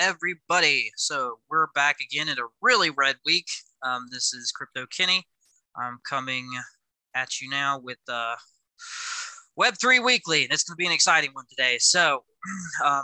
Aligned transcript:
everybody. 0.00 0.90
So 0.96 1.40
we're 1.50 1.66
back 1.74 1.98
again 2.00 2.30
in 2.30 2.38
a 2.38 2.48
really 2.62 2.88
red 2.88 3.16
week. 3.26 3.44
Um, 3.82 4.06
this 4.10 4.32
is 4.32 4.50
Crypto 4.50 4.86
Kenny. 4.86 5.26
I'm 5.76 5.98
coming 6.08 6.48
at 7.14 7.38
you 7.38 7.50
now 7.50 7.78
with 7.78 7.98
uh, 8.08 8.36
Web3 9.60 10.02
Weekly, 10.02 10.44
and 10.44 10.52
it's 10.54 10.64
going 10.64 10.74
to 10.74 10.78
be 10.78 10.86
an 10.86 10.92
exciting 10.92 11.30
one 11.34 11.44
today. 11.50 11.76
So, 11.78 12.24
um, 12.84 13.02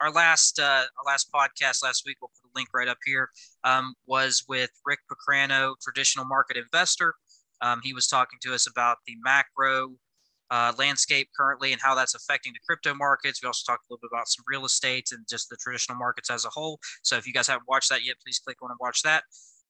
our 0.00 0.10
last 0.10 0.58
uh, 0.58 0.84
our 0.84 1.04
last 1.06 1.30
podcast 1.30 1.84
last 1.84 2.04
week, 2.06 2.16
we'll 2.22 2.30
put 2.30 2.48
a 2.48 2.56
link 2.56 2.70
right 2.74 2.88
up 2.88 2.98
here, 3.04 3.28
um, 3.64 3.92
was 4.06 4.44
with 4.48 4.70
Rick 4.86 5.00
Pacrano, 5.12 5.74
traditional 5.82 6.24
market 6.24 6.56
investor. 6.56 7.12
Um, 7.60 7.80
he 7.82 7.92
was 7.92 8.06
talking 8.06 8.38
to 8.42 8.54
us 8.54 8.66
about 8.66 8.96
the 9.06 9.16
macro 9.22 9.90
uh, 10.50 10.72
landscape 10.78 11.28
currently 11.36 11.72
and 11.72 11.80
how 11.80 11.94
that's 11.94 12.14
affecting 12.14 12.52
the 12.52 12.60
crypto 12.66 12.94
markets. 12.94 13.42
We 13.42 13.46
also 13.46 13.70
talked 13.70 13.84
a 13.88 13.92
little 13.92 14.00
bit 14.02 14.10
about 14.12 14.28
some 14.28 14.44
real 14.48 14.64
estate 14.64 15.10
and 15.12 15.26
just 15.28 15.48
the 15.48 15.56
traditional 15.56 15.98
markets 15.98 16.30
as 16.30 16.44
a 16.44 16.50
whole. 16.50 16.78
So 17.02 17.16
if 17.16 17.26
you 17.26 17.32
guys 17.32 17.46
haven't 17.46 17.68
watched 17.68 17.90
that 17.90 18.04
yet, 18.04 18.16
please 18.24 18.38
click 18.38 18.56
on 18.62 18.70
and 18.70 18.78
watch 18.80 19.02
that. 19.02 19.24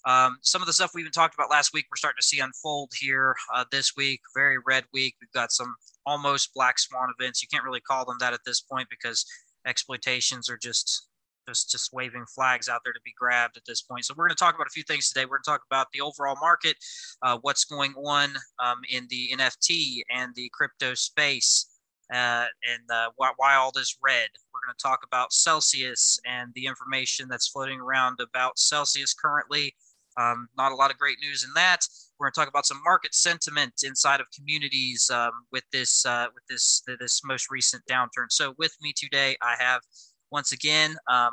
Um, 0.04 0.38
some 0.42 0.62
of 0.62 0.66
the 0.66 0.72
stuff 0.72 0.92
we 0.94 1.00
even 1.00 1.12
talked 1.12 1.34
about 1.34 1.50
last 1.50 1.72
week, 1.74 1.86
we're 1.90 1.96
starting 1.96 2.20
to 2.20 2.26
see 2.26 2.40
unfold 2.40 2.92
here 2.98 3.34
uh, 3.54 3.64
this 3.70 3.94
week. 3.96 4.20
Very 4.34 4.56
red 4.66 4.84
week. 4.92 5.16
We've 5.20 5.32
got 5.32 5.52
some 5.52 5.74
almost 6.06 6.54
black 6.54 6.78
swan 6.78 7.08
events. 7.18 7.42
You 7.42 7.48
can't 7.52 7.64
really 7.64 7.80
call 7.80 8.04
them 8.04 8.16
that 8.20 8.32
at 8.32 8.40
this 8.46 8.60
point 8.60 8.88
because 8.90 9.26
exploitations 9.66 10.48
are 10.48 10.56
just 10.56 11.07
just 11.48 11.70
just 11.70 11.92
waving 11.92 12.26
flags 12.26 12.68
out 12.68 12.82
there 12.84 12.92
to 12.92 13.00
be 13.04 13.14
grabbed 13.18 13.56
at 13.56 13.64
this 13.66 13.80
point. 13.82 14.04
So 14.04 14.14
we're 14.16 14.26
going 14.26 14.36
to 14.36 14.44
talk 14.44 14.54
about 14.54 14.66
a 14.66 14.70
few 14.70 14.82
things 14.82 15.08
today. 15.08 15.24
We're 15.24 15.38
going 15.38 15.44
to 15.44 15.50
talk 15.50 15.62
about 15.70 15.86
the 15.92 16.00
overall 16.00 16.36
market, 16.40 16.76
uh, 17.22 17.38
what's 17.40 17.64
going 17.64 17.94
on 17.94 18.30
um, 18.62 18.78
in 18.90 19.06
the 19.08 19.30
NFT 19.32 20.02
and 20.14 20.34
the 20.34 20.50
crypto 20.52 20.94
space, 20.94 21.70
uh, 22.12 22.46
and 22.68 22.90
uh, 22.92 23.10
why, 23.16 23.32
why 23.36 23.54
all 23.54 23.72
this 23.74 23.96
red. 24.02 24.28
We're 24.52 24.60
going 24.66 24.76
to 24.76 24.82
talk 24.82 25.00
about 25.04 25.32
Celsius 25.32 26.20
and 26.26 26.52
the 26.54 26.66
information 26.66 27.28
that's 27.28 27.48
floating 27.48 27.80
around 27.80 28.18
about 28.20 28.58
Celsius 28.58 29.14
currently. 29.14 29.74
Um, 30.18 30.48
not 30.56 30.72
a 30.72 30.74
lot 30.74 30.90
of 30.90 30.98
great 30.98 31.18
news 31.22 31.44
in 31.44 31.50
that. 31.54 31.80
We're 32.18 32.26
going 32.26 32.32
to 32.32 32.40
talk 32.40 32.48
about 32.48 32.66
some 32.66 32.80
market 32.84 33.14
sentiment 33.14 33.74
inside 33.84 34.20
of 34.20 34.26
communities 34.36 35.08
um, 35.10 35.30
with 35.52 35.62
this 35.72 36.04
uh, 36.04 36.26
with 36.34 36.42
this 36.48 36.82
this 36.98 37.22
most 37.24 37.50
recent 37.50 37.84
downturn. 37.88 38.26
So 38.30 38.54
with 38.58 38.76
me 38.82 38.92
today, 38.96 39.36
I 39.40 39.54
have 39.60 39.82
once 40.30 40.52
again. 40.52 40.96
Um, 41.08 41.32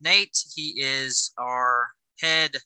Nate, 0.00 0.38
he 0.54 0.80
is 0.80 1.32
our 1.38 1.88
head 2.20 2.56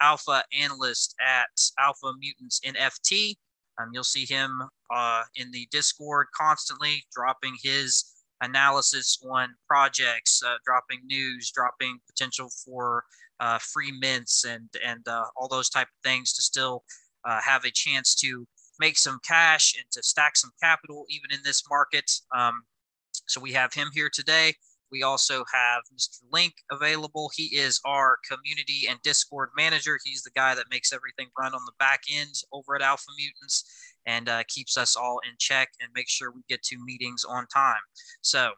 alpha 0.00 0.42
analyst 0.58 1.14
at 1.20 1.50
Alpha 1.78 2.12
Mutants 2.18 2.60
NFT. 2.64 3.36
Um, 3.80 3.90
you'll 3.92 4.04
see 4.04 4.26
him 4.26 4.62
uh, 4.92 5.22
in 5.36 5.50
the 5.50 5.68
Discord 5.70 6.26
constantly 6.36 7.04
dropping 7.14 7.54
his 7.62 8.12
analysis 8.40 9.18
on 9.30 9.54
projects, 9.66 10.42
uh, 10.44 10.56
dropping 10.64 11.00
news, 11.06 11.50
dropping 11.50 11.98
potential 12.06 12.50
for 12.64 13.04
uh, 13.38 13.58
free 13.58 13.92
mints 13.92 14.44
and 14.44 14.68
and 14.84 15.06
uh, 15.08 15.24
all 15.36 15.48
those 15.48 15.70
type 15.70 15.86
of 15.86 16.08
things 16.08 16.32
to 16.34 16.42
still 16.42 16.84
uh, 17.24 17.40
have 17.40 17.64
a 17.64 17.70
chance 17.70 18.14
to 18.14 18.46
make 18.78 18.98
some 18.98 19.18
cash 19.26 19.74
and 19.76 19.84
to 19.90 20.02
stack 20.02 20.36
some 20.36 20.50
capital 20.62 21.04
even 21.08 21.30
in 21.32 21.40
this 21.44 21.62
market. 21.68 22.10
Um, 22.36 22.62
so 23.26 23.40
we 23.40 23.52
have 23.52 23.72
him 23.72 23.88
here 23.94 24.10
today. 24.12 24.54
We 24.90 25.02
also 25.02 25.44
have 25.52 25.82
Mr. 25.94 26.20
Link 26.32 26.54
available. 26.70 27.30
He 27.34 27.56
is 27.56 27.80
our 27.84 28.18
community 28.28 28.86
and 28.88 29.00
Discord 29.02 29.50
manager. 29.56 29.98
He's 30.04 30.22
the 30.22 30.30
guy 30.30 30.54
that 30.54 30.70
makes 30.70 30.92
everything 30.92 31.28
run 31.38 31.54
on 31.54 31.64
the 31.66 31.72
back 31.78 32.02
end 32.12 32.34
over 32.52 32.74
at 32.74 32.82
Alpha 32.82 33.10
Mutants 33.16 33.64
and 34.06 34.28
uh, 34.28 34.42
keeps 34.48 34.76
us 34.76 34.96
all 34.96 35.20
in 35.28 35.34
check 35.38 35.68
and 35.80 35.90
makes 35.94 36.12
sure 36.12 36.30
we 36.30 36.42
get 36.48 36.62
to 36.64 36.84
meetings 36.84 37.24
on 37.24 37.46
time. 37.48 37.80
So, 38.22 38.52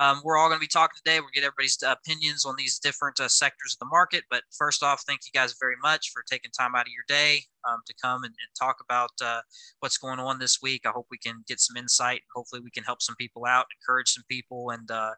um, 0.00 0.22
we're 0.24 0.38
all 0.38 0.48
going 0.48 0.58
to 0.58 0.64
be 0.64 0.66
talking 0.66 0.96
today. 0.96 1.20
We'll 1.20 1.28
get 1.34 1.44
everybody's 1.44 1.76
opinions 1.86 2.46
on 2.46 2.56
these 2.56 2.78
different 2.78 3.20
uh, 3.20 3.28
sectors 3.28 3.74
of 3.74 3.80
the 3.80 3.90
market. 3.90 4.24
But 4.30 4.44
first 4.56 4.82
off, 4.82 5.02
thank 5.06 5.20
you 5.26 5.38
guys 5.38 5.54
very 5.60 5.74
much 5.82 6.10
for 6.10 6.22
taking 6.22 6.50
time 6.58 6.74
out 6.74 6.86
of 6.86 6.92
your 6.92 7.04
day 7.06 7.42
um, 7.68 7.80
to 7.86 7.94
come 8.02 8.24
and, 8.24 8.32
and 8.32 8.50
talk 8.58 8.76
about 8.82 9.10
uh, 9.22 9.42
what's 9.80 9.98
going 9.98 10.18
on 10.18 10.38
this 10.38 10.60
week. 10.62 10.86
I 10.86 10.90
hope 10.90 11.06
we 11.10 11.18
can 11.18 11.44
get 11.46 11.60
some 11.60 11.76
insight. 11.76 12.22
Hopefully, 12.34 12.62
we 12.64 12.70
can 12.70 12.82
help 12.82 13.02
some 13.02 13.14
people 13.16 13.44
out, 13.44 13.66
encourage 13.78 14.08
some 14.08 14.24
people, 14.26 14.70
and 14.70 14.90
uh, 14.90 15.10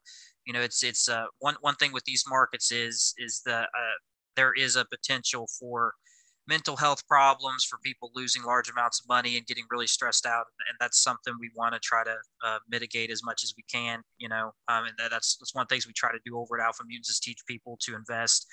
you 0.46 0.52
know, 0.52 0.60
it's 0.60 0.82
it's 0.82 1.08
uh, 1.08 1.26
one 1.38 1.56
one 1.60 1.74
thing 1.76 1.92
with 1.92 2.04
these 2.04 2.24
markets 2.28 2.72
is 2.72 3.14
is 3.18 3.42
the 3.44 3.58
uh, 3.60 3.96
there 4.36 4.52
is 4.54 4.76
a 4.76 4.84
potential 4.84 5.48
for 5.58 5.92
mental 6.48 6.76
health 6.76 7.06
problems 7.06 7.64
for 7.64 7.78
people 7.84 8.10
losing 8.14 8.42
large 8.42 8.68
amounts 8.68 9.00
of 9.00 9.08
money 9.08 9.36
and 9.36 9.46
getting 9.46 9.64
really 9.70 9.86
stressed 9.86 10.26
out 10.26 10.44
and 10.68 10.76
that's 10.80 11.02
something 11.02 11.34
we 11.38 11.50
want 11.54 11.72
to 11.72 11.80
try 11.80 12.02
to 12.02 12.16
uh, 12.44 12.58
mitigate 12.68 13.10
as 13.10 13.22
much 13.24 13.44
as 13.44 13.54
we 13.56 13.62
can 13.70 14.02
you 14.18 14.28
know 14.28 14.50
um, 14.68 14.84
and 14.84 14.94
that's 15.10 15.36
that's 15.36 15.54
one 15.54 15.62
of 15.62 15.68
the 15.68 15.72
things 15.72 15.86
we 15.86 15.92
try 15.92 16.10
to 16.10 16.18
do 16.24 16.36
over 16.36 16.58
at 16.58 16.64
alpha 16.64 16.82
mutants 16.84 17.08
is 17.08 17.20
teach 17.20 17.38
people 17.46 17.78
to 17.80 17.94
invest 17.94 18.46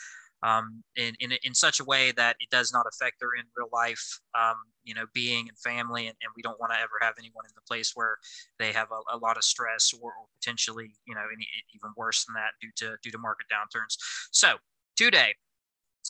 um, 0.43 0.83
in, 0.95 1.15
in, 1.19 1.31
in 1.43 1.53
such 1.53 1.79
a 1.79 1.83
way 1.83 2.11
that 2.13 2.35
it 2.39 2.49
does 2.49 2.71
not 2.71 2.85
affect 2.91 3.19
their 3.19 3.35
in 3.37 3.45
real 3.57 3.69
life, 3.73 4.19
um, 4.39 4.55
you 4.83 4.93
know, 4.93 5.05
being 5.13 5.49
and 5.49 5.57
family. 5.57 6.07
And, 6.07 6.15
and 6.21 6.31
we 6.35 6.41
don't 6.41 6.59
want 6.59 6.71
to 6.71 6.79
ever 6.79 6.93
have 7.01 7.15
anyone 7.19 7.45
in 7.45 7.51
the 7.55 7.61
place 7.67 7.91
where 7.95 8.17
they 8.57 8.71
have 8.71 8.87
a, 8.91 9.15
a 9.15 9.17
lot 9.17 9.37
of 9.37 9.43
stress 9.43 9.93
or, 9.93 10.11
or, 10.11 10.25
potentially, 10.41 10.89
you 11.05 11.13
know, 11.13 11.25
any, 11.33 11.45
even 11.75 11.91
worse 11.97 12.25
than 12.25 12.33
that 12.33 12.51
due 12.61 12.71
to, 12.77 12.95
due 13.03 13.11
to 13.11 13.17
market 13.17 13.45
downturns. 13.51 13.97
So 14.31 14.53
today, 14.95 15.35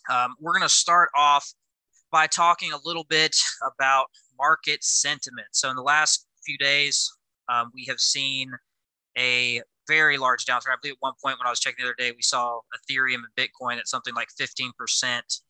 um, 0.10 0.36
we're 0.40 0.54
going 0.54 0.62
to 0.64 0.70
start 0.70 1.10
off 1.16 1.52
by 2.12 2.28
talking 2.28 2.72
a 2.72 2.78
little 2.86 3.06
bit 3.06 3.36
about 3.76 4.06
market 4.38 4.84
sentiment. 4.84 5.48
So 5.52 5.70
in 5.70 5.76
the 5.76 5.82
last 5.82 6.28
few 6.46 6.58
days, 6.58 7.12
um, 7.50 7.72
we 7.74 7.86
have 7.86 8.00
seen 8.00 8.52
a 9.20 9.62
very 9.88 10.18
large 10.18 10.46
downturn. 10.46 10.72
I 10.72 10.76
believe 10.82 10.94
at 10.94 11.02
one 11.02 11.14
point 11.22 11.38
when 11.40 11.48
I 11.48 11.50
was 11.50 11.60
checking 11.60 11.84
the 11.84 11.90
other 11.90 11.96
day, 11.98 12.12
we 12.12 12.22
saw 12.22 12.60
Ethereum 12.76 13.22
and 13.26 13.36
Bitcoin 13.36 13.78
at 13.78 13.88
something 13.88 14.14
like 14.14 14.28
15% 14.40 14.72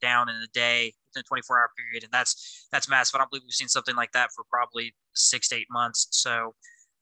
down 0.01 0.29
in 0.29 0.35
a 0.35 0.47
day 0.53 0.93
within 1.09 1.21
a 1.21 1.23
24 1.23 1.59
hour 1.59 1.69
period. 1.77 2.03
And 2.03 2.11
that's, 2.11 2.67
that's 2.71 2.89
massive. 2.89 3.15
I 3.15 3.17
don't 3.19 3.29
believe 3.29 3.43
we've 3.43 3.53
seen 3.53 3.67
something 3.67 3.95
like 3.95 4.13
that 4.13 4.29
for 4.33 4.45
probably 4.49 4.95
six 5.13 5.49
to 5.49 5.55
eight 5.57 5.67
months. 5.69 6.07
So 6.11 6.55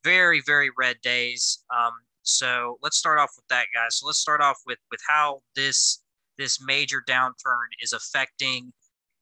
very, 0.04 0.42
very 0.44 0.70
red 0.76 0.96
days. 1.00 1.64
Um, 1.74 1.92
so 2.22 2.76
let's 2.82 2.96
start 2.96 3.18
off 3.18 3.30
with 3.36 3.46
that, 3.50 3.66
guys. 3.74 3.98
So 3.98 4.06
let's 4.06 4.18
start 4.18 4.40
off 4.40 4.58
with, 4.66 4.78
with 4.90 5.00
how 5.08 5.40
this, 5.54 6.02
this 6.38 6.58
major 6.60 7.02
downturn 7.08 7.68
is 7.82 7.92
affecting 7.92 8.72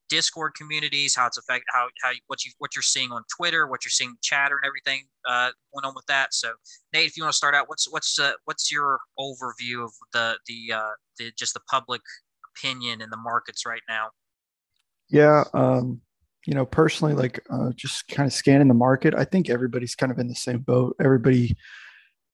Discord 0.09 0.55
communities, 0.55 1.15
how 1.15 1.27
it's 1.27 1.39
affect 1.39 1.65
how 1.73 1.89
how 2.03 2.13
what 2.27 2.45
you 2.45 2.53
what 2.59 2.75
you're 2.75 2.83
seeing 2.83 3.13
on 3.13 3.23
Twitter, 3.37 3.67
what 3.67 3.85
you're 3.85 3.91
seeing 3.91 4.15
chatter 4.23 4.57
and 4.57 4.67
everything 4.67 5.07
uh, 5.29 5.51
going 5.73 5.85
on 5.85 5.95
with 5.95 6.07
that. 6.07 6.35
So 6.35 6.53
Nate, 6.93 7.07
if 7.07 7.17
you 7.17 7.23
want 7.23 7.33
to 7.33 7.37
start 7.37 7.55
out, 7.55 7.69
what's 7.69 7.91
what's 7.91 8.19
uh, 8.19 8.33
what's 8.45 8.71
your 8.71 9.01
overview 9.19 9.85
of 9.85 9.93
the 10.13 10.39
the 10.47 10.75
uh, 10.75 10.91
the 11.19 11.33
just 11.39 11.55
the 11.55 11.61
public 11.71 12.03
opinion 12.57 13.01
in 13.03 13.11
the 13.11 13.17
markets 13.17 13.67
right 13.67 13.83
now? 13.89 14.09
Yeah, 15.09 15.45
um, 15.55 16.01
you 16.47 16.55
know, 16.55 16.67
personally, 16.67 17.15
like 17.15 17.41
uh, 17.51 17.71
just 17.75 18.09
kind 18.09 18.27
of 18.27 18.33
scanning 18.33 18.69
the 18.69 18.75
market, 18.75 19.15
I 19.15 19.25
think 19.25 19.51
everybody's 19.51 19.95
kind 19.95 20.13
of 20.13 20.19
in 20.19 20.29
the 20.29 20.35
same 20.35 20.59
boat. 20.59 20.97
Everybody. 21.01 21.57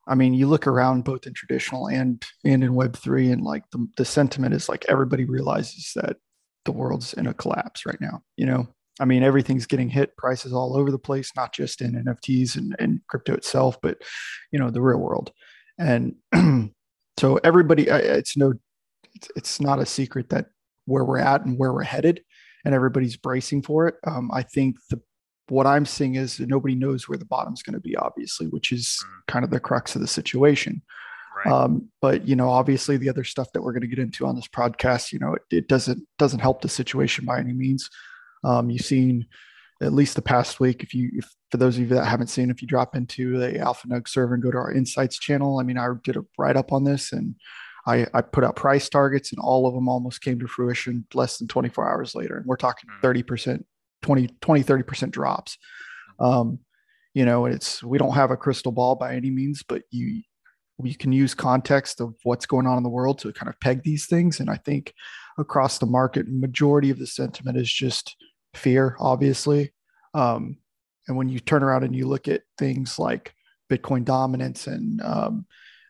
I 0.09 0.16
mean, 0.16 0.34
you 0.34 0.49
look 0.49 0.66
around 0.66 1.05
both 1.05 1.28
in 1.28 1.32
traditional 1.32 1.88
and 1.88 2.22
and 2.44 2.65
in 2.65 2.75
Web 2.75 2.97
three, 2.97 3.31
and 3.31 3.43
like 3.43 3.62
the, 3.71 3.87
the 3.97 4.05
sentiment 4.05 4.53
is 4.53 4.69
like 4.69 4.84
everybody 4.88 5.25
realizes 5.25 5.93
that 5.94 6.16
the 6.65 6.73
world's 6.73 7.12
in 7.15 7.27
a 7.27 7.34
collapse 7.34 7.87
right 7.87 8.00
now. 8.00 8.23
You 8.37 8.47
know, 8.47 8.69
I 9.00 9.05
mean, 9.05 9.23
everything's 9.23 9.67
getting 9.67 9.89
hit, 9.89 10.17
prices 10.17 10.53
all 10.53 10.77
over 10.77 10.91
the 10.91 10.99
place, 10.99 11.33
not 11.37 11.53
just 11.53 11.81
in 11.81 11.93
NFTs 11.93 12.56
and, 12.56 12.77
and 12.78 13.00
crypto 13.09 13.34
itself, 13.34 13.78
but 13.83 14.03
you 14.50 14.59
know, 14.59 14.71
the 14.71 14.83
real 14.83 14.99
world. 14.99 15.33
And 15.78 16.15
so 17.19 17.37
everybody, 17.43 17.84
it's 17.89 18.37
no, 18.37 18.55
it's, 19.15 19.28
it's 19.37 19.61
not 19.61 19.78
a 19.78 19.87
secret 19.87 20.28
that 20.31 20.47
where 20.87 21.05
we're 21.05 21.19
at 21.19 21.44
and 21.44 21.59
where 21.59 21.73
we're 21.73 21.82
headed, 21.82 22.23
and 22.64 22.75
everybody's 22.75 23.17
bracing 23.17 23.62
for 23.62 23.88
it. 23.88 23.97
Um, 24.06 24.31
I 24.32 24.43
think 24.43 24.76
the 24.91 25.00
what 25.49 25.67
I'm 25.67 25.85
seeing 25.85 26.14
is 26.14 26.41
nobody 26.41 26.75
knows 26.75 27.09
where 27.09 27.19
the 27.19 27.25
bottom's 27.25 27.62
going 27.62 27.75
to 27.75 27.81
be, 27.81 27.97
obviously, 27.97 28.47
which 28.47 28.73
is 28.73 29.05
mm. 29.05 29.26
kind 29.26 29.44
of 29.44 29.50
the 29.50 29.61
crux 29.61 29.94
of 29.94 30.00
the 30.00 30.06
situation. 30.06 30.82
Right. 31.44 31.53
Um, 31.53 31.89
but 32.00 32.27
you 32.27 32.37
know, 32.37 32.49
obviously, 32.49 32.97
the 32.97 33.09
other 33.09 33.25
stuff 33.25 33.53
that 33.53 33.62
we're 33.62 33.73
going 33.73 33.83
to 33.83 33.89
get 33.89 33.99
into 33.99 34.27
on 34.27 34.37
this 34.37 34.49
podcast, 34.49 35.12
you 35.12 35.19
know, 35.19 35.35
it, 35.35 35.43
it 35.50 35.69
doesn't 35.69 36.06
doesn't 36.19 36.41
help 36.41 36.61
the 36.61 36.69
situation 36.69 37.25
by 37.25 37.39
any 37.39 37.53
means. 37.53 37.89
Um, 38.44 38.71
you've 38.71 38.85
seen 38.85 39.27
at 39.83 39.93
least 39.93 40.15
the 40.15 40.23
past 40.23 40.61
week. 40.61 40.83
If 40.83 40.94
you, 40.94 41.11
if 41.15 41.31
for 41.50 41.56
those 41.56 41.77
of 41.77 41.83
you 41.83 41.89
that 41.89 42.06
haven't 42.06 42.29
seen, 42.29 42.50
if 42.50 42.62
you 42.62 42.69
drop 42.69 42.94
into 42.94 43.39
the 43.39 43.59
Alpha 43.59 43.89
Nug 43.89 44.09
server 44.09 44.35
and 44.35 44.43
go 44.43 44.50
to 44.50 44.59
our 44.59 44.73
Insights 44.73 45.19
channel, 45.19 45.59
I 45.59 45.65
mean, 45.65 45.79
I 45.79 45.89
did 46.03 46.17
a 46.17 46.25
write 46.39 46.56
up 46.56 46.73
on 46.73 46.85
this 46.85 47.12
and 47.12 47.35
I, 47.87 48.06
I 48.15 48.23
put 48.23 48.45
out 48.45 48.56
price 48.56 48.88
targets 48.88 49.33
and 49.33 49.41
all 49.41 49.67
of 49.67 49.75
them 49.75 49.88
almost 49.88 50.21
came 50.21 50.38
to 50.38 50.47
fruition 50.47 51.05
less 51.15 51.38
than 51.38 51.49
24 51.49 51.91
hours 51.91 52.15
later. 52.15 52.37
And 52.37 52.47
we're 52.47 52.56
talking 52.56 52.88
30%, 53.03 53.56
hmm. 53.56 53.62
20, 54.03 54.29
20, 54.41 54.62
30% 54.62 55.11
drops. 55.11 55.59
Hmm. 56.19 56.25
Um, 56.25 56.59
you 57.15 57.27
know, 57.27 57.45
it's, 57.47 57.83
we 57.83 57.99
don't 57.99 58.15
have 58.15 58.31
a 58.31 58.37
crystal 58.37 58.73
ball 58.73 58.95
by 58.95 59.15
any 59.15 59.31
means, 59.31 59.62
but 59.62 59.83
you, 59.91 60.23
we 60.79 60.95
can 60.95 61.13
use 61.13 61.35
context 61.35 62.01
of 62.01 62.15
what's 62.25 62.47
going 62.47 62.67
on 62.67 62.77
in 62.77 62.83
the 62.83 62.89
world 62.89 63.19
to 63.21 63.33
kind 63.33 63.49
of 63.49 63.61
peg 63.61 63.83
these 63.83 64.07
things. 64.07 64.41
And 64.41 64.51
I 64.51 64.57
think 64.57 64.95
across 65.39 65.79
the 65.79 65.87
market, 65.87 66.27
majority 66.29 66.91
of 66.91 66.99
the 66.99 67.07
sentiment 67.07 67.57
is 67.57 67.73
just 67.73 68.17
fear, 68.55 68.97
obviously. 68.99 69.73
Um, 70.15 70.59
and 71.09 71.17
when 71.17 71.29
you 71.29 71.41
turn 71.41 71.63
around 71.63 71.85
and 71.85 71.95
you 71.95 72.07
look 72.07 72.29
at 72.29 72.43
things 72.59 72.99
like 72.99 73.35
Bitcoin 73.71 74.05
dominance 74.05 74.67
and 74.67 75.01
um, 75.03 75.47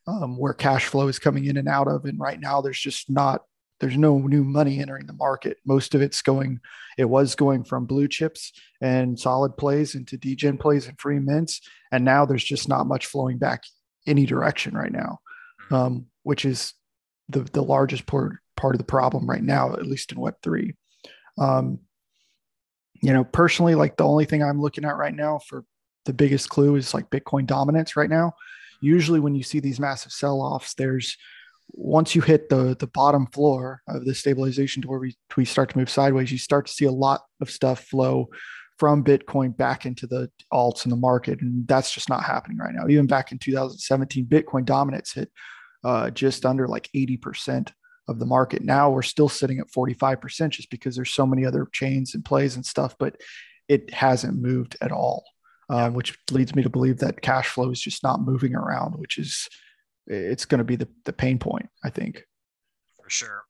um, 0.06 0.36
where 0.36 0.54
cash 0.54 0.86
flow 0.86 1.08
is 1.08 1.18
coming 1.18 1.44
in 1.44 1.56
and 1.56 1.68
out 1.68 1.88
of. 1.88 2.04
And 2.04 2.18
right 2.18 2.40
now, 2.40 2.60
there's 2.60 2.80
just 2.80 3.10
not 3.10 3.42
there's 3.80 3.96
no 3.96 4.18
new 4.18 4.44
money 4.44 4.78
entering 4.78 5.06
the 5.06 5.12
market. 5.12 5.56
Most 5.66 5.96
of 5.96 6.02
it's 6.02 6.22
going, 6.22 6.60
it 6.96 7.06
was 7.06 7.34
going 7.34 7.64
from 7.64 7.84
blue 7.84 8.06
chips 8.06 8.52
and 8.80 9.18
solid 9.18 9.56
plays 9.56 9.96
into 9.96 10.16
degen 10.16 10.56
plays 10.56 10.86
and 10.86 10.96
free 11.00 11.18
mints. 11.18 11.60
And 11.90 12.04
now 12.04 12.24
there's 12.24 12.44
just 12.44 12.68
not 12.68 12.86
much 12.86 13.06
flowing 13.06 13.38
back 13.38 13.64
any 14.06 14.26
direction 14.26 14.74
right 14.74 14.92
now, 14.92 15.20
mm-hmm. 15.64 15.74
um, 15.74 16.06
which 16.22 16.44
is 16.44 16.74
the, 17.28 17.40
the 17.40 17.62
largest 17.62 18.06
part, 18.06 18.36
part 18.56 18.74
of 18.74 18.78
the 18.78 18.84
problem 18.84 19.28
right 19.28 19.42
now, 19.42 19.72
at 19.74 19.86
least 19.86 20.12
in 20.12 20.18
Web3. 20.18 20.74
Um, 21.38 21.80
you 23.02 23.12
know, 23.12 23.24
personally, 23.24 23.74
like 23.74 23.96
the 23.96 24.06
only 24.06 24.24
thing 24.24 24.42
I'm 24.42 24.60
looking 24.60 24.84
at 24.84 24.96
right 24.96 25.14
now 25.14 25.40
for 25.46 25.64
the 26.04 26.12
biggest 26.12 26.48
clue 26.48 26.76
is 26.76 26.94
like 26.94 27.10
Bitcoin 27.10 27.46
dominance 27.46 27.96
right 27.96 28.10
now. 28.10 28.32
Usually, 28.80 29.20
when 29.20 29.34
you 29.34 29.42
see 29.42 29.60
these 29.60 29.80
massive 29.80 30.12
sell 30.12 30.40
offs, 30.40 30.74
there's 30.74 31.16
once 31.70 32.14
you 32.14 32.20
hit 32.20 32.48
the 32.48 32.76
the 32.78 32.88
bottom 32.88 33.26
floor 33.28 33.82
of 33.88 34.04
the 34.04 34.14
stabilization 34.14 34.82
to 34.82 34.88
where 34.88 34.98
we, 34.98 35.16
we 35.36 35.44
start 35.44 35.70
to 35.70 35.78
move 35.78 35.90
sideways, 35.90 36.30
you 36.30 36.38
start 36.38 36.66
to 36.66 36.72
see 36.72 36.84
a 36.84 36.92
lot 36.92 37.22
of 37.40 37.50
stuff 37.50 37.84
flow 37.84 38.28
from 38.82 39.04
Bitcoin 39.04 39.56
back 39.56 39.86
into 39.86 40.08
the 40.08 40.28
alts 40.52 40.86
in 40.86 40.90
the 40.90 40.96
market. 40.96 41.40
And 41.40 41.68
that's 41.68 41.94
just 41.94 42.08
not 42.08 42.24
happening 42.24 42.58
right 42.58 42.74
now. 42.74 42.88
Even 42.88 43.06
back 43.06 43.30
in 43.30 43.38
2017, 43.38 44.26
Bitcoin 44.26 44.64
dominance 44.64 45.12
hit 45.12 45.30
uh, 45.84 46.10
just 46.10 46.44
under 46.44 46.66
like 46.66 46.90
80% 46.92 47.70
of 48.08 48.18
the 48.18 48.26
market. 48.26 48.64
Now 48.64 48.90
we're 48.90 49.02
still 49.02 49.28
sitting 49.28 49.60
at 49.60 49.70
45% 49.70 50.50
just 50.50 50.68
because 50.68 50.96
there's 50.96 51.14
so 51.14 51.24
many 51.24 51.46
other 51.46 51.68
chains 51.70 52.16
and 52.16 52.24
plays 52.24 52.56
and 52.56 52.66
stuff, 52.66 52.96
but 52.98 53.20
it 53.68 53.94
hasn't 53.94 54.42
moved 54.42 54.76
at 54.80 54.90
all, 54.90 55.22
uh, 55.70 55.90
which 55.90 56.18
leads 56.32 56.56
me 56.56 56.64
to 56.64 56.68
believe 56.68 56.98
that 56.98 57.22
cash 57.22 57.50
flow 57.50 57.70
is 57.70 57.80
just 57.80 58.02
not 58.02 58.22
moving 58.22 58.56
around, 58.56 58.98
which 58.98 59.16
is 59.16 59.48
it's 60.08 60.44
going 60.44 60.58
to 60.58 60.64
be 60.64 60.74
the, 60.74 60.88
the 61.04 61.12
pain 61.12 61.38
point, 61.38 61.68
I 61.84 61.90
think. 61.90 62.24
For 63.00 63.08
sure. 63.08 63.44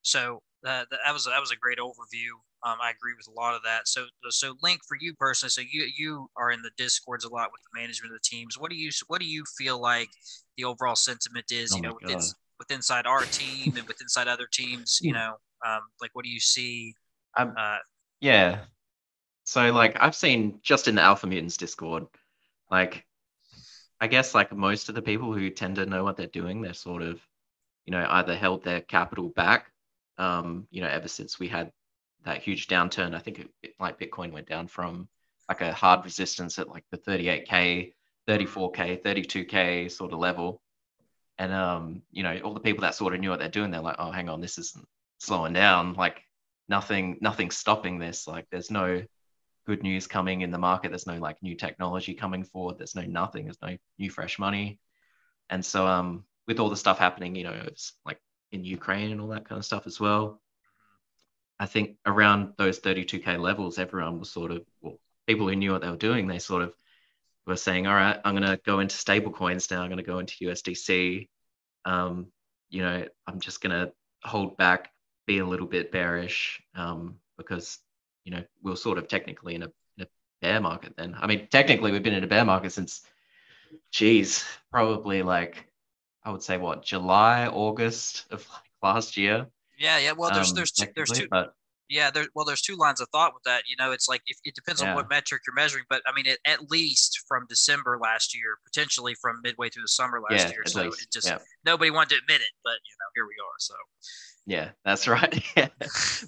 So 0.00 0.40
uh, 0.66 0.84
that 0.90 1.12
was 1.12 1.26
that 1.26 1.40
was 1.40 1.50
a 1.50 1.56
great 1.56 1.76
overview. 1.76 2.30
Um, 2.66 2.76
I 2.82 2.90
agree 2.90 3.14
with 3.16 3.28
a 3.28 3.40
lot 3.40 3.54
of 3.54 3.62
that. 3.64 3.86
So 3.86 4.06
so 4.30 4.54
link 4.62 4.80
for 4.88 4.96
you 5.00 5.14
personally. 5.14 5.50
So 5.50 5.60
you 5.60 5.88
you 5.96 6.28
are 6.36 6.50
in 6.50 6.62
the 6.62 6.70
discords 6.76 7.24
a 7.24 7.28
lot 7.28 7.50
with 7.52 7.60
the 7.62 7.80
management 7.80 8.12
of 8.12 8.20
the 8.20 8.28
teams. 8.28 8.58
What 8.58 8.70
do 8.70 8.76
you 8.76 8.90
what 9.06 9.20
do 9.20 9.26
you 9.26 9.44
feel 9.56 9.80
like 9.80 10.08
the 10.56 10.64
overall 10.64 10.96
sentiment 10.96 11.46
is? 11.50 11.72
Oh 11.72 11.76
you 11.76 11.82
know, 11.82 11.96
within, 12.00 12.18
with 12.58 12.70
inside 12.70 13.06
our 13.06 13.22
team 13.22 13.76
and 13.76 13.86
with 13.86 14.00
inside 14.00 14.26
other 14.28 14.48
teams. 14.52 14.98
You 15.02 15.12
know, 15.12 15.36
um, 15.66 15.80
like 16.00 16.10
what 16.14 16.24
do 16.24 16.30
you 16.30 16.40
see? 16.40 16.94
Um, 17.36 17.54
uh, 17.56 17.78
yeah. 18.20 18.60
So 19.44 19.72
like 19.72 19.96
I've 20.00 20.16
seen 20.16 20.58
just 20.62 20.88
in 20.88 20.96
the 20.96 21.02
Alpha 21.02 21.26
Mutants 21.26 21.56
Discord, 21.56 22.06
like 22.70 23.06
I 24.00 24.06
guess 24.06 24.34
like 24.34 24.52
most 24.52 24.88
of 24.88 24.94
the 24.94 25.02
people 25.02 25.32
who 25.32 25.50
tend 25.50 25.76
to 25.76 25.86
know 25.86 26.04
what 26.04 26.16
they're 26.16 26.26
doing, 26.26 26.60
they're 26.60 26.74
sort 26.74 27.02
of, 27.02 27.20
you 27.86 27.92
know, 27.92 28.06
either 28.10 28.36
held 28.36 28.62
their 28.62 28.80
capital 28.80 29.28
back, 29.28 29.70
um, 30.18 30.66
you 30.70 30.82
know, 30.82 30.88
ever 30.88 31.08
since 31.08 31.38
we 31.38 31.48
had 31.48 31.72
that 32.24 32.42
huge 32.42 32.66
downturn. 32.68 33.14
I 33.14 33.18
think 33.18 33.48
it, 33.62 33.74
like 33.80 33.98
Bitcoin 33.98 34.32
went 34.32 34.48
down 34.48 34.68
from 34.68 35.08
like 35.48 35.60
a 35.60 35.72
hard 35.72 36.04
resistance 36.04 36.58
at 36.58 36.68
like 36.68 36.84
the 36.90 36.98
38k, 36.98 37.92
34k, 38.28 39.02
32k 39.02 39.90
sort 39.90 40.12
of 40.12 40.18
level, 40.18 40.60
and 41.38 41.52
um, 41.52 42.02
you 42.10 42.22
know, 42.22 42.38
all 42.44 42.54
the 42.54 42.60
people 42.60 42.82
that 42.82 42.94
sort 42.94 43.14
of 43.14 43.20
knew 43.20 43.30
what 43.30 43.38
they're 43.38 43.48
doing, 43.48 43.70
they're 43.70 43.80
like, 43.80 43.96
oh, 43.98 44.10
hang 44.10 44.28
on, 44.28 44.40
this 44.40 44.58
isn't 44.58 44.86
slowing 45.18 45.52
down. 45.52 45.94
Like 45.94 46.22
nothing, 46.68 47.18
nothing's 47.20 47.56
stopping 47.56 47.98
this. 47.98 48.26
Like 48.26 48.46
there's 48.50 48.70
no 48.70 49.02
good 49.66 49.82
news 49.82 50.06
coming 50.06 50.40
in 50.40 50.50
the 50.50 50.58
market. 50.58 50.88
There's 50.90 51.06
no 51.06 51.18
like 51.18 51.42
new 51.42 51.54
technology 51.54 52.14
coming 52.14 52.42
forward. 52.42 52.78
There's 52.78 52.96
no 52.96 53.02
nothing. 53.02 53.44
There's 53.44 53.62
no 53.62 53.76
new 53.98 54.10
fresh 54.10 54.38
money. 54.38 54.80
And 55.50 55.64
so 55.64 55.86
um, 55.86 56.24
with 56.46 56.58
all 56.58 56.70
the 56.70 56.76
stuff 56.76 56.98
happening, 56.98 57.36
you 57.36 57.44
know, 57.44 57.62
it's 57.66 57.92
like 58.04 58.18
in 58.50 58.64
Ukraine 58.64 59.12
and 59.12 59.20
all 59.20 59.28
that 59.28 59.48
kind 59.48 59.58
of 59.58 59.64
stuff 59.64 59.86
as 59.86 60.00
well. 60.00 60.40
I 61.60 61.66
think 61.66 61.96
around 62.06 62.54
those 62.56 62.80
32k 62.80 63.38
levels, 63.38 63.78
everyone 63.78 64.18
was 64.18 64.30
sort 64.30 64.50
of 64.50 64.64
well, 64.80 64.98
people 65.26 65.48
who 65.48 65.56
knew 65.56 65.72
what 65.72 65.82
they 65.82 65.90
were 65.90 65.96
doing. 65.96 66.26
They 66.26 66.38
sort 66.38 66.62
of 66.62 66.74
were 67.46 67.56
saying, 67.56 67.86
"All 67.86 67.94
right, 67.94 68.18
I'm 68.24 68.34
going 68.34 68.48
to 68.48 68.60
go 68.64 68.80
into 68.80 68.96
stable 68.96 69.32
coins 69.32 69.70
now. 69.70 69.82
I'm 69.82 69.88
going 69.88 69.98
to 69.98 70.02
go 70.02 70.18
into 70.18 70.46
USDC. 70.46 71.28
Um, 71.84 72.28
you 72.70 72.82
know, 72.82 73.04
I'm 73.26 73.40
just 73.40 73.60
going 73.60 73.72
to 73.72 73.92
hold 74.22 74.56
back, 74.56 74.90
be 75.26 75.38
a 75.38 75.46
little 75.46 75.66
bit 75.66 75.90
bearish 75.90 76.62
um, 76.74 77.16
because 77.36 77.78
you 78.28 78.36
know, 78.36 78.44
we're 78.62 78.76
sort 78.76 78.98
of 78.98 79.08
technically 79.08 79.54
in 79.54 79.62
a, 79.62 79.72
in 79.96 80.02
a 80.04 80.06
bear 80.42 80.60
market 80.60 80.92
then. 80.98 81.16
I 81.18 81.26
mean, 81.26 81.48
technically 81.50 81.92
we've 81.92 82.02
been 82.02 82.12
in 82.12 82.24
a 82.24 82.26
bear 82.26 82.44
market 82.44 82.72
since, 82.72 83.00
geez, 83.90 84.44
probably 84.70 85.22
like, 85.22 85.66
I 86.22 86.30
would 86.30 86.42
say 86.42 86.58
what, 86.58 86.84
July, 86.84 87.46
August 87.46 88.26
of 88.30 88.46
like 88.50 88.70
last 88.82 89.16
year. 89.16 89.46
Yeah, 89.78 89.98
yeah. 89.98 90.12
Well, 90.12 90.30
there's 90.32 90.50
um, 90.50 90.56
there's 90.56 90.72
two, 90.72 90.86
there's 90.94 91.10
two. 91.10 91.28
But, 91.30 91.54
yeah, 91.88 92.10
there, 92.10 92.26
well, 92.34 92.44
there's 92.44 92.60
two 92.60 92.76
lines 92.76 93.00
of 93.00 93.08
thought 93.08 93.32
with 93.32 93.44
that. 93.44 93.62
You 93.68 93.76
know, 93.78 93.92
it's 93.92 94.08
like 94.08 94.22
if, 94.26 94.36
it 94.44 94.54
depends 94.54 94.82
yeah. 94.82 94.90
on 94.90 94.96
what 94.96 95.08
metric 95.08 95.42
you're 95.46 95.54
measuring, 95.54 95.84
but 95.88 96.02
I 96.06 96.12
mean, 96.14 96.26
it, 96.26 96.38
at 96.44 96.70
least 96.70 97.24
from 97.26 97.46
December 97.48 97.98
last 98.00 98.36
year, 98.36 98.58
potentially 98.64 99.14
from 99.14 99.40
midway 99.42 99.70
through 99.70 99.84
the 99.84 99.88
summer 99.88 100.20
last 100.20 100.46
yeah, 100.46 100.52
year. 100.52 100.62
So 100.66 100.82
least. 100.84 101.02
it 101.02 101.12
just 101.12 101.28
yeah. 101.28 101.38
nobody 101.64 101.90
wanted 101.90 102.10
to 102.10 102.16
admit 102.16 102.42
it, 102.42 102.50
but 102.62 102.74
you 102.84 102.94
know, 103.00 103.06
here 103.14 103.24
we 103.24 103.34
are. 103.34 103.58
So 103.58 103.74
yeah, 104.46 104.70
that's 104.84 105.08
right. 105.08 105.42
yeah. 105.56 105.68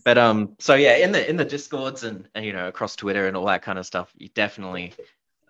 But 0.04 0.16
um, 0.16 0.56
so 0.58 0.74
yeah, 0.74 0.96
in 0.96 1.12
the 1.12 1.28
in 1.28 1.36
the 1.36 1.44
discords 1.44 2.04
and, 2.04 2.28
and 2.34 2.44
you 2.44 2.52
know 2.52 2.68
across 2.68 2.96
Twitter 2.96 3.26
and 3.26 3.36
all 3.36 3.46
that 3.46 3.62
kind 3.62 3.78
of 3.78 3.84
stuff, 3.84 4.10
you 4.16 4.28
definitely 4.28 4.94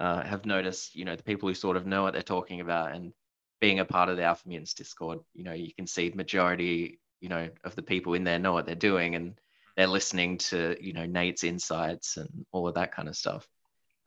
uh, 0.00 0.22
have 0.22 0.44
noticed 0.44 0.96
you 0.96 1.04
know 1.04 1.14
the 1.14 1.22
people 1.22 1.48
who 1.48 1.54
sort 1.54 1.76
of 1.76 1.86
know 1.86 2.02
what 2.02 2.14
they're 2.14 2.22
talking 2.22 2.60
about 2.60 2.92
and 2.92 3.12
being 3.60 3.78
a 3.78 3.84
part 3.84 4.08
of 4.08 4.16
the 4.16 4.24
Alpha 4.24 4.48
Mutants 4.48 4.74
Discord, 4.74 5.20
you 5.34 5.44
know, 5.44 5.52
you 5.52 5.72
can 5.74 5.86
see 5.86 6.08
the 6.08 6.16
majority 6.16 6.98
you 7.20 7.28
know 7.28 7.48
of 7.64 7.74
the 7.74 7.82
people 7.82 8.14
in 8.14 8.24
there 8.24 8.38
know 8.38 8.52
what 8.52 8.66
they're 8.66 8.74
doing 8.74 9.14
and 9.14 9.38
they're 9.76 9.86
listening 9.86 10.38
to 10.38 10.76
you 10.80 10.92
know 10.92 11.06
Nate's 11.06 11.44
insights 11.44 12.16
and 12.16 12.28
all 12.52 12.68
of 12.68 12.74
that 12.74 12.92
kind 12.92 13.08
of 13.08 13.16
stuff. 13.16 13.46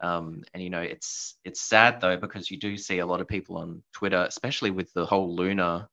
Um, 0.01 0.43
and 0.53 0.61
you 0.61 0.69
know 0.69 0.81
it's 0.81 1.37
it's 1.45 1.61
sad 1.61 2.01
though 2.01 2.17
because 2.17 2.51
you 2.51 2.57
do 2.59 2.77
see 2.77 2.99
a 2.99 3.05
lot 3.05 3.21
of 3.21 3.27
people 3.27 3.57
on 3.57 3.81
Twitter, 3.93 4.23
especially 4.27 4.71
with 4.71 4.91
the 4.93 5.05
whole 5.05 5.35
Luna 5.35 5.87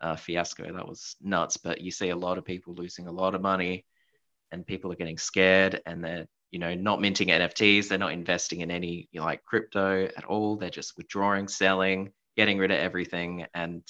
uh, 0.00 0.16
fiasco. 0.16 0.72
That 0.72 0.88
was 0.88 1.16
nuts. 1.22 1.56
But 1.56 1.80
you 1.80 1.90
see 1.90 2.10
a 2.10 2.16
lot 2.16 2.38
of 2.38 2.44
people 2.44 2.74
losing 2.74 3.06
a 3.06 3.12
lot 3.12 3.34
of 3.34 3.40
money, 3.40 3.84
and 4.52 4.66
people 4.66 4.92
are 4.92 4.96
getting 4.96 5.18
scared, 5.18 5.80
and 5.86 6.04
they're 6.04 6.26
you 6.50 6.58
know 6.58 6.74
not 6.74 7.00
minting 7.00 7.28
NFTs. 7.28 7.88
They're 7.88 7.98
not 7.98 8.12
investing 8.12 8.60
in 8.60 8.70
any 8.70 9.08
you 9.12 9.20
know, 9.20 9.26
like 9.26 9.44
crypto 9.44 10.04
at 10.04 10.24
all. 10.24 10.56
They're 10.56 10.70
just 10.70 10.96
withdrawing, 10.96 11.48
selling, 11.48 12.12
getting 12.36 12.58
rid 12.58 12.70
of 12.70 12.78
everything, 12.78 13.46
and 13.54 13.82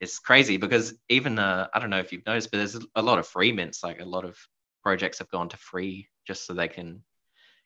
it's 0.00 0.18
crazy 0.18 0.56
because 0.56 0.94
even 1.08 1.38
uh, 1.38 1.68
I 1.72 1.78
don't 1.78 1.90
know 1.90 1.98
if 1.98 2.12
you've 2.12 2.26
noticed, 2.26 2.50
but 2.50 2.58
there's 2.58 2.78
a 2.94 3.02
lot 3.02 3.18
of 3.18 3.26
free 3.26 3.52
mints. 3.52 3.82
Like 3.82 4.00
a 4.00 4.04
lot 4.04 4.24
of 4.24 4.38
projects 4.82 5.18
have 5.18 5.30
gone 5.30 5.48
to 5.48 5.56
free 5.56 6.08
just 6.26 6.46
so 6.46 6.54
they 6.54 6.68
can 6.68 7.02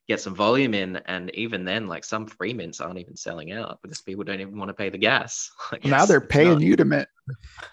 get 0.08 0.20
some 0.20 0.34
volume 0.34 0.74
in. 0.74 0.96
And 1.06 1.30
even 1.34 1.64
then, 1.64 1.86
like 1.86 2.04
some 2.04 2.26
free 2.26 2.52
mints 2.52 2.80
aren't 2.80 2.98
even 2.98 3.16
selling 3.16 3.52
out 3.52 3.78
because 3.82 4.00
people 4.00 4.24
don't 4.24 4.40
even 4.40 4.58
want 4.58 4.68
to 4.68 4.74
pay 4.74 4.90
the 4.90 4.98
gas. 4.98 5.50
Like 5.72 5.84
now 5.84 6.04
they're 6.04 6.20
paying 6.20 6.54
not... 6.54 6.62
you 6.62 6.76
to 6.76 6.84
mint. 6.84 7.08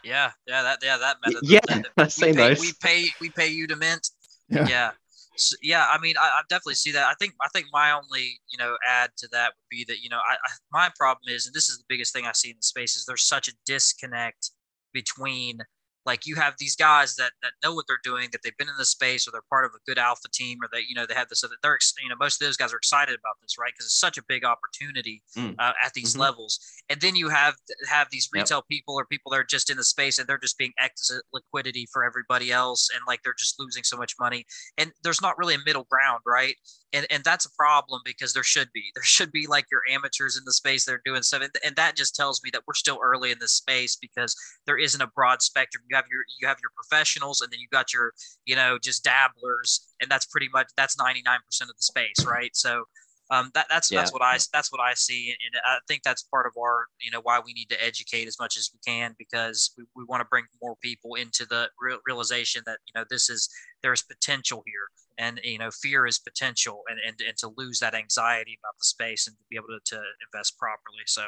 Yeah, 0.04 0.32
yeah, 0.48 0.62
that 0.62 0.80
yeah 0.84 0.98
that 0.98 1.18
method. 1.26 1.42
Yeah, 1.44 1.82
I've 1.98 2.14
seen 2.22 2.36
pay. 2.36 2.54
We 2.54 2.74
pay 2.80 3.10
we 3.20 3.30
pay 3.30 3.48
you 3.48 3.68
to 3.68 3.76
mint. 3.76 4.10
Yeah. 4.50 4.68
yeah. 4.68 4.92
So, 5.39 5.56
yeah, 5.62 5.88
I 5.89 6.00
mean, 6.00 6.15
I, 6.20 6.25
I, 6.25 6.41
definitely 6.50 6.75
see 6.75 6.91
that. 6.91 7.08
I 7.08 7.13
think 7.20 7.34
I 7.41 7.48
think 7.50 7.67
my 7.72 7.91
only 7.91 8.39
you 8.50 8.58
know 8.58 8.75
add 8.88 9.12
to 9.17 9.27
that 9.32 9.53
would 9.56 9.70
be 9.70 9.86
that 9.88 10.01
you 10.01 10.10
know 10.10 10.17
I, 10.17 10.34
I 10.34 10.50
my 10.72 10.89
problem 10.98 11.34
is, 11.34 11.46
and 11.46 11.53
this 11.53 11.70
is 11.70 11.77
the 11.77 11.86
biggest 11.88 12.13
thing 12.13 12.25
I 12.25 12.32
see 12.34 12.50
in 12.50 12.58
the 12.58 12.63
space 12.63 12.96
is 12.96 13.06
there's 13.06 13.27
such 13.27 13.48
a 13.48 13.53
disconnect 13.65 14.51
between 14.94 15.60
like 16.08 16.26
you 16.26 16.36
have 16.36 16.56
these 16.58 16.76
guys 16.76 17.16
that 17.16 17.34
that 17.44 17.52
know 17.62 17.76
what 17.76 17.86
they're 17.88 18.00
doing, 18.02 18.30
that 18.32 18.42
they've 18.42 18.58
been 18.58 18.70
in 18.70 18.78
the 18.80 18.86
space, 18.86 19.28
or 19.28 19.32
they're 19.32 19.42
part 19.50 19.66
of 19.66 19.72
a 19.76 19.80
good 19.86 20.00
alpha 20.00 20.30
team, 20.34 20.58
or 20.64 20.70
that 20.72 20.84
you 20.88 20.96
know 20.96 21.06
they 21.06 21.14
have 21.14 21.28
this. 21.28 21.42
So 21.42 21.48
that 21.48 21.58
they're 21.62 21.78
you 22.02 22.10
know 22.10 22.16
most 22.20 22.42
of 22.42 22.48
those 22.48 22.56
guys 22.56 22.74
are 22.74 22.78
excited 22.78 23.14
about 23.14 23.36
this, 23.42 23.58
right? 23.60 23.72
Because 23.74 23.88
it's 23.88 24.00
such 24.00 24.18
a 24.18 24.24
big 24.28 24.46
opportunity 24.46 25.22
mm. 25.38 25.54
uh, 25.60 25.74
at 25.84 25.94
these 25.94 26.14
mm-hmm. 26.14 26.22
levels. 26.22 26.60
And 26.90 27.02
then 27.02 27.16
you 27.16 27.28
have 27.28 27.56
have 27.90 28.08
these 28.10 28.30
retail 28.32 28.60
yep. 28.60 28.68
people 28.72 28.96
or 28.96 29.06
people 29.06 29.32
that 29.32 29.40
are 29.40 29.44
just 29.44 29.70
in 29.70 29.76
the 29.76 29.84
space 29.84 30.18
and 30.18 30.28
they're 30.28 30.38
just 30.38 30.58
being 30.58 30.72
exit 30.82 31.22
liquidity 31.34 31.88
for 31.92 32.06
everybody 32.06 32.52
else, 32.52 32.90
and 32.94 33.02
like 33.06 33.22
they're 33.24 33.36
just 33.38 33.60
losing 33.60 33.84
so 33.84 33.98
much 33.98 34.14
money. 34.20 34.46
And 34.78 34.94
there's 35.04 35.22
not 35.22 35.38
really 35.38 35.56
a 35.56 35.60
middle 35.66 35.86
ground, 35.92 36.22
right? 36.26 36.56
And 36.94 37.06
and 37.10 37.24
that's 37.26 37.46
a 37.46 37.52
problem 37.52 38.02
because 38.06 38.32
there 38.32 38.44
should 38.44 38.70
be 38.74 38.84
there 38.96 39.04
should 39.04 39.34
be 39.34 39.46
like 39.46 39.66
your 39.70 39.82
amateurs 39.92 40.38
in 40.38 40.44
the 40.46 40.54
space 40.54 40.86
that 40.86 40.94
are 40.94 41.02
doing 41.04 41.22
stuff, 41.22 41.42
and, 41.42 41.52
and 41.66 41.76
that 41.76 41.98
just 41.98 42.16
tells 42.16 42.42
me 42.44 42.50
that 42.54 42.64
we're 42.66 42.74
still 42.74 43.00
early 43.04 43.32
in 43.32 43.40
this 43.40 43.54
space 43.54 43.98
because 44.00 44.34
there 44.66 44.78
isn't 44.78 45.02
a 45.02 45.08
broad 45.08 45.42
spectrum. 45.42 45.84
You 45.90 45.97
have 45.98 46.06
your 46.12 46.22
you 46.39 46.48
have 46.48 46.58
your 46.62 46.72
professionals, 46.75 47.42
and 47.42 47.51
then 47.51 47.60
you've 47.60 47.72
got 47.72 47.94
your 47.94 48.13
you 48.46 48.56
know 48.56 48.77
just 48.82 49.04
dabblers, 49.04 49.94
and 50.01 50.10
that's 50.10 50.25
pretty 50.25 50.50
much 50.54 50.68
that's 50.77 50.96
99% 50.96 51.18
of 51.62 51.68
the 51.68 51.74
space, 51.80 52.25
right? 52.25 52.56
So 52.56 52.86
um, 53.30 53.51
that, 53.56 53.66
that's 53.70 53.92
yeah. 53.92 54.00
that's 54.00 54.13
what 54.13 54.22
I 54.22 54.38
that's 54.54 54.72
what 54.72 54.80
I 54.80 54.94
see, 54.94 55.32
and 55.32 55.62
I 55.66 55.80
think 55.88 56.04
that's 56.04 56.24
part 56.24 56.46
of 56.46 56.54
our 56.58 56.86
you 57.01 57.12
know 57.12 57.20
why 57.22 57.42
we 57.44 57.51
need 57.54 57.70
to 57.70 57.84
educate 57.84 58.25
as 58.27 58.38
much 58.39 58.58
as 58.58 58.70
we 58.74 58.80
can 58.86 59.16
because 59.20 59.74
we, 59.77 59.84
we 59.96 60.06
want 60.06 60.22
to 60.22 60.27
bring 60.30 60.46
more 60.62 60.75
people 60.82 61.16
into 61.16 61.46
the 61.46 61.70
real, 61.82 61.98
realization 62.08 62.62
that 62.66 62.80
you 62.88 62.94
know 62.96 63.06
this 63.10 63.30
is 63.30 63.50
there's 63.84 64.01
potential 64.01 64.63
here, 64.66 64.88
and 65.18 65.42
you 65.44 65.58
know 65.58 65.70
fear 65.72 66.08
is 66.08 66.20
potential, 66.20 66.84
and 66.88 67.00
and, 67.06 67.20
and 67.27 67.38
to 67.38 67.51
lose 67.58 67.80
that 67.80 67.94
anxiety 67.94 68.58
about 68.63 68.77
the 68.80 68.86
space 68.86 69.27
and 69.27 69.36
to 69.36 69.44
be 69.50 69.58
able 69.58 69.68
to, 69.68 69.80
to 69.96 70.01
invest 70.25 70.58
properly. 70.58 71.04
So, 71.06 71.24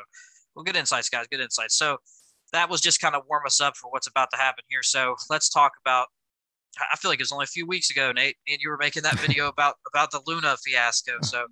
well, 0.55 0.63
good 0.63 0.77
insights, 0.77 1.09
guys. 1.09 1.27
Good 1.29 1.41
insights. 1.41 1.77
So 1.77 1.97
that 2.51 2.69
was 2.69 2.81
just 2.81 3.01
kind 3.01 3.15
of 3.15 3.23
warm 3.29 3.43
us 3.45 3.61
up 3.61 3.77
for 3.77 3.89
what's 3.91 4.07
about 4.07 4.29
to 4.31 4.37
happen 4.37 4.63
here. 4.69 4.83
So 4.83 5.15
let's 5.29 5.49
talk 5.49 5.73
about. 5.83 6.07
I 6.79 6.95
feel 6.97 7.09
like 7.09 7.19
it 7.19 7.23
was 7.23 7.31
only 7.31 7.45
a 7.45 7.47
few 7.47 7.65
weeks 7.65 7.89
ago, 7.89 8.11
Nate, 8.11 8.37
and 8.47 8.59
you 8.61 8.69
were 8.69 8.77
making 8.77 9.03
that 9.03 9.19
video 9.19 9.47
about 9.49 9.75
about 9.87 10.11
the 10.11 10.21
Luna 10.25 10.55
fiasco. 10.63 11.13
So, 11.23 11.45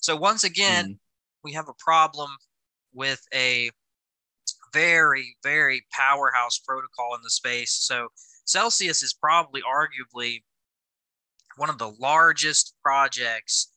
so 0.00 0.16
once 0.16 0.44
again, 0.44 0.86
mm. 0.86 0.98
we 1.42 1.52
have 1.52 1.68
a 1.68 1.74
problem 1.78 2.30
with 2.92 3.20
a 3.34 3.70
very 4.72 5.36
very 5.42 5.84
powerhouse 5.92 6.58
protocol 6.58 7.14
in 7.14 7.22
the 7.22 7.30
space. 7.30 7.72
So 7.72 8.08
Celsius 8.44 9.02
is 9.02 9.14
probably 9.14 9.62
arguably 9.62 10.42
one 11.56 11.70
of 11.70 11.78
the 11.78 11.90
largest 12.00 12.74
projects 12.82 13.68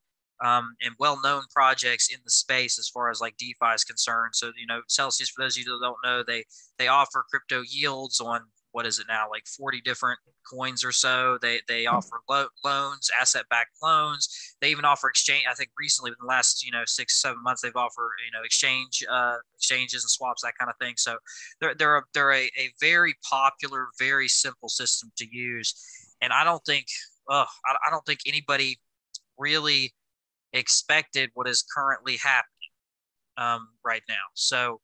um, 0.43 0.75
and 0.81 0.93
well-known 0.99 1.43
projects 1.53 2.09
in 2.13 2.19
the 2.23 2.31
space 2.31 2.77
as 2.77 2.89
far 2.89 3.09
as 3.09 3.21
like 3.21 3.37
DeFi 3.37 3.73
is 3.75 3.83
concerned. 3.83 4.35
So 4.35 4.51
you 4.57 4.67
know, 4.67 4.81
Celsius, 4.87 5.29
for 5.29 5.43
those 5.43 5.57
of 5.57 5.63
you 5.63 5.71
that 5.71 5.79
don't 5.81 5.97
know, 6.03 6.23
they 6.25 6.45
they 6.77 6.87
offer 6.87 7.25
crypto 7.29 7.63
yields 7.67 8.19
on 8.19 8.41
what 8.71 8.85
is 8.85 8.99
it 8.99 9.07
now, 9.07 9.27
like 9.29 9.47
40 9.47 9.81
different 9.81 10.19
coins 10.47 10.83
or 10.83 10.91
so. 10.91 11.37
They 11.41 11.61
they 11.67 11.85
hmm. 11.85 11.95
offer 11.95 12.21
lo- 12.29 12.49
loans, 12.63 13.09
asset-backed 13.19 13.77
loans. 13.81 14.55
They 14.61 14.69
even 14.69 14.85
offer 14.85 15.09
exchange. 15.09 15.45
I 15.49 15.53
think 15.53 15.71
recently, 15.79 16.11
within 16.11 16.25
the 16.25 16.27
last 16.27 16.63
you 16.63 16.71
know 16.71 16.83
six 16.85 17.21
seven 17.21 17.41
months, 17.41 17.61
they've 17.61 17.75
offered 17.75 18.11
you 18.25 18.37
know 18.37 18.43
exchange 18.43 19.03
uh, 19.09 19.37
exchanges 19.55 20.03
and 20.03 20.09
swaps, 20.09 20.43
that 20.43 20.57
kind 20.59 20.69
of 20.69 20.77
thing. 20.77 20.93
So 20.97 21.17
they're 21.59 21.75
they're 21.75 21.97
a, 21.97 22.03
they're 22.13 22.33
a, 22.33 22.45
a 22.57 22.69
very 22.79 23.15
popular, 23.27 23.87
very 23.97 24.27
simple 24.27 24.69
system 24.69 25.11
to 25.17 25.25
use. 25.29 25.73
And 26.21 26.33
I 26.33 26.43
don't 26.43 26.63
think, 26.65 26.87
uh, 27.29 27.45
I, 27.65 27.75
I 27.87 27.89
don't 27.91 28.05
think 28.05 28.21
anybody 28.27 28.79
really 29.37 29.93
expected 30.53 31.29
what 31.33 31.47
is 31.47 31.63
currently 31.75 32.17
happening 32.17 32.71
um, 33.37 33.69
right 33.83 34.03
now. 34.07 34.15
So 34.33 34.81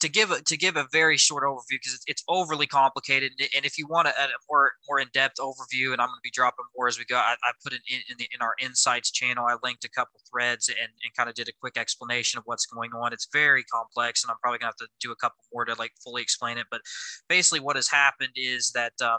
to 0.00 0.08
give 0.08 0.30
a, 0.30 0.40
to 0.42 0.56
give 0.56 0.76
a 0.76 0.86
very 0.92 1.16
short 1.16 1.42
overview 1.42 1.72
because 1.72 2.00
it's, 2.06 2.22
overly 2.28 2.66
complicated, 2.66 3.32
and 3.56 3.64
if 3.64 3.78
you 3.78 3.86
want 3.88 4.06
a, 4.06 4.10
a 4.10 4.28
more 4.48 4.72
more 4.88 5.00
in 5.00 5.08
depth 5.12 5.36
overview, 5.40 5.92
and 5.92 6.00
I'm 6.00 6.08
going 6.08 6.18
to 6.18 6.22
be 6.22 6.30
dropping 6.30 6.66
more 6.76 6.88
as 6.88 6.98
we 6.98 7.04
go, 7.04 7.16
I, 7.16 7.34
I 7.42 7.52
put 7.64 7.72
it 7.72 7.80
in 7.90 8.00
in, 8.10 8.16
the, 8.18 8.28
in, 8.32 8.40
our 8.40 8.54
insights 8.60 9.10
channel. 9.10 9.46
I 9.46 9.56
linked 9.62 9.84
a 9.84 9.90
couple 9.90 10.20
threads 10.30 10.68
and, 10.68 10.78
and 10.78 11.14
kind 11.16 11.28
of 11.28 11.34
did 11.34 11.48
a 11.48 11.52
quick 11.60 11.76
explanation 11.76 12.38
of 12.38 12.44
what's 12.46 12.66
going 12.66 12.90
on. 12.92 13.12
It's 13.12 13.28
very 13.32 13.64
complex, 13.64 14.22
and 14.22 14.30
I'm 14.30 14.36
probably 14.40 14.58
going 14.58 14.72
to 14.72 14.76
have 14.78 14.88
to 14.88 14.88
do 15.00 15.10
a 15.10 15.16
couple 15.16 15.38
more 15.52 15.64
to 15.64 15.74
like 15.74 15.92
fully 16.04 16.22
explain 16.22 16.58
it. 16.58 16.66
But 16.70 16.82
basically, 17.28 17.60
what 17.60 17.76
has 17.76 17.88
happened 17.88 18.32
is 18.36 18.70
that 18.72 18.92
um, 19.02 19.18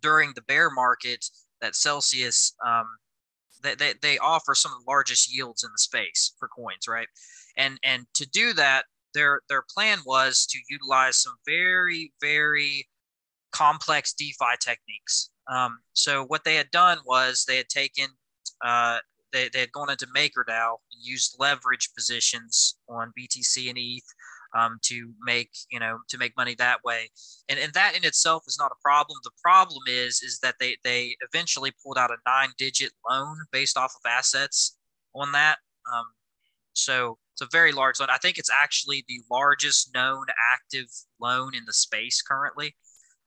during 0.00 0.32
the 0.34 0.42
bear 0.42 0.70
market, 0.70 1.24
that 1.60 1.74
Celsius 1.74 2.54
um, 2.64 2.86
they, 3.62 3.74
they, 3.74 3.94
they 4.00 4.18
offer 4.18 4.54
some 4.54 4.72
of 4.72 4.78
the 4.78 4.90
largest 4.90 5.34
yields 5.34 5.64
in 5.64 5.70
the 5.72 5.78
space 5.78 6.34
for 6.38 6.48
coins, 6.48 6.88
right? 6.88 7.08
And 7.56 7.78
and 7.84 8.06
to 8.14 8.28
do 8.28 8.52
that, 8.54 8.84
their 9.14 9.40
their 9.48 9.64
plan 9.74 9.98
was 10.04 10.46
to 10.46 10.58
utilize 10.68 11.16
some 11.16 11.34
very 11.46 12.12
very 12.20 12.88
complex 13.52 14.14
DeFi 14.14 14.56
techniques. 14.60 15.30
Um, 15.50 15.78
so 15.92 16.24
what 16.24 16.44
they 16.44 16.54
had 16.54 16.70
done 16.70 16.98
was 17.04 17.44
they 17.44 17.58
had 17.58 17.68
taken 17.68 18.06
uh, 18.64 18.98
they, 19.32 19.48
they 19.48 19.60
had 19.60 19.72
gone 19.72 19.90
into 19.90 20.06
MakerDAO 20.06 20.76
and 20.92 21.02
used 21.02 21.36
leverage 21.38 21.90
positions 21.96 22.76
on 22.88 23.12
BTC 23.18 23.68
and 23.68 23.78
ETH 23.78 24.04
um, 24.54 24.78
to 24.82 25.12
make 25.24 25.50
you 25.70 25.80
know 25.80 25.98
to 26.08 26.18
make 26.18 26.36
money 26.36 26.54
that 26.56 26.82
way. 26.84 27.10
And 27.48 27.58
and 27.58 27.72
that 27.74 27.96
in 27.96 28.04
itself 28.04 28.44
is 28.46 28.58
not 28.58 28.72
a 28.72 28.82
problem. 28.82 29.18
The 29.24 29.30
problem 29.42 29.82
is 29.86 30.22
is 30.22 30.38
that 30.40 30.56
they 30.60 30.76
they 30.84 31.16
eventually 31.32 31.72
pulled 31.84 31.98
out 31.98 32.10
a 32.10 32.16
nine 32.26 32.50
digit 32.58 32.92
loan 33.08 33.36
based 33.50 33.76
off 33.76 33.94
of 33.94 34.10
assets 34.10 34.76
on 35.14 35.32
that. 35.32 35.58
Um, 35.92 36.04
so 36.74 37.18
it's 37.34 37.42
a 37.42 37.48
very 37.50 37.72
large 37.72 38.00
loan. 38.00 38.08
I 38.10 38.18
think 38.18 38.38
it's 38.38 38.50
actually 38.50 39.04
the 39.08 39.20
largest 39.30 39.94
known 39.94 40.26
active 40.54 40.86
loan 41.20 41.54
in 41.54 41.64
the 41.66 41.72
space 41.72 42.22
currently. 42.22 42.74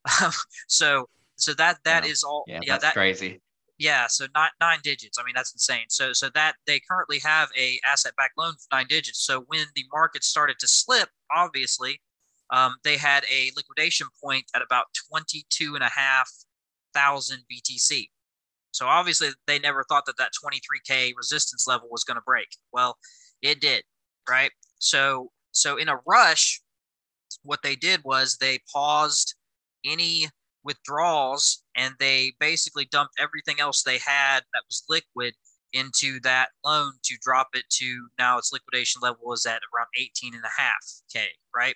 So 0.68 1.10
so 1.38 1.54
that 1.56 1.80
that 1.84 2.04
wow. 2.04 2.10
is 2.10 2.24
all 2.24 2.44
yeah, 2.48 2.60
yeah 2.64 2.74
that's 2.74 2.84
that, 2.84 2.94
crazy 2.94 3.42
yeah, 3.78 4.08
so 4.08 4.28
not 4.34 4.52
nine 4.62 4.80
digits. 4.84 5.18
I 5.20 5.24
mean, 5.24 5.34
that's 5.36 5.54
insane. 5.54 5.86
So 5.90 6.14
so 6.14 6.30
that 6.34 6.56
they 6.66 6.80
currently 6.90 7.20
have 7.20 7.50
a 7.58 7.80
asset 7.86 8.14
backed 8.18 8.38
loan 8.38 8.54
for 8.54 8.76
nine 8.76 8.88
digits. 8.88 9.26
So 9.26 9.44
when 9.48 9.66
the 9.76 9.86
market 9.92 10.24
started 10.24 10.60
to 10.60 10.68
slip, 10.68 11.10
obviously, 11.36 12.02
um, 12.52 12.76
they 12.84 12.98
had 12.98 13.26
a 13.26 13.52
liquidation 13.56 14.08
point 14.24 14.46
at 14.56 14.62
about 14.62 14.86
22 15.12 15.76
and 15.76 15.84
a 15.84 15.90
half 15.90 16.30
thousand 16.94 17.40
BTC. 17.52 18.08
So 18.72 18.88
obviously 18.88 19.30
they 19.48 19.60
never 19.60 19.84
thought 19.84 20.06
that 20.06 20.18
that 20.18 20.32
23k 20.44 21.14
resistance 21.18 21.66
level 21.68 21.88
was 21.90 22.04
going 22.04 22.16
to 22.16 22.24
break. 22.26 22.48
Well, 22.72 22.98
it 23.42 23.60
did, 23.62 23.84
right? 24.30 24.52
So 24.80 25.32
so 25.52 25.78
in 25.78 25.90
a 25.90 26.00
rush, 26.06 26.62
what 27.44 27.62
they 27.64 27.76
did 27.76 28.02
was 28.04 28.38
they 28.38 28.60
paused 28.74 29.36
any 29.86 30.28
withdrawals 30.66 31.64
and 31.76 31.94
they 32.00 32.34
basically 32.40 32.86
dumped 32.92 33.14
everything 33.20 33.60
else 33.60 33.84
they 33.84 34.00
had 34.00 34.42
that 34.54 34.64
was 34.68 34.84
liquid 34.90 35.34
into 35.74 36.20
that 36.22 36.50
loan 36.64 36.92
to 37.04 37.16
drop 37.22 37.48
it 37.54 37.66
to 37.70 38.08
now 38.18 38.38
its 38.38 38.52
liquidation 38.52 39.02
level 39.02 39.32
is 39.34 39.46
at 39.46 39.62
around 39.76 39.88
18 39.98 40.34
and 40.34 40.44
a 40.44 40.62
half 40.62 40.84
k 41.12 41.28
right? 41.56 41.76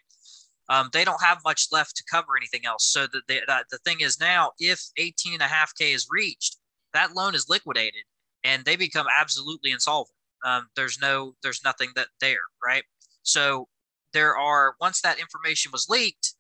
Um, 0.70 0.90
they 0.94 1.04
don't 1.04 1.24
have 1.24 1.40
much 1.44 1.68
left 1.72 1.96
to 1.96 2.04
cover 2.12 2.38
anything 2.38 2.66
else. 2.66 2.86
So 2.86 3.08
the, 3.08 3.22
the, 3.28 3.42
the 3.72 3.80
thing 3.80 4.02
is 4.02 4.20
now 4.20 4.52
if 4.60 4.82
18 4.98 5.34
and 5.34 5.42
a 5.42 5.46
half 5.46 5.74
k 5.78 5.94
is 5.94 6.08
reached 6.10 6.58
that 6.94 7.16
loan 7.16 7.36
is 7.36 7.50
liquidated 7.50 8.04
and 8.44 8.66
they 8.66 8.76
become 8.76 9.08
absolutely 9.16 9.72
insolvent. 9.72 10.16
Um, 10.46 10.68
there's 10.76 11.00
no 11.02 11.36
there's 11.44 11.62
nothing 11.64 11.90
that 11.96 12.08
there 12.22 12.40
right? 12.64 12.84
So 13.24 13.68
there 14.14 14.38
are 14.38 14.76
once 14.80 15.02
that 15.02 15.20
information 15.20 15.72
was 15.72 15.88
leaked 15.90 16.36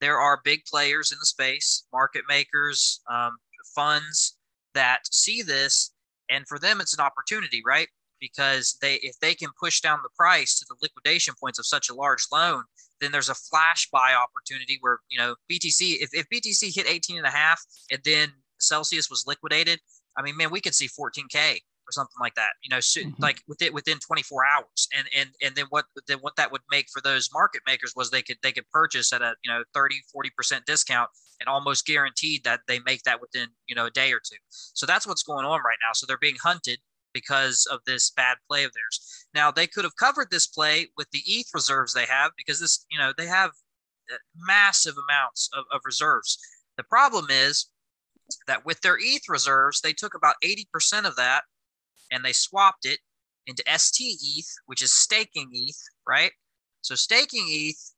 there 0.00 0.18
are 0.18 0.40
big 0.44 0.64
players 0.64 1.12
in 1.12 1.18
the 1.20 1.26
space, 1.26 1.84
market 1.92 2.22
makers, 2.28 3.00
um, 3.10 3.36
funds 3.74 4.36
that 4.74 5.00
see 5.10 5.42
this, 5.42 5.92
and 6.30 6.46
for 6.46 6.58
them 6.58 6.80
it's 6.80 6.94
an 6.94 7.04
opportunity, 7.04 7.62
right? 7.66 7.88
Because 8.20 8.76
they, 8.80 8.94
if 8.96 9.18
they 9.20 9.34
can 9.34 9.50
push 9.60 9.80
down 9.80 10.00
the 10.02 10.08
price 10.16 10.58
to 10.58 10.66
the 10.68 10.76
liquidation 10.82 11.34
points 11.40 11.58
of 11.58 11.66
such 11.66 11.88
a 11.88 11.94
large 11.94 12.26
loan, 12.32 12.64
then 13.00 13.12
there's 13.12 13.28
a 13.28 13.34
flash 13.34 13.88
buy 13.90 14.14
opportunity 14.14 14.78
where 14.80 14.98
you 15.08 15.18
know 15.18 15.36
BTC. 15.50 15.98
If, 16.00 16.10
if 16.12 16.26
BTC 16.28 16.74
hit 16.74 16.86
18 16.88 17.18
and 17.18 17.26
a 17.26 17.30
half, 17.30 17.62
and 17.92 18.00
then 18.04 18.32
Celsius 18.58 19.08
was 19.08 19.24
liquidated, 19.26 19.80
I 20.16 20.22
mean, 20.22 20.36
man, 20.36 20.50
we 20.50 20.60
could 20.60 20.74
see 20.74 20.88
14k 20.88 21.60
or 21.88 21.92
something 21.92 22.20
like 22.20 22.34
that. 22.34 22.50
You 22.62 22.70
know, 22.70 22.80
so, 22.80 23.00
mm-hmm. 23.00 23.22
like 23.22 23.40
within 23.48 23.72
within 23.72 23.98
24 23.98 24.42
hours, 24.56 24.88
and 24.96 25.08
and 25.16 25.30
and 25.42 25.54
then 25.54 25.66
what 25.70 25.86
then 26.06 26.18
what 26.18 26.36
that 26.36 26.52
would 26.52 26.60
make 26.70 26.86
for 26.92 27.00
those 27.00 27.30
market 27.32 27.62
makers 27.66 27.94
was 27.96 28.10
they 28.10 28.22
could 28.22 28.36
they 28.42 28.52
could 28.52 28.68
purchase 28.70 29.12
at 29.12 29.22
a 29.22 29.34
you 29.44 29.50
know 29.50 29.64
30 29.74 29.96
40 30.12 30.30
percent 30.36 30.66
discount 30.66 31.10
and 31.40 31.48
almost 31.48 31.86
guaranteed 31.86 32.44
that 32.44 32.60
they 32.68 32.80
make 32.80 33.02
that 33.04 33.20
within 33.20 33.48
you 33.66 33.74
know 33.74 33.86
a 33.86 33.90
day 33.90 34.12
or 34.12 34.20
two. 34.20 34.38
So 34.50 34.86
that's 34.86 35.06
what's 35.06 35.22
going 35.22 35.46
on 35.46 35.60
right 35.60 35.78
now. 35.82 35.92
So 35.94 36.06
they're 36.06 36.18
being 36.18 36.36
hunted 36.42 36.78
because 37.14 37.66
of 37.70 37.80
this 37.86 38.10
bad 38.10 38.36
play 38.48 38.64
of 38.64 38.72
theirs. 38.72 39.26
Now 39.34 39.50
they 39.50 39.66
could 39.66 39.84
have 39.84 39.96
covered 39.96 40.30
this 40.30 40.46
play 40.46 40.88
with 40.96 41.10
the 41.10 41.22
ETH 41.26 41.48
reserves 41.54 41.94
they 41.94 42.06
have 42.06 42.32
because 42.36 42.60
this 42.60 42.84
you 42.90 42.98
know 42.98 43.12
they 43.16 43.26
have 43.26 43.50
uh, 44.12 44.16
massive 44.36 44.94
amounts 45.08 45.48
of, 45.56 45.64
of 45.72 45.80
reserves. 45.84 46.38
The 46.76 46.84
problem 46.84 47.26
is 47.30 47.66
that 48.46 48.64
with 48.64 48.80
their 48.80 48.98
ETH 49.00 49.28
reserves, 49.28 49.80
they 49.80 49.92
took 49.92 50.14
about 50.14 50.36
80% 50.44 51.06
of 51.06 51.16
that 51.16 51.42
and 52.10 52.24
they 52.24 52.32
swapped 52.32 52.84
it 52.84 52.98
into 53.46 53.62
ST 53.76 54.18
ETH, 54.22 54.54
which 54.66 54.82
is 54.82 54.92
staking 54.92 55.48
ETH, 55.52 55.82
right? 56.06 56.32
So 56.82 56.94
staking 56.94 57.46
ETH 57.48 57.94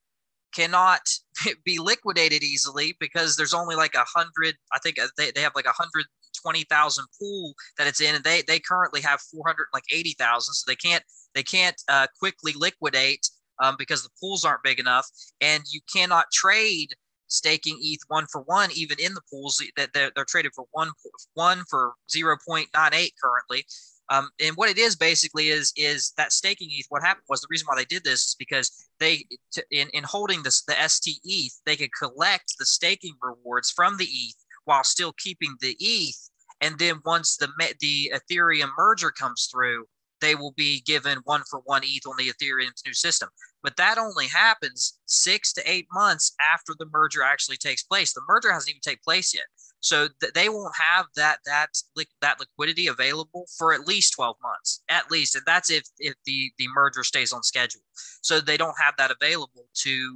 cannot 0.52 1.00
be 1.64 1.78
liquidated 1.78 2.42
easily 2.42 2.96
because 3.00 3.36
there's 3.36 3.54
only 3.54 3.76
like 3.76 3.94
a 3.94 4.04
hundred. 4.04 4.56
I 4.72 4.78
think 4.78 4.98
uh, 4.98 5.08
they, 5.16 5.30
they 5.30 5.40
have 5.40 5.54
like 5.54 5.66
a 5.66 5.72
hundred 5.72 6.06
twenty 6.40 6.64
thousand 6.64 7.06
pool 7.18 7.54
that 7.78 7.86
it's 7.86 8.00
in, 8.00 8.14
and 8.14 8.24
they 8.24 8.42
they 8.46 8.58
currently 8.58 9.00
have 9.00 9.20
four 9.20 9.44
hundred 9.46 9.66
like 9.72 9.84
eighty 9.92 10.14
thousand. 10.18 10.54
So 10.54 10.64
they 10.66 10.76
can't 10.76 11.04
they 11.34 11.42
can't 11.42 11.80
uh, 11.88 12.06
quickly 12.18 12.52
liquidate 12.56 13.28
um, 13.62 13.76
because 13.78 14.02
the 14.02 14.10
pools 14.20 14.44
aren't 14.44 14.62
big 14.62 14.78
enough, 14.78 15.06
and 15.40 15.64
you 15.70 15.80
cannot 15.92 16.26
trade 16.32 16.94
staking 17.28 17.78
ETH 17.80 18.00
one 18.08 18.26
for 18.26 18.42
one, 18.42 18.70
even 18.74 18.98
in 18.98 19.14
the 19.14 19.22
pools 19.30 19.62
that 19.76 19.92
they're, 19.94 20.10
they're 20.14 20.24
traded 20.24 20.52
for 20.54 20.66
one 20.72 20.90
one 21.34 21.62
for 21.68 21.94
zero 22.10 22.36
point 22.46 22.68
nine 22.74 22.94
eight 22.94 23.14
currently. 23.22 23.64
Um, 24.10 24.28
and 24.40 24.56
what 24.56 24.68
it 24.68 24.76
is 24.76 24.96
basically 24.96 25.48
is 25.48 25.72
is 25.76 26.12
that 26.16 26.32
staking 26.32 26.68
ETH. 26.72 26.86
What 26.88 27.02
happened 27.02 27.26
was 27.28 27.40
the 27.40 27.46
reason 27.48 27.66
why 27.66 27.76
they 27.76 27.84
did 27.84 28.02
this 28.02 28.26
is 28.26 28.36
because 28.38 28.88
they 28.98 29.24
to, 29.52 29.64
in 29.70 29.88
in 29.90 30.02
holding 30.02 30.42
this 30.42 30.62
the 30.62 30.74
ST 30.88 31.20
ETH, 31.24 31.60
they 31.64 31.76
could 31.76 31.90
collect 31.96 32.56
the 32.58 32.66
staking 32.66 33.14
rewards 33.22 33.70
from 33.70 33.96
the 33.96 34.06
ETH 34.06 34.44
while 34.64 34.84
still 34.84 35.12
keeping 35.12 35.54
the 35.60 35.76
ETH. 35.78 36.30
And 36.60 36.78
then 36.78 37.00
once 37.06 37.36
the 37.36 37.48
the 37.80 38.12
Ethereum 38.12 38.70
merger 38.76 39.12
comes 39.12 39.48
through, 39.50 39.86
they 40.20 40.34
will 40.34 40.52
be 40.52 40.80
given 40.80 41.18
one 41.24 41.42
for 41.48 41.60
one 41.60 41.82
ETH 41.84 42.06
on 42.06 42.16
the 42.18 42.32
Ethereum's 42.32 42.82
new 42.84 42.94
system. 42.94 43.28
But 43.62 43.76
that 43.76 43.96
only 43.96 44.26
happens 44.26 44.98
six 45.06 45.52
to 45.54 45.70
eight 45.70 45.86
months 45.92 46.34
after 46.40 46.74
the 46.78 46.86
merger 46.90 47.22
actually 47.22 47.58
takes 47.58 47.84
place. 47.84 48.12
The 48.12 48.22
merger 48.26 48.52
hasn't 48.52 48.70
even 48.70 48.80
taken 48.80 49.00
place 49.04 49.32
yet. 49.34 49.44
So 49.80 50.08
th- 50.20 50.32
they 50.34 50.48
won't 50.48 50.74
have 50.76 51.06
that 51.16 51.38
that 51.46 51.70
li- 51.96 52.06
that 52.20 52.38
liquidity 52.38 52.86
available 52.86 53.46
for 53.58 53.72
at 53.72 53.86
least 53.86 54.14
12 54.14 54.36
months, 54.42 54.82
at 54.88 55.10
least, 55.10 55.34
and 55.34 55.44
that's 55.46 55.70
if 55.70 55.84
if 55.98 56.14
the 56.26 56.52
the 56.58 56.68
merger 56.74 57.02
stays 57.02 57.32
on 57.32 57.42
schedule. 57.42 57.80
So 58.22 58.40
they 58.40 58.56
don't 58.56 58.76
have 58.78 58.94
that 58.98 59.10
available 59.10 59.66
to 59.74 60.14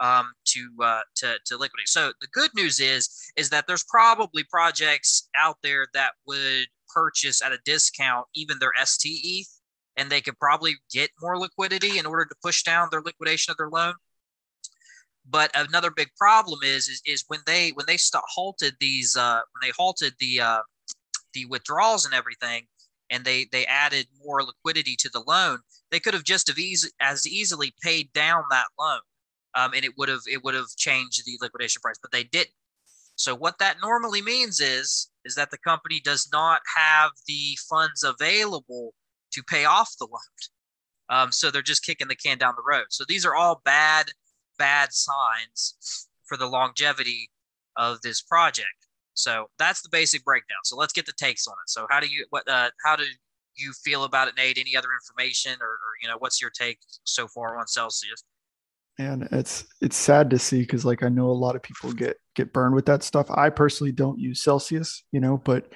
um, 0.00 0.32
to 0.46 0.70
uh, 0.82 1.00
to 1.16 1.36
to 1.46 1.56
liquidate. 1.56 1.88
So 1.88 2.12
the 2.20 2.26
good 2.32 2.50
news 2.54 2.80
is 2.80 3.08
is 3.36 3.50
that 3.50 3.66
there's 3.66 3.84
probably 3.84 4.44
projects 4.44 5.28
out 5.38 5.58
there 5.62 5.86
that 5.94 6.12
would 6.26 6.66
purchase 6.92 7.42
at 7.42 7.52
a 7.52 7.58
discount 7.64 8.26
even 8.34 8.58
their 8.58 8.72
STE, 8.84 9.44
and 9.96 10.10
they 10.10 10.20
could 10.20 10.38
probably 10.38 10.76
get 10.90 11.10
more 11.20 11.38
liquidity 11.38 11.98
in 11.98 12.06
order 12.06 12.24
to 12.24 12.34
push 12.42 12.62
down 12.62 12.88
their 12.90 13.02
liquidation 13.02 13.52
of 13.52 13.56
their 13.58 13.70
loan. 13.70 13.94
But 15.28 15.50
another 15.54 15.90
big 15.90 16.08
problem 16.18 16.60
is 16.64 16.88
is, 16.88 17.00
is 17.06 17.24
when 17.28 17.40
they 17.46 17.70
when 17.70 17.86
they 17.86 17.96
start 17.96 18.24
halted 18.28 18.74
these 18.80 19.16
uh, 19.16 19.40
when 19.52 19.68
they 19.68 19.72
halted 19.76 20.14
the 20.18 20.40
uh, 20.40 20.62
the 21.32 21.46
withdrawals 21.46 22.04
and 22.04 22.14
everything, 22.14 22.66
and 23.10 23.24
they 23.24 23.46
they 23.52 23.64
added 23.66 24.06
more 24.24 24.42
liquidity 24.42 24.96
to 24.96 25.08
the 25.10 25.22
loan, 25.26 25.60
they 25.90 26.00
could 26.00 26.14
have 26.14 26.24
just 26.24 26.48
have 26.48 26.58
easy, 26.58 26.88
as 27.00 27.26
easily 27.26 27.72
paid 27.82 28.12
down 28.12 28.44
that 28.50 28.66
loan, 28.78 29.00
um, 29.54 29.72
and 29.74 29.84
it 29.84 29.96
would 29.96 30.08
have 30.08 30.22
it 30.30 30.42
would 30.42 30.54
have 30.54 30.68
changed 30.76 31.24
the 31.24 31.38
liquidation 31.40 31.80
price, 31.80 31.98
but 32.02 32.10
they 32.10 32.24
didn't. 32.24 32.54
So 33.14 33.34
what 33.34 33.58
that 33.58 33.76
normally 33.80 34.22
means 34.22 34.60
is 34.60 35.10
is 35.24 35.34
that 35.36 35.50
the 35.50 35.58
company 35.58 36.00
does 36.00 36.28
not 36.32 36.62
have 36.76 37.12
the 37.28 37.56
funds 37.68 38.02
available 38.02 38.94
to 39.32 39.42
pay 39.44 39.64
off 39.64 39.94
the 39.98 40.06
loan. 40.06 40.20
Um, 41.08 41.30
so 41.30 41.50
they're 41.50 41.62
just 41.62 41.84
kicking 41.84 42.08
the 42.08 42.16
can 42.16 42.38
down 42.38 42.54
the 42.56 42.62
road. 42.66 42.86
So 42.90 43.04
these 43.06 43.24
are 43.26 43.34
all 43.34 43.60
bad 43.64 44.10
bad 44.58 44.92
signs 44.92 46.08
for 46.26 46.36
the 46.36 46.46
longevity 46.46 47.30
of 47.76 48.00
this 48.02 48.22
project. 48.22 48.68
So 49.14 49.46
that's 49.58 49.82
the 49.82 49.88
basic 49.90 50.24
breakdown. 50.24 50.58
So 50.64 50.76
let's 50.76 50.92
get 50.92 51.06
the 51.06 51.12
takes 51.12 51.46
on 51.46 51.52
it. 51.52 51.68
So 51.68 51.86
how 51.90 52.00
do 52.00 52.06
you 52.06 52.26
what 52.30 52.48
uh, 52.48 52.70
how 52.84 52.96
do 52.96 53.04
you 53.56 53.72
feel 53.84 54.04
about 54.04 54.28
it, 54.28 54.34
Nate? 54.36 54.58
Any 54.58 54.76
other 54.76 54.88
information 54.92 55.52
or, 55.60 55.66
or 55.66 55.92
you 56.02 56.08
know 56.08 56.16
what's 56.18 56.40
your 56.40 56.50
take 56.50 56.78
so 57.04 57.28
far 57.28 57.58
on 57.58 57.66
Celsius? 57.66 58.24
And 58.98 59.28
it's 59.32 59.66
it's 59.80 59.96
sad 59.96 60.30
to 60.30 60.38
see 60.38 60.60
because 60.60 60.84
like 60.84 61.02
I 61.02 61.08
know 61.08 61.30
a 61.30 61.32
lot 61.32 61.56
of 61.56 61.62
people 61.62 61.92
get 61.92 62.16
get 62.34 62.52
burned 62.52 62.74
with 62.74 62.86
that 62.86 63.02
stuff. 63.02 63.30
I 63.30 63.50
personally 63.50 63.92
don't 63.92 64.18
use 64.18 64.42
Celsius, 64.42 65.04
you 65.12 65.20
know, 65.20 65.38
but 65.38 65.72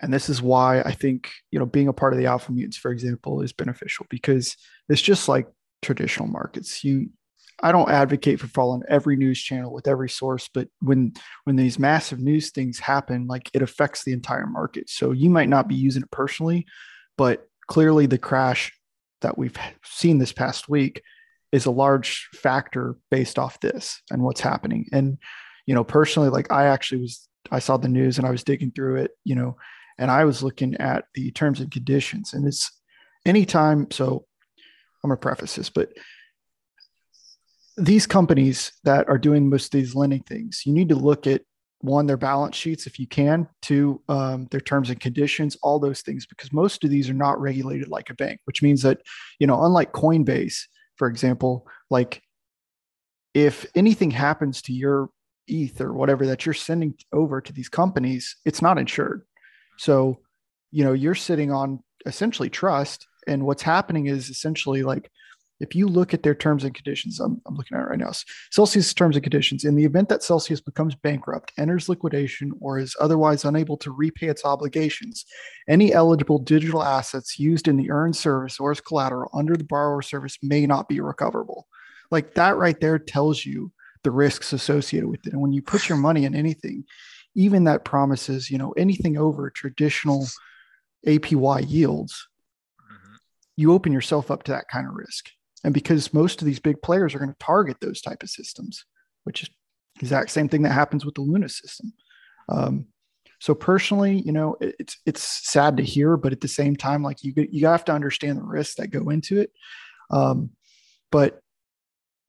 and 0.00 0.12
this 0.12 0.28
is 0.28 0.40
why 0.40 0.80
I 0.80 0.92
think 0.92 1.30
you 1.50 1.58
know 1.58 1.66
being 1.66 1.88
a 1.88 1.92
part 1.92 2.12
of 2.12 2.18
the 2.18 2.26
Alpha 2.26 2.52
Mutants, 2.52 2.76
for 2.76 2.92
example, 2.92 3.42
is 3.42 3.52
beneficial 3.52 4.06
because 4.10 4.56
it's 4.88 5.02
just 5.02 5.28
like 5.28 5.46
traditional 5.82 6.28
markets. 6.28 6.84
You 6.84 7.10
I 7.62 7.72
don't 7.72 7.90
advocate 7.90 8.40
for 8.40 8.46
following 8.46 8.82
every 8.88 9.16
news 9.16 9.40
channel 9.40 9.72
with 9.72 9.86
every 9.86 10.08
source, 10.08 10.48
but 10.52 10.68
when 10.80 11.12
when 11.44 11.56
these 11.56 11.78
massive 11.78 12.18
news 12.18 12.50
things 12.50 12.78
happen, 12.78 13.26
like 13.26 13.50
it 13.54 13.62
affects 13.62 14.04
the 14.04 14.12
entire 14.12 14.46
market. 14.46 14.88
So 14.88 15.12
you 15.12 15.30
might 15.30 15.48
not 15.48 15.68
be 15.68 15.74
using 15.74 16.02
it 16.02 16.10
personally, 16.10 16.66
but 17.18 17.48
clearly 17.66 18.06
the 18.06 18.18
crash 18.18 18.72
that 19.20 19.36
we've 19.36 19.56
seen 19.84 20.18
this 20.18 20.32
past 20.32 20.68
week 20.68 21.02
is 21.52 21.66
a 21.66 21.70
large 21.70 22.28
factor 22.34 22.96
based 23.10 23.38
off 23.38 23.60
this 23.60 24.02
and 24.10 24.22
what's 24.22 24.40
happening. 24.40 24.86
And 24.92 25.18
you 25.66 25.74
know, 25.74 25.84
personally, 25.84 26.30
like 26.30 26.50
I 26.50 26.66
actually 26.66 27.02
was 27.02 27.28
I 27.50 27.58
saw 27.58 27.76
the 27.76 27.88
news 27.88 28.18
and 28.18 28.26
I 28.26 28.30
was 28.30 28.44
digging 28.44 28.70
through 28.70 28.96
it, 28.96 29.12
you 29.24 29.34
know, 29.34 29.56
and 29.98 30.10
I 30.10 30.24
was 30.24 30.42
looking 30.42 30.76
at 30.76 31.04
the 31.14 31.30
terms 31.32 31.60
and 31.60 31.70
conditions. 31.70 32.32
And 32.32 32.46
it's 32.46 32.70
anytime, 33.26 33.90
so 33.90 34.24
I'm 35.02 35.10
gonna 35.10 35.18
preface 35.18 35.56
this, 35.56 35.70
but 35.70 35.92
these 37.80 38.06
companies 38.06 38.72
that 38.84 39.08
are 39.08 39.18
doing 39.18 39.48
most 39.48 39.74
of 39.74 39.80
these 39.80 39.94
lending 39.94 40.22
things, 40.22 40.62
you 40.66 40.72
need 40.72 40.88
to 40.90 40.94
look 40.94 41.26
at 41.26 41.42
one, 41.80 42.06
their 42.06 42.18
balance 42.18 42.56
sheets 42.56 42.86
if 42.86 42.98
you 42.98 43.06
can, 43.06 43.48
two, 43.62 44.02
um, 44.08 44.46
their 44.50 44.60
terms 44.60 44.90
and 44.90 45.00
conditions, 45.00 45.56
all 45.62 45.78
those 45.78 46.02
things, 46.02 46.26
because 46.26 46.52
most 46.52 46.84
of 46.84 46.90
these 46.90 47.08
are 47.08 47.14
not 47.14 47.40
regulated 47.40 47.88
like 47.88 48.10
a 48.10 48.14
bank, 48.14 48.38
which 48.44 48.62
means 48.62 48.82
that, 48.82 49.00
you 49.38 49.46
know, 49.46 49.64
unlike 49.64 49.92
Coinbase, 49.92 50.66
for 50.96 51.08
example, 51.08 51.66
like 51.88 52.22
if 53.32 53.64
anything 53.74 54.10
happens 54.10 54.60
to 54.62 54.72
your 54.74 55.08
ETH 55.48 55.80
or 55.80 55.94
whatever 55.94 56.26
that 56.26 56.44
you're 56.44 56.52
sending 56.52 56.94
over 57.12 57.40
to 57.40 57.52
these 57.52 57.68
companies, 57.68 58.36
it's 58.44 58.60
not 58.60 58.78
insured. 58.78 59.22
So, 59.78 60.20
you 60.70 60.84
know, 60.84 60.92
you're 60.92 61.14
sitting 61.14 61.50
on 61.50 61.82
essentially 62.04 62.50
trust. 62.50 63.06
And 63.26 63.46
what's 63.46 63.62
happening 63.62 64.06
is 64.06 64.28
essentially 64.28 64.82
like 64.82 65.10
if 65.60 65.74
you 65.74 65.86
look 65.86 66.14
at 66.14 66.22
their 66.22 66.34
terms 66.34 66.64
and 66.64 66.74
conditions, 66.74 67.20
I'm, 67.20 67.40
I'm, 67.46 67.54
looking 67.54 67.76
at 67.76 67.82
it 67.82 67.88
right 67.88 67.98
now. 67.98 68.12
Celsius 68.50 68.94
terms 68.94 69.14
and 69.14 69.22
conditions. 69.22 69.64
In 69.64 69.76
the 69.76 69.84
event 69.84 70.08
that 70.08 70.22
Celsius 70.22 70.60
becomes 70.60 70.94
bankrupt, 70.94 71.52
enters 71.58 71.88
liquidation, 71.88 72.52
or 72.60 72.78
is 72.78 72.96
otherwise 72.98 73.44
unable 73.44 73.76
to 73.78 73.90
repay 73.90 74.28
its 74.28 74.44
obligations, 74.44 75.26
any 75.68 75.92
eligible 75.92 76.38
digital 76.38 76.82
assets 76.82 77.38
used 77.38 77.68
in 77.68 77.76
the 77.76 77.90
earned 77.90 78.16
service 78.16 78.58
or 78.58 78.70
as 78.70 78.80
collateral 78.80 79.30
under 79.34 79.54
the 79.54 79.64
borrower 79.64 80.00
service 80.00 80.38
may 80.42 80.66
not 80.66 80.88
be 80.88 81.00
recoverable. 81.00 81.68
Like 82.10 82.34
that 82.34 82.56
right 82.56 82.80
there 82.80 82.98
tells 82.98 83.44
you 83.44 83.70
the 84.02 84.10
risks 84.10 84.54
associated 84.54 85.08
with 85.08 85.26
it. 85.26 85.34
And 85.34 85.42
when 85.42 85.52
you 85.52 85.60
put 85.60 85.90
your 85.90 85.98
money 85.98 86.24
in 86.24 86.34
anything, 86.34 86.84
even 87.34 87.64
that 87.64 87.84
promises, 87.84 88.50
you 88.50 88.56
know, 88.56 88.72
anything 88.72 89.18
over 89.18 89.50
traditional 89.50 90.26
APY 91.06 91.68
yields, 91.68 92.26
mm-hmm. 92.80 93.14
you 93.56 93.74
open 93.74 93.92
yourself 93.92 94.30
up 94.30 94.44
to 94.44 94.52
that 94.52 94.68
kind 94.68 94.88
of 94.88 94.94
risk 94.94 95.30
and 95.64 95.74
because 95.74 96.14
most 96.14 96.40
of 96.40 96.46
these 96.46 96.60
big 96.60 96.80
players 96.82 97.14
are 97.14 97.18
going 97.18 97.30
to 97.30 97.38
target 97.38 97.76
those 97.80 98.00
type 98.00 98.22
of 98.22 98.30
systems 98.30 98.84
which 99.24 99.42
is 99.42 99.50
exact 100.00 100.30
same 100.30 100.48
thing 100.48 100.62
that 100.62 100.72
happens 100.72 101.04
with 101.04 101.14
the 101.14 101.20
luna 101.20 101.48
system. 101.48 101.92
Um, 102.48 102.86
so 103.40 103.54
personally 103.54 104.20
you 104.20 104.32
know 104.32 104.56
it, 104.60 104.76
it's 104.78 104.98
it's 105.06 105.22
sad 105.22 105.76
to 105.76 105.82
hear 105.82 106.16
but 106.16 106.32
at 106.32 106.40
the 106.40 106.48
same 106.48 106.76
time 106.76 107.02
like 107.02 107.22
you 107.22 107.32
you 107.50 107.66
have 107.66 107.84
to 107.86 107.92
understand 107.92 108.38
the 108.38 108.42
risks 108.42 108.76
that 108.76 108.88
go 108.88 109.10
into 109.10 109.40
it. 109.40 109.52
Um, 110.10 110.50
but 111.10 111.40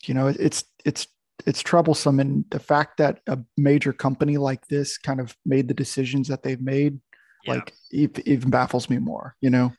you 0.06 0.14
know 0.14 0.28
it's 0.28 0.64
it's 0.86 1.08
it's 1.46 1.62
troublesome. 1.62 2.20
And 2.20 2.46
the 2.52 2.60
fact 2.60 2.98
that 2.98 3.20
a 3.28 3.40
major 3.58 3.94
company 3.94 4.38
like 4.38 4.68
this 4.68 4.98
kind 4.98 5.20
of 5.20 5.36
made 5.46 5.68
the 5.68 5.74
decisions 5.74 6.28
that 6.28 6.44
they've 6.44 6.62
made 6.62 7.00
yeah. 7.46 7.56
like 7.56 7.74
it, 7.90 8.20
even 8.28 8.50
baffles 8.52 8.90
me 8.90 9.00
more 9.00 9.36
you 9.42 9.50
know 9.50 9.72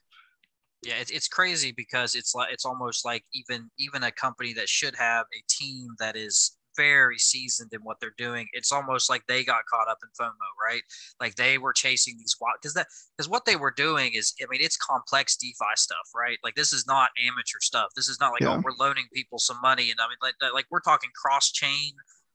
yeah, 0.83 0.95
it's, 1.01 1.11
it's 1.11 1.29
crazy 1.29 1.73
because 1.73 2.15
it's 2.15 2.35
like 2.35 2.53
it's 2.53 2.65
almost 2.65 3.05
like 3.05 3.25
even 3.33 3.71
even 3.79 4.03
a 4.03 4.11
company 4.11 4.53
that 4.55 4.69
should 4.69 4.97
have 4.97 5.27
a 5.33 5.43
team 5.49 5.95
that 5.99 6.17
is 6.17 6.57
very 6.77 7.19
seasoned 7.19 7.73
in 7.73 7.81
what 7.83 7.99
they're 8.01 8.15
doing. 8.17 8.49
It's 8.53 8.73
almost 8.73 9.11
like 9.11 9.23
they 9.27 9.45
got 9.45 9.67
caught 9.67 9.89
up 9.89 9.99
in 10.03 10.09
FOMO, 10.19 10.33
right? 10.71 10.83
Like 11.21 11.35
they 11.37 11.59
were 11.59 11.73
chasing 11.73 12.17
these 12.19 12.35
because 12.61 12.75
that 12.75 12.87
because 13.17 13.29
what 13.29 13.45
they 13.45 13.57
were 13.57 13.71
doing 13.71 14.13
is, 14.15 14.33
I 14.43 14.47
mean, 14.49 14.61
it's 14.61 14.77
complex 14.77 15.37
DeFi 15.37 15.55
stuff, 15.77 16.11
right? 16.15 16.39
Like 16.43 16.55
this 16.55 16.73
is 16.73 16.87
not 16.87 17.11
amateur 17.25 17.61
stuff. 17.61 17.91
This 17.95 18.09
is 18.09 18.19
not 18.21 18.33
like 18.33 18.43
oh, 18.43 18.47
yeah. 18.47 18.57
oh, 18.57 18.63
we're 18.65 18.85
loaning 18.85 19.07
people 19.13 19.39
some 19.39 19.61
money, 19.63 19.91
and 19.91 20.01
I 20.01 20.09
mean, 20.09 20.19
like 20.23 20.35
like 20.53 20.67
we're 20.71 20.81
talking 20.81 21.11
cross 21.15 21.51
chain 21.53 21.93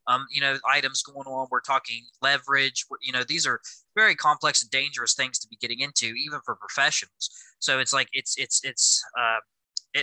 um, 0.08 0.26
you 0.30 0.40
know, 0.40 0.56
items 0.68 1.02
going 1.02 1.26
on. 1.26 1.46
We're 1.50 1.60
talking 1.60 2.02
leverage. 2.22 2.84
you 3.02 3.12
know, 3.12 3.22
these 3.22 3.46
are 3.46 3.60
very 3.94 4.14
complex 4.14 4.62
and 4.62 4.70
dangerous 4.70 5.14
things 5.14 5.38
to 5.38 5.48
be 5.48 5.56
getting 5.56 5.80
into, 5.80 6.06
even 6.06 6.40
for 6.44 6.56
professionals. 6.56 7.30
So 7.60 7.78
it's 7.78 7.92
like 7.92 8.08
it's 8.12 8.36
it's 8.36 8.64
it's. 8.64 9.04
Uh, 9.18 9.38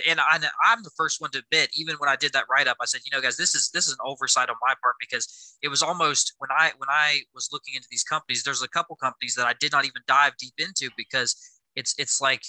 and 0.10 0.20
I, 0.20 0.40
I'm 0.66 0.82
the 0.82 0.90
first 0.98 1.22
one 1.22 1.30
to 1.32 1.40
admit, 1.40 1.70
even 1.74 1.96
when 1.98 2.10
I 2.10 2.16
did 2.16 2.34
that 2.34 2.46
write 2.50 2.68
up, 2.68 2.78
I 2.82 2.86
said, 2.86 3.02
you 3.06 3.16
know, 3.16 3.22
guys, 3.22 3.38
this 3.38 3.54
is 3.54 3.70
this 3.70 3.86
is 3.88 3.94
an 3.94 4.00
oversight 4.04 4.50
on 4.50 4.56
my 4.62 4.74
part 4.82 4.96
because 5.00 5.58
it 5.62 5.68
was 5.68 5.84
almost 5.84 6.34
when 6.40 6.50
I 6.52 6.72
when 6.78 6.90
I 6.90 7.22
was 7.34 7.50
looking 7.52 7.76
into 7.76 7.88
these 7.92 8.04
companies, 8.04 8.44
there's 8.44 8.64
a 8.64 8.68
couple 8.68 8.96
companies 8.96 9.36
that 9.36 9.46
I 9.46 9.54
did 9.60 9.72
not 9.72 9.86
even 9.86 10.02
dive 10.08 10.34
deep 10.38 10.54
into 10.58 10.90
because 10.98 11.36
it's 11.76 11.94
it's 11.98 12.20
like 12.20 12.42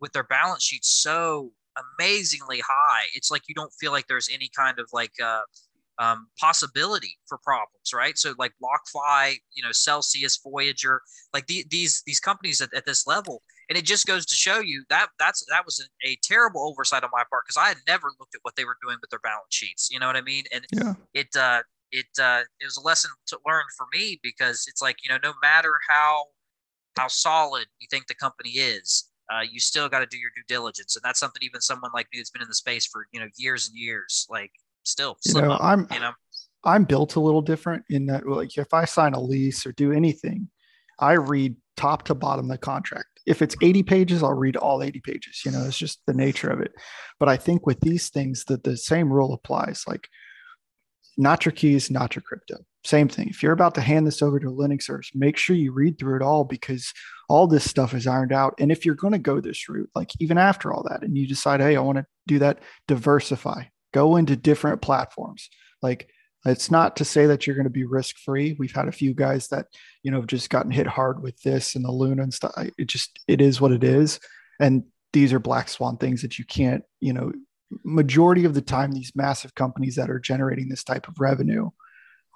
with 0.00 0.12
their 0.12 0.24
balance 0.24 0.62
sheets 0.64 0.88
so 0.88 1.52
amazingly 1.98 2.60
high, 2.60 3.04
it's 3.14 3.30
like 3.30 3.42
you 3.48 3.54
don't 3.54 3.72
feel 3.80 3.92
like 3.92 4.06
there's 4.06 4.28
any 4.32 4.50
kind 4.56 4.78
of 4.78 4.88
like 4.92 5.12
uh, 5.22 5.40
um, 5.98 6.28
possibility 6.38 7.16
for 7.26 7.38
problems, 7.38 7.92
right? 7.92 8.16
So 8.16 8.34
like 8.38 8.52
BlockFi, 8.62 9.36
you 9.52 9.62
know, 9.62 9.72
Celsius, 9.72 10.38
Voyager, 10.42 11.00
like 11.34 11.46
the, 11.46 11.64
these 11.70 12.02
these 12.06 12.20
companies 12.20 12.60
at, 12.60 12.72
at 12.74 12.86
this 12.86 13.06
level, 13.06 13.42
and 13.68 13.76
it 13.76 13.84
just 13.84 14.06
goes 14.06 14.24
to 14.26 14.34
show 14.34 14.60
you 14.60 14.84
that 14.90 15.08
that's 15.18 15.44
that 15.50 15.64
was 15.64 15.80
a, 16.04 16.08
a 16.08 16.18
terrible 16.22 16.62
oversight 16.62 17.02
on 17.02 17.10
my 17.12 17.24
part 17.30 17.44
because 17.46 17.56
I 17.56 17.68
had 17.68 17.78
never 17.86 18.08
looked 18.20 18.34
at 18.34 18.40
what 18.42 18.54
they 18.56 18.64
were 18.64 18.76
doing 18.82 18.98
with 19.00 19.10
their 19.10 19.18
balance 19.20 19.46
sheets. 19.50 19.88
You 19.90 19.98
know 19.98 20.06
what 20.06 20.16
I 20.16 20.22
mean? 20.22 20.44
And 20.52 20.64
yeah. 20.72 20.94
it 21.14 21.34
uh, 21.36 21.62
it 21.90 22.06
uh, 22.20 22.42
it 22.60 22.64
was 22.64 22.76
a 22.76 22.82
lesson 22.82 23.10
to 23.26 23.38
learn 23.46 23.64
for 23.76 23.86
me 23.92 24.20
because 24.22 24.66
it's 24.68 24.80
like 24.80 24.96
you 25.02 25.10
know 25.10 25.18
no 25.22 25.32
matter 25.42 25.74
how 25.88 26.24
how 26.96 27.08
solid 27.08 27.66
you 27.80 27.88
think 27.90 28.06
the 28.06 28.14
company 28.14 28.50
is, 28.50 29.10
uh, 29.32 29.42
you 29.48 29.60
still 29.60 29.88
got 29.88 30.00
to 30.00 30.06
do 30.06 30.18
your 30.18 30.30
due 30.36 30.42
diligence, 30.46 30.94
and 30.94 31.02
that's 31.02 31.18
something 31.18 31.42
even 31.42 31.60
someone 31.60 31.90
like 31.92 32.06
me 32.12 32.18
that's 32.20 32.30
been 32.30 32.42
in 32.42 32.48
the 32.48 32.54
space 32.54 32.86
for 32.86 33.06
you 33.12 33.18
know 33.18 33.26
years 33.36 33.68
and 33.68 33.76
years, 33.76 34.26
like 34.30 34.52
still 34.88 35.16
you 35.24 35.34
know 35.40 35.52
up, 35.52 35.62
i'm 35.62 35.86
you 35.92 36.00
know. 36.00 36.12
I'm 36.64 36.84
built 36.84 37.14
a 37.14 37.20
little 37.20 37.40
different 37.40 37.84
in 37.88 38.06
that 38.06 38.26
like 38.26 38.56
if 38.58 38.74
i 38.74 38.84
sign 38.84 39.14
a 39.14 39.20
lease 39.20 39.64
or 39.64 39.72
do 39.72 39.92
anything 39.92 40.48
i 40.98 41.12
read 41.12 41.56
top 41.78 42.02
to 42.02 42.14
bottom 42.14 42.48
the 42.48 42.58
contract. 42.58 43.06
If 43.24 43.40
it's 43.40 43.54
80 43.62 43.82
pages 43.84 44.22
i'll 44.22 44.34
read 44.34 44.56
all 44.56 44.82
80 44.82 45.00
pages 45.00 45.42
you 45.44 45.52
know 45.52 45.64
it's 45.64 45.78
just 45.78 46.00
the 46.06 46.14
nature 46.14 46.50
of 46.50 46.60
it. 46.60 46.72
But 47.20 47.28
i 47.28 47.36
think 47.36 47.66
with 47.66 47.80
these 47.80 48.10
things 48.10 48.44
that 48.46 48.64
the 48.64 48.76
same 48.76 49.12
rule 49.12 49.32
applies 49.32 49.84
like 49.86 50.08
not 51.16 51.44
your 51.44 51.52
keys 51.52 51.90
not 51.90 52.14
your 52.14 52.22
crypto. 52.22 52.56
Same 52.84 53.08
thing. 53.08 53.28
If 53.28 53.42
you're 53.42 53.52
about 53.52 53.74
to 53.74 53.80
hand 53.80 54.06
this 54.06 54.22
over 54.22 54.38
to 54.38 54.48
a 54.48 54.50
lending 54.50 54.80
service 54.80 55.10
make 55.14 55.36
sure 55.36 55.56
you 55.56 55.72
read 55.72 55.98
through 55.98 56.16
it 56.16 56.22
all 56.22 56.44
because 56.44 56.92
all 57.28 57.46
this 57.46 57.68
stuff 57.68 57.92
is 57.92 58.06
ironed 58.06 58.32
out. 58.32 58.54
And 58.58 58.72
if 58.72 58.86
you're 58.86 58.94
going 58.94 59.12
to 59.12 59.18
go 59.18 59.40
this 59.40 59.68
route 59.68 59.90
like 59.94 60.10
even 60.20 60.38
after 60.38 60.72
all 60.72 60.84
that 60.88 61.02
and 61.02 61.16
you 61.16 61.26
decide 61.26 61.60
hey 61.60 61.76
i 61.76 61.80
want 61.80 61.98
to 61.98 62.06
do 62.26 62.40
that 62.40 62.58
diversify 62.88 63.62
go 63.98 64.16
into 64.16 64.36
different 64.36 64.80
platforms 64.80 65.48
Like 65.82 66.10
it's 66.44 66.70
not 66.70 66.96
to 66.96 67.04
say 67.04 67.26
that 67.26 67.46
you're 67.46 67.56
going 67.56 67.64
to 67.64 67.70
be 67.70 67.84
risk 67.84 68.16
free. 68.18 68.56
We've 68.58 68.74
had 68.74 68.88
a 68.88 68.92
few 68.92 69.12
guys 69.12 69.48
that, 69.48 69.66
you 70.02 70.10
know, 70.10 70.18
have 70.18 70.26
just 70.26 70.50
gotten 70.50 70.70
hit 70.70 70.86
hard 70.86 71.22
with 71.22 71.40
this 71.42 71.74
and 71.74 71.84
the 71.84 71.90
Luna 71.90 72.22
and 72.22 72.34
stuff. 72.34 72.52
It 72.78 72.86
just, 72.86 73.18
it 73.26 73.40
is 73.40 73.60
what 73.60 73.72
it 73.72 73.84
is. 73.84 74.20
And 74.60 74.84
these 75.12 75.32
are 75.32 75.40
black 75.40 75.68
swan 75.68 75.96
things 75.96 76.22
that 76.22 76.38
you 76.38 76.44
can't, 76.44 76.84
you 77.00 77.12
know, 77.12 77.32
majority 77.84 78.44
of 78.44 78.54
the 78.54 78.62
time, 78.62 78.92
these 78.92 79.12
massive 79.14 79.54
companies 79.54 79.96
that 79.96 80.10
are 80.10 80.20
generating 80.20 80.68
this 80.68 80.84
type 80.84 81.08
of 81.08 81.20
revenue 81.20 81.70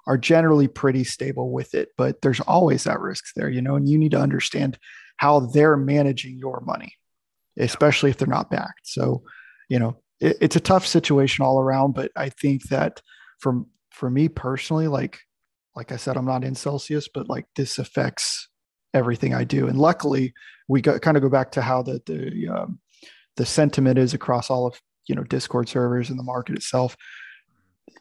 are 0.05 0.17
generally 0.17 0.67
pretty 0.67 1.03
stable 1.03 1.51
with 1.51 1.73
it, 1.73 1.89
but 1.97 2.21
there's 2.21 2.41
always 2.41 2.83
that 2.83 2.99
risk 2.99 3.33
there, 3.35 3.49
you 3.49 3.61
know, 3.61 3.75
and 3.75 3.87
you 3.87 3.97
need 3.97 4.11
to 4.11 4.19
understand 4.19 4.77
how 5.17 5.39
they're 5.39 5.77
managing 5.77 6.37
your 6.37 6.59
money, 6.59 6.93
especially 7.57 8.09
if 8.09 8.17
they're 8.17 8.27
not 8.27 8.51
backed. 8.51 8.81
So, 8.83 9.23
you 9.69 9.79
know, 9.79 10.02
it, 10.23 10.37
it's 10.41 10.55
a 10.55 10.61
tough 10.61 10.87
situation 10.87 11.45
all 11.45 11.59
around, 11.59 11.93
but 11.93 12.11
I 12.15 12.29
think 12.29 12.69
that 12.69 13.01
from 13.39 13.67
for 13.91 14.09
me 14.09 14.29
personally, 14.29 14.87
like 14.87 15.19
like 15.75 15.91
I 15.91 15.97
said, 15.97 16.17
I'm 16.17 16.25
not 16.25 16.43
in 16.43 16.55
Celsius, 16.55 17.07
but 17.13 17.29
like 17.29 17.45
this 17.55 17.79
affects 17.79 18.47
everything 18.93 19.33
I 19.33 19.43
do. 19.43 19.67
And 19.67 19.77
luckily, 19.77 20.33
we 20.67 20.81
got, 20.81 21.01
kind 21.01 21.17
of 21.17 21.23
go 21.23 21.29
back 21.29 21.51
to 21.53 21.61
how 21.61 21.83
the 21.83 22.01
the 22.05 22.47
um, 22.47 22.79
the 23.35 23.45
sentiment 23.45 23.97
is 23.97 24.13
across 24.13 24.49
all 24.49 24.65
of 24.65 24.79
you 25.07 25.15
know 25.15 25.23
Discord 25.23 25.67
servers 25.69 26.09
and 26.09 26.17
the 26.17 26.23
market 26.23 26.55
itself. 26.55 26.95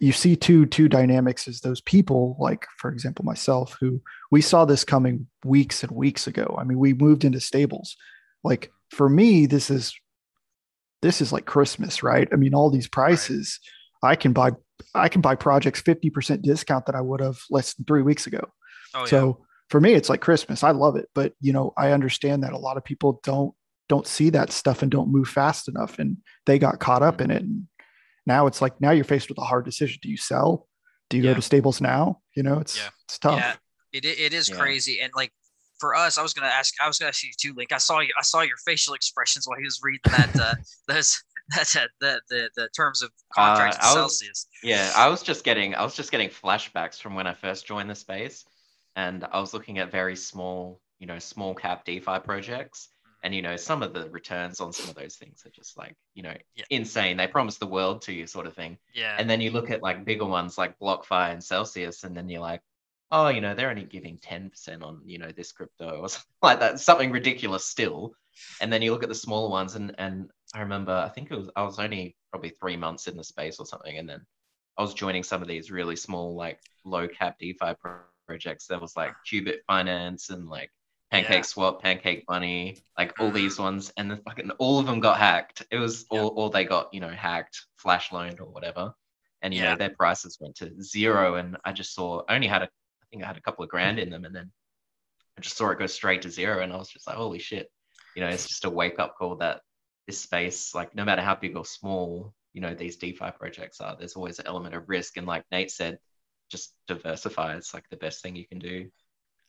You 0.01 0.13
see 0.13 0.37
two 0.37 0.67
two 0.67 0.89
dynamics 0.89 1.49
as 1.49 1.61
those 1.61 1.81
people, 1.81 2.37
like 2.39 2.67
for 2.79 2.91
example 2.91 3.25
myself, 3.25 3.77
who 3.81 4.01
we 4.31 4.41
saw 4.41 4.65
this 4.65 4.85
coming 4.85 5.27
weeks 5.45 5.83
and 5.83 5.93
weeks 5.93 6.27
ago. 6.27 6.57
I 6.59 6.65
mean, 6.65 6.79
we 6.79 6.95
moved 6.95 7.25
into 7.25 7.41
stables. 7.41 7.97
Like 8.45 8.71
for 8.91 9.09
me, 9.09 9.47
this 9.47 9.71
is 9.71 9.95
this 11.03 11.21
is 11.21 11.33
like 11.33 11.45
Christmas, 11.45 12.03
right? 12.03 12.29
I 12.33 12.37
mean, 12.37 12.55
all 12.55 12.71
these 12.71 12.89
prices. 12.89 13.59
I 14.03 14.17
can 14.17 14.33
buy 14.33 14.53
I 14.95 15.09
can 15.09 15.21
buy 15.21 15.37
projects 15.37 15.81
50% 15.81 16.43
discount 16.43 16.87
that 16.87 16.95
I 16.95 17.01
would 17.01 17.21
have 17.21 17.39
less 17.51 17.75
than 17.75 17.85
three 17.85 18.03
weeks 18.03 18.27
ago. 18.27 18.41
Oh, 18.95 19.07
so 19.07 19.27
yeah. 19.27 19.45
for 19.69 19.81
me, 19.81 19.95
it's 19.95 20.09
like 20.09 20.21
Christmas. 20.21 20.65
I 20.65 20.73
love 20.73 20.97
it. 20.97 21.09
But 21.15 21.35
you 21.41 21.53
know, 21.53 21.73
I 21.77 21.93
understand 21.93 22.43
that 22.43 22.53
a 22.53 22.59
lot 22.59 22.77
of 22.77 22.85
people 22.85 23.21
don't 23.23 23.55
don't 23.89 24.07
see 24.07 24.31
that 24.31 24.51
stuff 24.51 24.83
and 24.83 24.91
don't 24.91 25.13
move 25.13 25.29
fast 25.29 25.69
enough 25.69 25.99
and 25.99 26.17
they 26.47 26.59
got 26.59 26.81
caught 26.81 27.03
up 27.03 27.21
in 27.21 27.29
mm-hmm. 27.29 27.37
it. 27.37 27.43
And 27.43 27.69
now 28.27 28.47
it's 28.47 28.63
like 28.63 28.81
now 28.81 28.91
you're 28.91 29.05
faced 29.05 29.29
with 29.29 29.39
a 29.39 29.43
hard 29.43 29.65
decision. 29.65 29.99
Do 30.03 30.09
you 30.09 30.17
sell? 30.17 30.69
Do 31.11 31.17
you 31.17 31.25
yeah. 31.25 31.31
go 31.31 31.37
to 31.37 31.43
stables 31.43 31.81
now? 31.81 32.21
You 32.35 32.43
know, 32.43 32.59
it's 32.59 32.79
yeah. 32.79 32.89
it's 33.05 33.19
tough. 33.19 33.39
Yeah, 33.39 33.55
it, 33.93 34.05
it 34.05 34.33
is 34.33 34.49
crazy. 34.49 35.01
And 35.01 35.13
like 35.15 35.33
for 35.83 35.97
us, 35.97 36.17
I 36.17 36.23
was 36.23 36.33
gonna 36.33 36.47
ask 36.47 36.75
I 36.81 36.87
was 36.87 37.01
gonna 37.01 37.09
ask 37.09 37.25
you 37.25 37.33
too, 37.37 37.55
Link. 37.57 37.73
I 37.73 37.79
saw 37.79 37.99
you 37.99 38.13
I 38.17 38.23
saw 38.23 38.43
your 38.43 38.57
facial 38.65 38.95
expressions 38.95 39.49
while 39.49 39.59
he 39.59 39.65
was 39.65 39.81
reading 39.83 40.01
that 40.05 40.41
uh 40.41 40.55
those 40.87 41.21
that's 41.49 41.75
the, 41.75 42.21
the 42.31 42.51
the 42.55 42.69
terms 42.69 43.03
of 43.03 43.11
contract 43.35 43.79
uh, 43.81 43.93
Celsius. 43.95 44.47
Yeah, 44.63 44.93
I 44.95 45.09
was 45.09 45.25
just 45.25 45.43
getting 45.43 45.75
I 45.75 45.83
was 45.83 45.97
just 45.97 46.13
getting 46.13 46.29
flashbacks 46.29 47.01
from 47.01 47.17
when 47.17 47.27
I 47.27 47.35
first 47.35 47.67
joined 47.67 47.91
the 47.91 47.97
space, 47.97 48.45
and 48.95 49.27
I 49.33 49.41
was 49.41 49.53
looking 49.53 49.79
at 49.79 49.91
very 49.91 50.15
small, 50.15 50.81
you 51.01 51.09
know, 51.09 51.19
small 51.19 51.53
cap 51.53 51.85
DeFi 51.85 52.21
projects, 52.21 52.87
mm-hmm. 52.87 53.27
and 53.27 53.35
you 53.35 53.43
know, 53.43 53.57
some 53.57 53.83
of 53.83 53.93
the 53.93 54.09
returns 54.11 54.61
on 54.61 54.73
some 54.73 54.89
of 54.89 54.95
those 54.95 55.17
things 55.17 55.43
are 55.45 55.51
just 55.51 55.77
like 55.77 55.97
you 56.15 56.23
know 56.23 56.37
yeah. 56.55 56.65
insane. 56.71 57.17
They 57.17 57.27
promise 57.27 57.59
the 57.59 57.67
world 57.67 58.03
to 58.03 58.13
you, 58.13 58.29
sort 58.29 58.47
of 58.47 58.55
thing. 58.55 58.79
Yeah. 58.95 59.17
And 59.19 59.29
then 59.29 59.41
you 59.41 59.51
look 59.51 59.71
at 59.73 59.83
like 59.83 60.05
bigger 60.05 60.27
ones 60.27 60.57
like 60.57 60.79
BlockFi 60.79 61.33
and 61.33 61.43
Celsius, 61.43 62.05
and 62.05 62.17
then 62.17 62.29
you're 62.29 62.41
like, 62.41 62.63
oh, 63.13 63.29
you 63.29 63.41
know, 63.41 63.55
they're 63.55 63.71
only 63.71 63.85
giving 63.85 64.19
10% 64.19 64.83
on, 64.83 65.03
you 65.05 65.19
know, 65.19 65.31
this 65.31 65.53
crypto 65.53 66.01
or 66.01 66.09
something 66.09 66.27
like 66.43 66.61
that, 66.61 66.81
something 66.81 67.13
ridiculous 67.13 67.65
still. 67.65 68.15
And 68.61 68.73
then 68.73 68.83
you 68.83 68.91
look 68.91 69.03
at 69.03 69.11
the 69.11 69.15
smaller 69.15 69.51
ones 69.51 69.75
and 69.75 69.95
and 69.99 70.31
I 70.55 70.61
remember 70.61 70.93
I 70.93 71.11
think 71.11 71.31
it 71.31 71.37
was 71.37 71.51
I 71.55 71.63
was 71.63 71.79
only 71.79 72.17
probably 72.31 72.51
three 72.51 72.77
months 72.77 73.07
in 73.07 73.17
the 73.17 73.25
space 73.25 73.59
or 73.59 73.67
something, 73.67 73.99
and 73.99 74.09
then 74.09 74.25
I 74.79 74.83
was 74.83 74.95
joining 74.95 75.23
some 75.23 75.43
of 75.43 75.49
these 75.49 75.71
really 75.71 75.97
small, 75.97 76.35
like 76.35 76.59
low 76.85 77.07
cap 77.07 77.39
DeFi 77.39 77.75
projects. 78.27 78.67
There 78.67 78.81
was 78.81 78.97
like 78.97 79.13
Qubit 79.31 79.59
Finance 79.67 80.31
and 80.31 80.49
like 80.49 80.71
Pancake 81.11 81.37
yeah. 81.37 81.43
Swap, 81.43 81.83
Pancake 81.83 82.25
Bunny, 82.27 82.79
like 82.97 83.19
all 83.21 83.27
mm-hmm. 83.27 83.37
these 83.37 83.59
ones, 83.59 83.93
and 83.99 84.11
then 84.11 84.23
fucking 84.25 84.51
all 84.53 84.79
of 84.79 84.87
them 84.87 85.01
got 85.01 85.19
hacked. 85.19 85.63
It 85.71 85.77
was 85.77 86.07
all, 86.09 86.29
all 86.29 86.49
they 86.49 86.65
got, 86.65 86.93
you 86.93 87.01
know, 87.01 87.11
hacked, 87.11 87.67
flash 87.77 88.13
loaned 88.13 88.41
or 88.41 88.47
whatever. 88.47 88.95
And 89.43 89.53
you 89.53 89.61
yeah. 89.61 89.71
know, 89.71 89.77
their 89.77 89.91
prices 89.91 90.39
went 90.41 90.57
to 90.57 90.73
zero. 90.83 91.35
And 91.35 91.59
I 91.65 91.73
just 91.73 91.95
saw 91.95 92.23
I 92.29 92.35
only 92.35 92.47
had 92.47 92.63
a 92.63 92.69
think 93.13 93.23
I 93.23 93.27
had 93.27 93.37
a 93.37 93.43
couple 93.43 93.63
of 93.63 93.71
grand 93.71 93.99
in 93.99 94.11
them 94.11 94.25
and 94.25 94.35
then 94.35 94.51
I 95.39 95.41
just 95.41 95.57
saw 95.57 95.71
it 95.71 95.79
go 95.79 95.87
straight 95.87 96.23
to 96.23 96.31
zero 96.31 96.63
and 96.63 96.73
I 96.73 96.77
was 96.77 96.89
just 96.89 97.07
like, 97.07 97.17
holy 97.17 97.39
shit. 97.39 97.71
You 98.17 98.23
know, 98.23 98.29
it's 98.29 98.49
just 98.49 98.65
a 98.65 98.71
wake 98.71 98.99
up 98.99 99.15
call 99.17 99.37
that 99.37 99.61
this 100.07 100.21
space, 100.21 100.75
like 100.75 100.95
no 100.95 101.05
matter 101.05 101.23
how 101.23 101.35
big 101.35 101.57
or 101.57 101.65
small, 101.65 102.35
you 102.53 102.61
know, 102.61 102.75
these 102.75 102.97
DeFi 102.97 103.31
projects 103.39 103.81
are, 103.81 103.97
there's 103.97 104.15
always 104.15 104.39
an 104.39 104.47
element 104.47 104.75
of 104.75 104.89
risk. 104.89 105.17
And 105.17 105.27
like 105.27 105.45
Nate 105.51 105.71
said, 105.71 105.99
just 106.51 106.75
diversify. 106.89 107.57
It's 107.57 107.73
like 107.73 107.89
the 107.91 107.97
best 107.97 108.23
thing 108.23 108.37
you 108.37 108.47
can 108.47 108.59
do. 108.59 108.91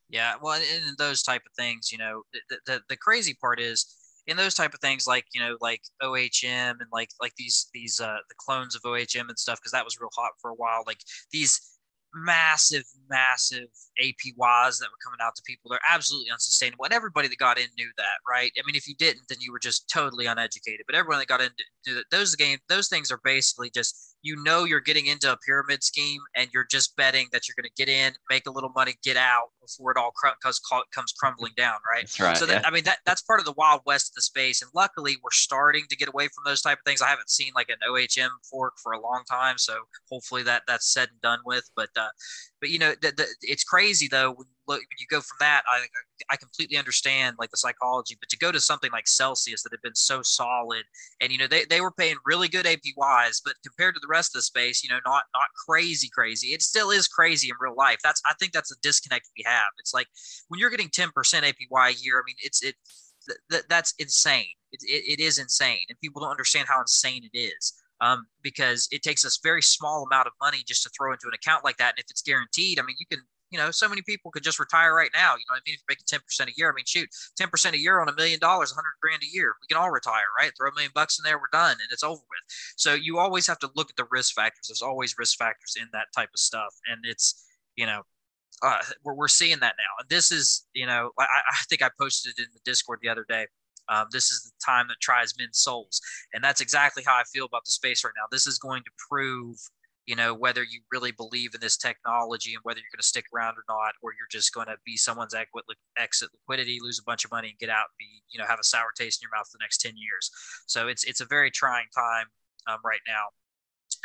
Yeah, 0.09 0.35
well, 0.41 0.61
in 0.61 0.95
those 0.97 1.23
type 1.23 1.41
of 1.45 1.51
things, 1.57 1.91
you 1.91 1.97
know, 1.97 2.21
the, 2.49 2.59
the, 2.65 2.81
the 2.87 2.97
crazy 2.97 3.33
part 3.33 3.59
is 3.59 3.95
in 4.27 4.37
those 4.37 4.53
type 4.53 4.73
of 4.73 4.79
things, 4.79 5.07
like 5.07 5.25
you 5.33 5.41
know, 5.41 5.57
like 5.59 5.81
OHM 6.01 6.71
and 6.79 6.89
like 6.91 7.09
like 7.19 7.33
these 7.35 7.67
these 7.73 7.99
uh 7.99 8.17
the 8.29 8.35
clones 8.37 8.75
of 8.75 8.81
OHM 8.83 9.27
and 9.27 9.37
stuff, 9.37 9.59
because 9.59 9.71
that 9.71 9.83
was 9.83 9.99
real 9.99 10.09
hot 10.15 10.31
for 10.39 10.51
a 10.51 10.55
while. 10.55 10.83
Like 10.85 11.01
these 11.31 11.72
massive, 12.13 12.83
massive 13.09 13.67
APYs 14.01 14.79
that 14.79 14.89
were 14.89 15.03
coming 15.03 15.19
out 15.21 15.35
to 15.35 15.41
people. 15.45 15.69
They're 15.69 15.79
absolutely 15.89 16.31
unsustainable. 16.31 16.85
And 16.85 16.93
everybody 16.93 17.27
that 17.27 17.37
got 17.37 17.57
in 17.57 17.67
knew 17.77 17.89
that, 17.97 18.19
right? 18.29 18.51
I 18.57 18.61
mean, 18.65 18.75
if 18.75 18.87
you 18.87 18.95
didn't, 18.95 19.27
then 19.29 19.39
you 19.41 19.51
were 19.51 19.59
just 19.59 19.89
totally 19.89 20.25
uneducated. 20.25 20.85
But 20.87 20.95
everyone 20.95 21.19
that 21.19 21.27
got 21.27 21.41
in 21.41 21.49
knew 21.87 21.95
that 21.95 22.05
those 22.11 22.35
game, 22.35 22.59
those 22.69 22.87
things 22.87 23.11
are 23.11 23.19
basically 23.23 23.69
just 23.69 24.12
you 24.23 24.41
know 24.41 24.63
you're 24.63 24.79
getting 24.79 25.05
into 25.05 25.31
a 25.31 25.37
pyramid 25.45 25.83
scheme 25.83 26.21
and 26.35 26.47
you're 26.53 26.65
just 26.69 26.95
betting 26.95 27.27
that 27.31 27.47
you're 27.47 27.55
going 27.55 27.69
to 27.69 27.75
get 27.77 27.89
in, 27.89 28.13
make 28.29 28.47
a 28.47 28.51
little 28.51 28.71
money, 28.73 28.95
get 29.03 29.17
out 29.17 29.49
before 29.61 29.91
it 29.91 29.97
all 29.97 30.11
cr- 30.15 30.29
comes, 30.41 30.59
comes 30.93 31.11
crumbling 31.11 31.51
down, 31.55 31.75
right? 31.89 32.03
That's 32.03 32.19
right. 32.19 32.37
So 32.37 32.45
that, 32.45 32.61
yeah. 32.61 32.67
I 32.67 32.71
mean 32.71 32.85
that 32.85 32.99
that's 33.05 33.21
part 33.21 33.39
of 33.39 33.45
the 33.45 33.53
wild 33.53 33.81
west 33.85 34.11
of 34.11 34.15
the 34.15 34.21
space, 34.21 34.61
and 34.61 34.71
luckily 34.73 35.17
we're 35.23 35.31
starting 35.31 35.83
to 35.89 35.95
get 35.95 36.07
away 36.07 36.25
from 36.25 36.43
those 36.45 36.61
type 36.61 36.79
of 36.79 36.85
things. 36.85 37.01
I 37.01 37.09
haven't 37.09 37.29
seen 37.29 37.51
like 37.55 37.69
an 37.69 37.77
OHM 37.87 38.29
fork 38.49 38.73
for 38.81 38.93
a 38.93 39.01
long 39.01 39.23
time, 39.29 39.57
so 39.57 39.75
hopefully 40.09 40.43
that 40.43 40.63
that's 40.67 40.91
said 40.91 41.09
and 41.11 41.21
done 41.21 41.39
with. 41.45 41.69
But 41.75 41.89
uh, 41.97 42.09
but 42.63 42.69
you 42.69 42.79
know, 42.79 42.93
it's 43.41 43.65
crazy 43.65 44.07
though 44.07 44.31
when 44.31 44.47
you, 44.47 44.55
when 44.63 44.79
you 44.97 45.05
go 45.09 45.19
from 45.19 45.35
that. 45.41 45.63
I 45.67 45.85
I 46.31 46.37
completely 46.37 46.77
understand 46.77 47.35
like 47.37 47.51
the 47.51 47.57
psychology, 47.57 48.15
but 48.17 48.29
to 48.29 48.37
go 48.37 48.53
to 48.53 48.61
something 48.61 48.89
like 48.89 49.05
Celsius 49.05 49.63
that 49.63 49.73
had 49.73 49.81
been 49.81 49.95
so 49.95 50.21
solid, 50.21 50.85
and 51.19 51.29
you 51.29 51.37
know 51.37 51.47
they, 51.47 51.65
they 51.65 51.81
were 51.81 51.91
paying 51.91 52.15
really 52.25 52.47
good 52.47 52.65
APYs, 52.65 53.41
but 53.43 53.55
compared 53.65 53.95
to 53.95 53.99
the 53.99 54.07
rest 54.07 54.33
of 54.33 54.39
the 54.39 54.43
space, 54.43 54.81
you 54.81 54.89
know, 54.89 54.99
not 55.05 55.23
not 55.35 55.47
crazy 55.67 56.07
crazy. 56.07 56.53
It 56.53 56.61
still 56.61 56.89
is 56.89 57.05
crazy 57.09 57.49
in 57.49 57.55
real 57.59 57.75
life. 57.75 57.97
That's 58.01 58.21
I 58.25 58.33
think 58.39 58.53
that's 58.53 58.71
a 58.71 58.79
disconnect 58.81 59.27
we 59.37 59.43
have. 59.45 59.65
It's 59.79 59.93
like 59.93 60.07
when 60.47 60.61
you're 60.61 60.69
getting 60.69 60.87
10% 60.89 61.09
APY 61.43 61.89
a 61.89 62.01
year. 62.01 62.17
I 62.17 62.23
mean, 62.25 62.37
it's 62.39 62.63
it 62.63 62.75
th- 63.51 63.65
that's 63.67 63.93
insane. 63.99 64.55
It, 64.71 64.83
it, 64.83 65.19
it 65.19 65.21
is 65.21 65.37
insane, 65.37 65.83
and 65.89 65.99
people 65.99 66.21
don't 66.21 66.31
understand 66.31 66.69
how 66.69 66.79
insane 66.79 67.29
it 67.29 67.37
is 67.37 67.73
um, 68.03 68.27
because 68.41 68.89
it 68.91 69.01
takes 69.01 69.23
a 69.23 69.29
very 69.41 69.61
small 69.61 70.03
amount 70.03 70.27
of 70.27 70.33
money 70.41 70.61
just 70.67 70.83
to 70.83 70.89
throw 70.89 71.13
into 71.13 71.27
an 71.27 71.33
account 71.33 71.63
like 71.63 71.77
that. 71.77 71.93
And 71.95 71.99
if 71.99 72.05
it's 72.09 72.21
guaranteed, 72.21 72.77
I 72.77 72.83
mean, 72.83 72.97
you 72.99 73.05
can, 73.05 73.23
you 73.49 73.57
know, 73.57 73.71
so 73.71 73.87
many 73.87 74.01
people 74.01 74.29
could 74.29 74.43
just 74.43 74.59
retire 74.59 74.93
right 74.93 75.11
now. 75.13 75.35
You 75.35 75.45
know 75.49 75.55
I 75.55 75.63
mean? 75.65 75.75
If 75.75 75.79
you're 75.87 75.95
making 75.95 76.19
10% 76.45 76.49
a 76.49 76.57
year, 76.57 76.69
I 76.69 76.73
mean, 76.75 76.83
shoot, 76.85 77.07
10% 77.39 77.71
a 77.71 77.79
year 77.79 78.01
on 78.01 78.09
a 78.09 78.13
million 78.13 78.41
dollars, 78.41 78.71
100 78.71 78.83
grand 79.01 79.23
a 79.23 79.33
year, 79.33 79.53
we 79.61 79.73
can 79.73 79.81
all 79.81 79.89
retire, 79.89 80.25
right? 80.37 80.51
Throw 80.57 80.69
a 80.69 80.73
million 80.73 80.91
bucks 80.93 81.17
in 81.17 81.23
there, 81.23 81.37
we're 81.37 81.53
done, 81.53 81.77
and 81.79 81.87
it's 81.91 82.03
over 82.03 82.19
with. 82.19 82.43
So 82.75 82.93
you 82.93 83.19
always 83.19 83.47
have 83.47 83.59
to 83.59 83.69
look 83.73 83.89
at 83.89 83.95
the 83.95 84.07
risk 84.11 84.35
factors. 84.35 84.67
There's 84.67 84.81
always 84.81 85.15
risk 85.17 85.37
factors 85.37 85.77
in 85.79 85.87
that 85.93 86.07
type 86.13 86.29
of 86.33 86.39
stuff. 86.39 86.75
And 86.91 87.05
it's, 87.05 87.45
you 87.77 87.85
know, 87.85 88.01
uh, 88.61 88.81
we're, 89.05 89.13
we're 89.13 89.27
seeing 89.29 89.59
that 89.59 89.75
now. 89.77 90.01
And 90.01 90.09
this 90.09 90.29
is, 90.29 90.65
you 90.73 90.87
know, 90.87 91.11
I, 91.17 91.23
I 91.23 91.63
think 91.69 91.81
I 91.81 91.89
posted 91.97 92.33
it 92.37 92.41
in 92.41 92.49
the 92.53 92.59
Discord 92.65 92.99
the 93.01 93.09
other 93.09 93.25
day 93.29 93.47
um, 93.89 94.07
this 94.11 94.31
is 94.31 94.43
the 94.43 94.65
time 94.65 94.87
that 94.87 94.97
tries 95.01 95.33
men's 95.37 95.59
souls, 95.59 96.01
and 96.33 96.43
that's 96.43 96.61
exactly 96.61 97.03
how 97.05 97.13
I 97.13 97.23
feel 97.31 97.45
about 97.45 97.65
the 97.65 97.71
space 97.71 98.03
right 98.03 98.13
now. 98.15 98.25
This 98.31 98.47
is 98.47 98.57
going 98.57 98.83
to 98.83 98.91
prove, 99.09 99.57
you 100.05 100.15
know, 100.15 100.33
whether 100.33 100.63
you 100.63 100.81
really 100.91 101.11
believe 101.11 101.53
in 101.53 101.61
this 101.61 101.77
technology 101.77 102.53
and 102.53 102.61
whether 102.63 102.79
you're 102.79 102.93
going 102.93 103.01
to 103.01 103.07
stick 103.07 103.25
around 103.35 103.55
or 103.55 103.63
not, 103.67 103.93
or 104.01 104.11
you're 104.13 104.27
just 104.31 104.53
going 104.53 104.67
to 104.67 104.75
be 104.85 104.97
someone's 104.97 105.35
exit 105.35 106.29
liquidity, 106.33 106.79
lose 106.81 106.99
a 106.99 107.03
bunch 107.03 107.25
of 107.25 107.31
money, 107.31 107.49
and 107.49 107.59
get 107.59 107.69
out 107.69 107.85
and 107.89 107.97
be, 107.99 108.21
you 108.31 108.39
know, 108.39 108.45
have 108.45 108.59
a 108.59 108.63
sour 108.63 108.91
taste 108.97 109.21
in 109.21 109.27
your 109.27 109.37
mouth 109.37 109.47
for 109.49 109.57
the 109.57 109.63
next 109.63 109.79
ten 109.79 109.93
years. 109.95 110.31
So 110.65 110.87
it's 110.87 111.03
it's 111.03 111.21
a 111.21 111.25
very 111.25 111.51
trying 111.51 111.87
time 111.95 112.27
um, 112.67 112.79
right 112.85 113.01
now. 113.07 113.25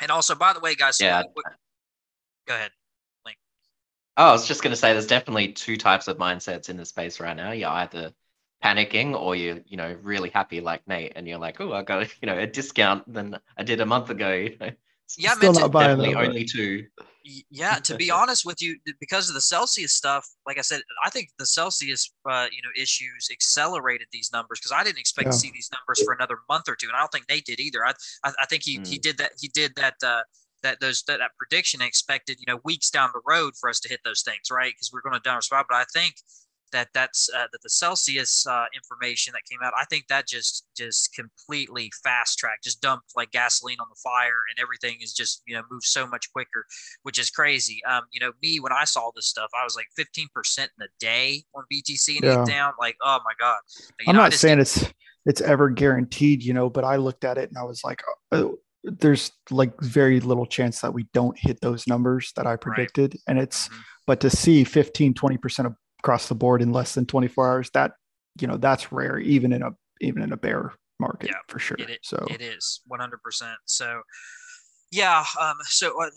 And 0.01 0.11
also, 0.11 0.35
by 0.35 0.53
the 0.53 0.61
way, 0.61 0.75
guys, 0.75 1.01
yeah. 1.01 1.23
what, 1.33 1.45
go 2.47 2.55
ahead. 2.55 2.71
Oh, 4.21 4.31
I 4.31 4.33
was 4.33 4.49
just 4.49 4.65
going 4.65 4.73
to 4.73 4.77
say, 4.77 4.93
there's 4.93 5.07
definitely 5.07 5.53
two 5.53 5.77
types 5.77 6.09
of 6.09 6.19
mindsets 6.19 6.69
in 6.69 6.77
the 6.77 6.85
space 6.85 7.21
right 7.21 7.37
now. 7.37 7.53
You're 7.53 7.71
either 7.71 8.11
panicking 8.63 9.15
or 9.15 9.37
you're 9.37 9.61
you 9.67 9.77
know 9.77 9.97
really 10.03 10.31
happy 10.31 10.61
like 10.61 10.87
nate 10.89 11.13
and 11.15 11.29
you're 11.29 11.39
like 11.39 11.61
oh 11.61 11.73
i 11.73 11.83
got 11.83 12.09
you 12.23 12.27
know 12.27 12.39
a 12.39 12.47
discount 12.47 13.13
than 13.13 13.39
i 13.57 13.63
did 13.63 13.81
a 13.81 13.87
month 13.87 14.11
ago 14.11 14.33
you 14.33 14.57
know? 14.61 14.71
Yeah 15.17 15.35
still 15.35 15.53
not 15.55 15.73
buying 15.73 15.97
definitely 15.97 16.15
only 16.15 16.45
two. 16.45 16.87
Yeah 17.51 17.77
to 17.77 17.95
be 17.95 18.11
honest 18.11 18.45
with 18.45 18.61
you 18.61 18.77
because 19.01 19.29
of 19.29 19.35
the 19.35 19.41
celsius 19.41 19.93
stuff 19.93 20.27
like 20.47 20.59
i 20.59 20.61
said 20.61 20.81
i 21.05 21.11
think 21.11 21.29
the 21.39 21.47
celsius 21.47 22.13
uh, 22.29 22.47
you 22.51 22.63
know 22.63 22.71
issues 22.77 23.29
accelerated 23.31 24.07
these 24.13 24.31
numbers 24.33 24.61
because 24.61 24.73
i 24.73 24.83
didn't 24.83 24.99
expect 24.99 25.27
yeah. 25.27 25.33
to 25.33 25.37
see 25.37 25.51
these 25.53 25.71
numbers 25.73 26.03
for 26.05 26.15
another 26.15 26.39
month 26.49 26.69
or 26.69 26.77
two 26.77 26.89
and 26.89 26.97
i 26.97 27.01
don't 27.01 27.13
think 27.13 27.25
nate 27.29 27.45
did 27.45 27.61
either. 27.61 27.85
I 27.85 27.93
i, 28.25 28.33
I 28.43 28.47
think 28.47 28.63
he 28.65 28.79
mm. 28.79 28.87
he 28.87 28.99
did 28.99 29.19
that 29.19 29.33
he 29.41 29.49
did 29.49 29.75
that 29.77 29.95
uh 30.03 30.23
that 30.63 30.81
those 30.81 31.03
that, 31.07 31.19
that 31.19 31.31
prediction 31.39 31.81
expected 31.83 32.39
you 32.39 32.51
know 32.51 32.61
weeks 32.65 32.91
down 32.91 33.11
the 33.13 33.21
road 33.27 33.55
for 33.61 33.69
us 33.71 33.81
to 33.81 33.89
hit 33.89 34.01
those 34.05 34.23
things 34.23 34.51
right? 34.51 34.73
Because 34.75 34.91
we're 34.93 35.03
going 35.03 35.15
to 35.15 35.21
down 35.21 35.37
our 35.37 35.43
spot 35.43 35.67
but 35.69 35.77
i 35.77 35.85
think 35.93 36.15
that 36.73 36.89
that's 36.95 37.29
uh, 37.35 37.47
that 37.53 37.63
the 37.63 37.71
celsius 37.71 38.47
uh, 38.47 38.67
information 38.75 39.33
that 39.33 39.43
came 39.51 39.59
out 39.63 39.73
i 39.77 39.85
think 39.87 40.07
that 40.09 40.27
just 40.27 40.67
just 40.77 41.15
completely 41.15 41.91
fast 42.03 42.39
track 42.39 42.59
just 42.63 42.81
dumped 42.81 43.13
like 43.17 43.31
gasoline 43.31 43.79
on 43.81 43.87
the 43.91 44.01
fire 44.03 44.41
and 44.51 44.63
everything 44.63 44.97
is 45.01 45.13
just 45.13 45.43
you 45.47 45.55
know 45.55 45.63
moved 45.71 45.85
so 45.85 46.07
much 46.07 46.31
quicker 46.33 46.65
which 47.03 47.19
is 47.19 47.31
crazy 47.31 47.81
um 47.89 48.03
you 48.13 48.21
know 48.21 48.33
me 48.43 48.61
when 48.61 48.73
i 48.73 48.85
saw 48.85 49.11
this 49.15 49.27
stuff 49.27 49.51
i 49.59 49.65
was 49.65 49.77
like 49.77 49.87
15% 49.99 50.59
in 50.59 50.67
a 50.83 50.89
day 51.01 51.43
on 51.55 51.65
btc 51.73 52.17
and 52.17 52.25
yeah. 52.25 52.45
down 52.45 52.73
like 52.79 52.97
oh 53.03 53.19
my 53.25 53.33
god 53.39 53.59
i'm 54.07 54.15
know, 54.15 54.23
not 54.23 54.33
saying 54.33 54.59
it's 54.59 54.85
it's 55.27 55.41
ever 55.41 55.69
guaranteed 55.69 56.43
you 56.43 56.55
know 56.55 56.71
but 56.71 56.85
i 56.85 56.97
looked 56.97 57.25
at 57.25 57.39
it 57.39 57.49
and 57.49 57.59
i 57.59 57.63
was 57.63 57.83
like 57.85 58.03
oh, 58.33 58.59
there's 58.85 59.33
like 59.51 59.79
very 59.81 60.21
little 60.21 60.47
chance 60.47 60.81
that 60.81 60.93
we 60.93 61.07
don't 61.13 61.39
hit 61.39 61.61
those 61.61 61.87
numbers 61.87 62.33
that 62.37 62.47
I 62.47 62.57
predicted. 62.57 63.15
Right. 63.15 63.23
And 63.29 63.39
it's, 63.39 63.69
mm-hmm. 63.69 63.81
but 64.07 64.21
to 64.21 64.31
see 64.31 64.65
15, 64.65 65.15
20% 65.15 65.67
across 66.01 66.29
the 66.29 66.35
board 66.35 66.63
in 66.63 66.73
less 66.73 66.95
than 66.95 67.07
24 67.07 67.49
hours, 67.49 67.71
that, 67.71 67.93
you 68.41 68.47
know, 68.47 68.57
that's 68.57 68.93
rare, 68.93 69.19
even 69.19 69.53
in 69.53 69.63
a, 69.63 69.71
even 70.01 70.23
in 70.23 70.33
a 70.33 70.37
bear 70.37 70.73
market 71.01 71.31
yeah, 71.31 71.39
for 71.49 71.59
sure. 71.59 71.77
It, 71.79 72.01
so 72.03 72.25
it 72.31 72.41
is 72.41 72.81
100%. 72.91 73.55
So, 73.67 74.03
yeah. 74.91 75.25
Um, 75.39 75.55
so 75.65 75.89
uh, 76.03 76.09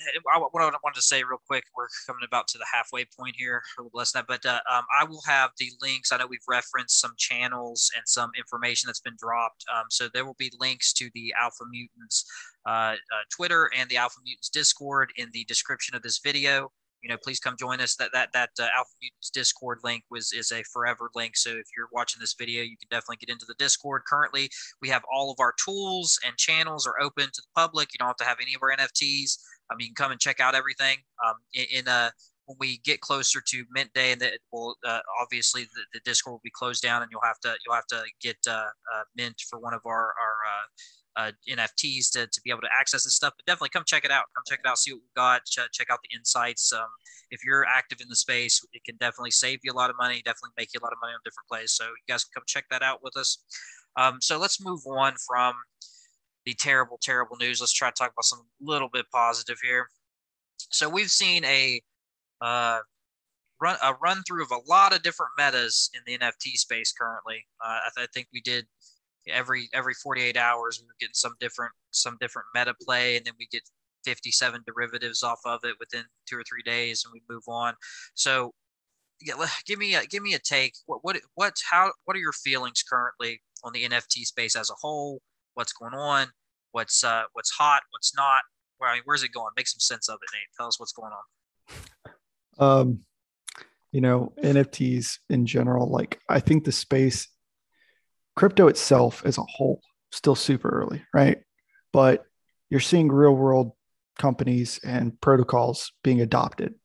what 0.51 0.63
I 0.63 0.71
wanted 0.83 0.95
to 0.95 1.01
say 1.01 1.23
real 1.23 1.41
quick, 1.45 1.65
we're 1.75 1.87
coming 2.07 2.21
about 2.25 2.47
to 2.49 2.57
the 2.57 2.65
halfway 2.71 3.05
point 3.19 3.35
here, 3.37 3.61
less 3.93 4.13
than 4.13 4.23
that, 4.27 4.41
but 4.41 4.49
uh, 4.49 4.61
um, 4.71 4.83
I 4.97 5.03
will 5.03 5.21
have 5.27 5.51
the 5.57 5.71
links. 5.81 6.11
I 6.11 6.17
know 6.17 6.27
we've 6.27 6.39
referenced 6.47 6.99
some 6.99 7.11
channels 7.17 7.91
and 7.95 8.03
some 8.05 8.31
information 8.37 8.87
that's 8.87 9.01
been 9.01 9.17
dropped. 9.19 9.65
Um, 9.73 9.85
so 9.89 10.07
there 10.13 10.25
will 10.25 10.37
be 10.39 10.51
links 10.59 10.93
to 10.93 11.09
the 11.13 11.33
Alpha 11.39 11.65
Mutants 11.69 12.25
uh, 12.65 12.95
uh, 12.95 12.95
Twitter 13.35 13.69
and 13.77 13.89
the 13.89 13.97
Alpha 13.97 14.19
Mutants 14.23 14.49
Discord 14.49 15.11
in 15.17 15.29
the 15.33 15.43
description 15.45 15.95
of 15.95 16.01
this 16.01 16.19
video 16.19 16.71
you 17.01 17.09
know, 17.09 17.17
please 17.23 17.39
come 17.39 17.55
join 17.57 17.81
us. 17.81 17.95
That 17.95 18.11
that 18.13 18.29
that 18.33 18.49
uh, 18.59 18.67
Alpha 18.75 18.91
Mutants 19.01 19.29
Discord 19.29 19.79
link 19.83 20.03
was 20.09 20.31
is 20.31 20.51
a 20.51 20.63
forever 20.71 21.09
link. 21.15 21.35
So 21.35 21.51
if 21.51 21.67
you're 21.75 21.89
watching 21.91 22.19
this 22.19 22.35
video, 22.37 22.63
you 22.63 22.77
can 22.77 22.87
definitely 22.89 23.17
get 23.17 23.29
into 23.31 23.45
the 23.47 23.55
Discord. 23.55 24.03
Currently, 24.07 24.49
we 24.81 24.89
have 24.89 25.03
all 25.11 25.31
of 25.31 25.39
our 25.39 25.53
tools 25.63 26.19
and 26.25 26.35
channels 26.37 26.85
are 26.85 27.01
open 27.01 27.25
to 27.25 27.41
the 27.41 27.61
public. 27.61 27.89
You 27.93 27.97
don't 27.99 28.07
have 28.07 28.17
to 28.17 28.25
have 28.25 28.37
any 28.41 28.53
of 28.53 28.61
our 28.61 28.75
NFTs. 28.75 29.37
Um, 29.71 29.79
you 29.79 29.87
can 29.87 29.95
come 29.95 30.11
and 30.11 30.19
check 30.19 30.39
out 30.39 30.55
everything. 30.55 30.97
Um, 31.25 31.35
in, 31.53 31.65
in 31.71 31.87
uh, 31.87 32.11
when 32.45 32.57
we 32.59 32.79
get 32.79 33.01
closer 33.01 33.41
to 33.41 33.65
mint 33.71 33.91
day, 33.93 34.11
and 34.11 34.21
that 34.21 34.33
will 34.51 34.75
uh, 34.85 34.99
obviously 35.21 35.63
the, 35.63 35.81
the 35.93 35.99
Discord 36.01 36.33
will 36.33 36.41
be 36.43 36.51
closed 36.51 36.81
down, 36.83 37.01
and 37.01 37.11
you'll 37.11 37.21
have 37.23 37.39
to 37.41 37.55
you'll 37.65 37.75
have 37.75 37.87
to 37.87 38.03
get 38.21 38.37
uh, 38.47 38.67
uh, 38.93 39.03
mint 39.15 39.41
for 39.49 39.59
one 39.59 39.73
of 39.73 39.81
our 39.85 40.13
our 40.19 40.35
uh, 41.15 41.31
NFTs 41.49 42.11
to, 42.11 42.27
to 42.27 42.41
be 42.43 42.51
able 42.51 42.61
to 42.61 42.69
access 42.79 43.03
this 43.03 43.15
stuff. 43.15 43.33
But 43.37 43.45
definitely 43.45 43.69
come 43.69 43.83
check 43.85 44.05
it 44.05 44.11
out. 44.11 44.25
Come 44.35 44.43
check 44.47 44.59
it 44.63 44.67
out. 44.67 44.77
See 44.77 44.93
what 44.93 45.01
we've 45.01 45.15
got. 45.15 45.45
Ch- 45.45 45.71
check 45.71 45.87
out 45.89 45.99
the 46.03 46.15
insights. 46.15 46.71
Um, 46.73 46.87
if 47.31 47.45
you're 47.45 47.65
active 47.65 47.99
in 48.01 48.07
the 48.09 48.15
space, 48.15 48.63
it 48.73 48.83
can 48.83 48.97
definitely 48.97 49.31
save 49.31 49.59
you 49.63 49.71
a 49.71 49.77
lot 49.77 49.89
of 49.89 49.95
money. 49.97 50.21
Definitely 50.23 50.51
make 50.57 50.69
you 50.73 50.79
a 50.81 50.83
lot 50.83 50.93
of 50.93 50.99
money 51.01 51.13
on 51.13 51.19
different 51.23 51.47
plays. 51.49 51.73
So 51.73 51.85
you 51.85 52.07
guys 52.07 52.23
can 52.23 52.31
come 52.35 52.43
check 52.47 52.65
that 52.71 52.83
out 52.83 52.99
with 53.03 53.17
us. 53.17 53.39
Um, 53.97 54.17
so 54.21 54.37
let's 54.37 54.63
move 54.63 54.81
on 54.87 55.13
from 55.27 55.53
the 56.45 56.53
terrible, 56.53 56.97
terrible 57.01 57.37
news. 57.37 57.59
Let's 57.59 57.73
try 57.73 57.89
to 57.89 57.95
talk 57.97 58.11
about 58.11 58.25
some 58.25 58.45
little 58.61 58.89
bit 58.91 59.05
positive 59.13 59.57
here. 59.61 59.87
So 60.71 60.89
we've 60.89 61.11
seen 61.11 61.43
a 61.45 61.81
uh, 62.41 62.79
run 63.61 63.77
a 63.83 63.93
run 64.01 64.23
through 64.27 64.43
of 64.43 64.51
a 64.51 64.69
lot 64.69 64.93
of 64.93 65.03
different 65.03 65.31
metas 65.37 65.89
in 65.93 66.01
the 66.05 66.17
NFT 66.17 66.53
space 66.55 66.93
currently. 66.97 67.45
Uh, 67.63 67.79
I, 67.85 67.89
th- 67.95 68.07
I 68.07 68.11
think 68.13 68.27
we 68.33 68.41
did 68.41 68.65
every 69.27 69.69
every 69.73 69.93
48 69.93 70.37
hours 70.37 70.79
we 70.81 70.87
are 70.87 70.95
getting 70.99 71.13
some 71.13 71.33
different 71.39 71.71
some 71.91 72.17
different 72.19 72.47
meta 72.55 72.73
play 72.81 73.17
and 73.17 73.25
then 73.25 73.33
we 73.37 73.47
get 73.51 73.63
57 74.03 74.63
derivatives 74.65 75.23
off 75.23 75.39
of 75.45 75.59
it 75.63 75.75
within 75.79 76.03
two 76.27 76.37
or 76.37 76.43
three 76.43 76.63
days 76.63 77.05
and 77.05 77.13
we 77.13 77.21
move 77.33 77.43
on. 77.47 77.73
So 78.13 78.53
yeah, 79.21 79.33
give 79.67 79.77
me 79.77 79.95
a 79.95 80.03
give 80.05 80.23
me 80.23 80.33
a 80.33 80.39
take. 80.39 80.73
What 80.85 80.99
what 81.03 81.17
what 81.35 81.53
how 81.69 81.91
what 82.05 82.17
are 82.17 82.19
your 82.19 82.33
feelings 82.33 82.83
currently 82.83 83.41
on 83.63 83.73
the 83.73 83.87
nft 83.87 84.25
space 84.25 84.55
as 84.55 84.69
a 84.69 84.75
whole? 84.81 85.21
What's 85.53 85.73
going 85.73 85.93
on? 85.93 86.27
What's 86.71 87.03
uh 87.03 87.23
what's 87.33 87.51
hot? 87.51 87.81
What's 87.91 88.15
not? 88.15 88.41
Where 88.79 88.89
I 88.89 88.95
mean, 88.95 89.03
where's 89.05 89.23
it 89.23 89.31
going? 89.31 89.51
Make 89.55 89.67
some 89.67 89.79
sense 89.79 90.09
of 90.09 90.15
it 90.15 90.29
nate. 90.33 90.47
Tell 90.57 90.67
us 90.67 90.79
what's 90.79 90.93
going 90.93 91.11
on. 92.59 92.77
Um 92.79 92.99
you 93.91 93.99
know 93.99 94.33
nfts 94.41 95.19
in 95.29 95.45
general 95.45 95.87
like 95.87 96.19
i 96.29 96.39
think 96.39 96.63
the 96.63 96.71
space 96.71 97.27
crypto 98.35 98.67
itself 98.67 99.21
as 99.25 99.37
a 99.37 99.43
whole 99.43 99.81
still 100.11 100.35
super 100.35 100.69
early, 100.69 101.03
right? 101.13 101.39
But 101.93 102.25
you're 102.69 102.79
seeing 102.79 103.11
real 103.11 103.35
world 103.35 103.71
companies 104.17 104.79
and 104.83 105.19
protocols 105.21 105.91
being 106.03 106.21
adopted. 106.21 106.75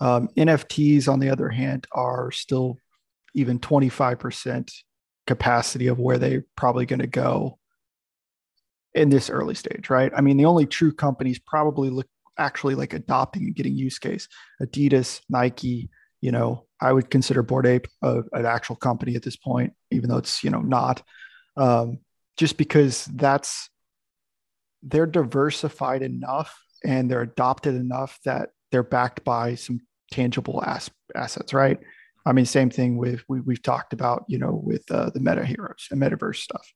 Um, 0.00 0.28
NFTs, 0.36 1.08
on 1.08 1.20
the 1.20 1.30
other 1.30 1.48
hand, 1.48 1.86
are 1.92 2.30
still 2.32 2.76
even 3.34 3.58
25% 3.58 4.72
capacity 5.26 5.86
of 5.86 5.98
where 5.98 6.18
they're 6.18 6.44
probably 6.56 6.86
going 6.86 7.00
to 7.00 7.06
go 7.06 7.58
in 8.94 9.08
this 9.08 9.30
early 9.30 9.54
stage, 9.54 9.88
right? 9.88 10.12
I 10.14 10.20
mean, 10.20 10.36
the 10.36 10.44
only 10.44 10.66
true 10.66 10.92
companies 10.92 11.38
probably 11.38 11.88
look 11.88 12.08
actually 12.38 12.74
like 12.74 12.94
adopting 12.94 13.44
and 13.44 13.54
getting 13.54 13.76
use 13.76 13.98
case 13.98 14.26
Adidas, 14.60 15.20
Nike, 15.28 15.90
you 16.22 16.30
know, 16.30 16.64
I 16.80 16.92
would 16.92 17.10
consider 17.10 17.42
Bored 17.42 17.66
Ape 17.66 17.88
a, 18.00 18.22
an 18.32 18.46
actual 18.46 18.76
company 18.76 19.16
at 19.16 19.22
this 19.22 19.36
point, 19.36 19.74
even 19.90 20.08
though 20.08 20.16
it's 20.16 20.42
you 20.42 20.48
know 20.48 20.60
not, 20.60 21.02
um, 21.58 21.98
just 22.38 22.56
because 22.56 23.04
that's 23.04 23.68
they're 24.82 25.06
diversified 25.06 26.02
enough 26.02 26.58
and 26.84 27.10
they're 27.10 27.22
adopted 27.22 27.74
enough 27.74 28.18
that 28.24 28.50
they're 28.70 28.82
backed 28.82 29.22
by 29.24 29.54
some 29.54 29.80
tangible 30.10 30.62
as- 30.64 30.90
assets, 31.14 31.52
right? 31.52 31.78
I 32.24 32.32
mean, 32.32 32.46
same 32.46 32.70
thing 32.70 32.96
with 32.96 33.22
we, 33.28 33.40
we've 33.40 33.62
talked 33.62 33.92
about, 33.92 34.24
you 34.28 34.38
know, 34.38 34.60
with 34.64 34.88
uh, 34.90 35.10
the 35.10 35.20
meta 35.20 35.44
heroes 35.44 35.88
and 35.90 36.00
metaverse 36.00 36.36
stuff. 36.36 36.72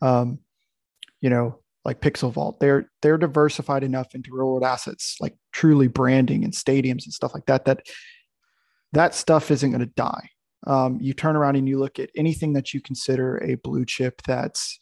Um, 0.00 0.38
you 1.20 1.30
know, 1.30 1.58
like 1.84 2.00
Pixel 2.00 2.32
Vault, 2.32 2.60
they're 2.60 2.90
they're 3.02 3.18
diversified 3.18 3.82
enough 3.82 4.14
into 4.14 4.30
real 4.32 4.46
world 4.46 4.64
assets, 4.64 5.16
like 5.20 5.36
truly 5.52 5.88
branding 5.88 6.44
and 6.44 6.52
stadiums 6.52 7.04
and 7.04 7.12
stuff 7.12 7.34
like 7.34 7.46
that. 7.46 7.64
That 7.64 7.86
that 8.94 9.14
stuff 9.14 9.50
isn't 9.50 9.70
going 9.70 9.80
to 9.80 9.92
die. 9.96 10.28
Um, 10.66 10.98
you 11.00 11.12
turn 11.12 11.36
around 11.36 11.56
and 11.56 11.68
you 11.68 11.78
look 11.78 11.98
at 11.98 12.10
anything 12.16 12.54
that 12.54 12.72
you 12.72 12.80
consider 12.80 13.36
a 13.44 13.56
blue 13.56 13.84
chip 13.84 14.22
that's 14.26 14.78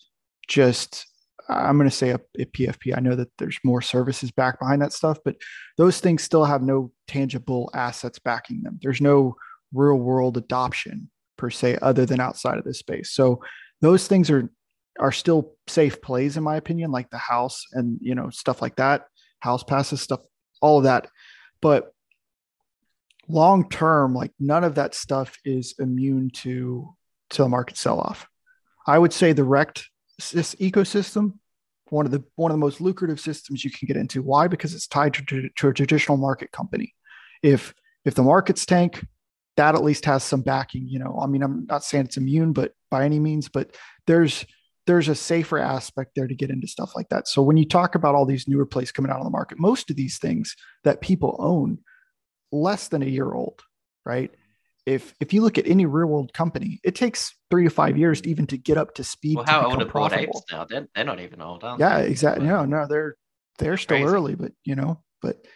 just 0.48 1.06
I'm 1.48 1.76
going 1.76 1.90
to 1.90 1.94
say 1.94 2.10
a, 2.10 2.20
a, 2.38 2.44
PFP. 2.44 2.96
I 2.96 3.00
know 3.00 3.16
that 3.16 3.30
there's 3.38 3.58
more 3.64 3.82
services 3.82 4.30
back 4.30 4.60
behind 4.60 4.80
that 4.82 4.92
stuff, 4.92 5.18
but 5.24 5.36
those 5.76 6.00
things 6.00 6.22
still 6.22 6.44
have 6.44 6.62
no 6.62 6.92
tangible 7.08 7.70
assets 7.74 8.18
backing 8.18 8.62
them. 8.62 8.78
There's 8.80 9.00
no 9.00 9.34
real 9.72 9.96
world 9.96 10.36
adoption 10.36 11.10
per 11.36 11.50
se, 11.50 11.78
other 11.82 12.06
than 12.06 12.20
outside 12.20 12.58
of 12.58 12.64
this 12.64 12.78
space. 12.78 13.12
So 13.12 13.42
those 13.80 14.06
things 14.06 14.30
are 14.30 14.48
are 15.00 15.12
still 15.12 15.54
safe 15.68 16.02
plays 16.02 16.36
in 16.36 16.42
my 16.42 16.56
opinion, 16.56 16.90
like 16.90 17.08
the 17.10 17.18
house 17.18 17.64
and 17.72 17.98
you 18.00 18.14
know 18.14 18.30
stuff 18.30 18.62
like 18.62 18.76
that, 18.76 19.06
house 19.40 19.64
passes 19.64 20.00
stuff, 20.00 20.20
all 20.60 20.78
of 20.78 20.84
that. 20.84 21.08
But 21.60 21.92
long 23.28 23.68
term, 23.68 24.14
like 24.14 24.32
none 24.38 24.64
of 24.64 24.74
that 24.76 24.94
stuff 24.94 25.36
is 25.44 25.74
immune 25.78 26.30
to 26.30 26.94
to 27.30 27.42
the 27.42 27.48
market 27.48 27.76
sell 27.76 27.98
off. 27.98 28.26
I 28.86 28.98
would 28.98 29.12
say 29.12 29.32
the 29.32 29.42
Rekt 29.42 29.84
this 30.30 30.54
ecosystem, 30.56 31.34
one 31.88 32.06
of 32.06 32.12
the 32.12 32.22
one 32.36 32.50
of 32.50 32.54
the 32.54 32.64
most 32.64 32.80
lucrative 32.80 33.20
systems 33.20 33.64
you 33.64 33.70
can 33.70 33.86
get 33.86 33.96
into. 33.96 34.22
Why? 34.22 34.46
Because 34.46 34.74
it's 34.74 34.86
tied 34.86 35.14
to, 35.14 35.48
to 35.48 35.68
a 35.68 35.74
traditional 35.74 36.18
market 36.18 36.52
company. 36.52 36.94
If 37.42 37.74
if 38.04 38.14
the 38.14 38.22
markets 38.22 38.66
tank, 38.66 39.04
that 39.56 39.74
at 39.74 39.84
least 39.84 40.04
has 40.04 40.22
some 40.22 40.42
backing. 40.42 40.88
You 40.88 40.98
know, 40.98 41.18
I 41.20 41.26
mean, 41.26 41.42
I'm 41.42 41.66
not 41.66 41.84
saying 41.84 42.06
it's 42.06 42.16
immune, 42.16 42.52
but 42.52 42.72
by 42.90 43.04
any 43.04 43.18
means, 43.18 43.48
but 43.48 43.76
there's 44.06 44.44
there's 44.86 45.08
a 45.08 45.14
safer 45.14 45.58
aspect 45.58 46.12
there 46.16 46.26
to 46.26 46.34
get 46.34 46.50
into 46.50 46.66
stuff 46.66 46.92
like 46.96 47.08
that. 47.10 47.28
So 47.28 47.40
when 47.40 47.56
you 47.56 47.66
talk 47.66 47.94
about 47.94 48.14
all 48.14 48.26
these 48.26 48.48
newer 48.48 48.66
plays 48.66 48.90
coming 48.90 49.12
out 49.12 49.18
on 49.18 49.24
the 49.24 49.30
market, 49.30 49.58
most 49.58 49.90
of 49.90 49.96
these 49.96 50.18
things 50.18 50.56
that 50.82 51.00
people 51.00 51.36
own 51.38 51.78
less 52.52 52.88
than 52.88 53.02
a 53.02 53.06
year 53.06 53.32
old, 53.32 53.62
right? 54.04 54.30
If 54.84 55.14
if 55.20 55.32
you 55.32 55.42
look 55.42 55.58
at 55.58 55.66
any 55.66 55.86
real 55.86 56.08
world 56.08 56.32
company, 56.32 56.80
it 56.84 56.94
takes 56.94 57.34
three 57.50 57.64
to 57.64 57.70
five 57.70 57.96
years 57.96 58.20
to 58.20 58.30
even 58.30 58.46
to 58.48 58.56
get 58.56 58.76
up 58.76 58.94
to 58.96 59.04
speed. 59.04 59.36
Well, 59.36 59.46
how 59.46 59.64
old 59.64 59.80
are 59.80 59.86
Bored 59.86 60.12
Apes 60.12 60.42
now? 60.50 60.64
They're, 60.64 60.88
they're 60.94 61.04
not 61.04 61.20
even 61.20 61.40
old, 61.40 61.64
are 61.64 61.76
Yeah, 61.78 61.98
exactly. 61.98 62.46
No, 62.46 62.64
no, 62.64 62.86
they're 62.88 63.16
they're 63.58 63.76
still 63.76 63.98
crazy. 63.98 64.12
early, 64.12 64.34
but 64.34 64.52
you 64.64 64.74
know, 64.74 65.02
but 65.20 65.46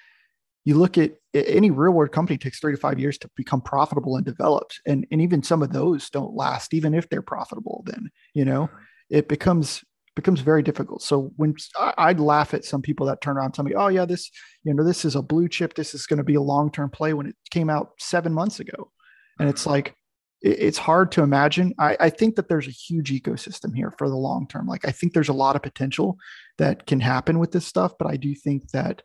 you 0.65 0.77
look 0.77 0.97
at 0.99 1.15
any 1.35 1.71
real 1.71 1.93
world 1.93 2.13
company 2.13 2.39
takes 2.39 2.61
three 2.61 2.73
to 2.73 2.79
five 2.79 2.99
years 2.99 3.19
to 3.19 3.31
become 3.37 3.61
profitable 3.61 4.17
and 4.17 4.25
developed, 4.25 4.81
and 4.87 5.07
and 5.11 5.21
even 5.21 5.43
some 5.43 5.63
of 5.63 5.73
those 5.73 6.09
don't 6.11 6.35
last, 6.35 6.73
even 6.73 6.95
if 6.95 7.09
they're 7.09 7.23
profitable. 7.23 7.83
Then 7.85 8.11
you 8.33 8.45
know, 8.45 8.71
it 9.11 9.29
becomes 9.29 9.85
becomes 10.17 10.41
very 10.41 10.63
difficult. 10.63 11.03
So 11.03 11.31
when 11.37 11.55
I'd 11.79 12.19
laugh 12.19 12.55
at 12.55 12.65
some 12.65 12.83
people 12.83 13.07
that 13.07 13.21
turn 13.21 13.37
around 13.37 13.47
and 13.47 13.55
tell 13.55 13.65
me, 13.65 13.75
"Oh 13.75 13.89
yeah, 13.89 14.07
this 14.07 14.31
you 14.65 14.75
know 14.75 14.83
this 14.83 15.05
is 15.05 15.15
a 15.15 15.23
blue 15.23 15.49
chip. 15.49 15.75
This 15.75 15.95
is 15.95 16.07
going 16.07 16.19
to 16.19 16.25
be 16.25 16.35
a 16.35 16.41
long 16.41 16.73
term 16.73 16.91
play," 16.91 17.13
when 17.13 17.27
it 17.27 17.37
came 17.51 17.71
out 17.71 17.93
seven 17.99 18.33
months 18.33 18.59
ago, 18.59 18.91
and 19.39 19.49
it's 19.49 19.67
like, 19.67 19.95
it's 20.41 20.79
hard 20.79 21.13
to 21.13 21.23
imagine. 21.23 21.75
I, 21.79 21.97
I, 22.01 22.11
think 22.11 22.37
that 22.37 22.49
there's 22.49 22.69
a 22.69 22.73
huge 22.73 23.11
ecosystem 23.11 23.75
here 23.75 23.93
for 23.99 24.09
the 24.09 24.17
long 24.17 24.47
term. 24.49 24.67
Like 24.67 24.87
I 24.87 24.91
think 24.91 25.13
there's 25.13 25.29
a 25.29 25.35
lot 25.35 25.57
of 25.57 25.63
potential 25.63 26.19
that 26.59 26.87
can 26.87 27.01
happen 27.01 27.39
with 27.39 27.53
this 27.53 27.67
stuff, 27.67 27.93
but 27.99 28.09
I 28.09 28.17
do 28.17 28.35
think 28.35 28.71
that 28.71 29.03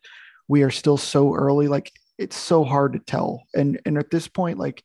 we 0.48 0.62
are 0.62 0.70
still 0.70 0.96
so 0.96 1.34
early. 1.34 1.68
Like 1.68 1.92
it's 2.18 2.36
so 2.36 2.64
hard 2.64 2.92
to 2.94 2.98
tell. 2.98 3.44
And 3.54 3.80
and 3.86 3.98
at 3.98 4.10
this 4.10 4.28
point, 4.28 4.58
like 4.58 4.82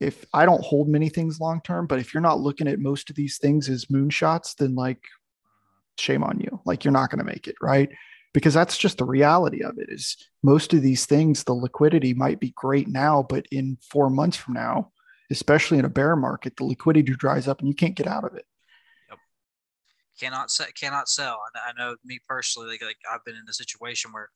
if 0.00 0.24
I 0.32 0.46
don't 0.46 0.64
hold 0.64 0.88
many 0.88 1.08
things 1.08 1.40
long 1.40 1.60
term, 1.64 1.86
but 1.86 1.98
if 1.98 2.14
you're 2.14 2.20
not 2.20 2.40
looking 2.40 2.68
at 2.68 2.78
most 2.78 3.10
of 3.10 3.16
these 3.16 3.38
things 3.38 3.68
as 3.68 3.86
moonshots, 3.86 4.54
then 4.56 4.74
like 4.74 5.02
shame 6.00 6.22
on 6.24 6.40
you. 6.40 6.60
Like 6.64 6.84
you're 6.84 6.92
not 6.92 7.10
going 7.10 7.18
to 7.18 7.24
make 7.24 7.48
it, 7.48 7.56
right? 7.60 7.90
Because 8.34 8.54
that's 8.54 8.76
just 8.76 8.98
the 8.98 9.04
reality 9.04 9.62
of 9.62 9.78
it 9.78 9.88
is 9.90 10.16
most 10.42 10.74
of 10.74 10.82
these 10.82 11.06
things, 11.06 11.44
the 11.44 11.54
liquidity 11.54 12.14
might 12.14 12.40
be 12.40 12.52
great 12.56 12.88
now, 12.88 13.26
but 13.28 13.46
in 13.50 13.78
four 13.90 14.10
months 14.10 14.36
from 14.36 14.54
now, 14.54 14.92
especially 15.30 15.78
in 15.78 15.84
a 15.84 15.90
bear 15.90 16.14
market, 16.14 16.56
the 16.56 16.64
liquidity 16.64 17.12
dries 17.14 17.48
up 17.48 17.60
and 17.60 17.68
you 17.68 17.74
can't 17.74 17.96
get 17.96 18.06
out 18.06 18.24
of 18.24 18.34
it. 18.34 18.44
Yep. 19.08 19.18
Cannot 20.20 20.50
sell. 20.50 20.66
Cannot 20.78 21.08
sell. 21.08 21.38
I 21.56 21.72
know 21.78 21.96
me 22.04 22.18
personally, 22.28 22.68
like, 22.68 22.82
like 22.82 22.98
I've 23.10 23.24
been 23.24 23.34
in 23.34 23.44
a 23.48 23.52
situation 23.52 24.12
where 24.12 24.28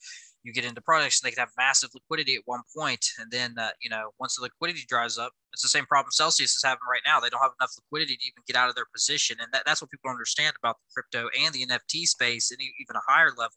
you 0.45 0.53
get 0.53 0.65
into 0.65 0.81
projects 0.81 1.21
and 1.21 1.27
they 1.27 1.35
can 1.35 1.41
have 1.41 1.53
massive 1.57 1.91
liquidity 1.95 2.35
at 2.35 2.43
one 2.47 2.63
point, 2.77 3.05
and 3.19 3.31
then 3.31 3.55
uh, 3.59 3.71
you 3.81 3.91
know 3.91 4.11
once 4.19 4.37
the 4.37 4.43
liquidity 4.43 4.85
dries 4.89 5.19
up, 5.19 5.33
it's 5.53 5.63
the 5.63 5.69
same 5.69 5.87
problem 5.87 6.11
Celsius 6.11 6.55
is 6.57 6.63
having 6.65 6.81
right 6.91 7.03
now. 7.07 7.21
They 7.21 7.31
don't 7.31 7.43
have 7.43 7.53
enough 7.61 7.73
liquidity 7.77 8.17
to 8.17 8.27
even 8.27 8.43
get 8.47 8.57
out 8.57 8.69
of 8.69 8.75
their 8.75 8.87
position, 8.93 9.39
and 9.41 9.53
that, 9.53 9.63
that's 9.67 9.81
what 9.81 9.91
people 9.91 10.11
understand 10.11 10.55
about 10.59 10.77
the 10.79 10.93
crypto 10.95 11.29
and 11.45 11.55
the 11.55 11.67
NFT 11.67 12.07
space, 12.07 12.51
and 12.51 12.61
even 12.61 12.97
a 12.97 13.11
higher 13.11 13.31
level, 13.31 13.57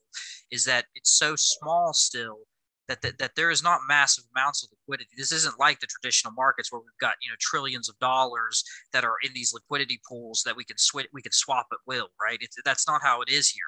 is 0.51 0.65
that 0.65 0.85
it's 0.95 1.11
so 1.11 1.35
small 1.35 1.93
still 1.93 2.39
that, 2.87 3.01
that, 3.01 3.17
that 3.17 3.35
there 3.35 3.51
is 3.51 3.63
not 3.63 3.81
massive 3.87 4.25
amounts 4.35 4.63
of 4.63 4.69
liquidity. 4.71 5.09
This 5.17 5.31
isn't 5.31 5.59
like 5.59 5.79
the 5.79 5.87
traditional 5.87 6.33
markets 6.33 6.71
where 6.71 6.81
we've 6.81 7.01
got 7.01 7.15
you 7.21 7.29
know 7.29 7.35
trillions 7.39 7.89
of 7.89 7.97
dollars 7.99 8.63
that 8.93 9.03
are 9.03 9.15
in 9.23 9.33
these 9.33 9.53
liquidity 9.53 9.99
pools 10.07 10.43
that 10.45 10.55
we 10.55 10.63
can 10.63 10.77
switch, 10.77 11.07
we 11.13 11.21
can 11.21 11.31
swap 11.31 11.67
at 11.71 11.79
will, 11.87 12.09
right? 12.21 12.39
That's 12.63 12.87
not 12.87 13.01
how 13.01 13.21
it 13.21 13.29
is 13.29 13.49
here 13.49 13.63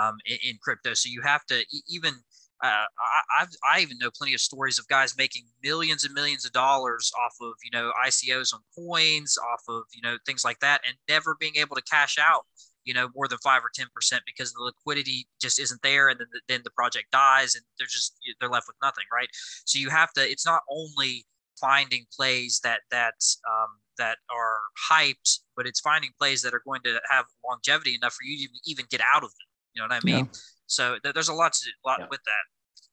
um, 0.00 0.16
in, 0.26 0.38
in, 0.44 0.58
crypto. 0.62 0.94
So 0.94 1.08
you 1.08 1.22
have 1.22 1.44
to 1.46 1.64
even. 1.88 2.14
Uh, 2.62 2.84
I, 2.98 3.40
I've, 3.40 3.48
I 3.74 3.80
even 3.80 3.98
know 3.98 4.10
plenty 4.16 4.34
of 4.34 4.40
stories 4.40 4.78
of 4.78 4.86
guys 4.86 5.16
making 5.16 5.42
millions 5.64 6.04
and 6.04 6.14
millions 6.14 6.44
of 6.44 6.52
dollars 6.52 7.10
off 7.20 7.34
of 7.40 7.54
you 7.64 7.70
know 7.72 7.92
ICOs 8.06 8.54
on 8.54 8.60
coins, 8.76 9.36
off 9.52 9.62
of 9.68 9.82
you 9.92 10.00
know 10.02 10.16
things 10.26 10.44
like 10.44 10.60
that, 10.60 10.80
and 10.86 10.96
never 11.08 11.36
being 11.40 11.56
able 11.56 11.74
to 11.74 11.82
cash 11.82 12.18
out 12.20 12.44
you 12.84 12.94
know 12.94 13.08
more 13.14 13.28
than 13.28 13.38
five 13.38 13.62
or 13.62 13.70
ten 13.74 13.86
percent 13.94 14.22
because 14.26 14.52
the 14.52 14.62
liquidity 14.62 15.26
just 15.40 15.58
isn't 15.58 15.80
there 15.82 16.08
and 16.08 16.20
then 16.20 16.26
the, 16.32 16.40
then 16.48 16.60
the 16.64 16.70
project 16.70 17.10
dies 17.10 17.54
and 17.54 17.64
they're 17.78 17.86
just 17.86 18.16
they're 18.40 18.48
left 18.48 18.66
with 18.66 18.76
nothing 18.82 19.04
right 19.12 19.28
so 19.64 19.78
you 19.78 19.90
have 19.90 20.12
to 20.12 20.20
it's 20.28 20.46
not 20.46 20.62
only 20.70 21.24
finding 21.60 22.04
plays 22.14 22.60
that 22.64 22.80
that 22.90 23.14
um, 23.48 23.68
that 23.98 24.18
are 24.30 24.58
hyped 24.90 25.40
but 25.56 25.66
it's 25.66 25.80
finding 25.80 26.10
plays 26.18 26.42
that 26.42 26.54
are 26.54 26.62
going 26.66 26.80
to 26.82 27.00
have 27.08 27.24
longevity 27.48 27.94
enough 27.94 28.14
for 28.14 28.24
you 28.24 28.48
to 28.48 28.54
even 28.66 28.84
get 28.90 29.00
out 29.14 29.22
of 29.22 29.30
them 29.30 29.48
you 29.74 29.80
know 29.80 29.86
what 29.86 29.94
i 29.94 30.04
mean 30.04 30.24
yeah. 30.24 30.40
So 30.72 30.96
th- 31.02 31.14
there's 31.14 31.28
a 31.28 31.34
lot 31.34 31.52
to 31.52 31.70
lot 31.84 32.00
yeah. 32.00 32.06
with 32.10 32.20
that 32.24 32.44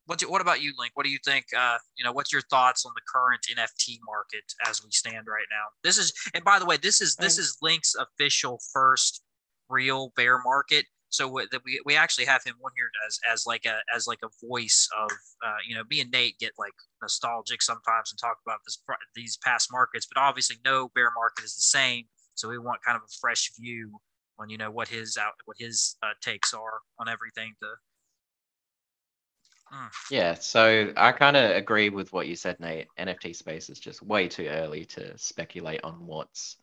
what, 0.09 0.21
what 0.21 0.41
about 0.41 0.59
you, 0.59 0.73
Link? 0.79 0.93
What 0.95 1.03
do 1.03 1.11
you 1.11 1.19
think? 1.23 1.45
Uh, 1.55 1.77
you 1.95 2.03
know, 2.03 2.11
what's 2.11 2.33
your 2.33 2.41
thoughts 2.49 2.83
on 2.83 2.91
the 2.95 3.01
current 3.07 3.45
NFT 3.47 3.99
market 4.07 4.41
as 4.67 4.83
we 4.83 4.89
stand 4.89 5.27
right 5.27 5.45
now? 5.51 5.65
This 5.83 5.99
is, 5.99 6.11
and 6.33 6.43
by 6.43 6.57
the 6.57 6.65
way, 6.65 6.77
this 6.77 6.99
is 6.99 7.15
this 7.15 7.37
is 7.37 7.57
Link's 7.61 7.93
official 7.93 8.59
first 8.73 9.21
real 9.69 10.11
bear 10.15 10.39
market. 10.43 10.85
So 11.09 11.27
we, 11.27 11.47
we 11.85 11.95
actually 11.95 12.25
have 12.25 12.43
him 12.43 12.55
one 12.59 12.71
here 12.75 12.89
as, 13.07 13.19
as 13.31 13.45
like 13.45 13.65
a 13.65 13.77
as 13.95 14.07
like 14.07 14.19
a 14.23 14.29
voice 14.47 14.87
of 14.99 15.11
uh, 15.45 15.57
you 15.67 15.75
know 15.75 15.83
me 15.91 16.01
and 16.01 16.09
Nate 16.09 16.39
get 16.39 16.53
like 16.57 16.73
nostalgic 17.03 17.61
sometimes 17.61 18.11
and 18.11 18.19
talk 18.19 18.37
about 18.45 18.59
this 18.65 18.81
these 19.15 19.37
past 19.37 19.69
markets, 19.71 20.07
but 20.11 20.19
obviously 20.19 20.57
no 20.65 20.89
bear 20.95 21.11
market 21.15 21.45
is 21.45 21.55
the 21.55 21.61
same. 21.61 22.05
So 22.33 22.49
we 22.49 22.57
want 22.57 22.81
kind 22.83 22.95
of 22.95 23.03
a 23.03 23.13
fresh 23.21 23.51
view 23.59 23.99
on 24.39 24.49
you 24.49 24.57
know 24.57 24.71
what 24.71 24.87
his 24.87 25.17
out 25.17 25.33
what 25.45 25.57
his 25.59 25.95
uh, 26.01 26.13
takes 26.21 26.53
are 26.53 26.79
on 26.99 27.07
everything 27.07 27.53
to 27.59 27.67
hmm. 29.71 29.87
Yeah, 30.09 30.33
so 30.35 30.93
I 30.95 31.11
kind 31.11 31.37
of 31.37 31.51
agree 31.51 31.89
with 31.89 32.11
what 32.11 32.27
you 32.27 32.35
said, 32.35 32.59
Nate. 32.59 32.87
NFT 32.97 33.35
space 33.35 33.69
is 33.69 33.79
just 33.79 34.01
way 34.01 34.27
too 34.27 34.47
early 34.47 34.85
to 34.85 35.17
speculate 35.17 35.81
on 35.83 36.05
what's 36.05 36.57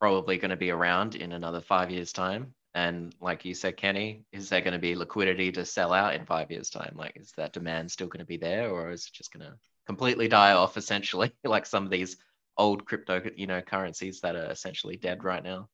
probably 0.00 0.36
going 0.36 0.50
to 0.50 0.56
be 0.56 0.70
around 0.70 1.14
in 1.14 1.32
another 1.32 1.60
five 1.60 1.90
years' 1.90 2.12
time. 2.12 2.54
And 2.74 3.14
like 3.20 3.44
you 3.44 3.54
said, 3.54 3.76
Kenny, 3.76 4.24
is 4.32 4.48
there 4.48 4.62
going 4.62 4.72
to 4.72 4.78
be 4.78 4.96
liquidity 4.96 5.52
to 5.52 5.64
sell 5.64 5.92
out 5.92 6.14
in 6.14 6.24
five 6.24 6.50
years' 6.50 6.70
time? 6.70 6.94
Like, 6.96 7.12
is 7.16 7.32
that 7.36 7.52
demand 7.52 7.90
still 7.90 8.08
going 8.08 8.20
to 8.20 8.26
be 8.26 8.38
there, 8.38 8.70
or 8.70 8.90
is 8.90 9.06
it 9.06 9.12
just 9.12 9.32
going 9.32 9.46
to 9.46 9.54
completely 9.86 10.26
die 10.26 10.52
off? 10.52 10.76
Essentially, 10.76 11.32
like 11.44 11.66
some 11.66 11.84
of 11.84 11.90
these 11.90 12.16
old 12.56 12.86
crypto, 12.86 13.22
you 13.36 13.46
know, 13.46 13.60
currencies 13.60 14.20
that 14.22 14.36
are 14.36 14.50
essentially 14.50 14.96
dead 14.96 15.22
right 15.22 15.44
now. 15.44 15.68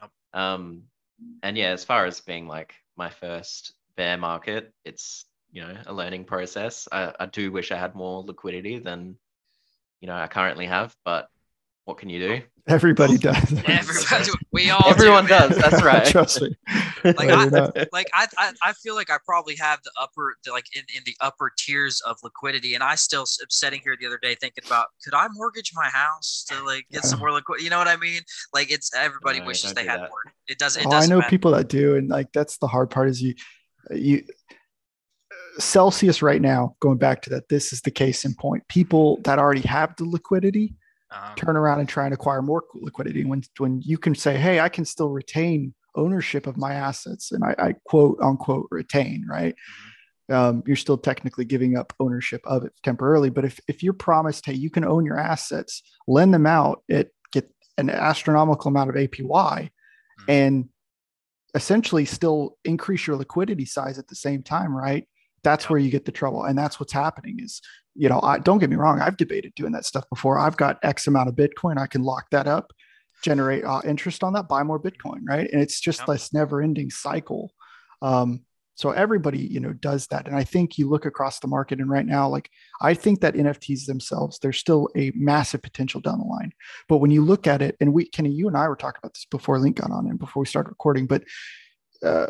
Yep. 0.00 0.10
Um, 0.34 0.82
and 1.42 1.56
yeah, 1.56 1.70
as 1.70 1.84
far 1.84 2.06
as 2.06 2.20
being 2.20 2.46
like 2.46 2.74
my 2.96 3.08
first 3.08 3.72
bear 3.96 4.18
market, 4.18 4.72
it's 4.84 5.24
you 5.52 5.62
know 5.62 5.74
a 5.86 5.94
learning 5.94 6.24
process. 6.24 6.88
I, 6.90 7.12
I 7.18 7.26
do 7.26 7.52
wish 7.52 7.72
I 7.72 7.78
had 7.78 7.94
more 7.94 8.22
liquidity 8.22 8.78
than 8.80 9.16
you 10.00 10.08
know 10.08 10.14
I 10.14 10.26
currently 10.26 10.66
have, 10.66 10.94
but 11.04 11.28
what 11.84 11.98
can 11.98 12.08
you 12.08 12.18
do? 12.18 12.42
Everybody 12.66 13.18
does. 13.18 13.52
Everybody, 13.66 14.30
we 14.50 14.70
all. 14.70 14.88
Everyone 14.88 15.24
do, 15.24 15.28
does. 15.30 15.56
That's 15.58 15.82
right. 15.82 16.06
Trust 16.10 16.40
me. 16.40 16.56
Like 17.04 17.28
I, 17.28 17.44
like 17.92 18.08
I, 18.14 18.26
I, 18.38 18.52
I 18.62 18.72
feel 18.72 18.94
like 18.94 19.10
I 19.10 19.18
probably 19.26 19.54
have 19.56 19.82
the 19.82 19.90
upper, 20.00 20.34
the, 20.44 20.52
like 20.52 20.64
in, 20.74 20.82
in 20.96 21.02
the 21.04 21.14
upper 21.20 21.52
tiers 21.58 22.00
of 22.06 22.16
liquidity, 22.24 22.72
and 22.72 22.82
I 22.82 22.94
still 22.94 23.22
am 23.22 23.50
sitting 23.50 23.82
here 23.84 23.96
the 24.00 24.06
other 24.06 24.18
day 24.18 24.34
thinking 24.34 24.64
about 24.66 24.86
could 25.04 25.12
I 25.12 25.28
mortgage 25.34 25.72
my 25.74 25.90
house 25.90 26.46
to 26.48 26.64
like 26.64 26.86
get 26.90 27.04
yeah. 27.04 27.10
some 27.10 27.18
more 27.18 27.32
liquidity? 27.32 27.64
You 27.64 27.70
know 27.70 27.78
what 27.78 27.88
I 27.88 27.96
mean? 27.96 28.22
Like 28.54 28.72
it's 28.72 28.94
everybody 28.94 29.40
no, 29.40 29.46
wishes 29.46 29.74
they 29.74 29.84
had 29.84 30.00
that. 30.00 30.08
more. 30.08 30.32
It 30.48 30.58
doesn't. 30.58 30.80
It 30.80 30.86
oh, 30.86 30.90
doesn't 30.90 31.12
I 31.12 31.14
know 31.14 31.18
matter. 31.20 31.30
people 31.30 31.50
that 31.50 31.68
do, 31.68 31.96
and 31.96 32.08
like 32.08 32.32
that's 32.32 32.56
the 32.56 32.66
hard 32.66 32.88
part 32.88 33.10
is 33.10 33.20
you, 33.20 33.34
you. 33.90 34.24
Celsius 35.58 36.22
right 36.22 36.40
now, 36.40 36.76
going 36.80 36.98
back 36.98 37.20
to 37.22 37.30
that, 37.30 37.48
this 37.50 37.74
is 37.74 37.82
the 37.82 37.90
case 37.90 38.24
in 38.24 38.34
point. 38.34 38.66
People 38.68 39.20
that 39.24 39.38
already 39.38 39.60
have 39.60 39.94
the 39.96 40.04
liquidity 40.04 40.74
um, 41.14 41.34
turn 41.36 41.56
around 41.56 41.80
and 41.80 41.88
try 41.88 42.04
and 42.04 42.14
acquire 42.14 42.42
more 42.42 42.64
liquidity 42.74 43.24
when 43.24 43.42
when 43.58 43.80
you 43.82 43.98
can 43.98 44.14
say 44.14 44.36
hey 44.36 44.60
i 44.60 44.68
can 44.68 44.84
still 44.84 45.10
retain 45.10 45.74
ownership 45.96 46.46
of 46.46 46.56
my 46.56 46.74
assets 46.74 47.32
and 47.32 47.44
i, 47.44 47.54
I 47.58 47.74
quote 47.84 48.18
unquote 48.20 48.66
retain 48.70 49.24
right 49.28 49.54
mm-hmm. 50.30 50.34
um, 50.34 50.62
you're 50.66 50.76
still 50.76 50.98
technically 50.98 51.44
giving 51.44 51.76
up 51.76 51.92
ownership 52.00 52.40
of 52.44 52.64
it 52.64 52.72
temporarily 52.82 53.30
but 53.30 53.44
if, 53.44 53.60
if 53.68 53.82
you're 53.82 53.92
promised 53.92 54.46
hey 54.46 54.54
you 54.54 54.70
can 54.70 54.84
own 54.84 55.04
your 55.04 55.18
assets 55.18 55.82
lend 56.08 56.34
them 56.34 56.46
out 56.46 56.82
it 56.88 57.12
get 57.32 57.50
an 57.78 57.90
astronomical 57.90 58.68
amount 58.68 58.90
of 58.90 58.96
apy 58.96 59.22
mm-hmm. 59.22 60.24
and 60.28 60.68
essentially 61.54 62.04
still 62.04 62.56
increase 62.64 63.06
your 63.06 63.16
liquidity 63.16 63.64
size 63.64 63.98
at 63.98 64.08
the 64.08 64.16
same 64.16 64.42
time 64.42 64.74
right 64.74 65.06
that's 65.44 65.70
where 65.70 65.78
you 65.78 65.90
get 65.90 66.04
the 66.04 66.12
trouble 66.12 66.44
and 66.44 66.58
that's 66.58 66.80
what's 66.80 66.92
happening 66.92 67.38
is 67.40 67.60
you 67.94 68.08
know 68.08 68.20
I, 68.22 68.38
don't 68.38 68.58
get 68.58 68.70
me 68.70 68.76
wrong 68.76 69.00
i've 69.00 69.16
debated 69.16 69.54
doing 69.54 69.72
that 69.72 69.84
stuff 69.84 70.04
before. 70.10 70.38
I've 70.38 70.56
got 70.56 70.78
x 70.82 71.06
amount 71.06 71.28
of 71.28 71.36
bitcoin 71.36 71.78
i 71.78 71.86
can 71.86 72.02
lock 72.02 72.26
that 72.30 72.46
up 72.46 72.72
generate 73.22 73.64
uh, 73.64 73.80
interest 73.84 74.22
on 74.22 74.32
that 74.34 74.48
buy 74.48 74.62
more 74.62 74.80
bitcoin 74.80 75.20
right? 75.26 75.48
And 75.50 75.62
it's 75.62 75.80
just 75.80 76.00
yep. 76.00 76.08
this 76.08 76.32
never 76.32 76.60
ending 76.60 76.90
cycle. 76.90 77.52
Um, 78.02 78.42
so 78.76 78.90
everybody 78.90 79.38
you 79.38 79.60
know 79.60 79.72
does 79.72 80.08
that 80.08 80.26
and 80.26 80.36
i 80.36 80.42
think 80.42 80.78
you 80.78 80.88
look 80.88 81.06
across 81.06 81.38
the 81.38 81.46
market 81.46 81.78
and 81.78 81.88
right 81.88 82.06
now 82.06 82.28
like 82.28 82.50
i 82.80 82.92
think 82.92 83.20
that 83.20 83.34
nfts 83.34 83.86
themselves 83.86 84.38
there's 84.40 84.58
still 84.58 84.88
a 84.96 85.12
massive 85.14 85.62
potential 85.62 86.00
down 86.00 86.18
the 86.18 86.24
line. 86.24 86.52
But 86.88 86.98
when 86.98 87.10
you 87.10 87.24
look 87.24 87.46
at 87.46 87.62
it 87.62 87.76
and 87.80 87.92
we 87.92 88.04
kenny 88.04 88.30
you 88.30 88.48
and 88.48 88.56
i 88.56 88.68
were 88.68 88.76
talking 88.76 88.98
about 89.02 89.14
this 89.14 89.26
before 89.30 89.58
link 89.58 89.76
got 89.76 89.90
on 89.90 90.08
and 90.08 90.18
before 90.18 90.42
we 90.42 90.46
started 90.46 90.70
recording 90.70 91.06
but 91.06 91.22
uh, 92.02 92.26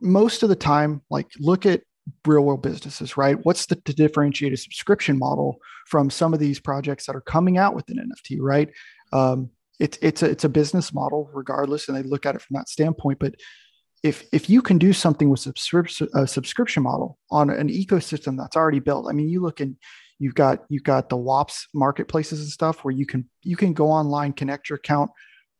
most 0.00 0.42
of 0.42 0.48
the 0.48 0.56
time 0.56 1.02
like 1.10 1.28
look 1.38 1.66
at 1.66 1.82
real 2.26 2.42
world 2.42 2.62
businesses, 2.62 3.16
right? 3.16 3.38
What's 3.44 3.66
the, 3.66 3.76
differentiated 3.76 4.58
subscription 4.58 5.18
model 5.18 5.58
from 5.86 6.10
some 6.10 6.34
of 6.34 6.40
these 6.40 6.60
projects 6.60 7.06
that 7.06 7.16
are 7.16 7.20
coming 7.20 7.58
out 7.58 7.74
with 7.74 7.88
an 7.88 7.98
NFT, 7.98 8.38
right? 8.40 8.70
Um, 9.12 9.50
it's 9.80 9.98
it's 10.00 10.22
a 10.22 10.30
it's 10.30 10.44
a 10.44 10.48
business 10.48 10.92
model 10.92 11.30
regardless, 11.32 11.88
and 11.88 11.96
they 11.96 12.02
look 12.02 12.26
at 12.26 12.34
it 12.34 12.42
from 12.42 12.54
that 12.54 12.68
standpoint. 12.68 13.18
But 13.18 13.34
if 14.02 14.24
if 14.32 14.48
you 14.48 14.62
can 14.62 14.78
do 14.78 14.92
something 14.92 15.28
with 15.30 15.40
subscription 15.40 16.08
a 16.14 16.26
subscription 16.26 16.82
model 16.82 17.18
on 17.30 17.50
an 17.50 17.68
ecosystem 17.68 18.36
that's 18.36 18.56
already 18.56 18.78
built, 18.78 19.06
I 19.08 19.12
mean, 19.12 19.28
you 19.28 19.40
look 19.40 19.60
and 19.60 19.76
you've 20.18 20.34
got 20.34 20.64
you've 20.68 20.84
got 20.84 21.08
the 21.08 21.16
WAPs 21.16 21.66
marketplaces 21.74 22.40
and 22.40 22.48
stuff 22.48 22.84
where 22.84 22.94
you 22.94 23.06
can 23.06 23.28
you 23.42 23.56
can 23.56 23.72
go 23.72 23.88
online, 23.88 24.32
connect 24.32 24.68
your 24.68 24.76
account, 24.76 25.10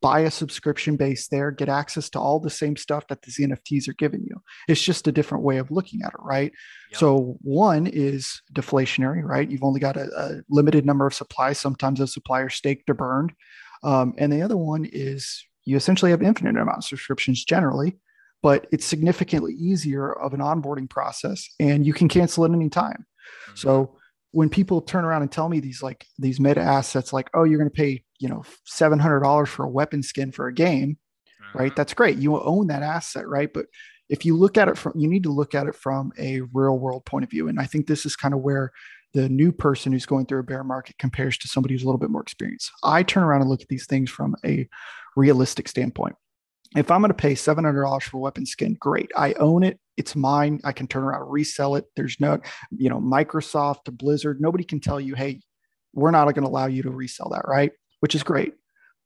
buy 0.05 0.21
a 0.21 0.31
subscription 0.31 0.97
base 0.97 1.29
there, 1.29 1.51
get 1.51 1.71
access 1.71 2.11
to 2.11 2.21
all 2.21 2.39
the 2.39 2.51
same 2.51 2.77
stuff 2.77 3.09
that 3.09 3.23
these 3.23 3.39
NFTs 3.39 3.89
are 3.89 3.95
giving 3.95 4.23
you. 4.23 4.37
It's 4.69 4.83
just 4.83 5.09
a 5.09 5.13
different 5.13 5.45
way 5.45 5.57
of 5.57 5.71
looking 5.71 6.03
at 6.03 6.13
it, 6.13 6.21
right? 6.21 6.53
Yep. 6.91 7.01
So 7.01 7.39
one 7.41 7.87
is 7.87 8.43
deflationary, 8.53 9.23
right? 9.25 9.51
You've 9.51 9.65
only 9.65 9.81
got 9.81 9.97
a, 9.97 10.11
a, 10.15 10.43
limited 10.51 10.85
number 10.85 11.07
of 11.07 11.15
supplies. 11.15 11.59
Sometimes 11.59 12.01
those 12.01 12.13
suppliers 12.13 12.53
staked 12.55 12.91
or 12.91 12.95
burned. 12.95 13.33
Um, 13.83 14.13
and 14.19 14.31
the 14.31 14.43
other 14.43 14.59
one 14.59 14.87
is 14.93 15.43
you 15.65 15.75
essentially 15.75 16.11
have 16.11 16.21
infinite 16.21 16.61
amount 16.61 16.77
of 16.77 16.85
subscriptions 16.85 17.43
generally, 17.43 17.97
but 18.43 18.67
it's 18.73 18.85
significantly 18.85 19.55
easier 19.55 20.13
of 20.13 20.35
an 20.35 20.41
onboarding 20.41 20.91
process 20.91 21.49
and 21.59 21.87
you 21.87 21.95
can 21.95 22.09
cancel 22.11 22.45
at 22.45 22.51
any 22.51 22.69
time. 22.69 23.07
Mm-hmm. 23.47 23.57
So 23.57 23.97
when 24.35 24.49
people 24.49 24.81
turn 24.81 25.05
around 25.05 25.23
and 25.23 25.31
tell 25.31 25.49
me 25.49 25.61
these 25.61 25.81
like 25.81 26.05
these 26.19 26.41
meta 26.41 26.61
assets, 26.61 27.13
like, 27.13 27.31
oh, 27.35 27.45
you're 27.45 27.59
going 27.59 27.71
to 27.71 27.75
pay, 27.75 28.03
you 28.19 28.29
know, 28.29 28.43
seven 28.65 28.99
hundred 28.99 29.21
dollars 29.21 29.49
for 29.49 29.65
a 29.65 29.69
weapon 29.71 30.03
skin 30.03 30.33
for 30.33 30.49
a 30.49 30.53
game, 30.53 30.99
mm-hmm. 31.41 31.59
right? 31.59 31.77
That's 31.77 31.95
great. 31.95 32.19
You 32.19 32.41
own 32.43 32.67
that 32.67 32.83
asset, 32.83 33.29
right? 33.29 33.53
But 33.53 33.67
if 34.09 34.25
you 34.25 34.37
look 34.37 34.59
at 34.59 34.67
it 34.67 34.77
from, 34.77 34.93
you 34.97 35.09
need 35.09 35.23
to 35.23 35.33
look 35.33 35.55
at 35.55 35.69
it 35.69 35.77
from 35.77 36.13
a 36.19 36.41
real 36.53 36.77
world 36.77 37.05
point 37.05 37.23
of 37.23 37.31
view, 37.31 37.47
and 37.47 37.61
I 37.61 37.67
think 37.67 37.87
this 37.87 38.05
is 38.05 38.17
kind 38.17 38.35
of 38.35 38.41
where 38.41 38.73
the 39.13 39.29
new 39.29 39.53
person 39.53 39.93
who's 39.93 40.05
going 40.05 40.27
through 40.27 40.41
a 40.41 40.45
bear 40.45 40.65
market 40.65 40.99
compares 40.99 41.39
to 41.39 41.47
somebody 41.47 41.73
who's 41.73 41.85
a 41.85 41.87
little 41.87 42.01
bit 42.01 42.11
more 42.11 42.23
experienced. 42.23 42.73
I 42.83 43.05
turn 43.05 43.23
around 43.23 43.43
and 43.43 43.51
look 43.51 43.63
at 43.63 43.69
these 43.69 43.87
things 43.87 44.11
from 44.11 44.35
a 44.45 44.69
realistic 45.15 45.69
standpoint. 45.69 46.17
If 46.75 46.91
I'm 46.91 47.01
going 47.01 47.11
to 47.11 47.15
pay 47.15 47.35
$700 47.35 48.03
for 48.03 48.19
weapon 48.19 48.47
skin, 48.47 48.75
great. 48.75 49.11
I 49.17 49.35
own 49.35 49.63
it. 49.63 49.79
It's 49.97 50.17
mine. 50.17 50.61
I 50.65 50.73
can 50.73 50.89
turn 50.89 51.05
around 51.05 51.31
resell 51.31 51.77
it. 51.77 51.85
There's 51.95 52.19
no, 52.21 52.41
you 52.77 52.91
know, 52.91 53.01
Microsoft 53.01 53.97
Blizzard. 53.97 54.41
Nobody 54.41 54.65
can 54.65 54.81
tell 54.81 55.01
you, 55.01 55.15
hey, 55.15 55.41
we're 55.93 56.11
not 56.11 56.25
going 56.25 56.45
to 56.45 56.51
allow 56.51 56.67
you 56.67 56.83
to 56.83 56.91
resell 56.91 57.31
that, 57.31 57.47
right? 57.47 57.73
Which 58.01 58.15
is 58.15 58.25
great. 58.25 58.55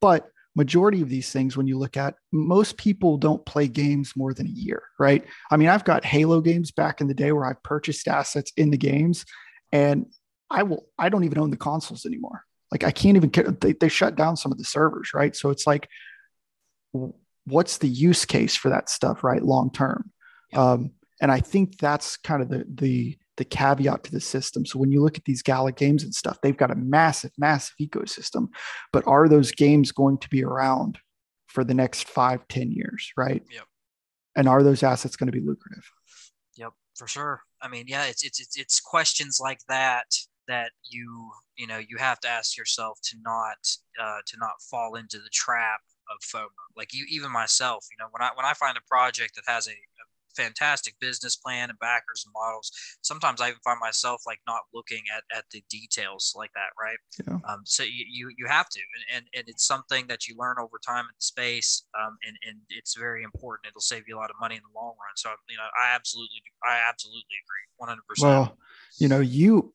But 0.00 0.30
majority 0.56 1.02
of 1.02 1.08
these 1.08 1.30
things, 1.30 1.56
when 1.56 1.66
you 1.66 1.78
look 1.78 1.96
at 1.96 2.14
most 2.32 2.78
people 2.78 3.18
don't 3.18 3.44
play 3.44 3.68
games 3.68 4.14
more 4.16 4.32
than 4.32 4.46
a 4.46 4.50
year, 4.50 4.82
right? 4.98 5.24
I 5.50 5.56
mean, 5.56 5.68
I've 5.68 5.84
got 5.84 6.04
Halo 6.04 6.40
games 6.40 6.70
back 6.70 7.00
in 7.00 7.06
the 7.06 7.14
day 7.14 7.32
where 7.32 7.44
I've 7.44 7.62
purchased 7.62 8.08
assets 8.08 8.52
in 8.56 8.70
the 8.70 8.78
games 8.78 9.26
and 9.72 10.06
I 10.50 10.62
will, 10.62 10.86
I 10.98 11.10
don't 11.10 11.24
even 11.24 11.38
own 11.38 11.50
the 11.50 11.56
consoles 11.56 12.06
anymore. 12.06 12.44
Like 12.72 12.82
I 12.82 12.90
can't 12.90 13.16
even, 13.16 13.30
they, 13.60 13.72
they 13.72 13.88
shut 13.88 14.16
down 14.16 14.36
some 14.36 14.50
of 14.50 14.58
the 14.58 14.64
servers, 14.64 15.12
right? 15.14 15.36
So 15.36 15.50
it's 15.50 15.66
like, 15.66 15.88
what's 17.50 17.78
the 17.78 17.88
use 17.88 18.24
case 18.24 18.56
for 18.56 18.68
that 18.70 18.88
stuff, 18.88 19.24
right? 19.24 19.42
Long 19.42 19.70
term. 19.70 20.10
Yeah. 20.52 20.72
Um, 20.72 20.90
and 21.20 21.32
I 21.32 21.40
think 21.40 21.78
that's 21.78 22.16
kind 22.16 22.42
of 22.42 22.48
the 22.48 22.64
the 22.68 23.18
the 23.36 23.44
caveat 23.44 24.04
to 24.04 24.10
the 24.10 24.20
system. 24.20 24.66
So 24.66 24.78
when 24.78 24.90
you 24.90 25.00
look 25.00 25.16
at 25.16 25.24
these 25.24 25.42
Gala 25.42 25.72
games 25.72 26.02
and 26.02 26.14
stuff, 26.14 26.38
they've 26.42 26.56
got 26.56 26.72
a 26.72 26.74
massive, 26.74 27.30
massive 27.38 27.74
ecosystem. 27.80 28.48
But 28.92 29.06
are 29.06 29.28
those 29.28 29.52
games 29.52 29.92
going 29.92 30.18
to 30.18 30.28
be 30.28 30.44
around 30.44 30.98
for 31.46 31.64
the 31.64 31.74
next 31.74 32.08
five, 32.08 32.46
ten 32.48 32.70
years, 32.72 33.12
right? 33.16 33.42
Yep. 33.50 33.64
And 34.36 34.48
are 34.48 34.62
those 34.62 34.82
assets 34.82 35.16
going 35.16 35.28
to 35.28 35.32
be 35.32 35.44
lucrative? 35.44 35.84
Yep, 36.56 36.72
for 36.96 37.06
sure. 37.06 37.42
I 37.62 37.68
mean, 37.68 37.84
yeah, 37.88 38.04
it's 38.04 38.24
it's 38.24 38.40
it's, 38.40 38.58
it's 38.58 38.80
questions 38.80 39.38
like 39.40 39.60
that 39.68 40.06
that 40.46 40.72
you 40.90 41.30
you 41.56 41.66
know 41.66 41.78
you 41.78 41.96
have 41.98 42.20
to 42.20 42.28
ask 42.28 42.56
yourself 42.56 42.98
to 43.04 43.16
not 43.22 43.58
uh, 44.00 44.18
to 44.26 44.36
not 44.38 44.60
fall 44.70 44.96
into 44.96 45.18
the 45.18 45.30
trap 45.32 45.80
of 46.10 46.18
FOMO. 46.22 46.48
Like 46.76 46.92
you, 46.92 47.06
even 47.10 47.30
myself, 47.30 47.86
you 47.90 47.96
know, 47.98 48.08
when 48.10 48.22
I 48.22 48.30
when 48.34 48.46
I 48.46 48.54
find 48.54 48.76
a 48.76 48.88
project 48.88 49.34
that 49.36 49.44
has 49.46 49.66
a, 49.66 49.72
a 49.72 50.04
fantastic 50.36 50.94
business 51.00 51.34
plan 51.36 51.68
and 51.68 51.78
backers 51.80 52.22
and 52.24 52.32
models, 52.32 52.70
sometimes 53.02 53.40
I 53.40 53.48
even 53.48 53.60
find 53.64 53.80
myself 53.80 54.22
like 54.26 54.38
not 54.46 54.60
looking 54.72 55.02
at, 55.16 55.24
at 55.36 55.44
the 55.50 55.64
details 55.68 56.32
like 56.36 56.52
that, 56.54 56.70
right? 56.80 56.98
Yeah. 57.26 57.52
Um, 57.52 57.62
so 57.64 57.82
you, 57.82 58.04
you 58.08 58.30
you 58.38 58.46
have 58.46 58.68
to, 58.68 58.78
and, 58.78 59.16
and 59.16 59.26
and 59.34 59.48
it's 59.48 59.66
something 59.66 60.06
that 60.06 60.28
you 60.28 60.36
learn 60.38 60.56
over 60.60 60.78
time 60.86 61.04
in 61.04 61.14
the 61.18 61.24
space, 61.24 61.84
um, 61.98 62.16
and 62.26 62.36
and 62.48 62.58
it's 62.70 62.96
very 62.96 63.22
important. 63.22 63.68
It'll 63.68 63.80
save 63.80 64.04
you 64.06 64.16
a 64.16 64.20
lot 64.20 64.30
of 64.30 64.36
money 64.40 64.54
in 64.54 64.62
the 64.62 64.78
long 64.78 64.94
run. 64.98 65.16
So 65.16 65.30
you 65.48 65.56
know, 65.56 65.68
I 65.82 65.94
absolutely, 65.94 66.42
I 66.64 66.78
absolutely 66.88 67.36
agree, 67.44 67.66
one 67.76 67.88
hundred 67.88 68.06
percent. 68.08 68.28
Well, 68.30 68.58
you 68.98 69.08
know, 69.08 69.20
you 69.20 69.74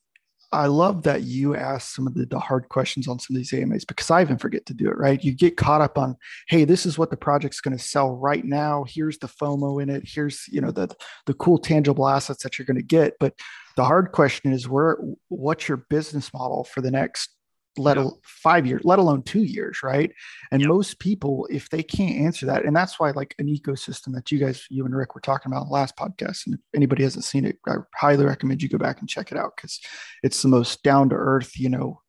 I 0.54 0.68
love 0.68 1.04
that 1.04 1.24
you 1.24 1.56
ask 1.56 1.96
some 1.96 2.06
of 2.06 2.14
the, 2.14 2.40
hard 2.40 2.70
questions 2.70 3.08
on 3.08 3.20
some 3.20 3.36
of 3.36 3.40
these 3.40 3.54
AMAs 3.54 3.86
because 3.86 4.12
I 4.12 4.22
even 4.22 4.38
forget 4.38 4.66
to 4.68 4.74
do 4.74 4.88
it, 4.88 4.98
right? 4.98 5.24
You 5.24 5.34
get 5.34 5.58
caught 5.58 5.82
up 5.82 5.98
on, 5.98 6.16
hey, 6.48 6.64
this 6.64 6.86
is 6.86 6.98
what 6.98 7.10
the 7.10 7.18
project's 7.18 7.60
going 7.60 7.76
to 7.78 7.84
sell 7.84 8.16
right 8.16 8.46
now. 8.46 8.86
Here's 8.88 9.18
the 9.18 9.28
FOMO 9.28 9.82
in 9.82 9.90
it. 9.90 10.04
Here's, 10.06 10.46
you 10.50 10.62
know, 10.62 10.72
the 10.72 10.94
the 11.26 11.34
cool 11.34 11.58
tangible 11.58 12.08
assets 12.08 12.44
that 12.44 12.58
you're 12.58 12.66
going 12.66 12.78
to 12.78 12.84
get. 12.84 13.16
But 13.20 13.34
the 13.76 13.84
hard 13.84 14.12
question 14.12 14.54
is 14.54 14.70
where 14.70 14.98
what's 15.30 15.68
your 15.68 15.78
business 15.90 16.32
model 16.34 16.64
for 16.64 16.82
the 16.82 16.92
next 16.92 17.33
let 17.78 17.98
yep. 17.98 18.08
five 18.24 18.66
years, 18.66 18.82
let 18.84 19.00
alone 19.00 19.24
two 19.24 19.44
years, 19.44 19.82
right? 19.84 20.12
And 20.52 20.62
yep. 20.62 20.70
most 20.70 21.00
people, 21.00 21.48
if 21.52 21.70
they 21.70 21.84
can't 21.84 22.20
answer 22.20 22.46
that, 22.46 22.66
and 22.66 22.76
that's 22.76 23.00
why 23.00 23.12
like 23.12 23.36
an 23.40 23.48
ecosystem 23.48 24.14
that 24.14 24.32
you 24.32 24.40
guys, 24.40 24.66
you 24.70 24.86
and 24.86 24.96
Rick 24.96 25.16
were 25.16 25.22
talking 25.22 25.52
about 25.52 25.64
in 25.64 25.68
the 25.70 25.74
last 25.74 25.96
podcast, 25.96 26.46
and 26.46 26.56
if 26.56 26.62
anybody 26.76 27.04
hasn't 27.04 27.26
seen 27.26 27.46
it, 27.46 27.58
I 27.68 27.76
highly 27.96 28.26
recommend 28.26 28.62
you 28.62 28.70
go 28.70 28.78
back 28.78 29.00
and 29.00 29.10
check 29.10 29.32
it 29.32 29.38
out 29.38 29.54
because 29.56 29.80
it's 30.22 30.42
the 30.42 30.50
most 30.50 30.84
down 30.84 31.10
to 31.10 31.16
earth, 31.16 31.60
you 31.60 31.70
know, 31.70 32.02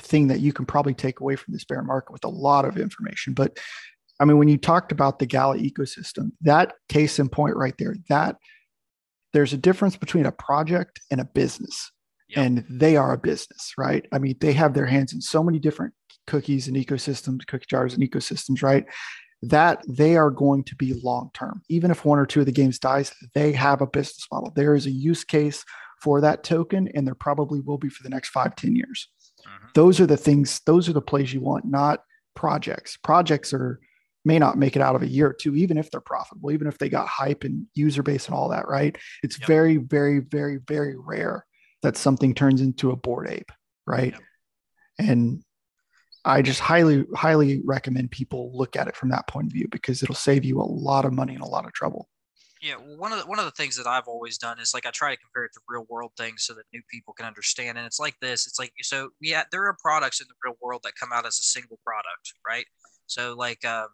thing 0.00 0.28
that 0.28 0.40
you 0.40 0.52
can 0.52 0.66
probably 0.66 0.94
take 0.94 1.20
away 1.20 1.36
from 1.36 1.52
this 1.52 1.64
bear 1.64 1.82
market 1.82 2.12
with 2.12 2.24
a 2.24 2.28
lot 2.28 2.64
of 2.64 2.76
information. 2.76 3.34
But 3.34 3.58
I 4.20 4.24
mean, 4.24 4.38
when 4.38 4.48
you 4.48 4.58
talked 4.58 4.92
about 4.92 5.18
the 5.18 5.26
Gala 5.26 5.58
ecosystem, 5.58 6.32
that 6.42 6.74
case 6.88 7.18
in 7.18 7.28
point 7.28 7.56
right 7.56 7.74
there, 7.78 7.96
that 8.08 8.36
there's 9.32 9.52
a 9.52 9.58
difference 9.58 9.96
between 9.96 10.26
a 10.26 10.32
project 10.32 11.00
and 11.10 11.20
a 11.20 11.24
business 11.24 11.92
Yep. 12.30 12.46
And 12.46 12.64
they 12.68 12.96
are 12.96 13.12
a 13.12 13.18
business, 13.18 13.72
right? 13.78 14.06
I 14.12 14.18
mean, 14.18 14.36
they 14.40 14.52
have 14.52 14.74
their 14.74 14.86
hands 14.86 15.12
in 15.12 15.20
so 15.20 15.42
many 15.42 15.58
different 15.58 15.94
cookies 16.26 16.68
and 16.68 16.76
ecosystems, 16.76 17.46
cookie 17.46 17.66
jars 17.68 17.94
and 17.94 18.02
ecosystems, 18.02 18.62
right? 18.62 18.84
That 19.42 19.82
they 19.88 20.16
are 20.16 20.30
going 20.30 20.64
to 20.64 20.76
be 20.76 21.00
long 21.02 21.30
term. 21.32 21.62
Even 21.68 21.90
if 21.90 22.04
one 22.04 22.18
or 22.18 22.26
two 22.26 22.40
of 22.40 22.46
the 22.46 22.52
games 22.52 22.78
dies, 22.78 23.14
they 23.34 23.52
have 23.52 23.80
a 23.80 23.86
business 23.86 24.26
model. 24.30 24.52
There 24.54 24.74
is 24.74 24.86
a 24.86 24.90
use 24.90 25.24
case 25.24 25.64
for 26.02 26.20
that 26.20 26.44
token, 26.44 26.88
and 26.94 27.06
there 27.06 27.14
probably 27.14 27.60
will 27.60 27.78
be 27.78 27.88
for 27.88 28.02
the 28.02 28.10
next 28.10 28.28
five, 28.28 28.54
ten 28.56 28.76
years. 28.76 29.08
Mm-hmm. 29.40 29.68
Those 29.74 30.00
are 30.00 30.06
the 30.06 30.16
things, 30.16 30.60
those 30.66 30.88
are 30.88 30.92
the 30.92 31.00
plays 31.00 31.32
you 31.32 31.40
want, 31.40 31.64
not 31.64 32.02
projects. 32.34 32.96
Projects 32.98 33.52
are 33.52 33.80
may 34.24 34.38
not 34.38 34.58
make 34.58 34.76
it 34.76 34.82
out 34.82 34.94
of 34.94 35.02
a 35.02 35.08
year 35.08 35.28
or 35.28 35.32
two, 35.32 35.56
even 35.56 35.78
if 35.78 35.90
they're 35.90 36.00
profitable, 36.00 36.50
even 36.50 36.66
if 36.66 36.76
they 36.78 36.88
got 36.88 37.08
hype 37.08 37.44
and 37.44 37.66
user 37.74 38.02
base 38.02 38.26
and 38.26 38.34
all 38.34 38.50
that, 38.50 38.68
right? 38.68 38.98
It's 39.22 39.38
yep. 39.38 39.46
very, 39.46 39.76
very, 39.78 40.20
very, 40.20 40.58
very 40.66 40.96
rare 40.96 41.46
that 41.82 41.96
something 41.96 42.34
turns 42.34 42.60
into 42.60 42.90
a 42.90 42.96
Bored 42.96 43.28
Ape, 43.28 43.52
right? 43.86 44.14
And 44.98 45.42
I 46.24 46.42
just 46.42 46.60
highly, 46.60 47.04
highly 47.14 47.62
recommend 47.64 48.10
people 48.10 48.50
look 48.52 48.76
at 48.76 48.88
it 48.88 48.96
from 48.96 49.10
that 49.10 49.28
point 49.28 49.46
of 49.46 49.52
view 49.52 49.68
because 49.70 50.02
it'll 50.02 50.14
save 50.14 50.44
you 50.44 50.60
a 50.60 50.62
lot 50.62 51.04
of 51.04 51.12
money 51.12 51.34
and 51.34 51.42
a 51.42 51.48
lot 51.48 51.64
of 51.64 51.72
trouble. 51.72 52.08
Yeah, 52.60 52.74
well, 52.76 52.96
one 52.96 53.12
of 53.12 53.20
the, 53.20 53.26
one 53.26 53.38
of 53.38 53.44
the 53.44 53.52
things 53.52 53.76
that 53.76 53.86
I've 53.86 54.08
always 54.08 54.36
done 54.36 54.58
is 54.58 54.74
like 54.74 54.84
I 54.84 54.90
try 54.90 55.14
to 55.14 55.20
compare 55.20 55.44
it 55.44 55.52
to 55.54 55.60
real 55.68 55.86
world 55.88 56.10
things 56.16 56.42
so 56.42 56.54
that 56.54 56.64
new 56.72 56.82
people 56.90 57.14
can 57.14 57.26
understand. 57.26 57.78
And 57.78 57.86
it's 57.86 58.00
like 58.00 58.16
this: 58.20 58.48
it's 58.48 58.58
like 58.58 58.72
so 58.82 59.10
yeah, 59.20 59.44
there 59.52 59.64
are 59.66 59.76
products 59.80 60.20
in 60.20 60.26
the 60.28 60.34
real 60.44 60.56
world 60.60 60.80
that 60.82 60.96
come 60.96 61.10
out 61.12 61.24
as 61.24 61.38
a 61.38 61.44
single 61.44 61.78
product, 61.84 62.34
right? 62.44 62.66
So 63.06 63.34
like 63.34 63.64
um, 63.64 63.86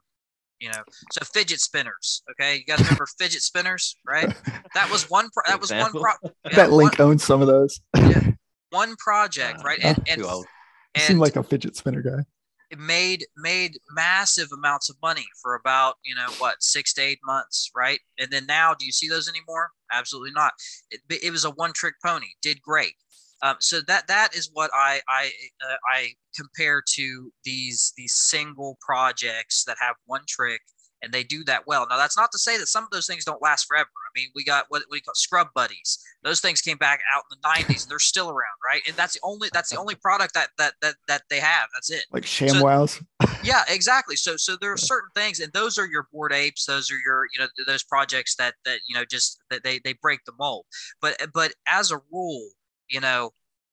you 0.64 0.70
know 0.70 0.82
so 1.12 1.24
fidget 1.26 1.60
spinners 1.60 2.22
okay? 2.30 2.56
You 2.56 2.64
guys 2.64 2.78
remember 2.78 3.06
fidget 3.18 3.42
spinners 3.42 3.96
right? 4.06 4.34
That 4.74 4.90
was 4.90 5.10
one 5.10 5.28
pro- 5.30 5.42
that 5.46 5.60
was 5.60 5.70
one 5.70 5.92
pro- 5.92 6.30
yeah, 6.44 6.56
that 6.56 6.72
link 6.72 6.98
one, 6.98 7.08
owns 7.08 7.22
some 7.22 7.42
of 7.42 7.46
those. 7.46 7.80
Yeah, 7.94 8.30
one 8.70 8.96
project 8.96 9.62
right? 9.62 9.78
and, 9.82 9.98
and, 10.08 10.22
and 10.22 11.02
seem 11.02 11.18
like 11.18 11.36
a 11.36 11.42
fidget 11.42 11.76
spinner 11.76 12.00
guy. 12.00 12.24
it 12.70 12.78
made 12.78 13.26
made 13.36 13.78
massive 13.90 14.48
amounts 14.52 14.88
of 14.88 14.96
money 15.02 15.26
for 15.42 15.54
about 15.54 15.96
you 16.02 16.14
know 16.14 16.28
what 16.38 16.62
six 16.62 16.94
to 16.94 17.02
eight 17.02 17.20
months 17.26 17.70
right? 17.76 18.00
And 18.18 18.30
then 18.30 18.46
now 18.46 18.72
do 18.72 18.86
you 18.86 18.92
see 18.92 19.08
those 19.08 19.28
anymore? 19.28 19.70
Absolutely 19.92 20.32
not. 20.32 20.54
It, 20.90 21.00
it 21.22 21.30
was 21.30 21.44
a 21.44 21.50
one 21.50 21.72
trick 21.74 21.94
pony 22.02 22.28
did 22.40 22.62
great 22.62 22.94
um, 23.42 23.56
so 23.60 23.80
that 23.86 24.06
that 24.08 24.34
is 24.34 24.50
what 24.52 24.70
I 24.74 25.00
I 25.08 25.30
uh, 25.62 25.76
I 25.92 26.12
compare 26.34 26.82
to 26.94 27.32
these 27.44 27.92
these 27.96 28.14
single 28.14 28.78
projects 28.80 29.64
that 29.64 29.76
have 29.80 29.96
one 30.06 30.22
trick 30.26 30.60
and 31.04 31.12
they 31.12 31.22
do 31.22 31.44
that 31.44 31.66
well. 31.66 31.86
Now 31.88 31.98
that's 31.98 32.16
not 32.16 32.32
to 32.32 32.38
say 32.38 32.56
that 32.58 32.66
some 32.66 32.82
of 32.82 32.90
those 32.90 33.06
things 33.06 33.24
don't 33.24 33.42
last 33.42 33.66
forever. 33.66 33.88
I 33.88 34.18
mean, 34.18 34.30
we 34.34 34.42
got 34.42 34.64
what 34.68 34.82
we 34.90 35.00
call 35.00 35.14
scrub 35.14 35.48
buddies. 35.54 35.98
Those 36.22 36.40
things 36.40 36.60
came 36.60 36.78
back 36.78 37.00
out 37.14 37.24
in 37.30 37.38
the 37.40 37.48
'90s 37.48 37.82
and 37.82 37.90
they're 37.90 37.98
still 37.98 38.28
around, 38.28 38.56
right? 38.66 38.80
And 38.88 38.96
that's 38.96 39.14
the 39.14 39.20
only 39.22 39.50
that's 39.52 39.70
the 39.70 39.78
only 39.78 39.94
product 39.94 40.34
that 40.34 40.48
that 40.58 40.74
that 40.80 40.94
that 41.06 41.22
they 41.28 41.40
have. 41.40 41.68
That's 41.74 41.90
it. 41.90 42.06
Like 42.10 42.24
ShamWows. 42.24 43.02
So, 43.22 43.28
yeah, 43.44 43.62
exactly. 43.68 44.16
So 44.16 44.36
so 44.36 44.56
there 44.60 44.72
are 44.72 44.78
certain 44.78 45.10
things, 45.14 45.40
and 45.40 45.52
those 45.52 45.78
are 45.78 45.86
your 45.86 46.08
Bored 46.12 46.32
Apes. 46.32 46.64
Those 46.64 46.90
are 46.90 46.98
your 47.04 47.26
you 47.34 47.40
know 47.40 47.48
those 47.66 47.84
projects 47.84 48.34
that 48.36 48.54
that 48.64 48.80
you 48.88 48.94
know 48.94 49.04
just 49.04 49.38
that 49.50 49.62
they 49.62 49.80
they 49.84 49.92
break 50.00 50.24
the 50.24 50.32
mold. 50.38 50.64
But 51.02 51.20
but 51.34 51.52
as 51.68 51.90
a 51.90 52.00
rule, 52.10 52.48
you 52.94 53.00
know, 53.00 53.30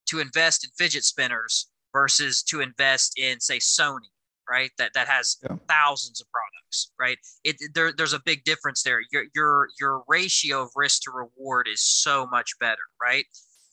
to 0.08 0.20
invest 0.20 0.66
in 0.66 0.72
fidget 0.78 1.04
spinners 1.04 1.70
versus 1.94 2.42
to 2.44 2.60
invest 2.60 3.20
in, 3.20 3.40
say, 3.40 3.60
Sony, 3.60 4.10
right? 4.50 4.72
That 4.80 4.94
that 4.96 5.08
has 5.08 5.38
yeah. 5.44 5.56
thousands 5.70 6.20
of 6.20 6.28
products, 6.32 6.92
right? 7.00 7.18
It 7.44 7.58
there, 7.76 7.94
there's 7.96 8.14
a 8.14 8.22
big 8.26 8.44
difference 8.44 8.82
there. 8.82 9.02
Your 9.12 9.26
your 9.36 9.68
your 9.80 10.04
ratio 10.08 10.64
of 10.64 10.72
risk 10.76 11.04
to 11.04 11.12
reward 11.12 11.68
is 11.72 11.84
so 11.84 12.26
much 12.32 12.58
better, 12.60 12.82
right? 13.00 13.26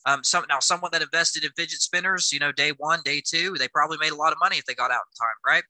Um, 0.05 0.23
some 0.23 0.45
now 0.47 0.59
someone 0.59 0.91
that 0.93 1.01
invested 1.01 1.43
in 1.43 1.49
fidget 1.57 1.79
spinners, 1.79 2.31
you 2.31 2.39
know, 2.39 2.51
day 2.51 2.73
one, 2.77 2.99
day 3.03 3.23
two, 3.25 3.55
they 3.57 3.67
probably 3.67 3.97
made 3.97 4.11
a 4.11 4.15
lot 4.15 4.31
of 4.31 4.37
money 4.39 4.57
if 4.57 4.65
they 4.65 4.75
got 4.75 4.91
out 4.91 5.01
in 5.11 5.25
time, 5.25 5.35
right? 5.45 5.63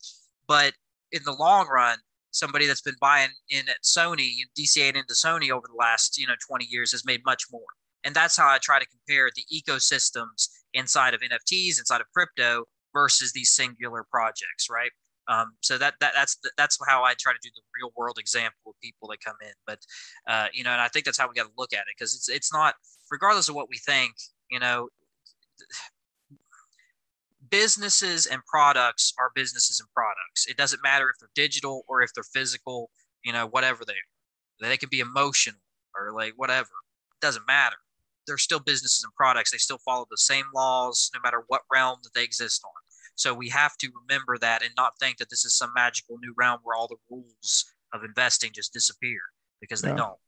But 0.46 0.74
in 1.14 1.22
the 1.24 1.34
long 1.34 1.68
run, 1.68 1.98
somebody 2.32 2.68
that's 2.68 2.82
been 2.82 2.96
buying 3.00 3.30
in 3.50 3.68
at 3.70 3.84
Sony, 3.84 4.34
DCA 4.58 4.90
into 4.90 5.14
Sony 5.14 5.52
over 5.52 5.68
the 5.68 5.78
last, 5.78 6.18
you 6.18 6.28
know, 6.28 6.36
20 6.48 6.66
years 6.66 6.92
has 6.92 7.06
made 7.06 7.22
much 7.26 7.46
more. 7.52 7.62
And 8.04 8.16
that's 8.16 8.38
how 8.38 8.48
I 8.48 8.60
try 8.62 8.80
to 8.80 8.86
compare 8.88 9.30
the 9.36 9.44
ecosystems 9.54 10.48
inside 10.74 11.14
of 11.14 11.22
NFTs, 11.22 11.80
inside 11.80 12.02
of 12.02 12.08
crypto 12.14 12.66
versus 12.94 13.34
these 13.34 13.52
singular 13.52 14.06
projects, 14.10 14.70
right? 14.70 14.92
Um, 15.28 15.54
so 15.62 15.78
that, 15.78 15.94
that 16.00 16.14
that's 16.16 16.40
that's 16.58 16.78
how 16.88 17.04
I 17.04 17.14
try 17.20 17.34
to 17.34 17.40
do 17.42 17.50
the 17.54 17.62
real 17.80 17.92
world 17.96 18.18
example 18.18 18.72
of 18.72 18.74
people 18.82 19.10
that 19.10 19.20
come 19.24 19.36
in. 19.44 19.54
But 19.68 19.80
uh, 20.28 20.48
you 20.54 20.64
know, 20.64 20.72
and 20.72 20.82
I 20.82 20.88
think 20.88 21.06
that's 21.06 21.20
how 21.20 21.28
we 21.28 21.36
got 21.36 21.44
to 21.44 21.52
look 21.56 21.72
at 21.72 21.82
it 21.82 21.96
because 21.96 22.16
it's 22.16 22.30
it's 22.30 22.52
not 22.52 22.74
regardless 23.12 23.48
of 23.48 23.56
what 23.56 23.70
we 23.70 23.78
think. 23.78 24.16
You 24.50 24.60
know, 24.60 24.90
businesses 27.50 28.26
and 28.26 28.44
products 28.46 29.14
are 29.20 29.32
businesses 29.36 29.80
and 29.80 29.90
products. 29.94 30.48
It 30.48 30.58
doesn't 30.58 30.82
matter 30.84 31.10
if 31.10 31.20
they're 31.20 31.30
digital 31.36 31.84
or 31.88 32.02
if 32.02 32.12
they're 32.14 32.24
physical, 32.24 32.90
you 33.24 33.34
know, 33.34 33.46
whatever 33.46 33.86
they 33.86 33.94
are. 33.94 34.70
They 34.70 34.78
can 34.78 34.90
be 34.90 35.00
emotional 35.00 35.60
or 35.96 36.12
like 36.12 36.34
whatever. 36.38 36.70
It 37.12 37.22
doesn't 37.22 37.46
matter. 37.48 37.78
They're 38.30 38.38
still 38.38 38.60
businesses 38.60 39.04
and 39.04 39.14
products. 39.16 39.52
They 39.52 39.58
still 39.58 39.80
follow 39.80 40.06
the 40.10 40.18
same 40.18 40.46
laws 40.56 41.12
no 41.14 41.20
matter 41.24 41.44
what 41.48 41.62
realm 41.72 41.98
that 42.04 42.14
they 42.14 42.24
exist 42.24 42.62
on. 42.64 42.72
So 43.16 43.34
we 43.34 43.50
have 43.50 43.76
to 43.78 43.92
remember 44.08 44.38
that 44.38 44.64
and 44.64 44.72
not 44.78 44.94
think 44.98 45.18
that 45.18 45.30
this 45.30 45.44
is 45.44 45.58
some 45.58 45.72
magical 45.76 46.18
new 46.22 46.34
realm 46.38 46.60
where 46.64 46.76
all 46.76 46.88
the 46.88 46.96
rules 47.10 47.66
of 47.94 48.04
investing 48.04 48.52
just 48.54 48.72
disappear 48.72 49.20
because 49.60 49.82
they 49.82 49.90
yeah. 49.90 49.98
don't. 49.98 50.20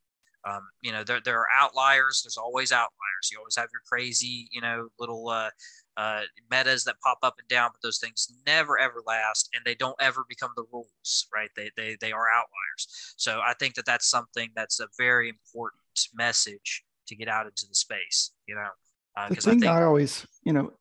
Um, 0.44 0.68
you 0.82 0.92
know, 0.92 1.04
there, 1.04 1.22
there 1.24 1.40
are 1.40 1.48
outliers. 1.58 2.22
There's 2.24 2.38
always 2.38 2.72
outliers. 2.72 3.30
You 3.32 3.38
always 3.38 3.56
have 3.56 3.70
your 3.72 3.82
crazy, 3.88 4.50
you 4.52 4.60
know, 4.60 4.90
little 5.00 5.30
uh, 5.30 5.52
uh, 5.98 6.22
metas 6.50 6.84
that 6.86 7.00
pop 7.04 7.20
up 7.24 7.36
and 7.38 7.48
down, 7.48 7.70
but 7.72 7.82
those 7.82 8.00
things 8.00 8.28
never 8.46 8.80
ever 8.80 9.04
last, 9.06 9.50
and 9.54 9.64
they 9.64 9.76
don't 9.76 9.96
ever 10.02 10.26
become 10.28 10.52
the 10.56 10.66
rules, 10.74 11.28
right? 11.34 11.50
They 11.56 11.70
they 11.78 11.96
they 12.02 12.12
are 12.12 12.28
outliers. 12.30 13.14
So 13.18 13.40
I 13.46 13.54
think 13.60 13.76
that 13.76 13.86
that's 13.86 14.10
something 14.10 14.50
that's 14.56 14.80
a 14.80 14.88
very 14.98 15.30
important 15.30 16.08
message 16.14 16.84
to 17.12 17.16
get 17.16 17.28
out 17.28 17.46
into 17.46 17.66
the 17.68 17.76
space. 17.76 18.32
You 18.48 18.56
know, 18.56 18.70
uh, 19.16 19.30
the 19.30 19.36
thing 19.36 19.58
I, 19.58 19.60
think, 19.60 19.66
I, 19.66 19.84
always, 19.84 20.26
you 20.44 20.54
know, 20.54 20.72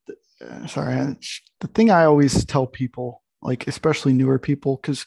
uh, 0.41 0.67
sorry, 0.67 1.17
the 1.61 1.69
thing 1.69 1.91
I 1.91 2.05
always 2.05 2.45
tell 2.45 2.67
people, 2.67 3.23
like 3.43 3.67
especially 3.67 4.13
newer 4.13 4.39
people, 4.39 4.79
because 4.81 5.05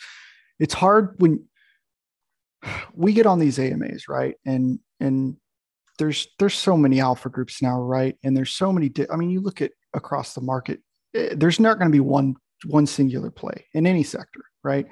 it's 0.59 0.73
hard 0.73 1.15
when 1.17 1.45
we 2.93 3.13
get 3.13 3.25
on 3.25 3.39
these 3.39 3.57
AMAs, 3.57 4.07
right? 4.07 4.35
And 4.45 4.79
and 4.99 5.37
there's 5.97 6.27
there's 6.39 6.55
so 6.55 6.77
many 6.77 6.99
alpha 6.99 7.29
groups 7.29 7.61
now, 7.61 7.79
right? 7.79 8.17
And 8.23 8.35
there's 8.35 8.53
so 8.53 8.71
many. 8.71 8.89
Di- 8.89 9.09
I 9.11 9.15
mean, 9.15 9.29
you 9.29 9.41
look 9.41 9.61
at 9.61 9.71
across 9.93 10.33
the 10.33 10.41
market, 10.41 10.81
eh, 11.15 11.33
there's 11.35 11.59
not 11.59 11.77
going 11.77 11.89
to 11.89 11.95
be 11.95 11.99
one 11.99 12.35
one 12.65 12.85
singular 12.85 13.31
play 13.31 13.65
in 13.73 13.87
any 13.87 14.03
sector, 14.03 14.41
right? 14.63 14.87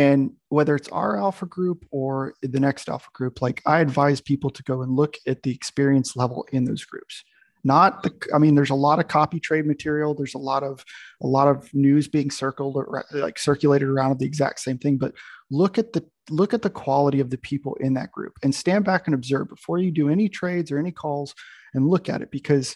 And 0.00 0.32
whether 0.48 0.74
it's 0.74 0.88
our 0.88 1.18
alpha 1.18 1.44
group 1.44 1.84
or 1.90 2.32
the 2.40 2.58
next 2.58 2.88
alpha 2.88 3.10
group, 3.12 3.42
like 3.42 3.60
I 3.66 3.80
advise 3.80 4.18
people 4.22 4.48
to 4.48 4.62
go 4.62 4.80
and 4.80 4.96
look 4.96 5.18
at 5.26 5.42
the 5.42 5.50
experience 5.50 6.16
level 6.16 6.46
in 6.52 6.64
those 6.64 6.86
groups. 6.86 7.22
Not 7.64 8.02
the, 8.02 8.14
I 8.34 8.38
mean, 8.38 8.54
there's 8.54 8.70
a 8.70 8.74
lot 8.74 8.98
of 8.98 9.08
copy 9.08 9.38
trade 9.38 9.66
material. 9.66 10.14
There's 10.14 10.32
a 10.32 10.38
lot 10.38 10.62
of 10.62 10.82
a 11.20 11.26
lot 11.26 11.48
of 11.48 11.68
news 11.74 12.08
being 12.08 12.30
circled 12.30 12.76
or 12.76 13.04
like 13.12 13.38
circulated 13.38 13.88
around 13.90 14.18
the 14.18 14.24
exact 14.24 14.60
same 14.60 14.78
thing. 14.78 14.96
But 14.96 15.12
look 15.50 15.76
at 15.76 15.92
the 15.92 16.02
look 16.30 16.54
at 16.54 16.62
the 16.62 16.70
quality 16.70 17.20
of 17.20 17.28
the 17.28 17.36
people 17.36 17.74
in 17.74 17.92
that 17.94 18.10
group 18.10 18.38
and 18.42 18.54
stand 18.54 18.86
back 18.86 19.06
and 19.06 19.12
observe 19.12 19.50
before 19.50 19.80
you 19.80 19.90
do 19.90 20.08
any 20.08 20.30
trades 20.30 20.72
or 20.72 20.78
any 20.78 20.92
calls 20.92 21.34
and 21.74 21.86
look 21.86 22.08
at 22.08 22.22
it 22.22 22.30
because 22.30 22.74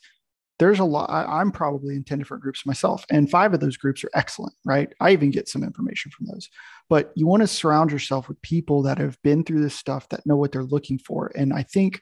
there's 0.58 0.78
a 0.78 0.84
lot 0.84 1.10
I, 1.10 1.40
am 1.40 1.50
probably 1.50 1.96
in 1.96 2.04
10 2.04 2.18
different 2.18 2.42
groups 2.42 2.64
myself 2.64 3.04
and 3.10 3.30
five 3.30 3.54
of 3.54 3.60
those 3.60 3.76
groups 3.76 4.04
are 4.04 4.10
excellent 4.14 4.54
right? 4.64 4.92
I 5.00 5.12
even 5.12 5.30
get 5.30 5.48
some 5.48 5.62
information 5.62 6.10
from 6.10 6.26
those. 6.26 6.48
But 6.88 7.12
you 7.14 7.26
want 7.26 7.42
to 7.42 7.46
surround 7.46 7.92
yourself 7.92 8.28
with 8.28 8.40
people 8.42 8.82
that 8.82 8.98
have 8.98 9.20
been 9.22 9.42
through 9.44 9.62
this 9.62 9.74
stuff 9.74 10.08
that 10.10 10.26
know 10.26 10.36
what 10.36 10.52
they're 10.52 10.62
looking 10.62 10.98
for 10.98 11.32
and 11.34 11.52
i 11.52 11.62
think 11.62 12.00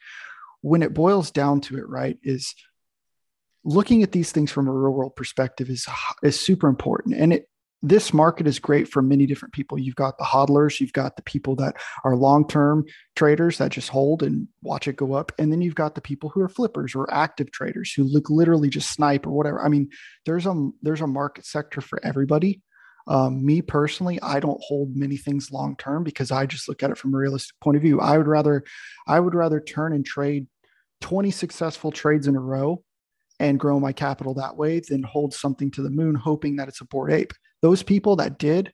when 0.60 0.82
it 0.82 0.94
boils 0.94 1.30
down 1.30 1.60
to 1.60 1.76
it 1.76 1.88
right 1.88 2.18
is 2.22 2.54
looking 3.64 4.02
at 4.02 4.12
these 4.12 4.32
things 4.32 4.50
from 4.50 4.68
a 4.68 4.72
real 4.72 4.92
world 4.92 5.14
perspective 5.16 5.68
is 5.70 5.86
is 6.22 6.38
super 6.38 6.68
important 6.68 7.14
and 7.14 7.32
it 7.32 7.48
this 7.82 8.14
market 8.14 8.46
is 8.46 8.60
great 8.60 8.88
for 8.88 9.02
many 9.02 9.26
different 9.26 9.52
people. 9.52 9.78
You've 9.78 9.96
got 9.96 10.16
the 10.16 10.24
hodlers, 10.24 10.78
you've 10.78 10.92
got 10.92 11.16
the 11.16 11.22
people 11.22 11.56
that 11.56 11.76
are 12.04 12.14
long 12.14 12.46
term 12.46 12.84
traders 13.16 13.58
that 13.58 13.72
just 13.72 13.88
hold 13.88 14.22
and 14.22 14.46
watch 14.62 14.86
it 14.86 14.96
go 14.96 15.14
up. 15.14 15.32
And 15.38 15.52
then 15.52 15.60
you've 15.60 15.74
got 15.74 15.96
the 15.96 16.00
people 16.00 16.28
who 16.28 16.40
are 16.42 16.48
flippers 16.48 16.94
or 16.94 17.12
active 17.12 17.50
traders 17.50 17.92
who 17.92 18.04
look 18.04 18.30
literally 18.30 18.68
just 18.68 18.90
snipe 18.90 19.26
or 19.26 19.30
whatever. 19.30 19.60
I 19.64 19.68
mean, 19.68 19.90
there's 20.26 20.46
a 20.46 20.70
there's 20.82 21.00
a 21.00 21.06
market 21.06 21.44
sector 21.44 21.80
for 21.80 22.04
everybody. 22.04 22.62
Um, 23.08 23.44
me 23.44 23.62
personally, 23.62 24.20
I 24.22 24.38
don't 24.38 24.62
hold 24.62 24.94
many 24.94 25.16
things 25.16 25.50
long 25.50 25.74
term 25.76 26.04
because 26.04 26.30
I 26.30 26.46
just 26.46 26.68
look 26.68 26.84
at 26.84 26.90
it 26.92 26.98
from 26.98 27.14
a 27.14 27.18
realistic 27.18 27.58
point 27.60 27.76
of 27.76 27.82
view. 27.82 28.00
I 28.00 28.16
would 28.16 28.28
rather 28.28 28.62
I 29.08 29.18
would 29.18 29.34
rather 29.34 29.60
turn 29.60 29.92
and 29.92 30.06
trade 30.06 30.46
20 31.00 31.32
successful 31.32 31.90
trades 31.90 32.28
in 32.28 32.36
a 32.36 32.40
row 32.40 32.84
and 33.40 33.58
grow 33.58 33.80
my 33.80 33.92
capital 33.92 34.34
that 34.34 34.56
way 34.56 34.80
than 34.88 35.02
hold 35.02 35.34
something 35.34 35.68
to 35.72 35.82
the 35.82 35.90
moon 35.90 36.14
hoping 36.14 36.56
that 36.56 36.68
it's 36.68 36.80
a 36.80 36.84
bored 36.84 37.12
ape 37.12 37.32
those 37.62 37.82
people 37.82 38.16
that 38.16 38.38
did, 38.38 38.72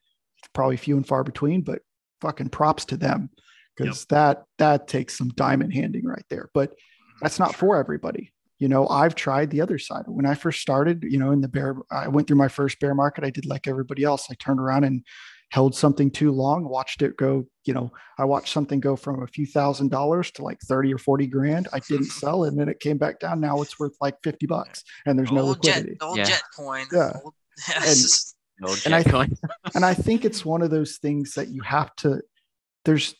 probably 0.54 0.76
few 0.76 0.96
and 0.96 1.06
far 1.06 1.24
between, 1.24 1.62
but 1.62 1.80
fucking 2.20 2.48
props 2.48 2.84
to 2.86 2.96
them 2.96 3.30
because 3.76 4.00
yep. 4.00 4.08
that 4.08 4.44
that 4.58 4.88
takes 4.88 5.16
some 5.16 5.28
diamond 5.30 5.72
handing 5.72 6.04
right 6.04 6.24
there. 6.30 6.50
But 6.54 6.72
that's 7.20 7.38
not 7.38 7.54
for 7.54 7.76
everybody. 7.76 8.32
You 8.58 8.68
know, 8.68 8.88
I've 8.88 9.14
tried 9.14 9.50
the 9.50 9.60
other 9.60 9.78
side. 9.78 10.04
When 10.06 10.26
I 10.26 10.34
first 10.34 10.60
started, 10.60 11.04
you 11.08 11.18
know, 11.18 11.30
in 11.30 11.40
the 11.40 11.48
bear, 11.48 11.76
I 11.92 12.08
went 12.08 12.26
through 12.26 12.38
my 12.38 12.48
first 12.48 12.80
bear 12.80 12.94
market. 12.94 13.22
I 13.22 13.30
did 13.30 13.46
like 13.46 13.68
everybody 13.68 14.02
else. 14.02 14.26
I 14.30 14.34
turned 14.34 14.58
around 14.58 14.82
and 14.82 15.04
held 15.50 15.74
something 15.74 16.10
too 16.10 16.30
long, 16.30 16.68
watched 16.68 17.02
it 17.02 17.16
go, 17.16 17.46
you 17.64 17.72
know, 17.72 17.90
I 18.18 18.24
watched 18.24 18.52
something 18.52 18.80
go 18.80 18.96
from 18.96 19.22
a 19.22 19.26
few 19.26 19.46
thousand 19.46 19.90
dollars 19.90 20.30
to 20.32 20.42
like 20.42 20.58
30 20.60 20.92
or 20.92 20.98
40 20.98 21.26
grand. 21.28 21.68
I 21.72 21.78
didn't 21.78 22.06
sell 22.10 22.44
it 22.44 22.48
and 22.48 22.60
then 22.60 22.68
it 22.68 22.80
came 22.80 22.98
back 22.98 23.18
down. 23.20 23.40
Now 23.40 23.62
it's 23.62 23.78
worth 23.78 23.96
like 24.00 24.16
50 24.22 24.46
bucks 24.46 24.84
and 25.06 25.18
there's 25.18 25.30
old 25.30 25.38
no 25.38 25.46
liquidity. 25.46 25.90
Jet, 25.92 26.02
old 26.02 26.18
yeah. 26.18 26.24
jet 26.24 26.42
coin. 26.54 26.86
Yeah. 26.92 27.12
Old, 27.24 27.34
yes. 27.68 28.34
And 28.86 28.94
I 28.94 29.02
and 29.74 29.84
I 29.84 29.94
think 29.94 30.24
it's 30.24 30.44
one 30.44 30.62
of 30.62 30.70
those 30.70 30.96
things 30.96 31.34
that 31.34 31.48
you 31.48 31.62
have 31.62 31.94
to. 31.96 32.20
There's 32.84 33.14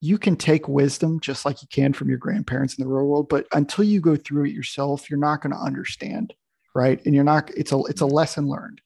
you 0.00 0.18
can 0.18 0.36
take 0.36 0.68
wisdom 0.68 1.18
just 1.20 1.46
like 1.46 1.62
you 1.62 1.68
can 1.68 1.92
from 1.94 2.08
your 2.10 2.18
grandparents 2.18 2.74
in 2.74 2.84
the 2.84 2.90
real 2.90 3.06
world, 3.06 3.28
but 3.28 3.46
until 3.52 3.84
you 3.84 4.00
go 4.00 4.16
through 4.16 4.44
it 4.44 4.52
yourself, 4.52 5.08
you're 5.08 5.18
not 5.18 5.40
going 5.40 5.52
to 5.52 5.58
understand, 5.58 6.34
right? 6.74 7.00
And 7.06 7.14
you're 7.14 7.24
not. 7.24 7.50
It's 7.56 7.72
a 7.72 7.78
it's 7.84 8.02
a 8.02 8.06
lesson 8.06 8.48
learned. 8.48 8.80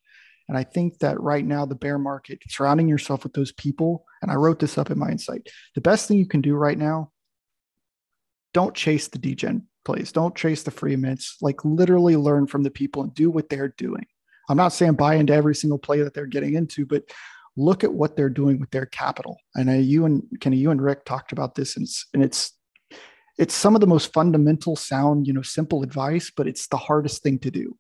And 0.49 0.57
I 0.57 0.65
think 0.65 1.01
that 1.01 1.21
right 1.21 1.45
now, 1.45 1.67
the 1.67 1.75
bear 1.75 1.99
market, 1.99 2.39
surrounding 2.49 2.89
yourself 2.89 3.23
with 3.23 3.35
those 3.35 3.53
people, 3.53 4.07
and 4.23 4.31
I 4.31 4.35
wrote 4.35 4.61
this 4.61 4.79
up 4.79 4.91
in 4.91 4.99
my 4.99 5.11
insight. 5.11 5.49
The 5.75 5.81
best 5.81 6.09
thing 6.09 6.19
you 6.19 6.27
can 6.27 6.41
do 6.41 6.55
right 6.55 6.79
now, 6.79 7.11
don't 8.55 8.75
chase 8.75 9.09
the 9.09 9.19
degen 9.19 9.67
plays, 9.85 10.13
don't 10.13 10.35
chase 10.35 10.63
the 10.63 10.71
free 10.71 10.97
mints. 10.97 11.37
Like 11.43 11.65
literally 11.65 12.17
learn 12.17 12.47
from 12.47 12.63
the 12.63 12.71
people 12.71 13.03
and 13.03 13.15
do 13.15 13.31
what 13.31 13.49
they're 13.49 13.75
doing. 13.77 14.07
I'm 14.49 14.57
not 14.57 14.73
saying 14.73 14.95
buy 14.95 15.17
into 15.17 15.33
every 15.33 15.55
single 15.55 15.79
play 15.79 16.03
that 16.03 16.15
they're 16.15 16.27
getting 16.27 16.55
into, 16.55 16.87
but 16.87 17.05
look 17.57 17.85
at 17.85 17.93
what 17.93 18.17
they're 18.17 18.31
doing 18.31 18.61
with 18.61 18.71
their 18.71 18.87
capital. 18.87 19.39
And 19.55 19.85
you 19.85 20.05
and 20.05 20.23
Kenny, 20.41 20.57
you 20.57 20.71
and 20.71 20.81
Rick 20.81 21.05
talked 21.05 21.33
about 21.33 21.55
this, 21.55 21.77
and 21.77 21.85
it's, 21.85 22.07
and 22.15 22.23
it's 22.23 22.53
it's 23.39 23.55
some 23.55 23.75
of 23.77 23.81
the 23.81 23.87
most 23.87 24.13
fundamental, 24.13 24.75
sound, 24.75 25.27
you 25.27 25.33
know, 25.33 25.43
simple 25.43 25.85
advice, 25.85 26.33
but 26.37 26.49
it's 26.49 26.67
the 26.67 26.77
hardest 26.77 27.23
thing 27.23 27.39
to 27.39 27.51
do. 27.51 27.77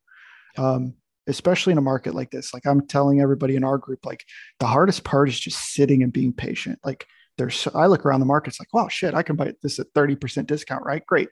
Um, 0.56 0.94
especially 1.28 1.72
in 1.72 1.78
a 1.78 1.82
market 1.82 2.14
like 2.14 2.30
this. 2.30 2.52
Like 2.54 2.66
I'm 2.66 2.86
telling 2.86 3.20
everybody 3.20 3.54
in 3.54 3.62
our 3.62 3.78
group, 3.78 4.04
like 4.04 4.24
the 4.58 4.66
hardest 4.66 5.04
part 5.04 5.28
is 5.28 5.38
just 5.38 5.72
sitting 5.74 6.02
and 6.02 6.12
being 6.12 6.32
patient. 6.32 6.78
Like 6.82 7.06
there's, 7.36 7.68
I 7.74 7.86
look 7.86 8.04
around 8.04 8.20
the 8.20 8.26
market, 8.26 8.50
it's 8.50 8.60
like, 8.60 8.72
wow, 8.72 8.88
shit, 8.88 9.14
I 9.14 9.22
can 9.22 9.36
buy 9.36 9.52
this 9.62 9.78
at 9.78 9.92
30% 9.94 10.46
discount, 10.46 10.84
right? 10.84 11.04
Great. 11.06 11.28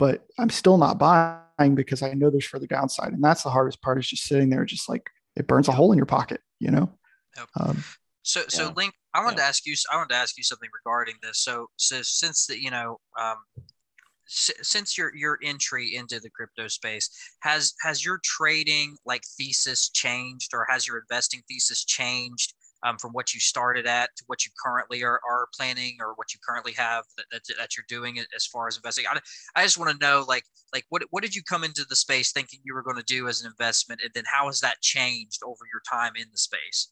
But 0.00 0.24
I'm 0.38 0.48
still 0.48 0.78
not 0.78 0.98
buying 0.98 1.74
because 1.74 2.02
I 2.02 2.14
know 2.14 2.30
there's 2.30 2.46
further 2.46 2.66
downside. 2.66 3.12
And 3.12 3.22
that's 3.22 3.42
the 3.42 3.50
hardest 3.50 3.82
part 3.82 3.98
is 3.98 4.08
just 4.08 4.24
sitting 4.24 4.48
there, 4.48 4.64
just 4.64 4.88
like 4.88 5.10
it 5.36 5.46
burns 5.46 5.68
a 5.68 5.72
hole 5.72 5.92
in 5.92 5.98
your 5.98 6.06
pocket, 6.06 6.40
you 6.58 6.70
know? 6.70 6.90
Yep. 7.36 7.48
Um, 7.60 7.84
so, 8.22 8.44
so 8.48 8.68
yeah. 8.68 8.72
Link, 8.76 8.94
I 9.12 9.22
wanted 9.22 9.36
yeah. 9.36 9.42
to 9.42 9.48
ask 9.48 9.66
you, 9.66 9.74
I 9.92 9.96
wanted 9.96 10.14
to 10.14 10.16
ask 10.16 10.38
you 10.38 10.42
something 10.42 10.70
regarding 10.82 11.16
this. 11.22 11.44
So, 11.44 11.66
so 11.76 12.00
since 12.00 12.46
the, 12.46 12.58
you 12.58 12.70
know, 12.70 12.98
um, 13.20 13.36
since 14.32 14.96
your 14.96 15.12
your 15.16 15.40
entry 15.42 15.96
into 15.96 16.20
the 16.20 16.30
crypto 16.30 16.68
space 16.68 17.10
has 17.40 17.74
has 17.82 18.04
your 18.04 18.20
trading 18.22 18.96
like 19.04 19.22
thesis 19.36 19.90
changed 19.90 20.52
or 20.54 20.64
has 20.70 20.86
your 20.86 20.98
investing 20.98 21.42
thesis 21.48 21.84
changed 21.84 22.54
um, 22.82 22.96
from 22.98 23.12
what 23.12 23.34
you 23.34 23.40
started 23.40 23.86
at 23.86 24.10
to 24.16 24.24
what 24.26 24.44
you 24.44 24.50
currently 24.62 25.02
are, 25.02 25.20
are 25.28 25.48
planning 25.56 25.96
or 26.00 26.14
what 26.14 26.32
you 26.32 26.40
currently 26.46 26.72
have 26.72 27.04
that, 27.16 27.26
that, 27.30 27.42
that 27.58 27.76
you're 27.76 27.84
doing 27.88 28.18
as 28.34 28.46
far 28.46 28.68
as 28.68 28.76
investing 28.76 29.04
I, 29.10 29.18
I 29.54 29.62
just 29.62 29.78
want 29.78 29.90
to 29.90 30.06
know 30.06 30.24
like 30.26 30.44
like 30.72 30.84
what, 30.88 31.02
what 31.10 31.22
did 31.22 31.34
you 31.34 31.42
come 31.42 31.64
into 31.64 31.84
the 31.88 31.96
space 31.96 32.32
thinking 32.32 32.60
you 32.64 32.74
were 32.74 32.82
going 32.82 32.96
to 32.96 33.02
do 33.02 33.28
as 33.28 33.42
an 33.42 33.48
investment 33.48 34.00
and 34.02 34.10
then 34.14 34.24
how 34.26 34.46
has 34.46 34.60
that 34.60 34.80
changed 34.80 35.42
over 35.44 35.64
your 35.72 35.82
time 35.90 36.12
in 36.16 36.26
the 36.30 36.38
space 36.38 36.88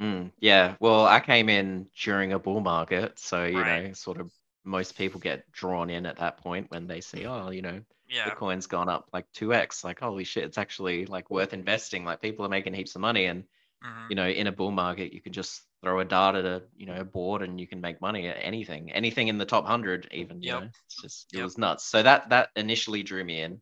mm, 0.00 0.30
yeah 0.40 0.74
well 0.80 1.06
i 1.06 1.20
came 1.20 1.48
in 1.48 1.86
during 2.00 2.32
a 2.32 2.38
bull 2.38 2.60
market 2.60 3.18
so 3.18 3.44
you 3.44 3.60
right. 3.60 3.84
know 3.84 3.92
sort 3.92 4.20
of 4.20 4.30
most 4.64 4.96
people 4.96 5.20
get 5.20 5.50
drawn 5.52 5.90
in 5.90 6.04
at 6.06 6.16
that 6.16 6.38
point 6.38 6.70
when 6.70 6.86
they 6.86 7.00
see 7.00 7.26
oh 7.26 7.50
you 7.50 7.62
know 7.62 7.80
yeah. 8.08 8.28
bitcoin's 8.28 8.66
gone 8.66 8.88
up 8.88 9.08
like 9.12 9.26
2x 9.36 9.84
like 9.84 10.00
holy 10.00 10.24
shit 10.24 10.44
it's 10.44 10.58
actually 10.58 11.04
like 11.06 11.30
worth 11.30 11.52
investing 11.52 12.04
like 12.04 12.22
people 12.22 12.44
are 12.44 12.50
making 12.50 12.72
heaps 12.72 12.94
of 12.94 13.02
money 13.02 13.26
and 13.26 13.44
Mm-hmm. 13.84 14.06
You 14.10 14.16
know, 14.16 14.28
in 14.28 14.46
a 14.48 14.52
bull 14.52 14.72
market, 14.72 15.12
you 15.12 15.20
can 15.20 15.32
just 15.32 15.62
throw 15.82 16.00
a 16.00 16.04
dart 16.04 16.34
at 16.34 16.44
a 16.44 16.62
you 16.76 16.86
know 16.86 16.96
a 16.96 17.04
board 17.04 17.42
and 17.42 17.60
you 17.60 17.66
can 17.66 17.80
make 17.80 18.00
money 18.00 18.26
at 18.26 18.36
anything, 18.40 18.90
anything 18.92 19.28
in 19.28 19.38
the 19.38 19.44
top 19.44 19.66
hundred, 19.66 20.08
even. 20.10 20.42
Yeah, 20.42 20.64
it's 20.86 21.00
just 21.00 21.32
it 21.32 21.38
yep. 21.38 21.44
was 21.44 21.58
nuts. 21.58 21.84
So 21.84 22.02
that 22.02 22.30
that 22.30 22.48
initially 22.56 23.02
drew 23.02 23.24
me 23.24 23.40
in, 23.40 23.60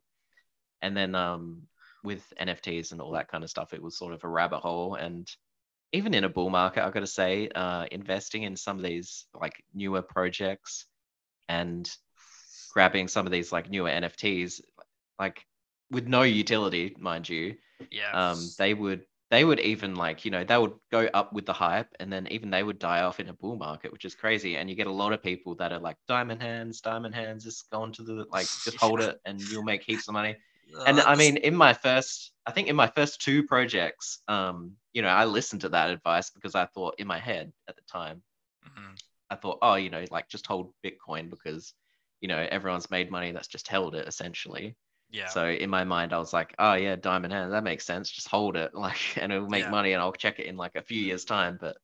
and 0.81 0.97
then 0.97 1.13
um 1.13 1.67
with 2.03 2.33
NFTs 2.41 2.91
and 2.91 3.01
all 3.01 3.11
that 3.11 3.27
kind 3.27 3.43
of 3.43 3.49
stuff, 3.49 3.73
it 3.73 3.81
was 3.81 3.97
sort 3.97 4.13
of 4.13 4.23
a 4.23 4.27
rabbit 4.27 4.59
hole. 4.59 4.95
And 4.95 5.29
even 5.91 6.13
in 6.13 6.23
a 6.23 6.29
bull 6.29 6.49
market, 6.49 6.83
I've 6.83 6.93
got 6.93 7.01
to 7.01 7.07
say, 7.07 7.49
uh, 7.53 7.85
investing 7.91 8.43
in 8.43 8.55
some 8.55 8.77
of 8.77 8.83
these 8.83 9.25
like 9.39 9.63
newer 9.73 10.01
projects 10.01 10.85
and 11.49 11.89
grabbing 12.71 13.07
some 13.07 13.25
of 13.25 13.31
these 13.31 13.51
like 13.51 13.69
newer 13.69 13.89
NFTs, 13.89 14.61
like 15.19 15.45
with 15.91 16.07
no 16.07 16.23
utility, 16.23 16.95
mind 16.99 17.27
you. 17.27 17.55
Yeah. 17.91 18.11
Um, 18.11 18.39
they 18.57 18.73
would 18.73 19.03
they 19.29 19.43
would 19.43 19.59
even 19.59 19.95
like 19.95 20.25
you 20.25 20.31
know 20.31 20.43
they 20.43 20.57
would 20.57 20.73
go 20.91 21.07
up 21.13 21.33
with 21.33 21.45
the 21.45 21.53
hype 21.53 21.89
and 21.99 22.11
then 22.11 22.27
even 22.31 22.49
they 22.49 22.63
would 22.63 22.79
die 22.79 23.01
off 23.01 23.19
in 23.19 23.29
a 23.29 23.33
bull 23.33 23.55
market 23.55 23.91
which 23.91 24.05
is 24.05 24.15
crazy 24.15 24.55
and 24.57 24.69
you 24.69 24.75
get 24.75 24.87
a 24.87 24.91
lot 24.91 25.13
of 25.13 25.23
people 25.23 25.55
that 25.55 25.71
are 25.71 25.79
like 25.79 25.97
diamond 26.07 26.41
hands 26.41 26.81
diamond 26.81 27.13
hands 27.15 27.43
just 27.43 27.69
go 27.71 27.83
into 27.83 28.03
the 28.03 28.25
like 28.31 28.49
just 28.63 28.77
hold 28.79 29.01
it 29.01 29.17
and 29.25 29.47
you'll 29.49 29.63
make 29.63 29.83
heaps 29.83 30.07
of 30.07 30.13
money 30.13 30.35
and 30.85 30.99
i 31.01 31.15
mean 31.15 31.37
in 31.37 31.55
my 31.55 31.73
first 31.73 32.31
i 32.45 32.51
think 32.51 32.67
in 32.67 32.75
my 32.75 32.87
first 32.87 33.21
two 33.21 33.43
projects 33.43 34.19
um 34.27 34.71
you 34.93 35.01
know 35.01 35.09
i 35.09 35.25
listened 35.25 35.61
to 35.61 35.69
that 35.69 35.89
advice 35.89 36.29
because 36.29 36.55
i 36.55 36.65
thought 36.65 36.95
in 36.97 37.07
my 37.07 37.19
head 37.19 37.51
at 37.67 37.75
the 37.75 37.81
time 37.91 38.21
Mhm. 38.65 38.97
i 39.29 39.35
thought 39.35 39.59
oh 39.61 39.75
you 39.75 39.89
know 39.89 40.05
like 40.11 40.29
just 40.29 40.47
hold 40.47 40.73
bitcoin 40.85 41.29
because 41.29 41.73
you 42.21 42.27
know 42.27 42.47
everyone's 42.51 42.89
made 42.91 43.11
money 43.11 43.31
that's 43.31 43.47
just 43.47 43.67
held 43.67 43.95
it 43.95 44.07
essentially 44.07 44.75
yeah. 45.11 45.27
so 45.27 45.47
in 45.49 45.69
my 45.69 45.83
mind, 45.83 46.13
I 46.13 46.17
was 46.19 46.33
like, 46.33 46.53
oh 46.59 46.73
yeah, 46.73 46.95
diamond 46.95 47.33
hand, 47.33 47.53
that 47.53 47.63
makes 47.63 47.85
sense. 47.85 48.09
Just 48.09 48.27
hold 48.27 48.55
it, 48.57 48.73
like, 48.85 49.17
and 49.17 49.31
it'll 49.31 49.49
make 49.49 49.63
Yeah. 49.65 49.69
money, 49.71 49.93
and 49.93 50.01
I'll 50.01 50.11
check 50.13 50.39
it 50.39 50.45
in 50.45 50.57
like 50.57 50.75
a 50.75 50.81
few 50.81 51.01
years 51.01 51.25
time. 51.25 51.57
But 51.59 51.77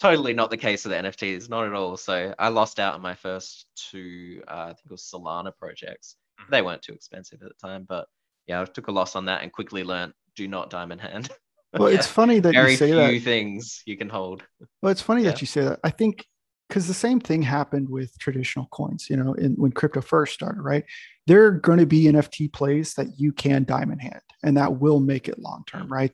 totally 0.00 0.34
not 0.34 0.50
the 0.50 0.56
case 0.56 0.84
with 0.84 0.92
the 0.92 1.08
NFTs, 1.08 1.48
not 1.48 1.66
at 1.66 1.72
all. 1.72 1.96
So 1.96 2.34
I 2.38 2.48
lost 2.48 2.78
out 2.80 2.94
on 2.94 3.00
my 3.02 3.14
first 3.14 3.66
two, 3.76 4.42
uh, 4.48 4.54
I 4.54 4.66
think 4.74 4.86
it 4.86 4.90
was 4.90 5.02
Solana 5.02 5.56
projects. 5.56 6.16
Mhm. 6.40 6.50
They 6.50 6.62
weren't 6.62 6.82
too 6.82 6.92
expensive 6.92 7.40
at 7.42 7.48
the 7.48 7.66
time, 7.68 7.84
but 7.88 8.06
yeah, 8.46 8.60
I 8.60 8.64
took 8.66 8.88
a 8.88 8.92
loss 8.92 9.16
on 9.16 9.24
that 9.26 9.42
and 9.42 9.50
quickly 9.52 9.82
learned 9.84 10.12
do 10.36 10.46
not 10.48 10.70
diamond 10.70 11.00
hand. 11.00 11.30
Well, 11.72 11.88
it's 11.88 12.06
funny 12.06 12.38
that 12.38 12.54
Very 12.54 12.70
you 12.70 12.76
say 12.78 12.86
few 12.86 12.96
that. 12.96 13.22
things 13.22 13.82
you 13.84 13.98
can 13.98 14.08
hold. 14.08 14.42
Well, 14.80 14.92
it's 14.92 15.02
funny 15.02 15.22
Yeah. 15.22 15.32
that 15.32 15.42
you 15.42 15.46
say 15.46 15.60
that. 15.62 15.80
I 15.84 15.90
think 15.90 16.24
because 16.68 16.88
the 16.88 16.94
same 16.94 17.20
thing 17.20 17.42
happened 17.42 17.88
with 17.88 18.18
traditional 18.18 18.66
coins, 18.72 19.08
you 19.08 19.16
know, 19.16 19.34
in, 19.34 19.54
when 19.54 19.72
crypto 19.72 20.00
first 20.00 20.34
started, 20.34 20.62
right? 20.62 20.84
There 21.26 21.44
are 21.46 21.52
going 21.52 21.78
to 21.78 21.86
be 21.86 22.04
NFT 22.04 22.52
plays 22.52 22.94
that 22.94 23.18
you 23.18 23.32
can 23.32 23.64
diamond 23.64 24.02
hand, 24.02 24.20
and 24.42 24.56
that 24.56 24.80
will 24.80 25.00
make 25.00 25.28
it 25.28 25.38
long 25.38 25.64
term, 25.66 25.92
right? 25.92 26.12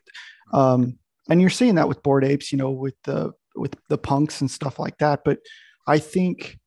Um, 0.53 0.99
and 1.29 1.41
you're 1.41 1.49
seeing 1.49 1.75
that 1.75 1.87
with 1.87 2.03
Bored 2.03 2.25
Apes, 2.25 2.51
you 2.51 2.57
know, 2.57 2.71
with 2.71 2.95
the 3.03 3.33
with 3.55 3.75
the 3.89 3.97
punks 3.97 4.41
and 4.41 4.49
stuff 4.49 4.79
like 4.79 4.97
that. 4.97 5.23
But 5.23 5.39
I 5.87 5.99
think 5.99 6.59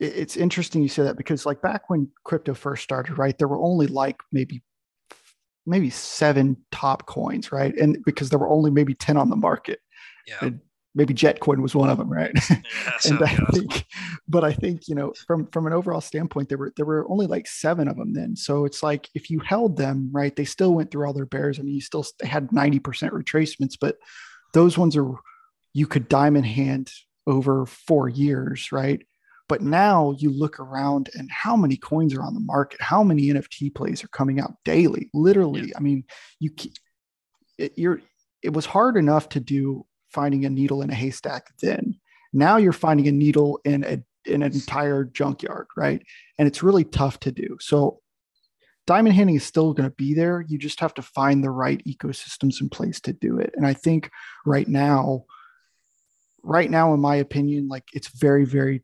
it's 0.00 0.36
interesting 0.36 0.82
you 0.82 0.88
say 0.88 1.04
that 1.04 1.16
because, 1.16 1.46
like, 1.46 1.62
back 1.62 1.88
when 1.88 2.08
crypto 2.24 2.54
first 2.54 2.82
started, 2.82 3.18
right, 3.18 3.36
there 3.38 3.48
were 3.48 3.62
only 3.62 3.86
like 3.86 4.20
maybe 4.32 4.62
maybe 5.66 5.90
seven 5.90 6.56
top 6.72 7.06
coins, 7.06 7.52
right? 7.52 7.74
And 7.76 7.98
because 8.04 8.28
there 8.28 8.38
were 8.38 8.50
only 8.50 8.70
maybe 8.70 8.94
ten 8.94 9.16
on 9.16 9.30
the 9.30 9.36
market 9.36 9.80
yeah. 10.26 10.38
and 10.42 10.60
maybe 10.94 11.14
Jetcoin 11.14 11.60
was 11.60 11.74
one 11.74 11.90
of 11.90 11.98
them, 11.98 12.10
right? 12.10 12.32
yeah. 12.50 12.60
And 13.04 13.22
I 13.22 13.32
yeah. 13.32 13.46
think, 13.52 13.86
but 14.28 14.44
I 14.44 14.52
think 14.52 14.88
you 14.88 14.94
know, 14.94 15.12
from 15.26 15.46
from 15.48 15.66
an 15.66 15.72
overall 15.72 16.00
standpoint, 16.00 16.48
there 16.48 16.58
were 16.58 16.72
there 16.76 16.86
were 16.86 17.06
only 17.10 17.26
like 17.26 17.46
seven 17.46 17.88
of 17.88 17.96
them 17.96 18.12
then. 18.12 18.36
So 18.36 18.64
it's 18.64 18.82
like 18.82 19.08
if 19.14 19.30
you 19.30 19.40
held 19.40 19.76
them, 19.76 20.10
right, 20.12 20.34
they 20.34 20.44
still 20.44 20.74
went 20.74 20.90
through 20.90 21.06
all 21.06 21.12
their 21.12 21.26
bears. 21.26 21.58
I 21.58 21.62
mean, 21.62 21.74
you 21.74 21.80
still 21.80 22.06
had 22.22 22.52
ninety 22.52 22.78
percent 22.78 23.12
retracements, 23.12 23.74
but 23.80 23.96
those 24.52 24.78
ones 24.78 24.96
are 24.96 25.12
you 25.72 25.86
could 25.86 26.08
diamond 26.08 26.46
hand 26.46 26.90
over 27.26 27.66
four 27.66 28.08
years, 28.08 28.70
right? 28.70 29.04
But 29.48 29.60
now 29.60 30.14
you 30.18 30.30
look 30.30 30.58
around 30.58 31.10
and 31.14 31.30
how 31.30 31.54
many 31.56 31.76
coins 31.76 32.14
are 32.14 32.22
on 32.22 32.32
the 32.34 32.40
market? 32.40 32.80
How 32.80 33.02
many 33.02 33.24
NFT 33.24 33.74
plays 33.74 34.02
are 34.02 34.08
coming 34.08 34.40
out 34.40 34.54
daily? 34.64 35.10
Literally, 35.12 35.72
I 35.76 35.80
mean, 35.80 36.04
you 36.40 36.50
it, 37.58 37.74
you're 37.76 38.00
it 38.42 38.52
was 38.52 38.66
hard 38.66 38.96
enough 38.96 39.28
to 39.30 39.40
do 39.40 39.84
finding 40.14 40.44
a 40.44 40.50
needle 40.50 40.82
in 40.82 40.90
a 40.90 40.94
haystack 40.94 41.48
then. 41.60 41.96
Now 42.32 42.56
you're 42.56 42.72
finding 42.72 43.08
a 43.08 43.12
needle 43.12 43.60
in 43.64 43.84
a 43.84 44.02
in 44.26 44.42
an 44.42 44.52
entire 44.52 45.04
junkyard, 45.04 45.66
right? 45.76 46.02
And 46.38 46.48
it's 46.48 46.62
really 46.62 46.84
tough 46.84 47.20
to 47.20 47.32
do. 47.32 47.58
So 47.60 48.00
diamond 48.86 49.14
handing 49.14 49.36
is 49.36 49.44
still 49.44 49.74
going 49.74 49.88
to 49.88 49.94
be 49.96 50.14
there. 50.14 50.44
You 50.46 50.58
just 50.58 50.80
have 50.80 50.94
to 50.94 51.02
find 51.02 51.42
the 51.42 51.50
right 51.50 51.82
ecosystems 51.84 52.60
in 52.60 52.68
place 52.68 53.00
to 53.02 53.12
do 53.12 53.38
it. 53.38 53.52
And 53.54 53.66
I 53.66 53.74
think 53.74 54.10
right 54.46 54.66
now, 54.66 55.24
right 56.42 56.70
now, 56.70 56.94
in 56.94 57.00
my 57.00 57.16
opinion, 57.16 57.68
like 57.68 57.84
it's 57.92 58.08
very, 58.08 58.44
very, 58.44 58.82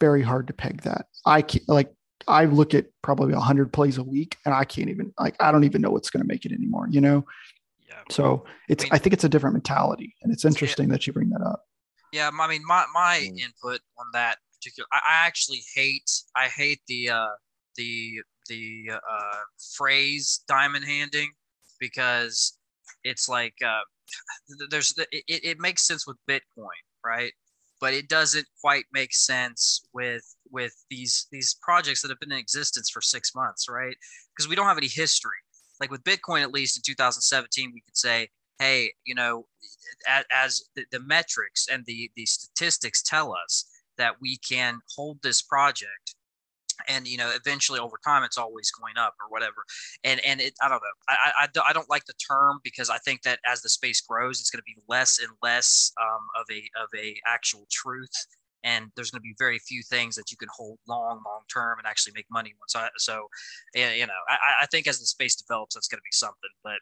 very 0.00 0.22
hard 0.22 0.46
to 0.48 0.52
peg 0.52 0.82
that. 0.82 1.06
I 1.24 1.42
can't 1.42 1.68
like 1.68 1.90
I 2.28 2.44
look 2.44 2.74
at 2.74 2.86
probably 3.02 3.34
hundred 3.34 3.72
plays 3.72 3.98
a 3.98 4.04
week 4.04 4.36
and 4.44 4.54
I 4.54 4.64
can't 4.64 4.90
even 4.90 5.12
like 5.18 5.36
I 5.40 5.52
don't 5.52 5.64
even 5.64 5.82
know 5.82 5.90
what's 5.90 6.10
going 6.10 6.22
to 6.22 6.28
make 6.28 6.44
it 6.44 6.52
anymore, 6.52 6.86
you 6.90 7.00
know? 7.00 7.24
Yeah. 7.92 8.02
So 8.10 8.44
it's 8.68 8.84
I 8.84 8.86
mean- 8.86 8.92
I 8.92 8.98
think 8.98 9.12
it's 9.12 9.24
a 9.24 9.28
different 9.28 9.54
mentality. 9.54 10.14
And 10.22 10.32
it's 10.32 10.44
interesting 10.44 10.88
that 10.88 11.06
you 11.06 11.12
bring 11.12 11.30
that 11.30 11.42
up. 11.42 11.64
Yeah, 12.12 12.30
I 12.32 12.48
mean, 12.48 12.62
my 12.66 12.84
my 12.92 13.20
Mm. 13.30 13.38
input 13.38 13.80
on 13.98 14.06
that 14.12 14.38
particular, 14.54 14.86
I, 14.92 14.98
I 14.98 15.26
actually 15.26 15.62
hate, 15.74 16.10
I 16.36 16.48
hate 16.48 16.80
the 16.86 17.08
uh, 17.10 17.28
the 17.76 18.20
the 18.48 18.90
uh, 18.92 19.38
phrase 19.76 20.42
diamond 20.46 20.84
handing 20.84 21.30
because 21.80 22.58
it's 23.04 23.28
like 23.28 23.54
uh, 23.64 23.80
there's 24.70 24.92
it, 24.98 25.08
it 25.26 25.44
it 25.44 25.58
makes 25.60 25.86
sense 25.86 26.06
with 26.06 26.16
Bitcoin, 26.28 26.82
right? 27.04 27.32
But 27.80 27.94
it 27.94 28.08
doesn't 28.08 28.46
quite 28.60 28.84
make 28.92 29.14
sense 29.14 29.82
with 29.94 30.22
with 30.50 30.74
these 30.90 31.26
these 31.32 31.56
projects 31.62 32.02
that 32.02 32.10
have 32.10 32.20
been 32.20 32.32
in 32.32 32.38
existence 32.38 32.90
for 32.90 33.00
six 33.00 33.34
months, 33.34 33.66
right? 33.70 33.96
Because 34.36 34.48
we 34.48 34.54
don't 34.54 34.66
have 34.66 34.78
any 34.78 34.88
history. 34.88 35.38
Like 35.82 35.90
with 35.90 36.04
Bitcoin, 36.04 36.42
at 36.42 36.52
least 36.52 36.76
in 36.76 36.82
2017, 36.86 37.72
we 37.74 37.80
could 37.80 37.96
say, 37.96 38.28
hey, 38.60 38.92
you 39.04 39.16
know, 39.16 39.46
as, 40.08 40.24
as 40.32 40.62
the, 40.76 40.84
the 40.92 41.00
metrics 41.00 41.66
and 41.70 41.84
the 41.86 42.08
the 42.14 42.24
statistics 42.24 43.02
tell 43.02 43.34
us 43.34 43.66
that 43.98 44.14
we 44.20 44.36
can 44.38 44.78
hold 44.96 45.18
this 45.22 45.42
project 45.42 46.14
and 46.88 47.06
you 47.06 47.18
know 47.18 47.30
eventually 47.34 47.80
over 47.80 47.96
time 48.04 48.22
it's 48.22 48.38
always 48.38 48.70
going 48.70 48.96
up 48.96 49.14
or 49.20 49.28
whatever. 49.28 49.64
And 50.04 50.20
and 50.24 50.40
it, 50.40 50.54
i 50.62 50.68
don't 50.68 50.76
know. 50.78 50.88
I, 51.08 51.16
I- 51.40 51.48
I, 51.68 51.72
don't- 51.72 51.90
like 51.90 52.04
the 52.06 52.14
term 52.14 52.60
because 52.64 52.88
i 52.90 52.98
think 52.98 53.22
that 53.22 53.40
as 53.46 53.60
the 53.60 53.68
space 53.68 54.00
grows 54.00 54.40
it's 54.40 54.50
going 54.50 54.60
to 54.60 54.64
be 54.64 54.80
less 54.88 55.18
and 55.18 55.30
less 55.42 55.92
um, 56.00 56.26
of 56.40 56.46
a 56.50 56.60
of 56.82 56.88
a 56.96 57.16
actual 57.26 57.66
truth 57.70 58.10
and 58.64 58.90
there's 58.94 59.10
going 59.10 59.20
to 59.20 59.22
be 59.22 59.34
very 59.38 59.58
few 59.58 59.82
things 59.82 60.14
that 60.16 60.30
you 60.30 60.36
can 60.36 60.48
hold 60.54 60.78
long 60.88 61.20
long 61.24 61.42
term 61.52 61.78
and 61.78 61.86
actually 61.86 62.12
make 62.14 62.26
money 62.30 62.54
once 62.60 62.76
I, 62.76 62.88
so 62.96 63.26
you 63.74 64.06
know 64.06 64.12
I, 64.28 64.62
I 64.62 64.66
think 64.66 64.86
as 64.86 64.98
the 64.98 65.06
space 65.06 65.36
develops 65.36 65.74
that's 65.74 65.88
going 65.88 65.98
to 65.98 66.02
be 66.02 66.12
something 66.12 66.50
but 66.62 66.78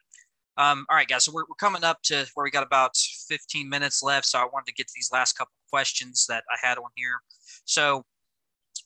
um, 0.56 0.84
all 0.90 0.96
right, 0.96 1.08
guys. 1.08 1.24
So 1.24 1.32
we're, 1.32 1.44
we're 1.48 1.54
coming 1.58 1.84
up 1.84 2.02
to 2.02 2.26
where 2.34 2.44
we 2.44 2.50
got 2.50 2.66
about 2.66 2.94
15 2.94 3.66
minutes 3.66 4.02
left. 4.02 4.26
So 4.26 4.38
I 4.38 4.44
wanted 4.52 4.66
to 4.66 4.74
get 4.74 4.88
to 4.88 4.92
these 4.94 5.10
last 5.10 5.32
couple 5.34 5.52
questions 5.70 6.26
that 6.28 6.44
I 6.52 6.66
had 6.66 6.76
on 6.76 6.90
here. 6.96 7.20
So 7.64 8.04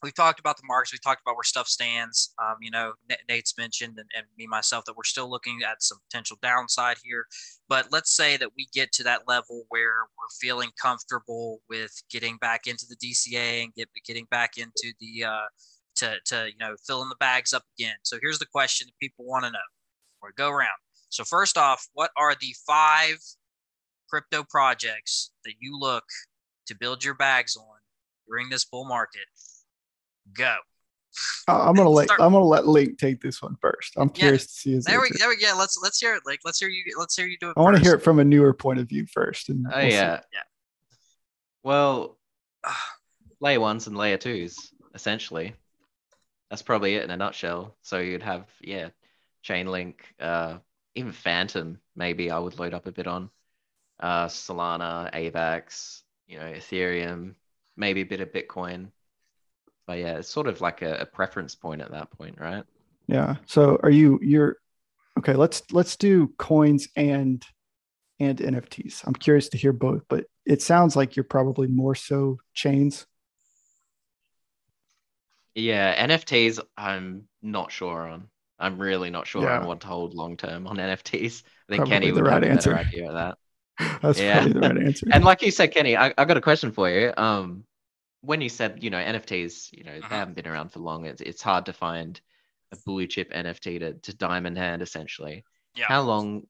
we've 0.04 0.14
talked 0.14 0.38
about 0.38 0.58
the 0.58 0.66
markets. 0.66 0.92
We 0.92 0.98
talked 0.98 1.22
about 1.24 1.34
where 1.34 1.42
stuff 1.42 1.66
stands. 1.66 2.34
Um, 2.40 2.56
you 2.60 2.70
know, 2.70 2.92
Nate's 3.28 3.56
mentioned 3.56 3.94
and, 3.98 4.08
and 4.14 4.26
me 4.36 4.46
myself 4.46 4.84
that 4.84 4.96
we're 4.96 5.04
still 5.04 5.30
looking 5.30 5.60
at 5.66 5.82
some 5.82 5.98
potential 6.08 6.36
downside 6.42 6.98
here. 7.02 7.26
But 7.68 7.90
let's 7.90 8.14
say 8.14 8.36
that 8.36 8.50
we 8.54 8.68
get 8.72 8.92
to 8.92 9.02
that 9.04 9.22
level 9.26 9.64
where 9.70 10.04
we're 10.18 10.38
feeling 10.38 10.70
comfortable 10.80 11.60
with 11.70 11.90
getting 12.10 12.36
back 12.36 12.66
into 12.66 12.84
the 12.86 12.96
DCA 12.96 13.64
and 13.64 13.74
get 13.74 13.88
getting 14.06 14.26
back 14.30 14.58
into 14.58 14.92
the 15.00 15.24
uh, 15.24 15.46
to 15.96 16.16
to 16.26 16.48
you 16.48 16.58
know 16.60 16.76
filling 16.86 17.08
the 17.08 17.16
bags 17.16 17.54
up 17.54 17.62
again. 17.78 17.96
So 18.02 18.18
here's 18.20 18.38
the 18.38 18.46
question 18.46 18.86
that 18.86 19.04
people 19.04 19.24
want 19.24 19.46
to 19.46 19.50
know. 19.50 19.58
Or 20.22 20.32
go 20.36 20.50
around. 20.50 20.78
So 21.10 21.22
first 21.22 21.58
off, 21.58 21.86
what 21.92 22.10
are 22.16 22.34
the 22.34 22.54
five 22.66 23.16
crypto 24.08 24.42
projects 24.42 25.32
that 25.44 25.54
you 25.60 25.78
look 25.78 26.04
to 26.66 26.74
build 26.74 27.04
your 27.04 27.14
bags 27.14 27.56
on 27.56 27.78
during 28.26 28.48
this 28.48 28.64
bull 28.64 28.86
market? 28.86 29.26
Go. 30.34 30.56
I- 31.48 31.68
I'm 31.68 31.74
gonna 31.74 31.88
let 31.90 32.06
Start- 32.06 32.20
I'm 32.20 32.32
gonna 32.32 32.44
let 32.44 32.66
Link 32.66 32.98
take 32.98 33.20
this 33.20 33.40
one 33.40 33.56
first. 33.60 33.92
I'm 33.96 34.08
Yeah, 34.08 34.20
curious 34.20 34.46
to 34.46 34.52
see 34.52 34.72
his 34.72 34.84
There 34.84 35.00
we, 35.00 35.06
answer. 35.06 35.18
there 35.18 35.28
we 35.28 35.36
go. 35.36 35.54
Let's 35.56 35.78
let's 35.82 36.00
hear 36.00 36.14
it. 36.14 36.22
Like 36.26 36.40
let's 36.44 36.58
hear 36.58 36.68
you. 36.68 36.82
Let's 36.98 37.14
hear 37.16 37.26
you 37.26 37.36
do 37.38 37.50
it. 37.50 37.54
I 37.56 37.60
want 37.60 37.76
to 37.76 37.82
hear 37.82 37.94
it 37.94 38.02
from 38.02 38.18
a 38.18 38.24
newer 38.24 38.52
point 38.52 38.80
of 38.80 38.88
view 38.88 39.06
first. 39.06 39.48
And 39.48 39.64
Oh 39.66 39.70
we'll 39.76 39.90
see. 39.90 39.94
yeah. 39.96 40.20
Yeah. 40.32 40.40
Well, 41.62 42.18
layer 43.40 43.60
ones 43.60 43.86
and 43.86 43.96
layer 43.96 44.16
twos, 44.18 44.72
essentially. 44.94 45.54
That's 46.50 46.62
probably 46.62 46.94
it 46.96 47.04
in 47.04 47.10
a 47.10 47.16
nutshell. 47.16 47.76
So 47.82 47.98
you'd 47.98 48.22
have, 48.22 48.46
yeah, 48.60 48.90
Chainlink, 49.44 49.94
uh, 50.20 50.58
even 50.94 51.12
Fantom, 51.12 51.78
maybe 51.96 52.30
I 52.30 52.38
would 52.38 52.58
load 52.58 52.74
up 52.74 52.86
a 52.86 52.92
bit 52.92 53.06
on. 53.06 53.30
Uh, 53.98 54.26
Solana, 54.26 55.12
AVAX, 55.14 56.02
you 56.26 56.38
know, 56.38 56.46
Ethereum, 56.52 57.34
maybe 57.76 58.02
a 58.02 58.06
bit 58.06 58.20
of 58.20 58.30
Bitcoin. 58.32 58.88
But 59.86 59.98
yeah, 59.98 60.18
it's 60.18 60.28
sort 60.28 60.46
of 60.46 60.60
like 60.60 60.82
a, 60.82 60.96
a 61.00 61.06
preference 61.06 61.54
point 61.54 61.82
at 61.82 61.90
that 61.92 62.10
point, 62.10 62.38
right? 62.40 62.64
Yeah. 63.06 63.36
So 63.46 63.78
are 63.82 63.90
you 63.90 64.18
you're 64.22 64.56
okay, 65.18 65.34
let's 65.34 65.62
let's 65.72 65.96
do 65.96 66.28
coins 66.38 66.88
and 66.96 67.44
and 68.20 68.40
NFTs. 68.40 69.02
I'm 69.06 69.14
curious 69.14 69.48
to 69.50 69.58
hear 69.58 69.72
both, 69.72 70.02
but 70.08 70.24
it 70.46 70.62
sounds 70.62 70.96
like 70.96 71.16
you're 71.16 71.24
probably 71.24 71.66
more 71.68 71.94
so 71.94 72.38
chains. 72.54 73.06
Yeah, 75.54 75.94
NFTs, 75.94 76.60
I'm 76.76 77.28
not 77.42 77.70
sure 77.70 78.08
on. 78.08 78.28
I'm 78.58 78.78
really 78.80 79.10
not 79.10 79.26
sure 79.26 79.42
Yeah. 79.42 79.58
on 79.60 79.66
what 79.66 79.80
to 79.80 79.86
hold 79.86 80.14
long 80.14 80.36
term 80.36 80.66
on 80.66 80.78
NFTs. 80.78 81.42
I 81.68 81.72
think 81.72 81.86
Probably 81.88 81.90
Kenny 81.90 82.10
the 82.10 82.22
would 82.22 82.24
right 82.24 82.42
have 82.42 82.42
a 82.42 82.48
answer. 82.50 82.70
better 82.70 82.74
idea 82.76 83.08
of 83.08 83.14
that. 83.14 83.38
That's 84.02 84.18
Yeah. 84.18 84.32
probably 84.32 84.52
the 84.52 84.60
right 84.60 84.78
answer. 84.86 85.06
And 85.12 85.24
like 85.24 85.42
you 85.42 85.50
said, 85.50 85.72
Kenny, 85.72 85.96
I, 85.96 86.14
I 86.16 86.24
got 86.24 86.36
a 86.36 86.40
question 86.40 86.72
for 86.72 86.88
you. 86.88 87.12
Um, 87.16 87.64
when 88.24 88.40
you 88.40 88.48
said, 88.48 88.82
you 88.82 88.90
know, 88.90 88.98
NFTs, 88.98 89.70
you 89.72 89.84
know, 89.84 89.92
Uh-huh. 90.02 90.08
they 90.10 90.16
haven't 90.16 90.34
been 90.34 90.46
around 90.48 90.70
for 90.70 90.80
long. 90.80 91.06
It's 91.06 91.20
it's 91.20 91.42
hard 91.42 91.66
to 91.66 91.72
find 91.72 92.20
a 92.72 92.76
blue 92.76 93.06
chip 93.06 93.28
NFT 93.32 93.78
to, 93.78 93.94
to 93.94 94.14
diamond 94.16 94.58
hand 94.58 94.82
essentially. 94.82 95.44
Yeah. 95.74 95.86
How 95.88 96.02
long 96.02 96.46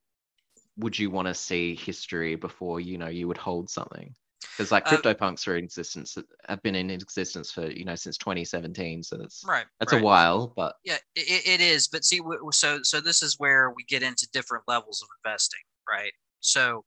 would 0.77 0.99
you 0.99 1.11
want 1.11 1.29
to 1.29 1.35
see 1.35 1.75
history 1.77 2.35
before 2.37 2.81
you 2.81 2.99
know 2.99 3.09
you 3.09 3.29
would 3.29 3.39
hold 3.39 3.71
something? 3.71 4.15
Because 4.57 4.73
like 4.73 4.87
Uh, 4.87 4.97
CryptoPunks 5.03 5.49
are 5.49 5.57
in 5.57 5.65
existence 5.65 6.17
have 6.49 6.63
been 6.63 6.75
in 6.75 6.91
existence 6.91 7.51
for 7.51 7.67
you 7.71 7.85
know 7.85 7.95
since 7.97 8.19
2017, 8.19 9.03
so 9.03 9.17
that's 9.17 9.45
Right. 9.47 9.67
that's 9.81 9.93
right. 9.93 10.01
a 10.01 10.05
while. 10.05 10.49
But 10.57 10.77
Yeah, 10.85 10.99
it, 11.15 11.47
it 11.47 11.61
is. 11.61 11.89
But 11.89 12.05
see, 12.05 12.21
so 12.53 12.81
so 12.83 13.01
this 13.01 13.23
is 13.23 13.39
where 13.39 13.71
we 13.71 13.85
get 13.85 14.03
into 14.03 14.29
different 14.33 14.65
levels 14.69 15.03
of 15.03 15.09
investing, 15.25 15.61
right? 15.89 16.13
So, 16.41 16.85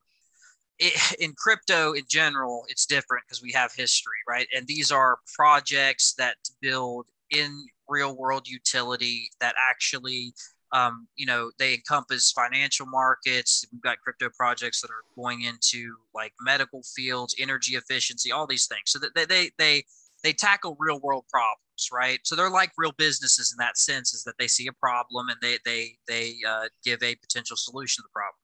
it, 0.80 0.94
in 1.20 1.34
crypto 1.34 1.94
in 1.94 2.04
general, 2.10 2.66
it's 2.70 2.86
different 2.86 3.24
because 3.28 3.42
we 3.42 3.52
have 3.54 3.72
history, 3.74 4.18
right? 4.28 4.48
And 4.56 4.68
these 4.68 4.92
are 4.92 5.20
projects 5.36 6.14
that 6.18 6.36
build 6.62 7.08
in 7.32 7.66
real 7.90 8.16
world 8.16 8.48
utility 8.48 9.30
that 9.40 9.56
actually, 9.70 10.34
um, 10.74 11.08
you 11.16 11.26
know, 11.26 11.52
they 11.60 11.74
encompass 11.74 12.32
financial 12.32 12.86
markets. 12.86 13.66
We've 13.72 13.82
got 13.82 14.00
crypto 14.00 14.30
projects 14.36 14.82
that 14.82 14.92
are 14.92 15.04
going 15.16 15.44
into 15.44 15.96
like 16.14 16.34
medical 16.42 16.82
fields, 16.96 17.36
energy 17.40 17.76
efficiency, 17.76 18.32
all 18.32 18.48
these 18.48 18.68
things. 18.68 18.84
So 18.88 19.00
that 19.00 19.16
they 19.16 19.26
they 19.26 19.52
they 19.58 19.84
they 20.24 20.34
tackle 20.34 20.76
real 20.80 21.00
world 21.00 21.26
problems, 21.30 21.90
right? 21.94 22.20
So 22.24 22.36
they're 22.36 22.50
like 22.50 22.72
real 22.78 22.92
businesses 22.98 23.54
in 23.54 23.64
that 23.64 23.78
sense, 23.78 24.14
is 24.14 24.24
that 24.24 24.36
they 24.40 24.48
see 24.48 24.68
a 24.68 24.74
problem 24.74 25.30
and 25.30 25.38
they 25.42 25.58
they 25.64 25.98
they 26.08 26.36
uh, 26.48 26.68
give 26.84 27.02
a 27.02 27.16
potential 27.16 27.56
solution 27.56 28.04
to 28.04 28.08
the 28.08 28.14
problem. 28.14 28.36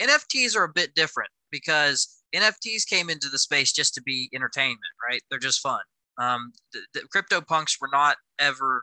NFTs 0.00 0.56
are 0.56 0.64
a 0.64 0.72
bit 0.72 0.94
different 0.94 1.30
because 1.50 2.22
NFTs 2.34 2.86
came 2.88 3.10
into 3.10 3.28
the 3.28 3.38
space 3.38 3.72
just 3.72 3.94
to 3.94 4.02
be 4.02 4.30
entertainment, 4.34 4.80
right? 5.08 5.20
They're 5.30 5.38
just 5.38 5.60
fun. 5.60 5.80
Um, 6.18 6.52
the, 6.72 6.80
the 6.94 7.00
crypto 7.10 7.40
punks 7.40 7.78
were 7.80 7.88
not 7.92 8.16
ever 8.38 8.82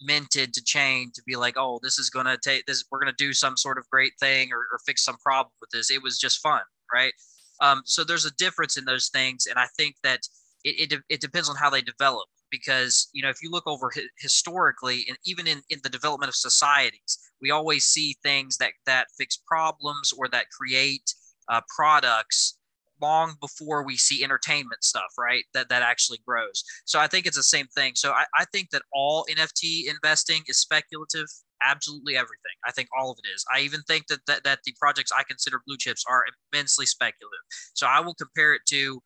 minted 0.00 0.52
to 0.54 0.64
chain 0.64 1.10
to 1.14 1.22
be 1.26 1.36
like, 1.36 1.54
oh, 1.56 1.80
this 1.82 1.98
is 1.98 2.10
gonna 2.10 2.38
take 2.42 2.64
this, 2.66 2.84
we're 2.90 3.00
gonna 3.00 3.12
do 3.18 3.32
some 3.32 3.56
sort 3.56 3.78
of 3.78 3.88
great 3.90 4.12
thing 4.20 4.52
or, 4.52 4.58
or 4.58 4.78
fix 4.86 5.04
some 5.04 5.16
problem 5.16 5.52
with 5.60 5.70
this. 5.70 5.90
It 5.90 6.02
was 6.02 6.18
just 6.18 6.40
fun, 6.40 6.62
right? 6.92 7.12
Um, 7.60 7.82
so 7.84 8.04
there's 8.04 8.26
a 8.26 8.34
difference 8.36 8.76
in 8.76 8.84
those 8.84 9.08
things, 9.08 9.46
and 9.46 9.58
I 9.58 9.66
think 9.76 9.96
that 10.02 10.20
it, 10.64 10.92
it, 10.92 11.00
it 11.08 11.20
depends 11.20 11.48
on 11.48 11.56
how 11.56 11.70
they 11.70 11.82
develop 11.82 12.26
because 12.50 13.08
you 13.12 13.22
know 13.22 13.28
if 13.28 13.42
you 13.42 13.50
look 13.50 13.66
over 13.66 13.90
hi- 13.94 14.02
historically 14.18 15.04
and 15.08 15.18
even 15.24 15.46
in, 15.46 15.62
in 15.70 15.80
the 15.82 15.88
development 15.88 16.28
of 16.28 16.34
societies 16.34 17.18
we 17.40 17.50
always 17.50 17.84
see 17.84 18.16
things 18.22 18.56
that 18.56 18.72
that 18.86 19.08
fix 19.18 19.36
problems 19.36 20.12
or 20.16 20.28
that 20.28 20.46
create 20.50 21.14
uh, 21.48 21.60
products 21.74 22.58
long 23.02 23.34
before 23.40 23.84
we 23.84 23.96
see 23.96 24.24
entertainment 24.24 24.82
stuff 24.82 25.12
right? 25.18 25.44
That 25.54 25.68
that 25.68 25.82
actually 25.82 26.18
grows. 26.26 26.64
So 26.84 26.98
i 26.98 27.06
think 27.06 27.26
it's 27.26 27.36
the 27.36 27.42
same 27.42 27.66
thing. 27.68 27.92
So 27.94 28.12
i, 28.12 28.24
I 28.38 28.44
think 28.52 28.70
that 28.70 28.82
all 28.92 29.26
nft 29.30 29.88
investing 29.88 30.42
is 30.46 30.58
speculative. 30.58 31.26
Absolutely 31.62 32.16
everything. 32.16 32.56
I 32.66 32.72
think 32.72 32.88
all 32.98 33.10
of 33.10 33.18
it 33.24 33.28
is. 33.34 33.44
I 33.54 33.60
even 33.60 33.80
think 33.82 34.06
that 34.08 34.20
that, 34.26 34.44
that 34.44 34.60
the 34.64 34.74
projects 34.78 35.12
i 35.12 35.22
consider 35.22 35.62
blue 35.66 35.76
chips 35.78 36.04
are 36.08 36.24
immensely 36.52 36.86
speculative. 36.86 37.44
So 37.74 37.86
i 37.86 38.00
will 38.00 38.14
compare 38.14 38.54
it 38.54 38.62
to 38.68 39.00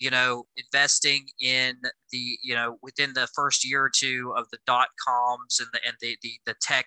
you 0.00 0.10
know, 0.10 0.44
investing 0.56 1.26
in 1.40 1.76
the, 2.10 2.38
you 2.42 2.54
know, 2.54 2.78
within 2.82 3.12
the 3.12 3.28
first 3.34 3.68
year 3.68 3.84
or 3.84 3.90
two 3.94 4.32
of 4.34 4.46
the 4.50 4.58
dot 4.66 4.88
coms 5.06 5.60
and 5.60 5.68
the 5.72 5.80
and 5.86 5.94
the 6.00 6.16
the, 6.22 6.32
the 6.46 6.54
tech 6.60 6.86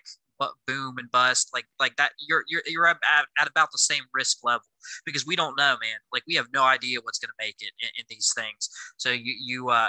boom 0.66 0.98
and 0.98 1.10
bust 1.10 1.50
like 1.52 1.66
like 1.80 1.96
that 1.96 2.12
you're 2.18 2.44
you're 2.48 2.62
you're 2.66 2.86
at, 2.86 2.98
at 3.38 3.48
about 3.48 3.70
the 3.72 3.78
same 3.78 4.02
risk 4.12 4.38
level 4.42 4.66
because 5.04 5.26
we 5.26 5.36
don't 5.36 5.56
know 5.56 5.76
man 5.80 5.98
like 6.12 6.22
we 6.26 6.34
have 6.34 6.46
no 6.52 6.62
idea 6.62 6.98
what's 7.02 7.18
going 7.18 7.28
to 7.28 7.44
make 7.44 7.56
it 7.60 7.72
in, 7.80 7.88
in, 7.98 8.04
these 8.08 8.32
things. 8.36 8.68
So 8.96 9.10
you 9.10 9.34
you 9.40 9.68
uh, 9.70 9.88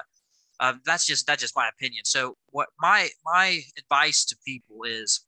uh 0.59 0.73
that's 0.85 1.05
just 1.05 1.27
that's 1.27 1.41
just 1.41 1.55
my 1.55 1.69
opinion. 1.69 2.05
So 2.05 2.37
what 2.51 2.69
my 2.79 3.09
my 3.25 3.61
advice 3.77 4.25
to 4.25 4.37
people 4.45 4.83
is 4.85 5.25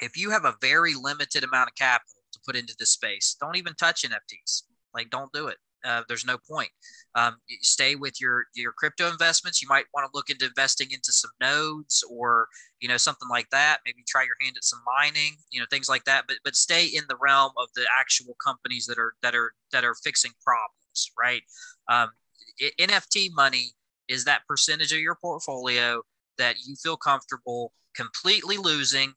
if 0.00 0.16
you 0.16 0.30
have 0.30 0.44
a 0.44 0.54
very 0.60 0.94
limited 0.94 1.44
amount 1.44 1.68
of 1.68 1.74
capital 1.74 2.22
to 2.32 2.40
put 2.44 2.56
into 2.56 2.74
this 2.78 2.90
space 2.90 3.36
don't 3.40 3.56
even 3.56 3.74
touch 3.74 4.02
nfts 4.02 4.62
like 4.94 5.10
don't 5.10 5.32
do 5.32 5.46
it 5.48 5.56
uh, 5.84 6.02
there's 6.08 6.24
no 6.24 6.38
point. 6.38 6.70
Um, 7.14 7.36
stay 7.60 7.94
with 7.94 8.20
your 8.20 8.44
your 8.54 8.72
crypto 8.72 9.08
investments. 9.10 9.62
You 9.62 9.68
might 9.68 9.86
want 9.94 10.10
to 10.10 10.16
look 10.16 10.30
into 10.30 10.46
investing 10.46 10.88
into 10.90 11.12
some 11.12 11.30
nodes 11.40 12.04
or 12.10 12.48
you 12.80 12.88
know 12.88 12.96
something 12.96 13.28
like 13.28 13.48
that. 13.50 13.78
Maybe 13.84 14.04
try 14.06 14.22
your 14.22 14.36
hand 14.40 14.56
at 14.56 14.64
some 14.64 14.80
mining, 14.86 15.36
you 15.50 15.60
know 15.60 15.66
things 15.70 15.88
like 15.88 16.04
that. 16.04 16.24
But 16.26 16.36
but 16.44 16.56
stay 16.56 16.86
in 16.86 17.04
the 17.08 17.16
realm 17.20 17.52
of 17.58 17.68
the 17.74 17.86
actual 17.98 18.36
companies 18.44 18.86
that 18.86 18.98
are 18.98 19.14
that 19.22 19.34
are 19.34 19.52
that 19.72 19.84
are 19.84 19.94
fixing 19.94 20.32
problems, 20.44 21.10
right? 21.18 21.42
Um, 21.88 22.10
NFT 22.80 23.30
money 23.34 23.72
is 24.08 24.24
that 24.24 24.42
percentage 24.48 24.92
of 24.92 25.00
your 25.00 25.16
portfolio 25.16 26.02
that 26.38 26.56
you 26.64 26.76
feel 26.76 26.96
comfortable 26.96 27.72
completely 27.94 28.56
losing 28.56 29.12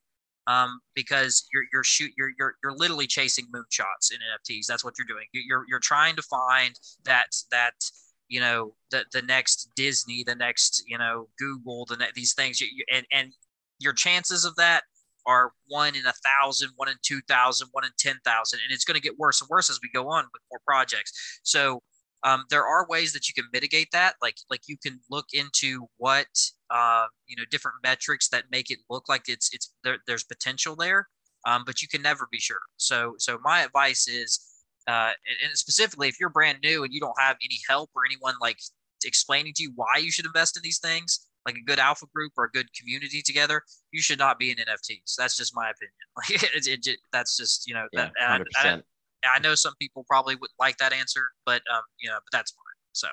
um, 0.48 0.80
because 0.96 1.48
you're 1.54 1.64
you're 1.72 1.84
shoot 1.84 2.12
you're 2.18 2.32
you're 2.38 2.56
you're 2.64 2.76
literally 2.76 3.08
chasing 3.08 3.46
moonshots 3.54 4.12
in 4.12 4.18
NFTs. 4.18 4.66
That's 4.68 4.84
what 4.84 4.96
you're 4.98 5.08
doing. 5.08 5.26
You're 5.34 5.66
you're 5.70 5.80
trying 5.80 6.16
to 6.16 6.22
find 6.24 6.76
that 7.06 7.28
that 7.52 7.74
you 8.28 8.40
know 8.40 8.74
the 8.90 9.06
the 9.12 9.22
next 9.22 9.70
Disney, 9.76 10.24
the 10.26 10.36
next 10.36 10.84
you 10.88 10.98
know 10.98 11.28
Google, 11.38 11.86
the 11.86 11.98
ne- 11.98 12.12
these 12.16 12.34
things, 12.34 12.60
you, 12.60 12.68
you, 12.74 12.84
and 12.92 13.06
and 13.12 13.34
your 13.80 13.94
chances 13.94 14.46
of 14.46 14.56
that 14.56 14.84
are 15.28 15.52
one 15.68 15.96
in 15.96 16.06
a 16.06 16.14
thousand, 16.14 16.72
one 16.76 16.90
in 16.90 16.96
two 17.04 17.22
thousand, 17.28 17.68
one 17.72 17.86
in 17.86 17.92
ten 17.98 18.18
thousand, 18.26 18.60
and 18.64 18.74
it's 18.74 18.86
going 18.86 18.96
to 18.96 19.02
get 19.02 19.18
worse 19.20 19.42
and 19.42 19.50
worse 19.50 19.70
as 19.70 19.80
we 19.82 19.90
go 19.94 20.10
on 20.10 20.24
with 20.34 20.42
more 20.50 20.62
projects. 20.66 21.40
So 21.44 21.82
um, 22.24 22.46
there 22.50 22.66
are 22.66 22.88
ways 22.88 23.14
that 23.14 23.28
you 23.28 23.34
can 23.34 23.46
mitigate 23.52 23.90
that 23.92 24.16
like 24.22 24.36
like 24.50 24.62
you 24.68 24.78
can 24.78 25.00
look 25.10 25.28
into 25.34 25.88
what 25.98 26.28
uh, 26.72 27.06
you 27.28 27.36
know 27.36 27.44
different 27.52 27.76
metrics 27.84 28.30
that 28.30 28.46
make 28.52 28.72
it 28.72 28.80
look 28.90 29.08
like 29.10 29.24
it's 29.28 29.54
it's 29.54 29.74
there, 29.84 29.98
there's 30.08 30.24
potential 30.24 30.76
there 30.76 31.08
um, 31.46 31.64
but 31.66 31.82
you 31.82 31.88
can 31.88 32.02
never 32.02 32.28
be 32.32 32.40
sure 32.40 32.62
so 32.78 33.14
so 33.18 33.38
my 33.44 33.62
advice 33.62 34.08
is 34.08 34.40
uh, 34.88 35.12
and, 35.44 35.56
specifically 35.58 36.08
if 36.08 36.20
you're 36.20 36.30
brand 36.30 36.58
new 36.64 36.84
and 36.84 36.94
you 36.94 37.00
don't 37.00 37.20
have 37.20 37.38
any 37.44 37.58
help 37.70 37.90
or 37.96 38.04
anyone 38.06 38.36
like 38.42 38.58
explaining 39.06 39.54
to 39.56 39.64
you 39.64 39.72
why 39.76 39.98
you 40.00 40.12
should 40.12 40.26
invest 40.26 40.56
in 40.56 40.64
these 40.64 40.80
things 40.80 41.28
like 41.46 41.56
a 41.56 41.64
good 41.66 41.80
alpha 41.80 42.06
group 42.14 42.32
or 42.38 42.46
a 42.46 42.52
good 42.52 42.68
community 42.80 43.22
together 43.22 43.64
you 43.92 44.02
should 44.02 44.20
not 44.20 44.38
be 44.38 44.52
in 44.52 44.58
nfts 44.58 45.16
that's 45.18 45.36
just 45.36 45.56
my 45.56 45.70
opinion 45.70 45.94
like 46.18 46.44
it, 46.44 46.68
it, 46.68 46.88
it, 46.88 47.00
that's 47.12 47.36
just 47.36 47.68
you 47.68 47.74
know 47.74 47.88
yeah, 47.94 48.10
that, 48.20 48.42
100%. 48.66 48.84
I 49.26 49.40
know 49.40 49.56
some 49.56 49.74
people 49.80 50.06
probably 50.08 50.36
would 50.36 50.50
like 50.60 50.78
that 50.78 50.94
answer, 50.94 51.30
but 51.46 51.62
um, 51.74 51.82
you 52.00 52.10
know, 52.10 52.16
but 52.16 52.38
that's 52.38 52.52
fine. 52.52 52.62
So 52.94 53.08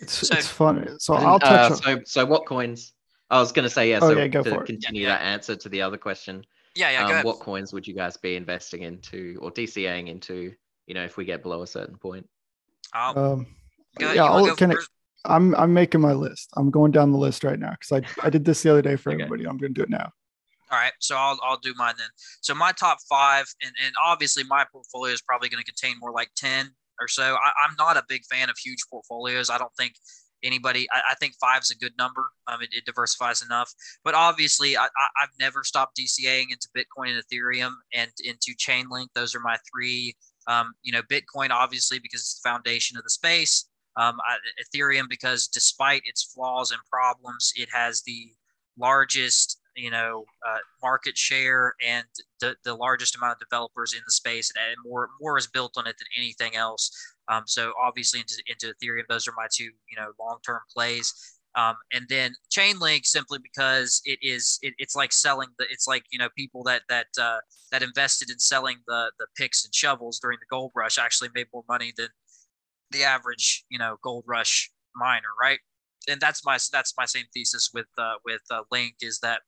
it's 0.00 0.28
So- 0.28 0.36
it's 0.36 0.48
fun. 0.48 0.98
So 0.98 1.14
I'll 1.14 1.38
touch. 1.40 1.70
uh, 1.70 1.74
on, 1.74 1.82
so 1.82 2.00
so 2.04 2.26
what 2.26 2.46
coins? 2.46 2.92
I 3.30 3.40
was 3.40 3.52
gonna 3.52 3.70
say 3.70 3.90
yeah. 3.90 3.98
Oh, 4.02 4.10
So 4.10 4.18
yeah, 4.18 4.28
go 4.28 4.42
to 4.42 4.50
for 4.50 4.62
it. 4.62 4.66
continue 4.66 5.02
Yeah, 5.02 5.08
that 5.18 5.22
answer 5.22 5.56
to 5.56 5.68
the 5.68 5.82
other 5.82 5.96
question, 5.96 6.44
yeah, 6.74 6.90
yeah, 6.90 7.00
go 7.00 7.06
um, 7.06 7.12
ahead. 7.12 7.24
what 7.24 7.40
coins 7.40 7.72
would 7.72 7.86
you 7.86 7.94
guys 7.94 8.16
be 8.16 8.36
investing 8.36 8.82
into 8.82 9.38
or 9.42 9.50
DCAing 9.50 10.08
into? 10.08 10.52
You 10.86 10.94
know, 10.94 11.04
if 11.04 11.16
we 11.16 11.24
get 11.24 11.42
below 11.42 11.62
a 11.62 11.66
certain 11.66 11.96
point. 11.96 12.28
Um, 12.94 13.18
um 13.18 13.46
yeah, 13.98 14.24
I'll, 14.24 14.54
can 14.54 14.72
it, 14.72 14.78
I'm, 15.24 15.54
I'm 15.54 15.72
making 15.72 16.00
my 16.00 16.12
list. 16.12 16.50
I'm 16.56 16.70
going 16.70 16.92
down 16.92 17.10
the 17.10 17.18
list 17.18 17.42
right 17.44 17.58
now 17.58 17.72
because 17.72 18.04
I 18.22 18.26
I 18.26 18.30
did 18.30 18.44
this 18.44 18.62
the 18.62 18.70
other 18.70 18.82
day 18.82 18.96
for 18.96 19.10
Okay. 19.10 19.22
everybody. 19.22 19.48
I'm 19.48 19.56
going 19.56 19.74
to 19.74 19.78
do 19.80 19.82
it 19.82 19.90
now. 19.90 20.12
All 20.70 20.78
right, 20.78 20.92
so 20.98 21.16
I'll 21.16 21.38
I'll 21.42 21.58
do 21.58 21.72
mine 21.76 21.94
then. 21.96 22.08
So 22.40 22.54
my 22.54 22.72
top 22.72 22.98
five, 23.08 23.46
and 23.62 23.72
and 23.84 23.94
obviously 24.04 24.42
my 24.44 24.64
portfolio 24.70 25.12
is 25.14 25.22
probably 25.22 25.48
going 25.48 25.62
to 25.64 25.72
contain 25.72 25.96
more 26.00 26.12
like 26.12 26.30
ten 26.36 26.70
or 27.00 27.08
so. 27.08 27.34
I, 27.34 27.50
I'm 27.64 27.74
not 27.78 27.96
a 27.96 28.04
big 28.08 28.24
fan 28.30 28.50
of 28.50 28.56
huge 28.58 28.80
portfolios. 28.90 29.50
I 29.50 29.58
don't 29.58 29.74
think 29.78 29.94
anybody. 30.42 30.86
I, 30.90 31.12
I 31.12 31.14
think 31.14 31.34
five's 31.40 31.70
a 31.70 31.76
good 31.76 31.92
number. 31.98 32.30
Um, 32.46 32.62
it, 32.62 32.70
it 32.72 32.84
diversifies 32.84 33.42
enough. 33.42 33.72
But 34.04 34.14
obviously, 34.14 34.76
I, 34.76 34.84
I 34.84 35.22
I've 35.22 35.30
never 35.38 35.64
stopped 35.64 35.98
DCAing 35.98 36.46
into 36.50 36.68
Bitcoin 36.76 37.14
and 37.14 37.22
Ethereum 37.22 37.72
and 37.92 38.10
into 38.24 38.54
Chainlink. 38.56 39.08
Those 39.14 39.34
are 39.34 39.40
my 39.40 39.56
three. 39.72 40.14
Um, 40.46 40.74
you 40.82 40.92
know, 40.92 41.02
Bitcoin 41.02 41.50
obviously 41.50 41.98
because 41.98 42.20
it's 42.20 42.40
the 42.40 42.48
foundation 42.48 42.96
of 42.96 43.02
the 43.02 43.10
space. 43.10 43.66
Um, 43.96 44.18
I, 44.26 44.36
Ethereum 44.62 45.08
because 45.08 45.48
despite 45.48 46.02
its 46.04 46.22
flaws 46.22 46.70
and 46.70 46.80
problems, 46.90 47.52
it 47.56 47.68
has 47.72 48.02
the 48.02 48.28
largest 48.78 49.58
you 49.76 49.90
know 49.90 50.24
uh, 50.46 50.58
market 50.82 51.16
share 51.16 51.74
and 51.86 52.04
the, 52.40 52.56
the 52.64 52.74
largest 52.74 53.16
amount 53.16 53.34
of 53.34 53.38
developers 53.38 53.92
in 53.92 54.00
the 54.04 54.12
space 54.12 54.52
and, 54.54 54.64
and 54.66 54.76
more 54.84 55.10
more 55.20 55.38
is 55.38 55.46
built 55.46 55.74
on 55.76 55.86
it 55.86 55.96
than 55.98 56.06
anything 56.16 56.56
else. 56.56 56.90
Um, 57.28 57.42
so 57.46 57.72
obviously 57.82 58.20
into, 58.20 58.42
into 58.46 58.74
ethereum 58.74 59.04
those 59.08 59.28
are 59.28 59.34
my 59.36 59.46
two 59.52 59.64
you 59.64 59.96
know 59.96 60.12
long-term 60.18 60.60
plays. 60.74 61.12
Um, 61.56 61.76
and 61.90 62.04
then 62.10 62.34
chainlink 62.54 63.06
simply 63.06 63.38
because 63.42 64.02
it 64.04 64.18
is 64.20 64.58
it, 64.60 64.74
it's 64.76 64.94
like 64.94 65.12
selling 65.12 65.48
the 65.58 65.66
it's 65.70 65.86
like 65.88 66.04
you 66.10 66.18
know 66.18 66.28
people 66.36 66.62
that 66.64 66.82
that 66.88 67.06
uh, 67.20 67.38
that 67.72 67.82
invested 67.82 68.30
in 68.30 68.38
selling 68.38 68.76
the 68.86 69.10
the 69.18 69.26
picks 69.36 69.64
and 69.64 69.74
shovels 69.74 70.18
during 70.20 70.38
the 70.38 70.46
gold 70.54 70.72
rush 70.74 70.98
actually 70.98 71.30
made 71.34 71.46
more 71.54 71.64
money 71.68 71.92
than 71.96 72.08
the 72.90 73.04
average 73.04 73.64
you 73.70 73.78
know 73.78 73.96
gold 74.02 74.24
rush 74.26 74.70
miner 74.94 75.28
right? 75.40 75.60
And 76.08 76.20
that's 76.20 76.44
my 76.44 76.58
that's 76.72 76.94
my 76.96 77.06
same 77.06 77.24
thesis 77.32 77.70
with 77.72 77.86
uh, 77.98 78.14
with 78.24 78.42
uh, 78.50 78.62
link 78.70 78.96
is 79.00 79.18
that 79.20 79.40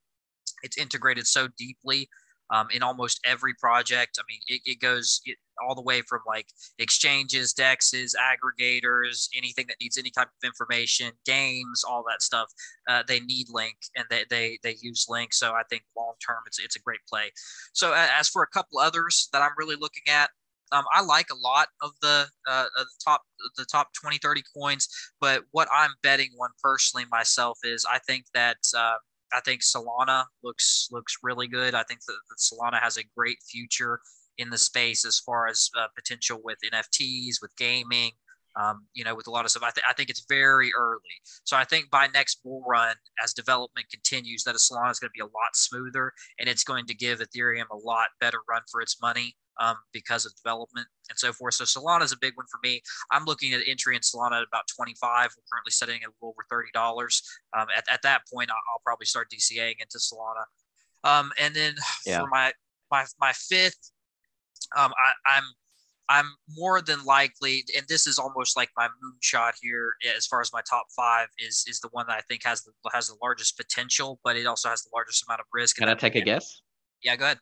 it's 0.63 0.79
integrated 0.79 1.27
so 1.27 1.49
deeply 1.59 2.09
um, 2.51 2.69
in 2.73 2.83
almost 2.83 3.21
every 3.25 3.55
project. 3.55 4.19
I 4.19 4.23
mean, 4.29 4.41
it, 4.49 4.61
it 4.65 4.81
goes. 4.81 5.21
It, 5.25 5.37
all 5.67 5.75
the 5.75 5.83
way 5.83 6.03
from 6.03 6.21
like 6.25 6.47
exchanges, 6.79 7.53
dexes, 7.53 8.15
aggregators, 8.15 9.29
anything 9.37 9.67
that 9.67 9.77
needs 9.81 9.99
any 9.99 10.11
type 10.11 10.29
of 10.29 10.47
information, 10.47 11.11
games, 11.27 11.83
all 11.89 12.05
that 12.09 12.23
stuff. 12.23 12.47
Uh, 12.89 13.03
they 13.09 13.19
need 13.21 13.49
Link, 13.51 13.77
and 13.97 14.05
they 14.09 14.25
they 14.31 14.59
they 14.63 14.77
use 14.81 15.07
Link. 15.09 15.35
So 15.35 15.53
I 15.53 15.63
think 15.69 15.83
long 15.97 16.15
term, 16.25 16.39
it's 16.47 16.59
it's 16.59 16.77
a 16.77 16.81
great 16.81 17.01
play. 17.09 17.31
So 17.73 17.93
as 17.93 18.29
for 18.29 18.43
a 18.43 18.49
couple 18.49 18.79
others 18.79 19.29
that 19.33 19.43
I'm 19.43 19.53
really 19.59 19.77
looking 19.77 20.05
at, 20.09 20.31
um, 20.73 20.85
I 20.93 21.03
like 21.03 21.27
a 21.31 21.37
lot 21.37 21.69
of 21.83 21.93
the, 22.03 22.27
uh, 22.49 22.67
of 22.77 22.87
the 22.87 23.05
top 23.05 23.23
the 23.57 23.65
top 23.65 23.89
20 23.95 24.19
30 24.19 24.43
coins 24.57 24.89
but 25.21 25.45
what 25.53 25.69
i'm 25.73 25.91
betting 26.03 26.31
on 26.41 26.51
personally 26.63 27.07
myself 27.11 27.59
is 27.65 27.87
i 27.91 27.99
think 28.07 28.25
that 28.35 28.57
uh, 28.77 28.95
i 29.33 29.41
think 29.41 29.63
solana 29.63 30.25
looks 30.43 30.89
looks 30.91 31.17
really 31.23 31.49
good. 31.49 31.75
I 31.75 31.83
think 31.85 32.01
that, 32.07 32.17
solana 32.39 32.81
has 32.81 32.97
a 32.97 33.05
great 33.17 33.39
future 33.51 34.01
in 34.39 34.51
the 34.51 34.59
space 34.59 35.05
as 35.05 35.19
far 35.19 35.49
as 35.49 35.71
uh, 35.77 35.87
potential 35.95 36.41
with 36.43 36.59
nfts 36.65 37.37
with 37.43 37.57
gaming 37.57 38.13
um, 38.59 38.87
you 38.93 39.05
know, 39.05 39.15
with 39.15 39.29
a 39.29 39.31
lot 39.31 39.45
of 39.45 39.51
stuff. 39.51 39.63
I, 39.63 39.71
th- 39.71 39.87
I 39.89 39.93
think 39.93 40.11
it's 40.11 40.25
very 40.29 40.73
early. 40.77 41.01
So 41.45 41.57
I 41.57 41.65
think 41.65 41.91
by 41.91 42.09
next 42.13 42.43
bull 42.43 42.65
run, 42.67 42.97
as 43.23 43.33
development 43.33 43.87
continues, 43.91 44.43
that 44.45 44.55
a 44.55 44.59
Solana 44.59 44.91
is 44.91 44.99
going 44.99 45.11
to 45.11 45.17
be 45.17 45.21
a 45.21 45.25
lot 45.25 45.55
smoother 45.55 46.13
and 46.39 46.49
it's 46.49 46.65
going 46.65 46.87
to 46.87 46.95
give 46.95 47.21
Ethereum 47.21 47.67
a 47.71 47.77
lot 47.77 48.09
better 48.21 48.39
run 48.49 48.63
for 48.71 48.81
its 48.81 49.01
money 49.01 49.37
um, 49.61 49.77
because 49.93 50.27
of 50.27 50.35
development 50.37 50.87
and 51.09 51.19
so 51.19 51.33
forth. 51.33 51.55
So 51.55 51.65
Solana 51.65 52.03
is 52.03 52.13
a 52.13 52.19
big 52.21 52.37
one 52.37 52.47
for 52.51 52.59
me. 52.63 52.83
I'm 53.13 53.25
looking 53.25 53.53
at 53.53 53.61
entry 53.67 53.95
in 53.95 54.03
Solana 54.03 54.39
at 54.39 54.47
about 54.47 54.65
25. 54.75 55.31
We're 55.37 55.43
currently 55.53 55.71
setting 55.71 56.01
at 56.03 56.11
over 56.23 56.45
$30. 56.51 57.23
Um, 57.57 57.67
at, 57.77 57.85
at 57.93 58.03
that 58.03 58.23
point, 58.33 58.51
I'll, 58.51 58.57
I'll, 58.73 58.83
probably 58.85 59.07
start 59.07 59.29
DCAing 59.31 59.75
into 59.81 59.99
Solana. 59.99 60.45
Um, 61.05 61.31
and 61.39 61.55
then 61.55 61.75
yeah. 62.07 62.21
for 62.21 62.29
my, 62.29 62.53
my, 62.91 63.05
my 63.21 63.33
fifth, 63.33 63.93
um, 64.77 64.93
I, 64.93 65.37
I'm 65.37 65.45
I'm 66.09 66.35
more 66.57 66.81
than 66.81 67.05
likely, 67.05 67.65
and 67.77 67.87
this 67.89 68.07
is 68.07 68.19
almost 68.19 68.57
like 68.57 68.71
my 68.77 68.89
moonshot 68.89 69.53
here 69.61 69.93
as 70.17 70.27
far 70.27 70.41
as 70.41 70.51
my 70.53 70.63
top 70.69 70.87
five 70.97 71.29
is 71.39 71.65
is 71.69 71.81
the 71.81 71.89
one 71.93 72.07
that 72.09 72.17
I 72.17 72.21
think 72.23 72.45
has 72.45 72.63
the 72.63 72.73
has 72.93 73.09
the 73.09 73.17
largest 73.23 73.57
potential, 73.57 74.19
but 74.25 74.37
it 74.37 74.47
also 74.47 74.71
has 74.71 74.83
the 74.83 74.91
largest 74.95 75.25
amount 75.29 75.41
of 75.41 75.47
risk. 75.53 75.77
Can 75.77 75.89
I 75.89 75.95
take 75.95 76.15
a 76.15 76.23
guess? 76.23 76.63
Yeah, 77.03 77.17
go 77.17 77.27
ahead. 77.27 77.39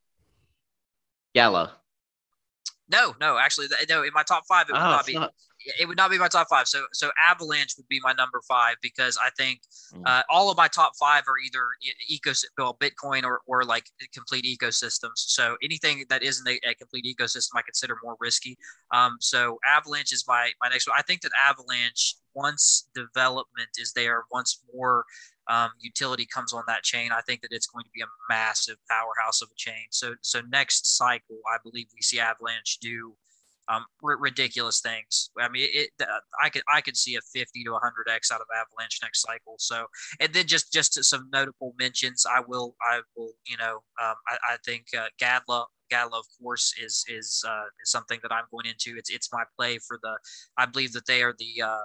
Gala. 1.35 1.77
No, 2.89 3.15
no, 3.21 3.37
actually, 3.39 3.67
no. 3.89 4.03
In 4.03 4.11
my 4.15 4.23
top 4.23 4.45
five, 4.49 4.69
it 4.69 4.73
would 4.73 4.79
oh, 4.79 4.85
not 4.85 5.07
be. 5.07 5.15
Not... 5.15 5.33
It 5.79 5.87
would 5.87 5.97
not 5.97 6.11
be 6.11 6.19
my 6.19 6.29
top 6.29 6.49
five. 6.49 6.69
So, 6.69 6.87
so 6.93 7.11
Avalanche 7.29 7.75
would 7.77 7.89
be 7.89 8.01
my 8.03 8.13
number 8.13 8.41
five 8.47 8.77
because 8.83 9.19
I 9.21 9.31
think 9.37 9.61
mm. 9.95 10.03
uh, 10.07 10.23
all 10.31 10.51
of 10.51 10.57
my 10.57 10.69
top 10.69 10.93
five 10.99 11.25
are 11.29 11.39
either 11.45 11.65
eco, 12.09 12.33
well, 12.59 12.77
Bitcoin 12.81 13.25
or 13.25 13.41
or 13.47 13.65
like 13.65 13.87
complete 14.13 14.45
ecosystems. 14.45 15.17
So 15.17 15.57
anything 15.63 16.05
that 16.09 16.23
isn't 16.23 16.47
a, 16.47 16.59
a 16.69 16.75
complete 16.75 17.05
ecosystem, 17.05 17.51
I 17.57 17.63
consider 17.63 17.97
more 18.03 18.17
risky. 18.21 18.57
Um, 18.93 19.17
so 19.21 19.59
Avalanche 19.69 20.13
is 20.13 20.25
my 20.27 20.51
my 20.63 20.69
next 20.69 20.87
one. 20.87 20.97
I 20.99 21.03
think 21.03 21.23
that 21.23 21.33
Avalanche, 21.43 22.17
once 22.35 22.89
development 22.95 23.71
is 23.79 23.93
there, 23.93 24.25
once 24.31 24.63
more 24.75 25.05
um, 25.49 25.71
utility 25.81 26.27
comes 26.27 26.53
on 26.53 26.65
that 26.67 26.83
chain, 26.83 27.13
I 27.13 27.21
think 27.23 27.43
that 27.43 27.53
it's 27.53 27.67
going 27.67 27.85
to 27.85 27.91
be 27.95 28.03
a 28.03 28.07
massive 28.29 28.77
powerhouse 28.91 29.43
of 29.43 29.49
a 29.51 29.55
chain. 29.57 29.87
So, 29.91 30.15
so 30.21 30.41
next 30.49 30.97
cycle, 30.97 31.37
I 31.53 31.59
believe 31.63 31.87
we 31.95 32.03
see 32.03 32.19
Avalanche 32.19 32.79
do 32.81 33.15
um, 33.69 33.85
r- 34.03 34.19
ridiculous 34.19 34.81
things. 34.81 35.31
I 35.39 35.49
mean, 35.49 35.69
it, 35.73 35.91
uh, 36.01 36.21
I 36.43 36.49
could 36.51 36.63
I 36.73 36.81
could 36.81 36.97
see 36.97 37.17
a 37.17 37.21
50 37.21 37.65
to 37.65 37.73
100 37.73 38.09
x 38.11 38.31
out 38.31 38.41
of 38.41 38.47
Avalanche 38.55 39.01
next 39.03 39.23
cycle. 39.23 39.57
So, 39.59 39.87
and 40.21 40.33
then 40.33 40.47
just 40.47 40.73
just 40.73 41.03
some 41.05 41.29
notable 41.33 41.75
mentions. 41.79 42.25
I 42.27 42.41
will 42.47 42.77
I 42.83 43.01
will 43.17 43.33
you 43.47 43.57
know 43.57 43.83
um, 44.03 44.15
I, 44.29 44.55
I 44.55 44.57
think 44.65 44.87
uh, 44.97 45.09
Gala 45.19 45.67
of 45.93 46.27
course, 46.41 46.75
is 46.83 47.05
is 47.09 47.45
uh, 47.47 47.65
is 47.83 47.91
something 47.91 48.19
that 48.23 48.33
I'm 48.33 48.45
going 48.51 48.67
into. 48.67 48.97
It's 48.99 49.11
it's 49.11 49.33
my 49.33 49.45
play 49.57 49.79
for 49.79 49.99
the. 50.03 50.17
I 50.57 50.67
believe 50.67 50.93
that 50.93 51.07
they 51.07 51.23
are 51.23 51.35
the 51.39 51.63
uh, 51.63 51.79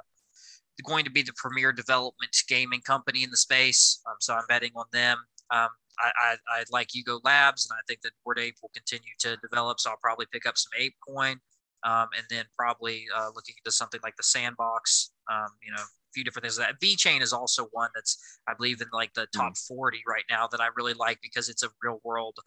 going 0.86 1.05
to 1.05 1.11
be 1.11 1.21
the 1.21 1.34
premier 1.36 1.71
development 1.71 2.36
gaming 2.47 2.82
company 2.82 3.23
in 3.23 3.29
the 3.29 3.38
space. 3.38 4.01
Um, 4.07 4.15
so 4.19 4.34
I'm 4.34 4.45
betting 4.47 4.71
on 4.75 4.86
them. 4.91 5.17
Um, 5.51 5.69
I, 5.99 6.11
I, 6.19 6.36
I, 6.49 6.63
like 6.71 6.95
Yuga 6.95 7.19
Labs, 7.23 7.69
and 7.69 7.77
I 7.77 7.82
think 7.88 8.01
that 8.01 8.13
Bored 8.23 8.39
Ape 8.39 8.55
will 8.61 8.71
continue 8.73 9.13
to 9.19 9.38
develop. 9.38 9.79
So 9.79 9.91
I'll 9.91 9.97
probably 10.01 10.25
pick 10.32 10.45
up 10.45 10.57
some 10.57 10.71
Ape 10.79 10.95
Coin, 11.07 11.39
um, 11.84 12.07
and 12.17 12.25
then 12.29 12.45
probably 12.57 13.05
uh, 13.15 13.29
looking 13.36 13.55
into 13.57 13.71
something 13.71 13.99
like 14.03 14.15
the 14.15 14.23
Sandbox. 14.23 15.11
Um, 15.32 15.47
you 15.63 15.71
know, 15.71 15.82
a 15.82 16.13
few 16.13 16.23
different 16.23 16.43
things. 16.43 16.57
That 16.57 16.79
VeChain 16.82 17.21
is 17.21 17.32
also 17.32 17.67
one 17.71 17.89
that's 17.95 18.39
I 18.47 18.53
believe 18.53 18.82
in 18.82 18.88
like 18.91 19.13
the 19.13 19.27
top 19.34 19.53
mm. 19.53 19.67
40 19.67 20.01
right 20.07 20.25
now 20.29 20.47
that 20.47 20.59
I 20.59 20.67
really 20.75 20.93
like 20.93 21.19
because 21.21 21.47
it's 21.47 21.63
a 21.63 21.69
real 21.82 22.01
world 22.03 22.38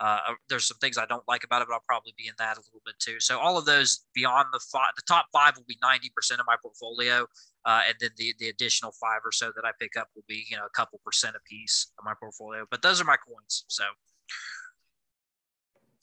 uh, 0.00 0.18
uh, 0.28 0.34
there's 0.48 0.66
some 0.66 0.76
things 0.78 0.98
I 0.98 1.06
don't 1.06 1.22
like 1.28 1.44
about 1.44 1.62
it, 1.62 1.68
but 1.68 1.74
I'll 1.74 1.84
probably 1.86 2.12
be 2.16 2.26
in 2.26 2.34
that 2.38 2.56
a 2.56 2.60
little 2.60 2.80
bit 2.84 2.98
too. 2.98 3.20
So 3.20 3.38
all 3.38 3.56
of 3.56 3.64
those 3.64 4.04
beyond 4.14 4.46
the 4.52 4.60
five, 4.72 4.90
the 4.96 5.02
top 5.06 5.26
five 5.32 5.56
will 5.56 5.64
be 5.68 5.78
90% 5.82 6.40
of 6.40 6.46
my 6.46 6.56
portfolio. 6.60 7.26
Uh, 7.64 7.82
and 7.86 7.94
then 8.00 8.10
the, 8.16 8.34
the 8.38 8.48
additional 8.48 8.92
five 9.00 9.20
or 9.24 9.32
so 9.32 9.52
that 9.54 9.64
I 9.64 9.70
pick 9.80 9.96
up 9.96 10.08
will 10.16 10.24
be, 10.28 10.44
you 10.48 10.56
know, 10.56 10.66
a 10.66 10.70
couple 10.70 11.00
percent 11.04 11.36
a 11.36 11.40
piece 11.48 11.92
of 11.98 12.04
my 12.04 12.12
portfolio, 12.18 12.66
but 12.70 12.82
those 12.82 13.00
are 13.00 13.04
my 13.04 13.16
coins. 13.16 13.64
So 13.68 13.84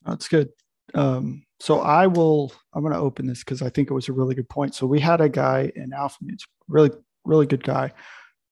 that's 0.05 0.27
good. 0.27 0.49
Um, 0.93 1.43
so 1.61 1.79
I 1.79 2.07
will, 2.07 2.51
I'm 2.73 2.81
going 2.81 2.93
to 2.93 2.99
open 2.99 3.27
this 3.27 3.43
cause 3.43 3.61
I 3.61 3.69
think 3.69 3.91
it 3.91 3.93
was 3.93 4.09
a 4.09 4.13
really 4.13 4.33
good 4.33 4.49
point. 4.49 4.73
So 4.73 4.87
we 4.87 4.99
had 4.99 5.21
a 5.21 5.29
guy 5.29 5.71
in 5.75 5.93
Alpha, 5.93 6.17
it's 6.27 6.47
really, 6.67 6.89
really 7.23 7.45
good 7.45 7.63
guy 7.63 7.93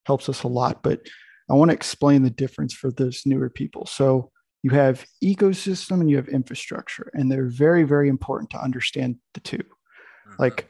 helps 0.06 0.30
us 0.30 0.44
a 0.44 0.48
lot, 0.48 0.84
but 0.84 1.02
I 1.50 1.54
want 1.54 1.72
to 1.72 1.76
explain 1.76 2.22
the 2.22 2.30
difference 2.30 2.74
for 2.74 2.92
those 2.92 3.24
newer 3.26 3.50
people. 3.50 3.88
So 3.88 4.32
you 4.62 4.72
have 4.72 5.08
ecosystem 5.24 6.02
and 6.02 6.10
you 6.10 6.18
have 6.18 6.28
infrastructure 6.28 7.10
and 7.14 7.32
they're 7.32 7.50
very 7.50 7.84
very 7.84 8.10
important 8.10 8.52
to 8.52 8.62
understand 8.62 9.16
the 9.34 9.40
2 9.40 9.58
mm-hmm. 9.58 10.34
like 10.38 10.70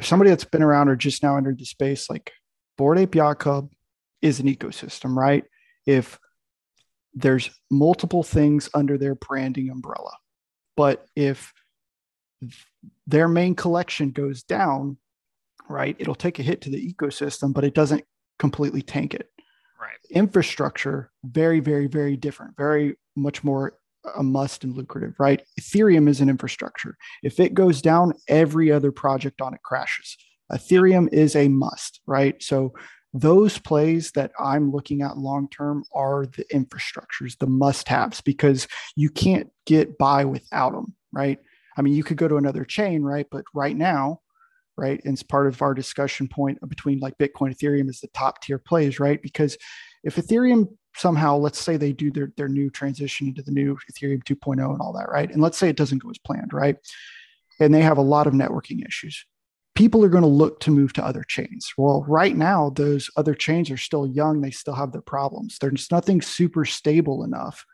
somebody 0.00 0.30
that's 0.30 0.44
been 0.44 0.62
around 0.62 0.88
or 0.88 0.96
just 0.96 1.22
now 1.22 1.36
entered 1.36 1.58
the 1.58 1.64
space 1.64 2.08
like 2.08 2.32
Bored 2.78 2.98
Ape 2.98 3.14
Yacht 3.14 3.38
Club 3.38 3.70
is 4.22 4.40
an 4.40 4.46
ecosystem 4.46 5.16
right 5.16 5.44
if 5.86 6.18
there's 7.14 7.50
multiple 7.70 8.22
things 8.22 8.68
under 8.74 8.96
their 8.96 9.14
branding 9.14 9.70
umbrella 9.70 10.12
but 10.76 11.04
if 11.16 11.52
their 13.06 13.28
main 13.28 13.54
collection 13.54 14.10
goes 14.10 14.42
down 14.42 14.96
right 15.68 15.96
it'll 15.98 16.14
take 16.14 16.38
a 16.38 16.42
hit 16.42 16.60
to 16.60 16.70
the 16.70 16.92
ecosystem 16.92 17.52
but 17.52 17.64
it 17.64 17.74
doesn't 17.74 18.04
completely 18.38 18.82
tank 18.82 19.14
it 19.14 19.30
right 19.80 19.98
infrastructure 20.10 21.10
very 21.24 21.60
very 21.60 21.86
very 21.86 22.16
different 22.16 22.56
very 22.56 22.96
much 23.16 23.42
more 23.42 23.78
a 24.14 24.22
must 24.22 24.64
and 24.64 24.76
lucrative, 24.76 25.14
right? 25.18 25.42
Ethereum 25.60 26.08
is 26.08 26.20
an 26.20 26.28
infrastructure. 26.28 26.96
If 27.22 27.40
it 27.40 27.54
goes 27.54 27.82
down, 27.82 28.12
every 28.28 28.70
other 28.70 28.92
project 28.92 29.40
on 29.40 29.54
it 29.54 29.62
crashes. 29.62 30.16
Ethereum 30.52 31.12
is 31.12 31.34
a 31.34 31.48
must, 31.48 32.00
right? 32.06 32.40
So 32.42 32.72
those 33.12 33.58
plays 33.58 34.12
that 34.12 34.32
I'm 34.38 34.70
looking 34.70 35.02
at 35.02 35.16
long 35.16 35.48
term 35.48 35.84
are 35.94 36.26
the 36.26 36.44
infrastructures, 36.52 37.38
the 37.38 37.46
must 37.46 37.88
haves, 37.88 38.20
because 38.20 38.68
you 38.94 39.10
can't 39.10 39.50
get 39.64 39.98
by 39.98 40.24
without 40.24 40.72
them, 40.72 40.94
right? 41.12 41.38
I 41.76 41.82
mean, 41.82 41.94
you 41.94 42.04
could 42.04 42.16
go 42.16 42.28
to 42.28 42.36
another 42.36 42.64
chain, 42.64 43.02
right? 43.02 43.26
But 43.30 43.44
right 43.54 43.76
now, 43.76 44.20
right, 44.76 45.00
and 45.04 45.14
it's 45.14 45.22
part 45.22 45.46
of 45.46 45.62
our 45.62 45.74
discussion 45.74 46.28
point 46.28 46.58
between 46.68 47.00
like 47.00 47.18
Bitcoin, 47.18 47.54
Ethereum 47.54 47.88
is 47.88 48.00
the 48.00 48.08
top 48.08 48.42
tier 48.42 48.58
plays, 48.58 48.98
right? 48.98 49.20
Because 49.20 49.56
if 50.04 50.16
Ethereum 50.16 50.68
somehow 50.96 51.36
let's 51.36 51.60
say 51.60 51.76
they 51.76 51.92
do 51.92 52.10
their, 52.10 52.32
their 52.36 52.48
new 52.48 52.70
transition 52.70 53.28
into 53.28 53.42
the 53.42 53.52
new 53.52 53.76
ethereum 53.90 54.22
2.0 54.24 54.70
and 54.70 54.80
all 54.80 54.92
that 54.92 55.10
right? 55.10 55.30
And 55.30 55.42
let's 55.42 55.58
say 55.58 55.68
it 55.68 55.76
doesn't 55.76 56.02
go 56.02 56.10
as 56.10 56.18
planned 56.18 56.52
right? 56.52 56.76
And 57.60 57.72
they 57.72 57.82
have 57.82 57.98
a 57.98 58.02
lot 58.02 58.26
of 58.26 58.34
networking 58.34 58.86
issues. 58.86 59.24
People 59.74 60.04
are 60.04 60.08
going 60.08 60.22
to 60.22 60.28
look 60.28 60.60
to 60.60 60.70
move 60.70 60.92
to 60.94 61.04
other 61.04 61.22
chains. 61.22 61.72
Well 61.76 62.04
right 62.08 62.34
now 62.34 62.70
those 62.70 63.10
other 63.16 63.34
chains 63.34 63.70
are 63.70 63.76
still 63.76 64.06
young. 64.06 64.40
They 64.40 64.50
still 64.50 64.74
have 64.74 64.92
their 64.92 65.02
problems. 65.02 65.58
There's 65.60 65.90
nothing 65.90 66.22
super 66.22 66.64
stable 66.64 67.24
enough 67.24 67.64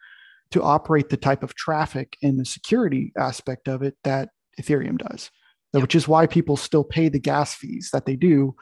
to 0.53 0.63
operate 0.63 1.09
the 1.09 1.17
type 1.17 1.43
of 1.43 1.55
traffic 1.55 2.17
and 2.23 2.39
the 2.39 2.45
security 2.45 3.13
aspect 3.19 3.69
of 3.69 3.83
it 3.83 3.97
that 4.05 4.29
ethereum 4.61 4.99
does 4.99 5.31
yep. 5.73 5.83
which 5.83 5.95
is 5.95 6.09
why 6.09 6.27
people 6.27 6.57
still 6.57 6.85
pay 6.85 7.09
the 7.09 7.19
gas 7.19 7.55
fees 7.55 7.91
that 7.93 8.07
they 8.07 8.17
do 8.17 8.55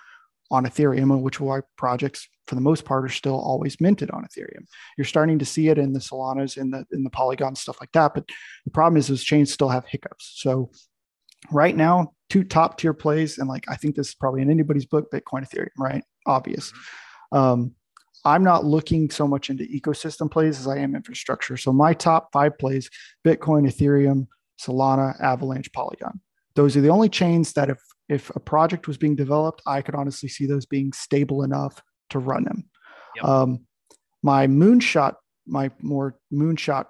on 0.51 0.65
Ethereum, 0.65 1.21
which 1.21 1.37
is 1.37 1.41
why 1.41 1.61
projects 1.77 2.29
for 2.47 2.57
the 2.57 2.61
most 2.61 2.85
part 2.85 3.05
are 3.05 3.09
still 3.09 3.39
always 3.41 3.81
minted 3.81 4.11
on 4.11 4.25
Ethereum. 4.25 4.65
You're 4.99 5.05
starting 5.05 5.39
to 5.39 5.45
see 5.45 5.69
it 5.69 5.79
in 5.79 5.93
the 5.93 6.01
Solanas, 6.01 6.57
in 6.57 6.71
the 6.71 6.85
in 6.91 7.05
the 7.05 7.11
Polygon 7.11 7.55
stuff 7.55 7.81
like 7.81 7.93
that. 7.93 8.15
But 8.15 8.29
the 8.65 8.71
problem 8.71 8.97
is 8.97 9.07
those 9.07 9.23
chains 9.23 9.53
still 9.53 9.69
have 9.69 9.87
hiccups. 9.87 10.33
So 10.37 10.71
right 11.53 11.77
now, 11.77 12.13
two 12.29 12.43
top 12.43 12.79
tier 12.79 12.95
plays, 12.95 13.39
and 13.39 13.49
like 13.49 13.65
I 13.69 13.77
think 13.77 13.95
this 13.95 14.09
is 14.09 14.15
probably 14.15 14.43
in 14.43 14.51
anybody's 14.51 14.87
book, 14.87 15.11
Bitcoin, 15.13 15.49
Ethereum, 15.49 15.69
right? 15.79 16.03
Obvious. 16.27 16.73
Um, 17.31 17.75
I'm 18.25 18.45
not 18.45 18.65
looking 18.65 19.11
so 19.11 19.27
much 19.27 19.51
into 19.51 19.65
ecosystem 19.65 20.31
plays 20.31 20.61
as 20.61 20.67
I 20.67 20.79
am 20.79 20.95
infrastructure. 20.95 21.57
So 21.57 21.73
my 21.73 21.95
top 21.95 22.31
five 22.33 22.59
plays: 22.59 22.91
Bitcoin, 23.25 23.67
Ethereum, 23.67 24.27
Solana, 24.61 25.19
Avalanche, 25.21 25.73
Polygon. 25.73 26.21
Those 26.55 26.77
are 26.77 26.81
the 26.81 26.91
only 26.91 27.09
chains 27.09 27.53
that 27.55 27.71
if 27.71 27.79
if 28.09 28.31
a 28.31 28.41
project 28.41 28.89
was 28.89 28.99
being 28.99 29.15
developed, 29.15 29.63
I 29.67 29.83
could 29.83 29.95
honestly 29.95 30.29
see 30.29 30.47
those 30.47 30.67
being 30.67 30.93
stable 30.93 31.43
enough 31.43 31.81
to 32.11 32.19
run 32.19 32.45
them. 32.45 32.69
Yep. 33.17 33.25
Um, 33.25 33.67
my 34.23 34.47
moonshot, 34.47 35.15
my 35.47 35.71
more 35.81 36.19
moonshot 36.33 36.87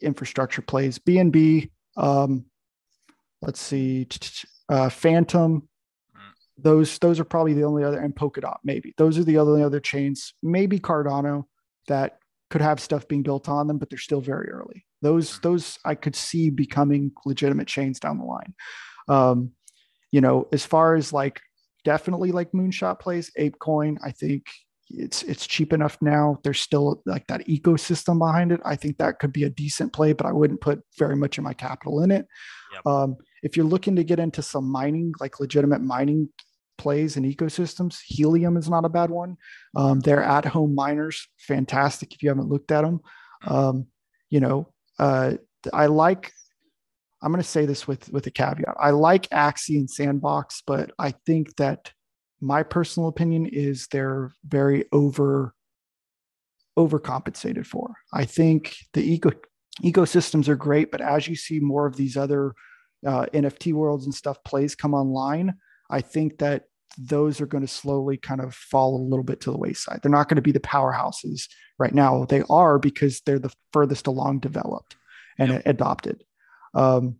infrastructure 0.00 0.62
plays 0.62 0.98
BNB, 0.98 1.70
um, 1.96 2.46
let's 3.42 3.60
see, 3.60 4.06
uh, 4.68 4.88
Fantom. 4.88 5.68
Those 6.58 6.98
those 6.98 7.20
are 7.20 7.24
probably 7.24 7.52
the 7.52 7.64
only 7.64 7.84
other, 7.84 8.00
and 8.00 8.14
Polkadot 8.14 8.56
maybe. 8.64 8.94
Those 8.96 9.18
are 9.18 9.24
the 9.24 9.38
only 9.38 9.62
other 9.62 9.80
chains. 9.80 10.32
Maybe 10.42 10.78
Cardano 10.78 11.44
that 11.88 12.18
could 12.50 12.62
have 12.62 12.80
stuff 12.80 13.08
being 13.08 13.22
built 13.22 13.48
on 13.48 13.66
them, 13.66 13.78
but 13.78 13.90
they're 13.90 13.98
still 13.98 14.20
very 14.20 14.48
early. 14.48 14.86
Those 15.02 15.38
those 15.40 15.78
I 15.84 15.94
could 15.94 16.16
see 16.16 16.50
becoming 16.50 17.12
legitimate 17.24 17.68
chains 17.68 18.00
down 18.00 18.18
the 18.18 18.24
line. 18.24 18.54
Um, 19.08 19.52
you 20.12 20.20
know, 20.20 20.48
as 20.52 20.64
far 20.64 20.94
as 20.94 21.12
like 21.12 21.40
definitely 21.84 22.32
like 22.32 22.52
moonshot 22.52 23.00
plays, 23.00 23.30
ApeCoin, 23.38 23.98
I 24.02 24.10
think 24.12 24.46
it's 24.88 25.22
it's 25.24 25.46
cheap 25.46 25.72
enough 25.72 25.98
now. 26.00 26.38
There's 26.44 26.60
still 26.60 27.02
like 27.06 27.26
that 27.26 27.46
ecosystem 27.46 28.18
behind 28.18 28.52
it. 28.52 28.60
I 28.64 28.76
think 28.76 28.98
that 28.98 29.18
could 29.18 29.32
be 29.32 29.44
a 29.44 29.50
decent 29.50 29.92
play, 29.92 30.12
but 30.12 30.26
I 30.26 30.32
wouldn't 30.32 30.60
put 30.60 30.80
very 30.98 31.16
much 31.16 31.38
of 31.38 31.44
my 31.44 31.54
capital 31.54 32.02
in 32.02 32.10
it. 32.10 32.26
Yep. 32.72 32.86
Um, 32.86 33.16
if 33.46 33.56
you're 33.56 33.64
looking 33.64 33.94
to 33.94 34.02
get 34.02 34.18
into 34.18 34.42
some 34.42 34.68
mining, 34.68 35.14
like 35.20 35.38
legitimate 35.38 35.80
mining 35.80 36.28
plays 36.78 37.16
and 37.16 37.24
ecosystems, 37.24 38.00
Helium 38.04 38.56
is 38.56 38.68
not 38.68 38.84
a 38.84 38.88
bad 38.88 39.08
one. 39.08 39.36
Um, 39.76 40.00
they're 40.00 40.22
at 40.22 40.44
home 40.44 40.74
miners, 40.74 41.28
fantastic 41.38 42.12
if 42.12 42.24
you 42.24 42.28
haven't 42.28 42.48
looked 42.48 42.72
at 42.72 42.82
them. 42.82 43.00
Um, 43.46 43.86
you 44.30 44.40
know, 44.40 44.72
uh, 44.98 45.34
I 45.72 45.86
like. 45.86 46.32
I'm 47.22 47.30
going 47.30 47.42
to 47.42 47.48
say 47.48 47.66
this 47.66 47.86
with 47.86 48.12
with 48.12 48.26
a 48.26 48.32
caveat. 48.32 48.76
I 48.80 48.90
like 48.90 49.28
Axie 49.30 49.78
and 49.78 49.88
Sandbox, 49.88 50.64
but 50.66 50.90
I 50.98 51.14
think 51.24 51.54
that 51.56 51.92
my 52.40 52.64
personal 52.64 53.08
opinion 53.08 53.46
is 53.46 53.86
they're 53.86 54.32
very 54.44 54.86
over 54.90 55.54
overcompensated 56.76 57.64
for. 57.64 57.94
I 58.12 58.24
think 58.24 58.74
the 58.92 59.08
eco 59.08 59.30
ecosystems 59.84 60.48
are 60.48 60.56
great, 60.56 60.90
but 60.90 61.00
as 61.00 61.28
you 61.28 61.36
see 61.36 61.60
more 61.60 61.86
of 61.86 61.96
these 61.96 62.16
other 62.16 62.54
uh, 63.06 63.26
NFT 63.32 63.72
worlds 63.72 64.04
and 64.04 64.14
stuff 64.14 64.42
plays 64.44 64.74
come 64.74 64.94
online, 64.94 65.54
I 65.88 66.00
think 66.00 66.38
that 66.38 66.64
those 66.98 67.40
are 67.40 67.46
going 67.46 67.64
to 67.64 67.68
slowly 67.68 68.16
kind 68.16 68.40
of 68.40 68.54
fall 68.54 68.96
a 68.96 69.06
little 69.08 69.24
bit 69.24 69.40
to 69.42 69.50
the 69.50 69.58
wayside. 69.58 70.00
They're 70.02 70.10
not 70.10 70.28
going 70.28 70.36
to 70.36 70.42
be 70.42 70.52
the 70.52 70.60
powerhouses 70.60 71.48
right 71.78 71.94
now. 71.94 72.24
They 72.24 72.42
are 72.48 72.78
because 72.78 73.20
they're 73.20 73.38
the 73.38 73.54
furthest 73.72 74.06
along 74.06 74.40
developed 74.40 74.96
and 75.38 75.52
yep. 75.52 75.62
adopted. 75.66 76.24
Um, 76.74 77.16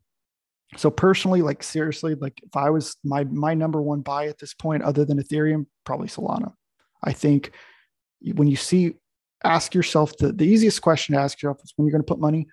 so 0.77 0.91
personally, 0.91 1.43
like 1.43 1.63
seriously, 1.63 2.15
like 2.15 2.41
if 2.43 2.57
I 2.57 2.71
was 2.71 2.97
my 3.05 3.25
my 3.25 3.55
number 3.55 3.81
one 3.81 4.01
buy 4.01 4.27
at 4.27 4.39
this 4.39 4.53
point, 4.53 4.83
other 4.83 5.05
than 5.05 5.23
Ethereum, 5.23 5.67
probably 5.85 6.09
Solana. 6.09 6.53
I 7.05 7.13
think 7.13 7.53
when 8.35 8.49
you 8.49 8.57
see, 8.57 8.95
ask 9.45 9.75
yourself 9.75 10.17
the, 10.19 10.33
the 10.33 10.47
easiest 10.47 10.83
question 10.83 11.15
to 11.15 11.21
ask 11.21 11.41
yourself 11.41 11.61
is 11.63 11.73
when 11.77 11.87
you're 11.87 11.93
going 11.93 12.03
to 12.03 12.13
put 12.13 12.21
money, 12.21 12.49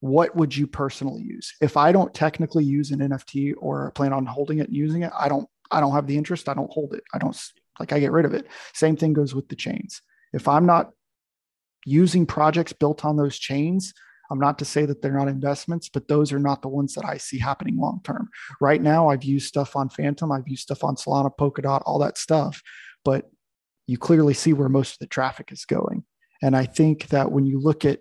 what 0.00 0.36
would 0.36 0.56
you 0.56 0.66
personally 0.66 1.22
use? 1.22 1.54
If 1.60 1.76
I 1.76 1.92
don't 1.92 2.12
technically 2.12 2.64
use 2.64 2.90
an 2.90 3.00
NFT 3.00 3.54
or 3.58 3.90
plan 3.92 4.12
on 4.12 4.26
holding 4.26 4.58
it 4.58 4.68
and 4.68 4.76
using 4.76 5.02
it, 5.02 5.12
I 5.18 5.28
don't 5.28 5.48
I 5.70 5.80
don't 5.80 5.92
have 5.92 6.06
the 6.06 6.16
interest, 6.16 6.48
I 6.48 6.54
don't 6.54 6.70
hold 6.70 6.94
it. 6.94 7.02
I 7.12 7.18
don't 7.18 7.36
like 7.80 7.92
I 7.92 8.00
get 8.00 8.12
rid 8.12 8.24
of 8.24 8.34
it. 8.34 8.46
Same 8.74 8.96
thing 8.96 9.12
goes 9.12 9.34
with 9.34 9.48
the 9.48 9.56
chains. 9.56 10.02
If 10.32 10.48
I'm 10.48 10.66
not 10.66 10.90
using 11.84 12.26
projects 12.26 12.72
built 12.72 13.04
on 13.04 13.16
those 13.16 13.38
chains, 13.38 13.94
I'm 14.30 14.40
not 14.40 14.58
to 14.58 14.64
say 14.64 14.86
that 14.86 15.02
they're 15.02 15.16
not 15.16 15.28
investments, 15.28 15.88
but 15.88 16.08
those 16.08 16.32
are 16.32 16.38
not 16.38 16.62
the 16.62 16.68
ones 16.68 16.94
that 16.94 17.04
I 17.04 17.16
see 17.16 17.38
happening 17.38 17.78
long 17.78 18.00
term. 18.04 18.28
Right 18.60 18.82
now, 18.82 19.08
I've 19.08 19.24
used 19.24 19.46
stuff 19.46 19.76
on 19.76 19.88
Fantom, 19.88 20.32
I've 20.32 20.48
used 20.48 20.62
stuff 20.62 20.84
on 20.84 20.96
Solana, 20.96 21.30
Polkadot, 21.36 21.82
all 21.86 22.00
that 22.00 22.18
stuff, 22.18 22.62
but 23.04 23.30
you 23.86 23.98
clearly 23.98 24.34
see 24.34 24.52
where 24.52 24.68
most 24.68 24.94
of 24.94 24.98
the 24.98 25.06
traffic 25.06 25.52
is 25.52 25.64
going. 25.64 26.04
And 26.42 26.56
I 26.56 26.64
think 26.66 27.08
that 27.08 27.30
when 27.30 27.46
you 27.46 27.60
look 27.60 27.84
at 27.84 28.00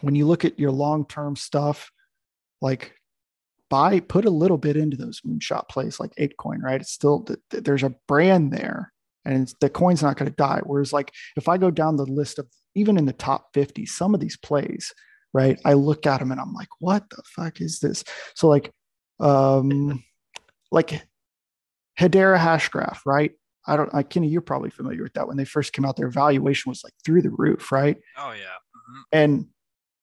when 0.00 0.14
you 0.14 0.26
look 0.26 0.44
at 0.44 0.58
your 0.58 0.70
long 0.70 1.06
term 1.06 1.36
stuff, 1.36 1.90
like 2.60 2.94
buy 3.70 4.00
put 4.00 4.24
a 4.24 4.30
little 4.30 4.58
bit 4.58 4.76
into 4.76 4.96
those 4.96 5.20
moonshot 5.22 5.68
plays 5.68 5.98
like 5.98 6.12
ApeCoin, 6.18 6.62
right? 6.62 6.80
It's 6.80 6.92
still 6.92 7.26
there's 7.50 7.82
a 7.82 7.94
brand 8.08 8.52
there, 8.52 8.92
and 9.24 9.52
the 9.60 9.70
coin's 9.70 10.02
not 10.02 10.16
going 10.16 10.30
to 10.30 10.36
die. 10.36 10.60
Whereas 10.64 10.92
like 10.92 11.12
if 11.36 11.48
I 11.48 11.58
go 11.58 11.70
down 11.70 11.96
the 11.96 12.04
list 12.04 12.38
of 12.38 12.46
even 12.74 12.98
in 12.98 13.06
the 13.06 13.12
top 13.12 13.48
50, 13.54 13.86
some 13.86 14.14
of 14.14 14.20
these 14.20 14.36
plays 14.36 14.92
right? 15.34 15.60
I 15.64 15.74
look 15.74 16.06
at 16.06 16.20
them 16.20 16.30
and 16.30 16.40
I'm 16.40 16.54
like, 16.54 16.68
what 16.78 17.10
the 17.10 17.22
fuck 17.26 17.60
is 17.60 17.80
this? 17.80 18.04
So 18.34 18.48
like, 18.48 18.70
um, 19.20 20.02
like 20.70 21.02
Hedera 21.98 22.38
Hashgraph, 22.38 23.00
right? 23.04 23.32
I 23.66 23.76
don't, 23.76 23.92
I 23.94 24.02
Kenny, 24.04 24.28
you're 24.28 24.40
probably 24.40 24.70
familiar 24.70 25.02
with 25.02 25.14
that. 25.14 25.26
When 25.26 25.36
they 25.36 25.44
first 25.44 25.72
came 25.72 25.84
out, 25.84 25.96
their 25.96 26.08
valuation 26.08 26.70
was 26.70 26.82
like 26.84 26.94
through 27.04 27.22
the 27.22 27.30
roof, 27.30 27.72
right? 27.72 27.96
Oh 28.16 28.30
yeah. 28.32 28.44
Mm-hmm. 28.44 29.00
And 29.12 29.46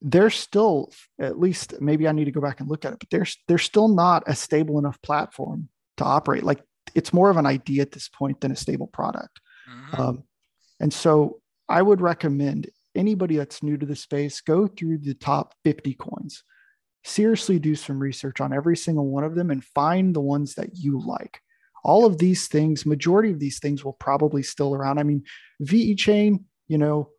they're 0.02 0.30
still, 0.30 0.92
at 1.20 1.40
least 1.40 1.76
maybe 1.80 2.08
I 2.08 2.12
need 2.12 2.26
to 2.26 2.32
go 2.32 2.42
back 2.42 2.60
and 2.60 2.70
look 2.70 2.86
at 2.86 2.94
it, 2.94 3.00
but 3.00 3.10
they're 3.10 3.28
they're 3.48 3.58
still 3.58 3.88
not 3.88 4.24
a 4.28 4.36
stable 4.36 4.80
enough 4.80 5.02
platform 5.02 5.70
to 5.98 6.04
operate. 6.04 6.44
Like 6.44 6.62
it's 6.96 7.14
more 7.14 7.30
of 7.30 7.38
an 7.38 7.46
idea 7.46 7.84
at 7.84 7.92
this 7.92 8.10
point 8.10 8.42
than 8.42 8.52
a 8.52 8.56
stable 8.56 8.88
product. 8.88 9.40
Mm-hmm. 9.70 10.02
Um, 10.02 10.24
and 10.80 10.92
so 10.92 11.42
I 11.70 11.82
would 11.82 12.02
recommend 12.02 12.70
anybody 12.96 13.38
that's 13.38 13.64
new 13.64 13.78
to 13.78 13.86
the 13.86 13.96
space, 13.96 14.42
go 14.42 14.68
through 14.68 14.98
the 15.00 15.14
top 15.14 15.54
50 15.64 15.94
coins. 15.94 16.44
Seriously, 17.04 17.60
do 17.60 17.76
some 17.76 18.00
research 18.00 18.42
on 18.42 18.54
every 18.54 18.78
single 18.78 19.08
one 19.08 19.24
of 19.24 19.36
them 19.36 19.50
and 19.50 19.64
find 19.64 20.16
the 20.16 20.22
ones 20.22 20.56
that 20.56 20.76
you 20.76 21.00
like. 21.00 21.40
All 21.84 22.06
of 22.06 22.20
these 22.20 22.48
things, 22.48 22.86
majority 22.86 23.32
of 23.32 23.40
these 23.40 23.60
things 23.60 23.84
will 23.84 23.94
probably 23.94 24.44
still 24.44 24.76
around. 24.76 25.00
I 25.00 25.04
mean, 25.04 25.24
VeChain, 25.64 26.44
you 26.68 26.78
know, 26.78 27.10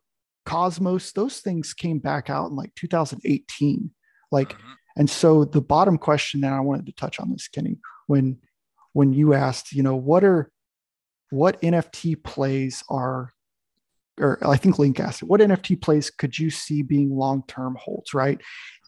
Cosmos, 0.45 1.11
those 1.11 1.39
things 1.39 1.73
came 1.73 1.99
back 1.99 2.29
out 2.29 2.49
in 2.49 2.55
like 2.55 2.73
2018. 2.75 3.91
Like, 4.31 4.49
mm-hmm. 4.49 4.71
and 4.97 5.09
so 5.09 5.45
the 5.45 5.61
bottom 5.61 5.97
question 5.97 6.41
that 6.41 6.53
I 6.53 6.59
wanted 6.59 6.85
to 6.87 6.93
touch 6.93 7.19
on 7.19 7.31
this, 7.31 7.47
Kenny, 7.47 7.77
when 8.07 8.39
when 8.93 9.13
you 9.13 9.33
asked, 9.33 9.71
you 9.71 9.83
know, 9.83 9.95
what 9.95 10.23
are 10.23 10.51
what 11.29 11.61
NFT 11.61 12.23
plays 12.23 12.83
are 12.89 13.33
or 14.19 14.37
I 14.47 14.57
think 14.57 14.77
Link 14.77 14.99
asked, 14.99 15.23
what 15.23 15.41
NFT 15.41 15.81
plays 15.81 16.11
could 16.11 16.37
you 16.37 16.49
see 16.49 16.83
being 16.83 17.15
long 17.15 17.43
term 17.47 17.75
holds, 17.79 18.13
right? 18.13 18.39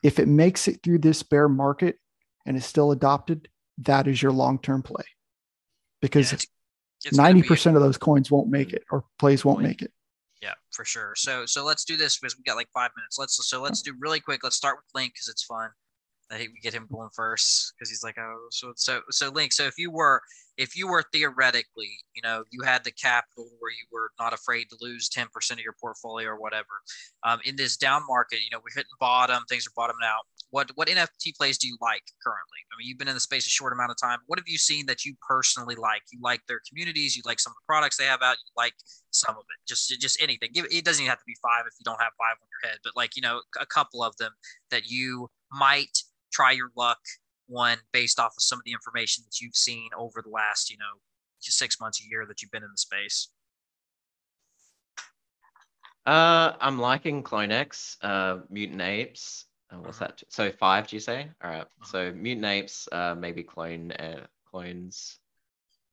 If 0.04 0.20
it 0.20 0.28
makes 0.28 0.68
it 0.68 0.82
through 0.84 1.00
this 1.00 1.24
bear 1.24 1.50
market 1.50 1.98
and 2.46 2.56
is 2.56 2.66
still 2.66 2.92
adopted, 2.92 3.50
that 3.80 4.08
is 4.08 4.22
your 4.22 4.32
long 4.32 4.60
term 4.60 4.84
play 4.84 5.06
because 6.02 6.32
yeah, 6.32 6.36
it's, 6.36 6.48
it's 7.06 7.18
90% 7.18 7.76
of 7.76 7.82
those 7.82 7.98
coins 7.98 8.30
won't 8.30 8.50
make 8.50 8.74
it 8.74 8.84
or 8.92 9.04
plays 9.20 9.44
won't 9.44 9.62
make 9.62 9.82
it. 9.82 9.92
For 10.76 10.84
sure. 10.84 11.14
So 11.16 11.46
so 11.46 11.64
let's 11.64 11.86
do 11.86 11.96
this 11.96 12.20
because 12.20 12.38
we 12.38 12.44
got 12.44 12.58
like 12.58 12.68
five 12.74 12.92
minutes. 12.98 13.18
Let's 13.18 13.40
so 13.48 13.62
let's 13.62 13.82
do 13.82 13.96
really 13.98 14.20
quick. 14.20 14.44
Let's 14.44 14.58
start 14.58 14.76
with 14.76 14.86
Link 14.94 15.14
because 15.14 15.30
it's 15.30 15.44
fun. 15.44 15.70
I 16.32 16.38
think 16.38 16.52
we 16.54 16.60
get 16.60 16.74
him 16.74 16.88
going 16.92 17.10
first 17.14 17.74
because 17.78 17.90
he's 17.90 18.04
like, 18.04 18.18
oh, 18.18 18.48
so 18.50 18.74
so 18.76 19.02
so 19.12 19.30
Link. 19.30 19.54
So 19.54 19.64
if 19.66 19.78
you 19.78 19.92
were 19.92 20.22
if 20.58 20.76
you 20.76 20.88
were 20.88 21.04
theoretically, 21.12 21.98
you 22.16 22.22
know, 22.22 22.44
you 22.50 22.64
had 22.64 22.84
the 22.84 22.92
capital 22.92 23.50
where 23.60 23.72
you 23.72 23.86
were 23.92 24.12
not 24.20 24.34
afraid 24.34 24.70
to 24.70 24.78
lose 24.80 25.10
10% 25.10 25.28
of 25.52 25.60
your 25.60 25.76
portfolio 25.80 26.30
or 26.30 26.40
whatever, 26.40 26.82
um, 27.24 27.40
in 27.44 27.56
this 27.58 27.76
down 27.76 28.04
market, 28.08 28.40
you 28.40 28.50
know, 28.52 28.60
we're 28.60 28.74
hitting 28.74 28.90
bottom, 29.00 29.44
things 29.50 29.68
are 29.68 29.76
bottoming 29.76 30.06
out. 30.06 30.24
What 30.52 30.72
what 30.76 30.88
NFT 30.88 31.36
plays 31.36 31.58
do 31.58 31.68
you 31.68 31.78
like 31.82 32.04
currently? 32.24 32.60
I 32.72 32.78
mean, 32.78 32.88
you've 32.88 32.98
been 32.98 33.10
in 33.10 33.14
the 33.14 33.20
space 33.20 33.46
a 33.46 33.50
short 33.50 33.74
amount 33.74 33.92
of 33.92 33.98
time. 34.02 34.20
What 34.28 34.40
have 34.40 34.48
you 34.48 34.58
seen 34.58 34.86
that 34.86 35.04
you 35.04 35.16
personally 35.28 35.76
like? 35.76 36.04
You 36.12 36.20
like 36.22 36.42
their 36.48 36.62
communities, 36.68 37.16
you 37.16 37.24
like 37.26 37.40
some 37.40 37.52
of 37.52 37.56
the 37.56 37.66
products 37.68 37.98
they 37.98 38.06
have 38.06 38.22
out, 38.22 38.38
you 38.38 38.52
like 38.56 38.74
some 39.12 39.36
of 39.36 39.44
it. 39.44 39.68
Just 39.68 39.90
just 40.00 40.22
anything. 40.22 40.50
Give 40.54 40.66
it 40.72 40.86
doesn't 40.86 41.02
even 41.02 41.10
have 41.10 41.20
to 41.20 41.26
be 41.28 41.36
five 41.42 41.66
if 41.68 41.74
you 41.78 41.84
don't 41.84 42.02
have 42.02 42.14
five 42.18 42.38
on 42.42 42.48
your 42.48 42.72
head, 42.72 42.80
but 42.84 42.94
like, 42.96 43.16
you 43.16 43.22
know, 43.22 43.42
a 43.60 43.66
couple 43.66 44.02
of 44.02 44.16
them 44.18 44.32
that 44.72 44.86
you 44.86 45.30
might 45.52 46.04
try 46.36 46.52
your 46.52 46.72
luck 46.76 47.00
one 47.48 47.78
based 47.94 48.20
off 48.20 48.34
of 48.38 48.44
some 48.44 48.60
of 48.60 48.66
the 48.66 48.72
information 48.72 49.24
that 49.26 49.40
you've 49.40 49.56
seen 49.56 49.90
over 49.98 50.22
the 50.22 50.30
last, 50.30 50.70
you 50.70 50.78
know, 50.78 51.00
six 51.40 51.80
months, 51.80 52.02
a 52.02 52.10
year 52.10 52.26
that 52.28 52.42
you've 52.42 52.52
been 52.52 52.64
in 52.64 52.72
the 52.72 52.78
space? 52.78 53.30
Uh, 56.06 56.54
I'm 56.60 56.80
liking 56.80 57.24
CloneX, 57.24 57.98
uh, 58.02 58.40
Mutant 58.50 58.82
Apes. 58.82 59.46
Uh, 59.72 59.78
what's 59.78 59.98
mm-hmm. 59.98 60.06
that? 60.06 60.24
So 60.30 60.52
five, 60.52 60.88
do 60.88 60.96
you 60.96 61.00
say? 61.00 61.30
All 61.44 61.50
right. 61.50 61.62
mm-hmm. 61.62 61.86
So 61.86 62.12
Mutant 62.12 62.46
Apes, 62.46 62.88
uh, 62.92 63.16
maybe 63.18 63.44
clone 63.44 63.92
uh, 63.92 64.26
clones. 64.50 65.20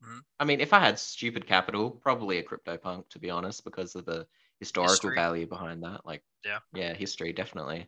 Mm-hmm. 0.02 0.18
I 0.40 0.44
mean, 0.44 0.60
if 0.60 0.72
I 0.72 0.80
had 0.80 0.98
stupid 0.98 1.46
capital, 1.46 1.90
probably 1.90 2.38
a 2.38 2.42
CryptoPunk, 2.42 3.08
to 3.10 3.18
be 3.18 3.30
honest, 3.30 3.64
because 3.64 3.94
of 3.94 4.04
the 4.04 4.26
historical 4.58 4.92
history. 4.94 5.14
value 5.14 5.46
behind 5.46 5.82
that. 5.84 6.04
Like, 6.04 6.22
yeah, 6.44 6.58
yeah, 6.74 6.94
history 6.94 7.32
definitely. 7.32 7.86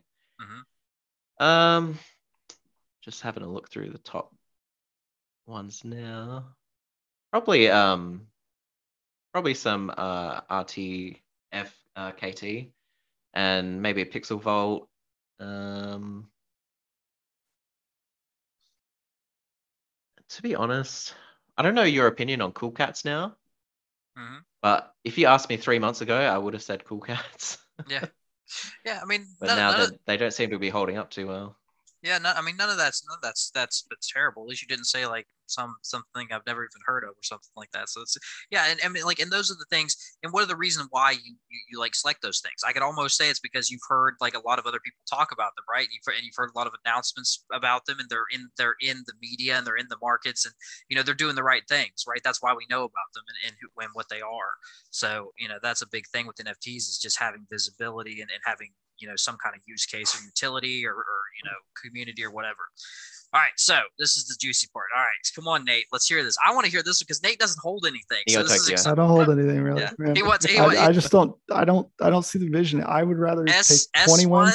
Um, 1.39 1.99
just 3.05 3.21
having 3.21 3.43
a 3.43 3.47
look 3.47 3.69
through 3.69 3.91
the 3.91 3.99
top 3.99 4.33
ones 5.45 5.83
now. 5.85 6.45
Probably 7.31 7.69
um 7.69 8.21
probably 9.31 9.53
some 9.53 9.93
uh 9.95 10.41
RTF 10.41 11.19
uh, 11.95 12.11
KT 12.11 12.71
and 13.33 13.81
maybe 13.81 14.01
a 14.01 14.05
Pixel 14.05 14.41
Vault. 14.41 14.89
Um 15.39 16.27
to 20.29 20.41
be 20.41 20.55
honest, 20.55 21.13
I 21.57 21.61
don't 21.61 21.75
know 21.75 21.83
your 21.83 22.07
opinion 22.07 22.41
on 22.41 22.51
Cool 22.53 22.71
Cats 22.71 23.05
now. 23.05 23.35
Mm-hmm. 24.17 24.37
But 24.63 24.93
if 25.03 25.19
you 25.19 25.27
asked 25.27 25.49
me 25.49 25.57
three 25.57 25.77
months 25.77 26.01
ago, 26.01 26.17
I 26.17 26.37
would 26.37 26.55
have 26.55 26.63
said 26.63 26.85
Cool 26.85 27.01
Cats. 27.01 27.59
yeah. 27.87 28.05
Yeah, 28.85 28.99
I 29.01 29.05
mean, 29.05 29.25
but 29.39 29.55
now 29.55 29.71
that 29.71 30.05
they 30.05 30.17
don't 30.17 30.31
seem 30.31 30.51
to 30.51 30.59
be 30.59 30.69
holding 30.69 30.97
up 30.97 31.09
too 31.09 31.25
well 31.25 31.57
Yeah, 32.05 32.19
no, 32.19 32.33
I 32.35 32.41
mean 32.43 32.55
none 32.55 32.69
of 32.69 32.77
that's 32.77 33.03
none 33.09 33.17
of 33.17 33.21
that's 33.23 33.49
that's 33.49 33.83
that's 33.89 34.13
terrible. 34.13 34.43
At 34.43 34.49
least 34.49 34.61
you 34.61 34.67
didn't 34.67 34.85
say 34.85 35.07
like 35.07 35.25
some 35.47 35.75
something 35.81 36.27
I've 36.31 36.45
never 36.45 36.61
even 36.61 36.81
heard 36.85 37.03
of 37.03 37.09
or 37.09 37.23
something 37.23 37.49
like 37.57 37.71
that. 37.71 37.89
So 37.89 38.01
it's 38.01 38.15
yeah, 38.51 38.65
and, 38.69 38.79
and 38.83 39.03
like 39.03 39.17
and 39.19 39.31
those 39.31 39.49
are 39.49 39.55
the 39.55 39.65
things. 39.71 39.95
And 40.21 40.31
what 40.31 40.43
are 40.43 40.47
the 40.47 40.55
reason 40.55 40.85
why 40.91 41.11
you, 41.13 41.35
you 41.49 41.59
you 41.71 41.79
like 41.79 41.95
select 41.95 42.21
those 42.21 42.41
things? 42.41 42.61
I 42.63 42.73
could 42.73 42.83
almost 42.83 43.17
say 43.17 43.27
it's 43.31 43.39
because 43.39 43.71
you've 43.71 43.81
heard 43.89 44.17
like 44.21 44.35
a 44.35 44.47
lot 44.47 44.59
of 44.59 44.67
other 44.67 44.79
people 44.85 44.99
talk 45.09 45.31
about 45.31 45.55
them, 45.55 45.65
right? 45.67 45.87
You've 45.91 46.15
and 46.15 46.23
you've 46.23 46.35
heard 46.37 46.51
a 46.53 46.57
lot 46.57 46.67
of 46.67 46.73
announcements 46.85 47.43
about 47.51 47.87
them, 47.87 47.99
and 47.99 48.07
they're 48.07 48.29
in 48.31 48.49
they're 48.55 48.75
in 48.81 48.97
the 49.07 49.13
media 49.19 49.57
and 49.57 49.65
they're 49.65 49.75
in 49.75 49.87
the 49.89 49.97
markets, 49.99 50.45
and 50.45 50.53
you 50.89 50.95
know 50.95 51.01
they're 51.01 51.15
doing 51.15 51.35
the 51.35 51.43
right 51.43 51.63
things, 51.67 52.03
right? 52.07 52.21
That's 52.23 52.43
why 52.43 52.53
we 52.53 52.67
know 52.69 52.83
about 52.83 53.09
them 53.15 53.23
and 53.29 53.49
and, 53.49 53.55
who, 53.59 53.81
and 53.81 53.89
what 53.93 54.09
they 54.11 54.21
are. 54.21 54.53
So 54.91 55.31
you 55.39 55.47
know 55.47 55.57
that's 55.59 55.81
a 55.81 55.89
big 55.89 56.05
thing 56.13 56.27
with 56.27 56.35
NFTs 56.37 56.85
is 56.85 56.99
just 57.01 57.17
having 57.17 57.47
visibility 57.49 58.21
and, 58.21 58.29
and 58.29 58.41
having 58.45 58.73
you 58.99 59.07
know 59.07 59.15
some 59.15 59.37
kind 59.41 59.55
of 59.55 59.61
use 59.65 59.85
case 59.85 60.15
or 60.15 60.23
utility 60.23 60.85
or, 60.85 60.93
or 60.93 61.19
you 61.37 61.49
know 61.49 61.55
community 61.83 62.23
or 62.23 62.31
whatever. 62.31 62.69
All 63.33 63.41
right 63.41 63.51
so 63.57 63.79
this 63.99 64.15
is 64.15 64.27
the 64.27 64.35
juicy 64.39 64.67
part. 64.73 64.87
All 64.95 65.01
right 65.01 65.09
come 65.35 65.47
on 65.47 65.65
nate 65.65 65.85
let's 65.91 66.07
hear 66.07 66.23
this. 66.23 66.37
I 66.45 66.53
want 66.53 66.65
to 66.65 66.71
hear 66.71 66.83
this 66.83 67.01
because 67.01 67.21
nate 67.23 67.39
doesn't 67.39 67.59
hold 67.61 67.85
anything 67.85 68.23
so 68.29 68.43
this 68.43 68.69
is 68.69 68.87
i 68.87 68.95
don't 68.95 69.09
hold 69.09 69.29
anything 69.29 69.61
really. 69.61 69.81
Yeah. 69.81 70.13
he 70.13 70.23
wants, 70.23 70.45
he 70.45 70.57
I, 70.57 70.87
I, 70.87 70.91
just 70.91 71.11
don't 71.11 71.35
i 71.51 71.65
don't 71.65 71.87
i 72.01 72.09
don't 72.09 72.23
see 72.25 72.39
the 72.39 72.49
vision. 72.49 72.83
I 72.83 73.03
would 73.03 73.17
rather 73.17 73.45
S, 73.49 73.87
take 73.87 74.05
21 74.05 74.53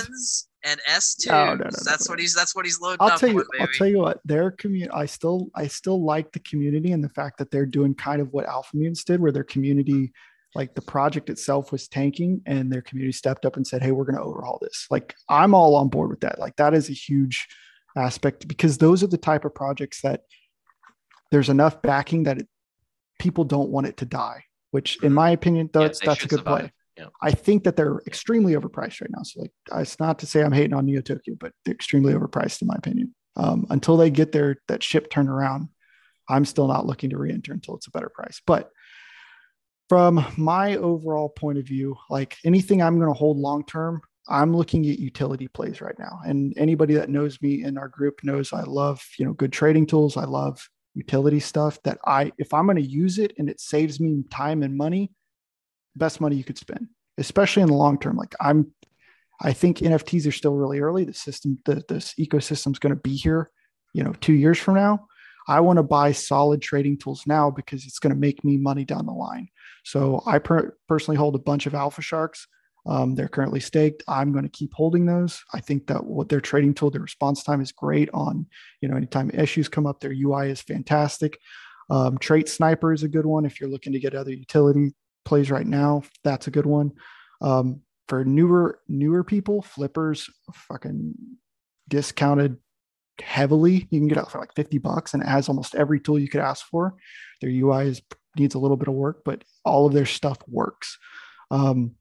and 0.64 0.80
S2. 0.88 1.26
No, 1.28 1.54
no, 1.54 1.64
no, 1.64 1.70
that's 1.84 2.08
what 2.08 2.18
he's 2.18 2.34
that's 2.34 2.54
what 2.54 2.64
he's 2.64 2.80
loading 2.80 2.98
I'll 3.00 3.18
tell 3.18 3.30
you, 3.30 3.38
on, 3.38 3.46
I'll 3.60 3.66
tell 3.68 3.86
you 3.86 3.98
what, 3.98 4.20
their 4.24 4.50
community 4.50 4.90
I 4.92 5.06
still 5.06 5.48
I 5.54 5.66
still 5.66 6.02
like 6.02 6.32
the 6.32 6.40
community 6.40 6.92
and 6.92 7.02
the 7.02 7.08
fact 7.10 7.38
that 7.38 7.50
they're 7.50 7.66
doing 7.66 7.94
kind 7.94 8.20
of 8.20 8.32
what 8.32 8.46
Alpha 8.46 8.76
Mutants 8.76 9.04
did, 9.04 9.20
where 9.20 9.32
their 9.32 9.44
community 9.44 10.12
like 10.54 10.74
the 10.74 10.82
project 10.82 11.30
itself 11.30 11.72
was 11.72 11.88
tanking 11.88 12.42
and 12.46 12.72
their 12.72 12.82
community 12.82 13.12
stepped 13.12 13.46
up 13.46 13.56
and 13.56 13.66
said 13.66 13.82
hey 13.82 13.92
we're 13.92 14.04
going 14.04 14.16
to 14.16 14.22
overhaul 14.22 14.58
this. 14.62 14.86
Like 14.90 15.14
i'm 15.28 15.54
all 15.54 15.76
on 15.76 15.88
board 15.88 16.10
with 16.10 16.20
that. 16.20 16.38
Like 16.38 16.56
that 16.56 16.74
is 16.74 16.88
a 16.88 16.94
huge 16.94 17.48
aspect 17.96 18.46
because 18.46 18.78
those 18.78 19.02
are 19.02 19.08
the 19.08 19.18
type 19.18 19.44
of 19.44 19.54
projects 19.54 20.02
that 20.02 20.22
there's 21.30 21.48
enough 21.48 21.82
backing 21.82 22.24
that 22.24 22.38
it, 22.38 22.48
people 23.18 23.44
don't 23.44 23.70
want 23.70 23.86
it 23.86 23.96
to 23.98 24.04
die 24.04 24.44
which 24.70 25.02
in 25.02 25.12
my 25.12 25.30
opinion 25.30 25.68
that's 25.72 26.00
yeah, 26.00 26.10
that's 26.10 26.24
a 26.24 26.28
good 26.28 26.38
survive. 26.38 26.60
play 26.60 26.72
yeah. 26.96 27.06
i 27.20 27.32
think 27.32 27.64
that 27.64 27.74
they're 27.74 28.00
extremely 28.06 28.52
overpriced 28.52 29.00
right 29.00 29.10
now. 29.10 29.22
So 29.24 29.40
like 29.40 29.52
it's 29.74 29.98
not 29.98 30.20
to 30.20 30.26
say 30.26 30.42
i'm 30.42 30.52
hating 30.52 30.72
on 30.72 30.86
neo 30.86 31.00
tokyo 31.00 31.34
but 31.38 31.52
they're 31.64 31.74
extremely 31.74 32.12
overpriced 32.14 32.62
in 32.62 32.68
my 32.68 32.76
opinion. 32.76 33.14
Um, 33.36 33.66
until 33.70 33.96
they 33.96 34.10
get 34.10 34.32
their 34.32 34.56
that 34.68 34.82
ship 34.82 35.10
turned 35.10 35.28
around 35.28 35.68
i'm 36.28 36.44
still 36.44 36.68
not 36.68 36.86
looking 36.86 37.10
to 37.10 37.18
re-enter 37.18 37.52
until 37.52 37.76
it's 37.76 37.88
a 37.88 37.90
better 37.90 38.08
price. 38.08 38.40
But 38.46 38.70
from 39.90 40.24
my 40.36 40.76
overall 40.76 41.28
point 41.28 41.58
of 41.58 41.66
view, 41.66 41.96
like 42.08 42.36
anything 42.44 42.80
I'm 42.80 42.96
going 43.00 43.12
to 43.12 43.18
hold 43.18 43.38
long 43.38 43.64
term, 43.64 44.00
I'm 44.28 44.56
looking 44.56 44.88
at 44.88 45.00
utility 45.00 45.48
plays 45.48 45.80
right 45.80 45.98
now. 45.98 46.20
And 46.24 46.54
anybody 46.56 46.94
that 46.94 47.10
knows 47.10 47.42
me 47.42 47.64
in 47.64 47.76
our 47.76 47.88
group 47.88 48.20
knows 48.22 48.52
I 48.52 48.62
love, 48.62 49.04
you 49.18 49.24
know, 49.24 49.32
good 49.32 49.52
trading 49.52 49.86
tools. 49.86 50.16
I 50.16 50.26
love 50.26 50.64
utility 50.94 51.40
stuff 51.40 51.82
that 51.82 51.98
I 52.06 52.30
if 52.38 52.54
I'm 52.54 52.66
going 52.66 52.76
to 52.76 52.82
use 52.82 53.18
it 53.18 53.32
and 53.36 53.50
it 53.50 53.60
saves 53.60 53.98
me 53.98 54.22
time 54.30 54.62
and 54.62 54.76
money, 54.76 55.10
best 55.96 56.20
money 56.20 56.36
you 56.36 56.44
could 56.44 56.58
spend, 56.58 56.86
especially 57.18 57.62
in 57.62 57.68
the 57.68 57.74
long 57.74 57.98
term. 57.98 58.16
Like 58.16 58.36
I'm 58.40 58.72
I 59.40 59.52
think 59.52 59.78
NFTs 59.78 60.28
are 60.28 60.32
still 60.32 60.54
really 60.54 60.78
early. 60.78 61.02
The 61.02 61.14
system, 61.14 61.58
the, 61.64 61.82
this 61.88 62.14
ecosystem's 62.14 62.78
going 62.78 62.94
to 62.94 63.00
be 63.00 63.16
here, 63.16 63.50
you 63.92 64.04
know, 64.04 64.12
two 64.20 64.34
years 64.34 64.58
from 64.58 64.76
now. 64.76 65.08
I 65.48 65.58
want 65.60 65.78
to 65.78 65.82
buy 65.82 66.12
solid 66.12 66.62
trading 66.62 66.96
tools 66.96 67.24
now 67.26 67.50
because 67.50 67.84
it's 67.86 67.98
going 67.98 68.14
to 68.14 68.20
make 68.20 68.44
me 68.44 68.56
money 68.56 68.84
down 68.84 69.06
the 69.06 69.12
line. 69.12 69.48
So 69.84 70.22
I 70.26 70.38
per- 70.38 70.76
personally 70.88 71.16
hold 71.16 71.34
a 71.34 71.40
bunch 71.40 71.66
of 71.66 71.74
Alpha 71.74 72.02
Sharks. 72.02 72.46
Um, 72.86 73.14
they're 73.14 73.28
currently 73.28 73.60
staked. 73.60 74.02
I'm 74.08 74.32
going 74.32 74.44
to 74.44 74.50
keep 74.50 74.72
holding 74.74 75.06
those. 75.06 75.42
I 75.52 75.60
think 75.60 75.86
that 75.88 76.04
what 76.04 76.28
their 76.28 76.40
trading 76.40 76.74
tool, 76.74 76.90
their 76.90 77.02
response 77.02 77.42
time 77.42 77.60
is 77.60 77.72
great 77.72 78.08
on, 78.14 78.46
you 78.80 78.88
know, 78.88 78.96
anytime 78.96 79.30
issues 79.32 79.68
come 79.68 79.86
up, 79.86 80.00
their 80.00 80.14
UI 80.14 80.50
is 80.50 80.62
fantastic. 80.62 81.38
Um, 81.90 82.18
Trait 82.18 82.48
Sniper 82.48 82.92
is 82.92 83.02
a 83.02 83.08
good 83.08 83.26
one. 83.26 83.44
If 83.44 83.60
you're 83.60 83.68
looking 83.68 83.92
to 83.92 84.00
get 84.00 84.14
other 84.14 84.32
utility 84.32 84.94
plays 85.24 85.50
right 85.50 85.66
now, 85.66 86.02
that's 86.24 86.46
a 86.46 86.50
good 86.50 86.66
one. 86.66 86.92
Um, 87.42 87.82
for 88.08 88.24
newer, 88.24 88.80
newer 88.88 89.24
people, 89.24 89.62
flippers 89.62 90.30
fucking 90.52 91.14
discounted 91.88 92.56
heavily. 93.20 93.88
You 93.90 94.00
can 94.00 94.08
get 94.08 94.18
it 94.18 94.28
for 94.28 94.38
like 94.38 94.54
50 94.54 94.78
bucks 94.78 95.14
and 95.14 95.22
it 95.22 95.28
has 95.28 95.48
almost 95.48 95.74
every 95.74 96.00
tool 96.00 96.18
you 96.18 96.28
could 96.28 96.40
ask 96.40 96.66
for. 96.66 96.94
Their 97.40 97.50
UI 97.50 97.88
is 97.88 98.02
needs 98.36 98.54
a 98.54 98.58
little 98.58 98.76
bit 98.76 98.88
of 98.88 98.94
work, 98.94 99.22
but 99.24 99.44
all 99.64 99.86
of 99.86 99.92
their 99.92 100.06
stuff 100.06 100.38
works. 100.46 100.98
Um, 101.50 101.96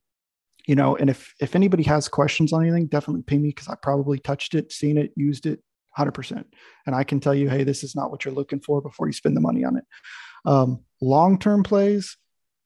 you 0.68 0.76
know, 0.76 0.96
and 0.96 1.10
if 1.10 1.34
if 1.40 1.56
anybody 1.56 1.84
has 1.84 2.08
questions 2.08 2.54
on 2.54 2.62
anything, 2.62 2.88
definitely 2.88 3.24
ping 3.24 3.42
me 3.42 3.50
because 3.50 3.68
I 3.68 3.76
probably 3.82 4.20
touched 4.20 4.54
it, 4.54 4.72
seen 4.72 4.98
it, 4.98 5.12
used 5.16 5.46
it 5.46 5.64
100%. 5.98 6.44
And 6.86 6.96
I 6.96 7.04
can 7.04 7.20
tell 7.20 7.34
you, 7.34 7.50
hey, 7.50 7.64
this 7.64 7.84
is 7.84 7.96
not 7.96 8.12
what 8.12 8.24
you're 8.24 8.34
looking 8.34 8.60
for 8.60 8.82
before 8.82 9.08
you 9.08 9.14
spend 9.14 9.36
the 9.36 9.42
money 9.42 9.64
on 9.64 9.78
it. 9.78 9.84
Um, 10.46 10.84
Long 11.02 11.40
term 11.40 11.64
plays, 11.64 12.18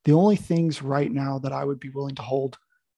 the 0.05 0.14
only 0.14 0.36
things 0.36 0.82
right 0.82 1.11
now 1.11 1.39
that 1.39 1.53
I 1.53 1.64
would 1.64 1.80
be 1.80 1.89
willing 1.89 2.16
to 2.16 2.22
hold 2.22 2.57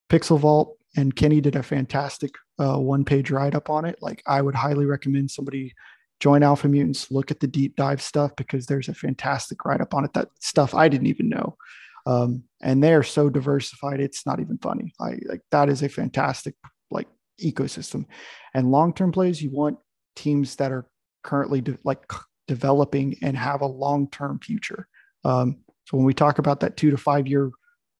Pixel 0.09 0.39
Vault 0.39 0.78
and 0.95 1.16
Kenny 1.16 1.41
did 1.41 1.55
a 1.55 1.63
fantastic 1.63 2.32
uh, 2.57 2.78
one 2.78 3.03
page 3.03 3.32
write 3.32 3.53
up 3.53 3.70
on 3.70 3.86
it. 3.86 3.97
Like, 4.01 4.24
I 4.26 4.41
would 4.41 4.55
highly 4.55 4.86
recommend 4.86 5.30
somebody 5.30 5.74
join 6.20 6.43
Alpha 6.43 6.68
Mutants, 6.68 7.11
look 7.11 7.32
at 7.32 7.39
the 7.39 7.47
deep 7.47 7.76
dive 7.76 8.01
stuff 8.01 8.32
because 8.36 8.66
there's 8.66 8.89
a 8.89 8.93
fantastic 8.93 9.66
write 9.66 9.82
up 9.82 9.93
on 9.93 10.05
it. 10.05 10.13
That 10.13 10.30
stuff 10.39 10.74
I 10.74 10.88
didn't 10.88 11.07
even 11.07 11.30
know. 11.30 11.57
Um, 12.05 12.43
and 12.61 12.84
they 12.84 12.93
are 12.93 13.03
so 13.03 13.30
diversified, 13.30 13.99
it's 13.99 14.26
not 14.26 14.39
even 14.39 14.57
funny. 14.59 14.93
I 14.99 15.18
like 15.26 15.41
that 15.51 15.70
is 15.70 15.82
a 15.82 15.89
fantastic 15.89 16.55
like 16.91 17.07
ecosystem. 17.41 18.05
And 18.53 18.72
long 18.72 18.93
term 18.93 19.11
plays, 19.11 19.41
you 19.41 19.51
want 19.51 19.80
teams 20.16 20.55
that 20.57 20.72
are 20.72 20.86
currently 21.24 21.61
de- 21.61 21.80
like 21.84 22.03
developing 22.47 23.18
and 23.22 23.36
have 23.36 23.61
a 23.61 23.68
long 23.68 24.09
term 24.09 24.39
future. 24.39 24.88
Um, 25.24 25.57
so 25.86 25.97
when 25.97 26.05
we 26.05 26.13
talk 26.13 26.39
about 26.39 26.59
that 26.61 26.78
two 26.78 26.91
to 26.91 26.97
five 26.97 27.28
year 27.28 27.51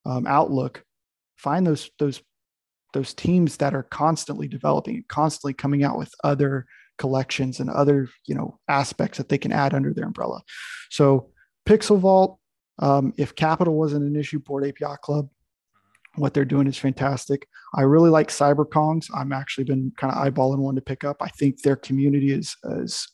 um, 0.06 0.28
outlook, 0.28 0.84
find 1.38 1.66
those 1.66 1.90
those 2.00 2.22
those 2.94 3.14
teams 3.14 3.58
that 3.58 3.74
are 3.74 3.84
constantly 3.84 4.48
developing, 4.48 5.04
constantly 5.10 5.54
coming 5.54 5.84
out 5.84 5.98
with 5.98 6.14
other 6.24 6.66
collections 6.98 7.60
and 7.60 7.70
other 7.70 8.08
you 8.26 8.36
know 8.36 8.60
aspects 8.68 9.18
that 9.18 9.30
they 9.30 9.38
can 9.38 9.52
add 9.52 9.74
under 9.74 9.94
their 9.94 10.06
umbrella. 10.06 10.42
So 10.90 11.32
Pixel 11.66 12.00
Vault, 12.00 12.40
um, 12.80 13.14
if 13.18 13.36
capital 13.36 13.76
wasn't 13.76 14.06
an 14.06 14.16
issue, 14.16 14.42
Ape 14.64 14.80
Yacht 14.80 15.02
Club, 15.02 15.30
what 16.16 16.34
they're 16.34 16.46
doing 16.46 16.68
is 16.68 16.78
fantastic. 16.78 17.48
I 17.74 17.82
really 17.82 18.10
like 18.10 18.30
CyberKongz. 18.30 19.10
I'm 19.14 19.34
actually 19.34 19.66
been 19.66 19.92
kind 19.98 20.14
of 20.14 20.20
eyeballing 20.20 20.60
one 20.60 20.76
to 20.76 20.82
pick 20.82 21.04
up. 21.04 21.18
I 21.22 21.30
think 21.30 21.62
their 21.62 21.76
community 21.76 22.32
is 22.32 22.56
is 22.64 23.08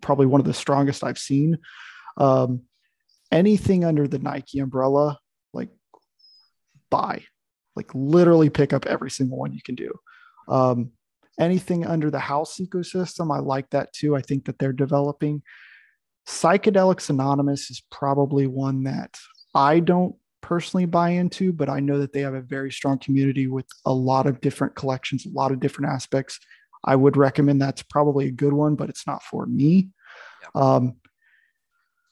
probably 0.00 0.26
one 0.26 0.40
of 0.40 0.46
the 0.46 0.54
strongest 0.54 1.04
I've 1.04 1.18
seen. 1.18 1.58
Um, 2.16 2.62
anything 3.32 3.84
under 3.84 4.06
the 4.06 4.18
Nike 4.18 4.60
umbrella, 4.60 5.18
like 5.52 5.70
buy, 6.90 7.24
like 7.74 7.90
literally 7.94 8.50
pick 8.50 8.72
up 8.72 8.86
every 8.86 9.10
single 9.10 9.38
one 9.38 9.52
you 9.52 9.62
can 9.62 9.74
do. 9.74 9.92
Um, 10.48 10.92
anything 11.38 11.86
under 11.86 12.10
the 12.10 12.18
house 12.18 12.58
ecosystem, 12.58 13.34
I 13.34 13.40
like 13.40 13.70
that 13.70 13.92
too. 13.92 14.16
I 14.16 14.22
think 14.22 14.44
that 14.46 14.58
they're 14.58 14.72
developing. 14.72 15.42
Psychedelics 16.26 17.10
Anonymous 17.10 17.70
is 17.70 17.82
probably 17.90 18.46
one 18.46 18.84
that 18.84 19.18
I 19.54 19.80
don't 19.80 20.16
personally 20.40 20.86
buy 20.86 21.10
into, 21.10 21.52
but 21.52 21.68
I 21.68 21.80
know 21.80 21.98
that 21.98 22.12
they 22.12 22.20
have 22.20 22.34
a 22.34 22.40
very 22.40 22.70
strong 22.70 22.98
community 22.98 23.46
with 23.46 23.66
a 23.84 23.92
lot 23.92 24.26
of 24.26 24.40
different 24.40 24.74
collections, 24.74 25.26
a 25.26 25.30
lot 25.30 25.52
of 25.52 25.60
different 25.60 25.92
aspects. 25.92 26.38
I 26.84 26.96
would 26.96 27.16
recommend 27.16 27.60
that's 27.60 27.82
probably 27.82 28.26
a 28.26 28.32
good 28.32 28.52
one, 28.52 28.74
but 28.74 28.88
it's 28.88 29.06
not 29.06 29.22
for 29.22 29.46
me. 29.46 29.88
Um, 30.54 30.96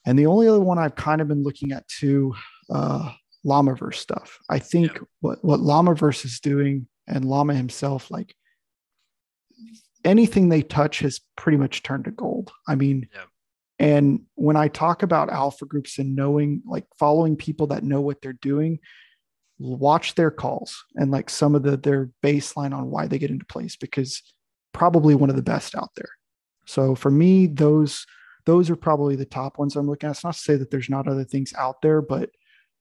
and 0.06 0.18
the 0.18 0.26
only 0.26 0.48
other 0.48 0.60
one 0.60 0.78
I've 0.78 0.96
kind 0.96 1.20
of 1.20 1.28
been 1.28 1.42
looking 1.42 1.72
at 1.72 1.86
too, 1.88 2.34
uh, 2.70 3.12
Llamaverse 3.44 3.96
stuff. 3.96 4.38
I 4.48 4.58
think 4.58 4.98
what 5.20 5.44
what 5.44 5.60
Llamaverse 5.60 6.24
is 6.24 6.40
doing 6.40 6.86
and 7.06 7.24
Llama 7.24 7.54
himself, 7.54 8.10
like 8.10 8.34
anything 10.04 10.48
they 10.48 10.62
touch 10.62 11.00
has 11.00 11.20
pretty 11.36 11.58
much 11.58 11.82
turned 11.82 12.04
to 12.04 12.10
gold. 12.10 12.50
I 12.66 12.74
mean, 12.74 13.08
yeah. 13.14 13.24
and 13.78 14.22
when 14.34 14.56
I 14.56 14.68
talk 14.68 15.02
about 15.02 15.30
alpha 15.30 15.66
groups 15.66 15.98
and 15.98 16.16
knowing, 16.16 16.62
like 16.66 16.86
following 16.98 17.36
people 17.36 17.68
that 17.68 17.84
know 17.84 18.00
what 18.00 18.20
they're 18.22 18.32
doing, 18.32 18.78
watch 19.58 20.14
their 20.14 20.30
calls 20.30 20.84
and 20.96 21.10
like 21.10 21.30
some 21.30 21.54
of 21.54 21.62
the 21.62 21.76
their 21.76 22.10
baseline 22.22 22.74
on 22.76 22.90
why 22.90 23.06
they 23.06 23.18
get 23.18 23.30
into 23.30 23.44
place 23.44 23.76
because 23.76 24.22
probably 24.72 25.14
one 25.14 25.30
of 25.30 25.36
the 25.36 25.42
best 25.42 25.74
out 25.74 25.90
there. 25.94 26.08
So 26.66 26.94
for 26.94 27.10
me, 27.10 27.46
those 27.46 28.06
those 28.44 28.70
are 28.70 28.76
probably 28.76 29.14
the 29.14 29.24
top 29.24 29.58
ones 29.58 29.76
I'm 29.76 29.88
looking 29.88 30.08
at. 30.08 30.16
It's 30.16 30.24
not 30.24 30.34
to 30.34 30.40
say 30.40 30.56
that 30.56 30.70
there's 30.70 30.90
not 30.90 31.06
other 31.06 31.24
things 31.24 31.52
out 31.56 31.80
there, 31.80 32.02
but 32.02 32.30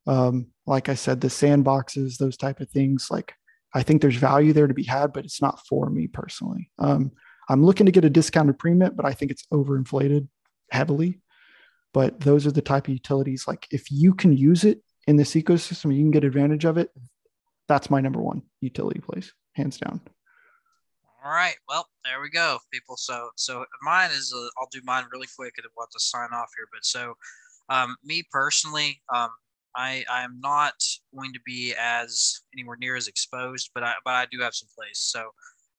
um, 0.07 0.47
like 0.65 0.89
I 0.89 0.95
said, 0.95 1.21
the 1.21 1.27
sandboxes, 1.27 2.17
those 2.17 2.37
type 2.37 2.59
of 2.59 2.69
things, 2.69 3.09
like 3.11 3.35
I 3.73 3.83
think 3.83 4.01
there's 4.01 4.15
value 4.15 4.53
there 4.53 4.67
to 4.67 4.73
be 4.73 4.83
had, 4.83 5.13
but 5.13 5.25
it's 5.25 5.41
not 5.41 5.65
for 5.67 5.89
me 5.89 6.07
personally. 6.07 6.69
Um, 6.79 7.11
I'm 7.49 7.65
looking 7.65 7.85
to 7.85 7.91
get 7.91 8.05
a 8.05 8.09
discounted 8.09 8.59
premium, 8.59 8.93
but 8.95 9.05
I 9.05 9.13
think 9.13 9.31
it's 9.31 9.45
overinflated 9.53 10.27
heavily. 10.71 11.21
But 11.93 12.19
those 12.21 12.47
are 12.47 12.51
the 12.51 12.61
type 12.61 12.87
of 12.87 12.93
utilities. 12.93 13.47
Like 13.47 13.67
if 13.71 13.91
you 13.91 14.13
can 14.13 14.35
use 14.35 14.63
it 14.63 14.81
in 15.07 15.17
this 15.17 15.33
ecosystem, 15.33 15.93
you 15.93 16.01
can 16.01 16.11
get 16.11 16.23
advantage 16.23 16.65
of 16.65 16.77
it. 16.77 16.89
That's 17.67 17.89
my 17.89 18.01
number 18.01 18.21
one 18.21 18.43
utility 18.61 18.99
place, 18.99 19.33
hands 19.53 19.77
down. 19.77 20.01
All 21.23 21.31
right. 21.31 21.55
Well, 21.69 21.87
there 22.03 22.19
we 22.21 22.29
go, 22.29 22.57
people. 22.73 22.97
So, 22.97 23.29
so 23.35 23.65
mine 23.83 24.09
is. 24.11 24.33
i 24.35 24.49
I'll 24.57 24.69
do 24.71 24.81
mine 24.83 25.05
really 25.11 25.27
quick, 25.35 25.53
and 25.57 25.65
we'll 25.75 25.85
have 25.85 25.91
to 25.91 25.99
sign 25.99 26.29
off 26.33 26.49
here. 26.57 26.67
But 26.73 26.83
so, 26.83 27.13
um, 27.69 27.95
me 28.03 28.23
personally, 28.31 29.01
um, 29.13 29.29
I 29.75 30.03
I 30.11 30.23
am 30.23 30.39
not 30.41 30.73
going 31.15 31.33
to 31.33 31.39
be 31.45 31.73
as 31.79 32.41
anywhere 32.53 32.77
near 32.79 32.95
as 32.95 33.07
exposed, 33.07 33.71
but 33.73 33.83
I 33.83 33.93
but 34.05 34.13
I 34.13 34.25
do 34.31 34.39
have 34.41 34.55
some 34.55 34.69
plays. 34.77 34.99
So, 34.99 35.29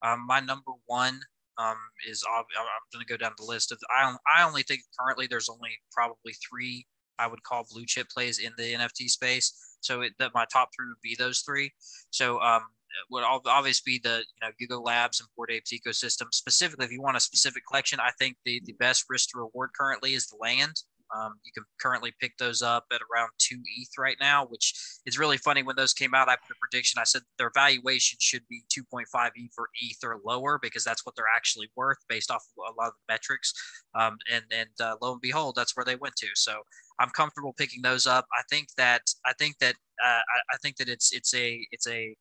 um, 0.03 0.25
my 0.27 0.41
number 0.41 0.73
one 0.87 1.21
um 1.59 1.77
is 2.09 2.25
I'm 2.29 2.45
going 2.93 3.05
to 3.05 3.13
go 3.13 3.17
down 3.17 3.33
the 3.37 3.45
list 3.45 3.73
of. 3.73 3.79
I 3.91 4.15
I 4.35 4.45
only 4.45 4.63
think 4.63 4.83
currently 4.99 5.27
there's 5.27 5.49
only 5.49 5.71
probably 5.93 6.35
three 6.49 6.87
I 7.19 7.27
would 7.27 7.43
call 7.43 7.67
blue 7.71 7.85
chip 7.87 8.09
plays 8.09 8.39
in 8.39 8.53
the 8.57 8.75
NFT 8.75 9.09
space. 9.09 9.77
So 9.81 10.03
it, 10.03 10.13
that 10.19 10.33
my 10.35 10.45
top 10.53 10.71
three 10.75 10.89
would 10.89 11.03
be 11.03 11.17
those 11.19 11.41
three. 11.41 11.73
So 12.11 12.41
um, 12.41 12.63
would 13.11 13.25
obviously 13.25 13.93
be 13.93 14.01
the 14.03 14.19
you 14.19 14.41
know 14.47 14.53
Yuga 14.59 14.79
Labs 14.79 15.21
and 15.21 15.29
Bored 15.37 15.51
Apes 15.51 15.73
ecosystem. 15.73 16.33
Specifically, 16.33 16.85
if 16.85 16.93
you 16.93 17.03
want 17.03 17.17
a 17.17 17.21
specific 17.21 17.63
collection, 17.67 18.01
I 18.01 18.11
think 18.19 18.37
the 18.45 18.61
the 18.65 18.75
best 18.75 19.05
risk 19.09 19.31
to 19.31 19.39
reward 19.39 19.71
currently 19.77 20.15
is 20.15 20.27
the 20.27 20.37
land. 20.41 20.83
Um, 21.17 21.35
you 21.45 21.53
can 21.53 21.65
currently 21.81 22.13
pick 22.21 22.37
those 22.39 22.63
up 22.63 22.85
at 22.93 23.01
around 23.13 23.31
two 23.39 23.61
ETH 23.77 23.91
right 23.99 24.17
now, 24.21 24.47
which 24.47 24.75
is 25.07 25.19
really 25.19 25.37
funny. 25.37 25.63
When 25.63 25.77
those 25.77 25.93
came 25.93 26.15
out, 26.15 26.29
I 26.29 26.37
put 26.37 26.57
a 26.57 26.59
prediction. 26.61 27.01
I 27.01 27.05
said 27.05 27.23
their 27.39 27.51
valuation 27.55 28.19
should 28.21 28.43
be 28.49 28.63
2.5 28.77 29.05
ETH 29.35 29.53
or 29.59 29.69
ETH 29.81 29.99
or 30.05 30.21
lower 30.25 30.59
because 30.61 30.85
that's 30.85 31.05
what 31.05 31.15
they're 31.17 31.25
actually 31.35 31.71
worth 31.77 31.99
based 32.09 32.31
off 32.31 32.45
of 32.59 32.75
a 32.75 32.81
lot 32.81 32.89
of 32.89 32.95
the 32.95 33.13
metrics. 33.13 33.53
Um, 33.95 34.17
and 34.33 34.45
and 34.53 34.71
uh, 34.81 34.97
lo 35.03 35.13
and 35.13 35.21
behold, 35.21 35.55
that's 35.57 35.77
where 35.77 35.85
they 35.85 35.97
went 35.97 36.17
to. 36.17 36.29
So 36.35 36.63
I'm 36.99 37.11
comfortable 37.11 37.53
picking 37.53 37.83
those 37.83 38.07
up. 38.07 38.27
I 38.37 38.43
think 38.51 38.69
that 38.77 39.03
I 39.27 39.33
think 39.35 39.59
that 39.59 39.75
uh, 40.03 40.07
I, 40.09 40.55
I 40.55 40.57
think 40.63 40.77
that 40.77 40.89
it's 40.89 41.13
it's 41.13 41.35
a 41.35 41.67
it's 41.73 41.87
a 41.89 42.17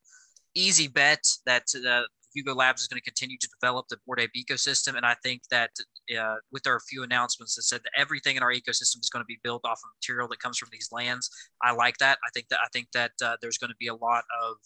easy 0.54 0.88
bet 0.88 1.24
that 1.46 1.64
uh, 1.88 2.02
Yuga 2.34 2.54
Labs 2.54 2.82
is 2.82 2.88
going 2.88 3.00
to 3.00 3.04
continue 3.04 3.38
to 3.38 3.48
develop 3.60 3.88
the 3.88 3.98
Bored 4.06 4.20
Ape 4.20 4.32
ecosystem. 4.36 4.96
And 4.96 5.06
I 5.06 5.16
think 5.22 5.42
that 5.50 5.70
uh, 6.18 6.36
with 6.50 6.66
our 6.66 6.80
few 6.80 7.02
announcements 7.02 7.54
that 7.54 7.62
said 7.62 7.80
that 7.84 7.92
everything 7.96 8.36
in 8.36 8.42
our 8.42 8.52
ecosystem 8.52 9.00
is 9.00 9.10
going 9.12 9.22
to 9.22 9.26
be 9.26 9.38
built 9.42 9.62
off 9.64 9.80
of 9.84 9.90
material 10.00 10.28
that 10.28 10.40
comes 10.40 10.58
from 10.58 10.68
these 10.72 10.88
lands, 10.92 11.30
I 11.62 11.72
like 11.72 11.98
that. 11.98 12.18
I 12.24 12.30
think 12.34 12.48
that 12.48 12.60
I 12.60 12.68
think 12.72 12.88
that 12.94 13.12
uh, 13.22 13.36
there's 13.40 13.58
going 13.58 13.70
to 13.70 13.76
be 13.78 13.88
a 13.88 13.94
lot 13.94 14.24
of 14.42 14.56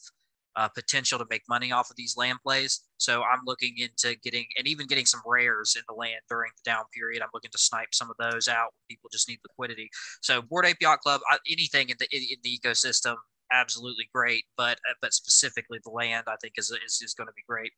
uh, 0.57 0.69
potential 0.69 1.19
to 1.19 1.27
make 1.29 1.43
money 1.49 1.71
off 1.71 1.91
of 1.91 1.97
these 1.97 2.17
land 2.17 2.39
plays. 2.43 2.81
So 2.97 3.23
I'm 3.23 3.41
looking 3.45 3.75
into 3.79 4.17
getting 4.23 4.47
and 4.57 4.67
even 4.67 4.87
getting 4.87 5.05
some 5.05 5.21
rares 5.27 5.77
in 5.77 5.83
the 5.89 5.95
land 5.95 6.21
during 6.29 6.51
the 6.57 6.71
down 6.71 6.85
period. 6.95 7.23
I'm 7.23 7.29
looking 7.35 7.51
to 7.51 7.59
snipe 7.59 7.89
some 7.93 8.11
of 8.11 8.17
those 8.19 8.49
out. 8.49 8.71
People 8.89 9.11
just 9.13 9.29
need 9.29 9.39
liquidity. 9.47 9.91
So 10.23 10.41
Bored 10.41 10.67
Ape 10.67 10.79
Yacht 10.81 11.01
Club, 11.01 11.21
anything 11.51 11.91
in 11.91 11.97
the 11.99 12.09
in 12.11 12.39
the 12.43 12.59
ecosystem 12.59 13.17
absolutely 13.53 14.09
great, 14.15 14.45
but 14.57 14.79
uh, 14.91 14.95
but 15.01 15.13
specifically 15.13 15.79
the 15.85 15.91
land 15.91 16.25
I 16.27 16.37
think 16.41 16.55
is 16.57 16.71
is, 16.85 17.01
is 17.03 17.15
going 17.15 17.29
to 17.29 17.35
be 17.35 17.45
great. 17.47 17.73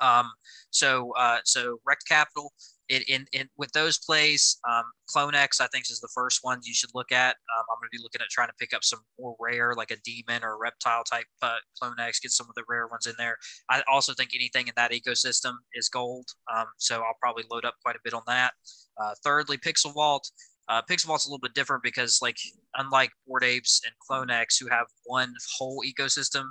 Um, 0.00 0.30
so 0.70 1.12
uh, 1.16 1.38
so 1.44 1.78
Rect 1.86 2.04
Capital 2.08 2.52
in, 2.90 3.02
in, 3.08 3.26
in 3.32 3.48
with 3.56 3.72
those 3.72 3.98
plays, 3.98 4.58
um, 4.68 4.82
CloneX 5.14 5.60
I 5.60 5.68
think 5.68 5.88
is 5.88 6.00
the 6.00 6.10
first 6.14 6.40
one 6.42 6.60
you 6.62 6.74
should 6.74 6.90
look 6.94 7.12
at. 7.12 7.30
Um, 7.30 7.64
I'm 7.70 7.80
going 7.80 7.88
to 7.90 7.96
be 7.96 8.02
looking 8.02 8.20
at 8.20 8.28
trying 8.28 8.48
to 8.48 8.54
pick 8.58 8.74
up 8.74 8.84
some 8.84 9.00
more 9.18 9.36
rare, 9.40 9.74
like 9.76 9.92
a 9.92 9.96
demon 10.04 10.44
or 10.44 10.54
a 10.54 10.58
reptile 10.58 11.04
type 11.04 11.26
uh, 11.40 11.56
CloneX, 11.80 12.20
get 12.20 12.32
some 12.32 12.48
of 12.48 12.54
the 12.56 12.64
rare 12.68 12.88
ones 12.88 13.06
in 13.06 13.14
there. 13.16 13.36
I 13.70 13.82
also 13.90 14.12
think 14.12 14.30
anything 14.34 14.66
in 14.66 14.74
that 14.76 14.90
ecosystem 14.90 15.54
is 15.74 15.88
gold, 15.88 16.26
um, 16.54 16.66
so 16.78 16.96
I'll 16.96 17.16
probably 17.20 17.44
load 17.50 17.64
up 17.64 17.74
quite 17.82 17.96
a 17.96 18.00
bit 18.04 18.12
on 18.12 18.22
that. 18.26 18.52
Uh, 19.00 19.14
thirdly, 19.24 19.56
Pixel 19.56 19.94
Vault. 19.94 20.28
Uh, 20.68 20.82
Pixel 20.88 21.06
Vault's 21.06 21.26
a 21.26 21.28
little 21.28 21.40
bit 21.40 21.54
different 21.54 21.82
because, 21.82 22.20
like, 22.22 22.36
unlike 22.76 23.10
Bored 23.26 23.42
Apes 23.42 23.80
and 23.84 23.94
CloneX, 24.08 24.60
who 24.60 24.68
have 24.68 24.86
one 25.04 25.34
whole 25.58 25.82
ecosystem, 25.84 26.44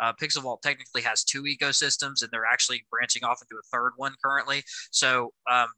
uh, 0.00 0.12
Pixel 0.20 0.42
Vault 0.42 0.62
technically 0.62 1.02
has 1.02 1.24
two 1.24 1.42
ecosystems, 1.42 2.22
and 2.22 2.30
they're 2.30 2.46
actually 2.50 2.84
branching 2.90 3.24
off 3.24 3.40
into 3.42 3.58
a 3.58 3.66
third 3.70 3.92
one 3.96 4.14
currently. 4.22 4.62
So, 4.90 5.32
um, 5.50 5.68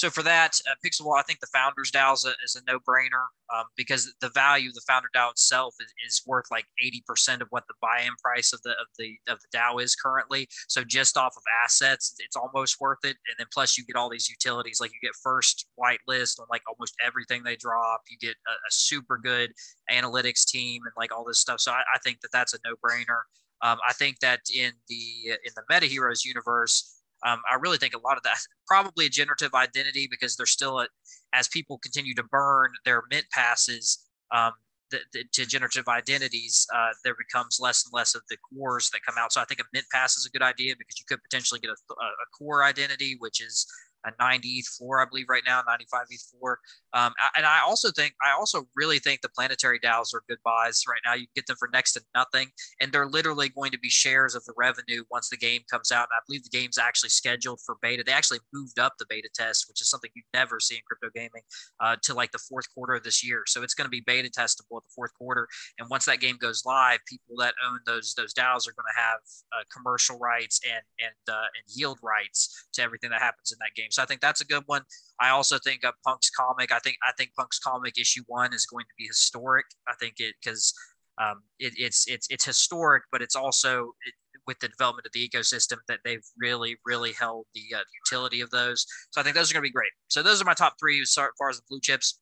so 0.00 0.08
for 0.08 0.22
that, 0.22 0.58
uh, 0.66 0.74
Pixel 0.82 1.02
Vault, 1.02 1.18
I 1.18 1.22
think 1.22 1.40
the 1.40 1.48
Founders 1.52 1.90
DAO 1.90 2.14
is 2.14 2.24
a, 2.24 2.32
is 2.42 2.56
a 2.56 2.62
no-brainer 2.66 3.26
um, 3.54 3.64
because 3.76 4.10
the 4.22 4.30
value 4.30 4.68
of 4.68 4.74
the 4.74 4.80
Founder 4.86 5.08
DAO 5.14 5.30
itself 5.30 5.74
is, 5.78 5.92
is 6.06 6.22
worth 6.26 6.46
like 6.50 6.64
80% 6.82 7.42
of 7.42 7.48
what 7.50 7.64
the 7.68 7.74
buy-in 7.82 8.12
price 8.24 8.54
of 8.54 8.62
the 8.62 8.70
of 8.70 8.86
the 8.98 9.16
of 9.28 9.38
the 9.40 9.58
DAO 9.58 9.82
is 9.82 9.94
currently. 9.94 10.48
So 10.68 10.84
just 10.84 11.18
off 11.18 11.34
of 11.36 11.42
assets, 11.62 12.14
it's 12.18 12.34
almost 12.34 12.80
worth 12.80 13.04
it. 13.04 13.16
And 13.28 13.36
then 13.38 13.46
plus 13.52 13.76
you 13.76 13.84
get 13.84 13.96
all 13.96 14.08
these 14.08 14.30
utilities, 14.30 14.80
like 14.80 14.92
you 14.92 15.06
get 15.06 15.14
first 15.22 15.66
whitelist 15.78 16.40
on 16.40 16.46
like 16.50 16.62
almost 16.66 16.94
everything 17.04 17.42
they 17.42 17.56
drop. 17.56 18.00
You 18.08 18.16
get 18.18 18.36
a, 18.48 18.52
a 18.52 18.70
super 18.70 19.18
good 19.18 19.52
analytics 19.90 20.46
team 20.46 20.80
and 20.84 20.92
like 20.96 21.12
all 21.12 21.24
this 21.26 21.40
stuff. 21.40 21.60
So 21.60 21.72
I, 21.72 21.82
I 21.94 21.98
think 22.02 22.22
that 22.22 22.30
that's 22.32 22.54
a 22.54 22.58
no-brainer. 22.64 23.20
Um, 23.62 23.78
I 23.86 23.92
think 23.92 24.20
that 24.20 24.40
in 24.54 24.72
the 24.88 25.32
in 25.44 25.52
the 25.54 25.62
Meta 25.68 25.86
Heroes 25.86 26.24
universe, 26.24 27.02
um, 27.26 27.40
I 27.50 27.56
really 27.56 27.78
think 27.78 27.94
a 27.94 27.98
lot 27.98 28.16
of 28.16 28.22
that 28.22 28.38
probably 28.66 29.06
a 29.06 29.10
generative 29.10 29.54
identity 29.54 30.08
because 30.10 30.36
they're 30.36 30.46
still 30.46 30.80
a, 30.80 30.88
as 31.34 31.48
people 31.48 31.78
continue 31.78 32.14
to 32.14 32.22
burn 32.24 32.70
their 32.84 33.02
mint 33.10 33.26
passes 33.32 34.06
um, 34.32 34.52
the, 34.90 34.98
the, 35.12 35.24
to 35.32 35.46
generative 35.46 35.88
identities, 35.88 36.66
uh, 36.74 36.90
there 37.04 37.14
becomes 37.16 37.58
less 37.60 37.84
and 37.84 37.92
less 37.96 38.14
of 38.14 38.22
the 38.28 38.36
cores 38.52 38.90
that 38.90 39.00
come 39.06 39.14
out. 39.18 39.32
So 39.32 39.40
I 39.40 39.44
think 39.44 39.60
a 39.60 39.64
mint 39.72 39.86
pass 39.92 40.16
is 40.16 40.26
a 40.26 40.30
good 40.30 40.42
idea 40.42 40.74
because 40.76 40.98
you 40.98 41.04
could 41.08 41.22
potentially 41.22 41.60
get 41.60 41.70
a, 41.70 41.74
a 41.94 42.26
core 42.36 42.64
identity, 42.64 43.16
which 43.18 43.40
is 43.40 43.66
a 44.04 44.12
90 44.18 44.48
ETH 44.48 44.66
floor, 44.66 45.00
I 45.00 45.06
believe, 45.08 45.26
right 45.28 45.42
now, 45.46 45.62
95 45.66 46.06
ETH 46.10 46.22
floor. 46.30 46.58
Um, 46.92 47.12
and 47.36 47.46
I 47.46 47.60
also 47.66 47.90
think, 47.90 48.14
I 48.24 48.32
also 48.32 48.66
really 48.74 48.98
think 48.98 49.20
the 49.20 49.28
planetary 49.28 49.78
DAOs 49.78 50.14
are 50.14 50.22
good 50.28 50.38
buys 50.44 50.84
right 50.88 51.00
now. 51.04 51.14
You 51.14 51.26
get 51.34 51.46
them 51.46 51.56
for 51.58 51.68
next 51.72 51.92
to 51.92 52.02
nothing, 52.14 52.48
and 52.80 52.92
they're 52.92 53.06
literally 53.06 53.48
going 53.48 53.70
to 53.72 53.78
be 53.78 53.90
shares 53.90 54.34
of 54.34 54.44
the 54.44 54.54
revenue 54.56 55.04
once 55.10 55.28
the 55.28 55.36
game 55.36 55.62
comes 55.70 55.92
out. 55.92 56.08
And 56.10 56.16
I 56.16 56.22
believe 56.26 56.42
the 56.44 56.56
game's 56.56 56.78
actually 56.78 57.10
scheduled 57.10 57.60
for 57.64 57.76
beta. 57.82 58.02
They 58.04 58.12
actually 58.12 58.40
moved 58.52 58.78
up 58.78 58.94
the 58.98 59.06
beta 59.08 59.28
test, 59.34 59.66
which 59.68 59.80
is 59.80 59.88
something 59.88 60.10
you 60.14 60.22
never 60.34 60.60
see 60.60 60.76
in 60.76 60.82
crypto 60.86 61.10
gaming, 61.14 61.42
uh, 61.80 61.96
to 62.02 62.14
like 62.14 62.32
the 62.32 62.38
fourth 62.38 62.72
quarter 62.74 62.94
of 62.94 63.02
this 63.02 63.24
year. 63.24 63.42
So 63.46 63.62
it's 63.62 63.74
going 63.74 63.86
to 63.86 63.90
be 63.90 64.02
beta 64.06 64.28
testable 64.28 64.78
at 64.78 64.84
the 64.84 64.94
fourth 64.94 65.14
quarter. 65.14 65.48
And 65.78 65.88
once 65.90 66.06
that 66.06 66.20
game 66.20 66.36
goes 66.40 66.64
live, 66.64 67.00
people 67.06 67.36
that 67.38 67.54
own 67.66 67.80
those 67.86 68.14
those 68.14 68.34
DAOs 68.34 68.68
are 68.68 68.74
going 68.74 68.90
to 68.94 69.00
have 69.00 69.20
uh, 69.52 69.64
commercial 69.74 70.18
rights 70.18 70.60
and 70.64 70.82
and 71.00 71.34
uh, 71.34 71.48
and 71.54 71.64
yield 71.68 71.98
rights 72.02 72.68
to 72.72 72.82
everything 72.82 73.10
that 73.10 73.20
happens 73.20 73.52
in 73.52 73.58
that 73.60 73.74
game. 73.76 73.89
So 73.90 74.02
I 74.02 74.06
think 74.06 74.20
that's 74.20 74.40
a 74.40 74.46
good 74.46 74.62
one. 74.66 74.82
I 75.20 75.30
also 75.30 75.58
think 75.58 75.84
of 75.84 75.94
Punk's 76.06 76.30
comic. 76.30 76.72
I 76.72 76.78
think 76.78 76.96
I 77.06 77.12
think 77.16 77.30
Punk's 77.36 77.58
comic 77.58 77.98
issue 77.98 78.22
one 78.26 78.54
is 78.54 78.66
going 78.66 78.84
to 78.84 78.94
be 78.98 79.06
historic. 79.06 79.66
I 79.88 79.94
think 80.00 80.14
it 80.18 80.34
because 80.42 80.72
um, 81.20 81.42
it, 81.58 81.74
it's 81.76 82.06
it's 82.08 82.26
it's 82.30 82.44
historic, 82.44 83.02
but 83.12 83.22
it's 83.22 83.36
also 83.36 83.92
it, 84.06 84.14
with 84.46 84.58
the 84.60 84.68
development 84.68 85.06
of 85.06 85.12
the 85.12 85.28
ecosystem 85.28 85.76
that 85.88 86.00
they've 86.04 86.24
really 86.38 86.76
really 86.86 87.12
held 87.12 87.46
the 87.54 87.76
uh, 87.76 87.82
utility 88.06 88.40
of 88.40 88.50
those. 88.50 88.86
So 89.10 89.20
I 89.20 89.24
think 89.24 89.36
those 89.36 89.50
are 89.50 89.54
going 89.54 89.62
to 89.62 89.68
be 89.68 89.72
great. 89.72 89.92
So 90.08 90.22
those 90.22 90.40
are 90.40 90.44
my 90.44 90.54
top 90.54 90.74
three 90.80 91.00
as 91.00 91.14
far 91.14 91.50
as 91.50 91.56
the 91.56 91.62
blue 91.68 91.80
chips. 91.80 92.18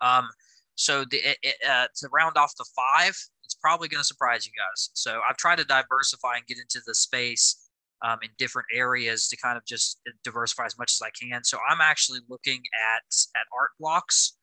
Um, 0.00 0.28
so 0.74 1.04
the 1.04 1.18
it, 1.42 1.56
uh, 1.68 1.86
to 1.96 2.08
round 2.12 2.36
off 2.36 2.52
the 2.56 2.66
five, 2.76 3.16
it's 3.44 3.54
probably 3.54 3.88
going 3.88 4.00
to 4.00 4.04
surprise 4.04 4.46
you 4.46 4.52
guys. 4.52 4.90
So 4.94 5.20
I've 5.28 5.36
tried 5.36 5.58
to 5.58 5.64
diversify 5.64 6.36
and 6.36 6.46
get 6.46 6.58
into 6.58 6.80
the 6.86 6.94
space 6.94 7.65
um, 8.02 8.18
in 8.22 8.30
different 8.38 8.66
areas 8.72 9.28
to 9.28 9.36
kind 9.36 9.56
of 9.56 9.64
just 9.66 10.00
diversify 10.24 10.66
as 10.66 10.78
much 10.78 10.92
as 10.92 11.02
I 11.02 11.10
can. 11.10 11.44
So 11.44 11.58
I'm 11.68 11.80
actually 11.80 12.20
looking 12.28 12.62
at 12.74 13.02
at 13.34 13.46
art 13.58 13.70
blocks, 13.80 14.36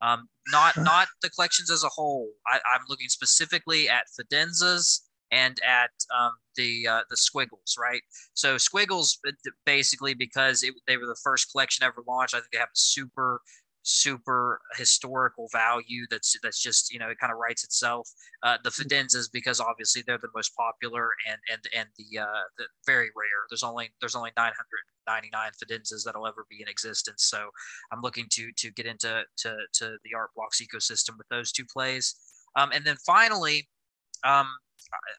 um, 0.00 0.28
not 0.50 0.76
not 0.76 1.08
the 1.22 1.30
collections 1.30 1.70
as 1.70 1.84
a 1.84 1.88
whole. 1.88 2.30
I, 2.46 2.56
am 2.56 2.82
looking 2.88 3.08
specifically 3.08 3.88
at 3.88 4.04
Fidenzas 4.18 5.00
and 5.30 5.58
at 5.66 5.90
um, 6.16 6.32
the 6.56 6.86
uh, 6.86 7.00
the 7.10 7.16
Squiggles, 7.16 7.76
right? 7.80 8.02
So 8.34 8.58
Squiggles 8.58 9.18
basically 9.64 10.14
because 10.14 10.62
it, 10.62 10.74
they 10.86 10.96
were 10.96 11.06
the 11.06 11.18
first 11.22 11.50
collection 11.50 11.84
ever 11.84 12.02
launched. 12.06 12.34
I 12.34 12.38
think 12.38 12.50
they 12.52 12.58
have 12.58 12.68
a 12.68 12.78
super 12.78 13.40
super 13.82 14.60
historical 14.76 15.48
value 15.50 16.06
that's 16.08 16.36
that's 16.42 16.62
just 16.62 16.92
you 16.92 16.98
know 16.98 17.08
it 17.08 17.18
kind 17.18 17.32
of 17.32 17.38
writes 17.38 17.64
itself. 17.64 18.08
Uh, 18.42 18.56
the 18.62 18.70
mm. 18.70 18.82
fidenzas 18.82 19.28
because 19.32 19.60
obviously 19.60 20.02
they're 20.06 20.18
the 20.18 20.28
most 20.34 20.54
popular 20.56 21.10
and 21.28 21.38
and 21.52 21.62
and 21.76 21.88
the 21.98 22.18
uh 22.20 22.42
the 22.58 22.64
very 22.86 23.10
rare. 23.16 23.46
There's 23.50 23.62
only 23.62 23.92
there's 24.00 24.14
only 24.14 24.30
999 24.36 25.50
fidenzas 25.62 26.04
that'll 26.04 26.26
ever 26.26 26.46
be 26.48 26.62
in 26.62 26.68
existence. 26.68 27.24
So 27.24 27.50
i'm 27.92 28.00
looking 28.00 28.26
to 28.30 28.50
to 28.56 28.70
get 28.70 28.86
into 28.86 29.22
to 29.38 29.56
to 29.74 29.96
the 30.04 30.14
art 30.16 30.30
blocks 30.36 30.60
ecosystem 30.62 31.18
with 31.18 31.28
those 31.28 31.52
two 31.52 31.64
plays. 31.64 32.14
Um 32.56 32.70
and 32.72 32.84
then 32.84 32.96
finally 33.04 33.68
um 34.24 34.46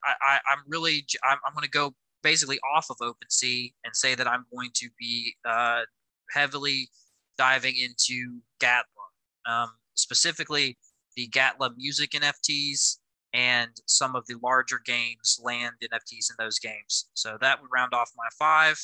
i, 0.06 0.14
I 0.22 0.40
i'm 0.52 0.64
really 0.68 1.06
i'm, 1.24 1.38
I'm 1.46 1.54
going 1.54 1.64
to 1.64 1.70
go 1.70 1.94
basically 2.22 2.60
off 2.76 2.88
of 2.90 2.98
OpenSea 2.98 3.74
and 3.84 3.94
say 3.96 4.16
that 4.16 4.28
i'm 4.28 4.46
going 4.54 4.70
to 4.76 4.90
be 4.98 5.36
uh 5.46 5.82
heavily 6.32 6.90
diving 7.38 7.76
into 7.78 8.40
Gala, 8.60 8.84
um, 9.48 9.70
specifically 9.96 10.78
the 11.16 11.28
Gala 11.28 11.72
music 11.78 12.12
NFTs 12.12 12.98
and 13.34 13.72
some 13.88 14.16
of 14.16 14.26
the 14.28 14.36
larger 14.44 14.80
games 14.86 15.40
land 15.44 15.74
NFTs 15.84 16.30
in 16.30 16.36
those 16.38 16.60
games. 16.60 17.10
So 17.14 17.38
that 17.42 17.62
would 17.62 17.70
round 17.74 17.94
off 17.94 18.12
my 18.16 18.28
five, 18.38 18.80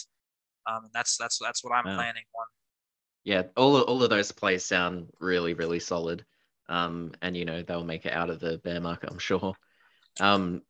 um, 0.67 0.85
and 0.85 0.93
that's 0.93 1.17
that's 1.17 1.37
that's 1.39 1.63
what 1.63 1.73
I'm 1.73 1.83
planning 1.83 2.23
on. 2.39 2.45
Yeah, 3.23 3.43
all 3.55 3.77
of, 3.77 3.83
all 3.83 4.03
of 4.03 4.09
those 4.09 4.31
plays 4.31 4.65
sound 4.65 5.07
really 5.19 5.53
really 5.53 5.79
solid, 5.79 6.25
um, 6.67 7.11
and 7.21 7.37
you 7.37 7.45
know 7.45 7.61
they'll 7.61 7.83
make 7.83 8.05
it 8.05 8.13
out 8.13 8.29
of 8.29 8.39
the 8.39 8.57
bear 8.59 8.81
market, 8.81 9.11
I'm 9.11 9.19
sure. 9.19 9.53
Um, 10.19 10.61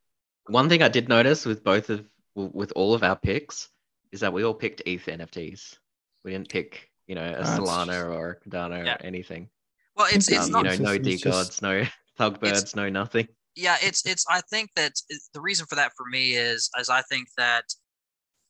one 0.48 0.68
thing 0.68 0.82
I 0.82 0.90
did 0.90 1.10
notice 1.10 1.46
with 1.46 1.64
both 1.64 1.90
of 1.90 2.06
with 2.36 2.74
all 2.76 2.94
of 2.94 3.04
our 3.04 3.16
picks 3.16 3.70
is 4.12 4.22
that 4.22 4.34
we 4.34 4.44
all 4.44 4.54
picked 4.54 4.82
ETH 4.86 5.06
NFTs. 5.06 5.78
We 6.24 6.32
didn't 6.32 6.50
pick, 6.50 6.89
you 7.10 7.16
know, 7.16 7.26
a 7.30 7.44
That's 7.44 7.50
Solana 7.60 7.88
just- 7.88 8.06
or 8.06 8.40
Cardano 8.48 8.86
Yeah. 8.86 8.94
or 8.96 9.06
anything. 9.06 9.50
Well, 9.96 10.08
it's 10.14 10.30
it's 10.30 10.46
Um, 10.46 10.52
not 10.52 10.66
you 10.66 10.78
know, 10.78 10.86
no 10.86 10.92
It's 10.94 11.04
D 11.04 11.12
just- 11.18 11.24
gods, 11.26 11.62
no 11.62 11.84
thugbirds, 12.20 12.76
no 12.76 12.88
nothing. 12.90 13.28
yeah 13.56 13.78
it's 13.82 14.06
it's 14.06 14.24
i 14.30 14.40
think 14.52 14.70
that 14.76 14.94
the 15.34 15.42
reason 15.42 15.66
for 15.68 15.76
that 15.76 15.92
for 15.98 16.06
me 16.12 16.36
is 16.36 16.70
as 16.80 16.88
i 16.90 17.02
think 17.12 17.28
that 17.36 17.64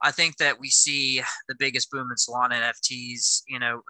i 0.04 0.12
think 0.12 0.36
that 0.38 0.60
we 0.60 0.70
see 0.70 1.22
the 1.48 1.56
biggest 1.58 1.90
boom 1.90 2.08
in 2.12 2.18
solana 2.18 2.56
nfts 2.70 3.42
you 3.48 3.58
know 3.58 3.82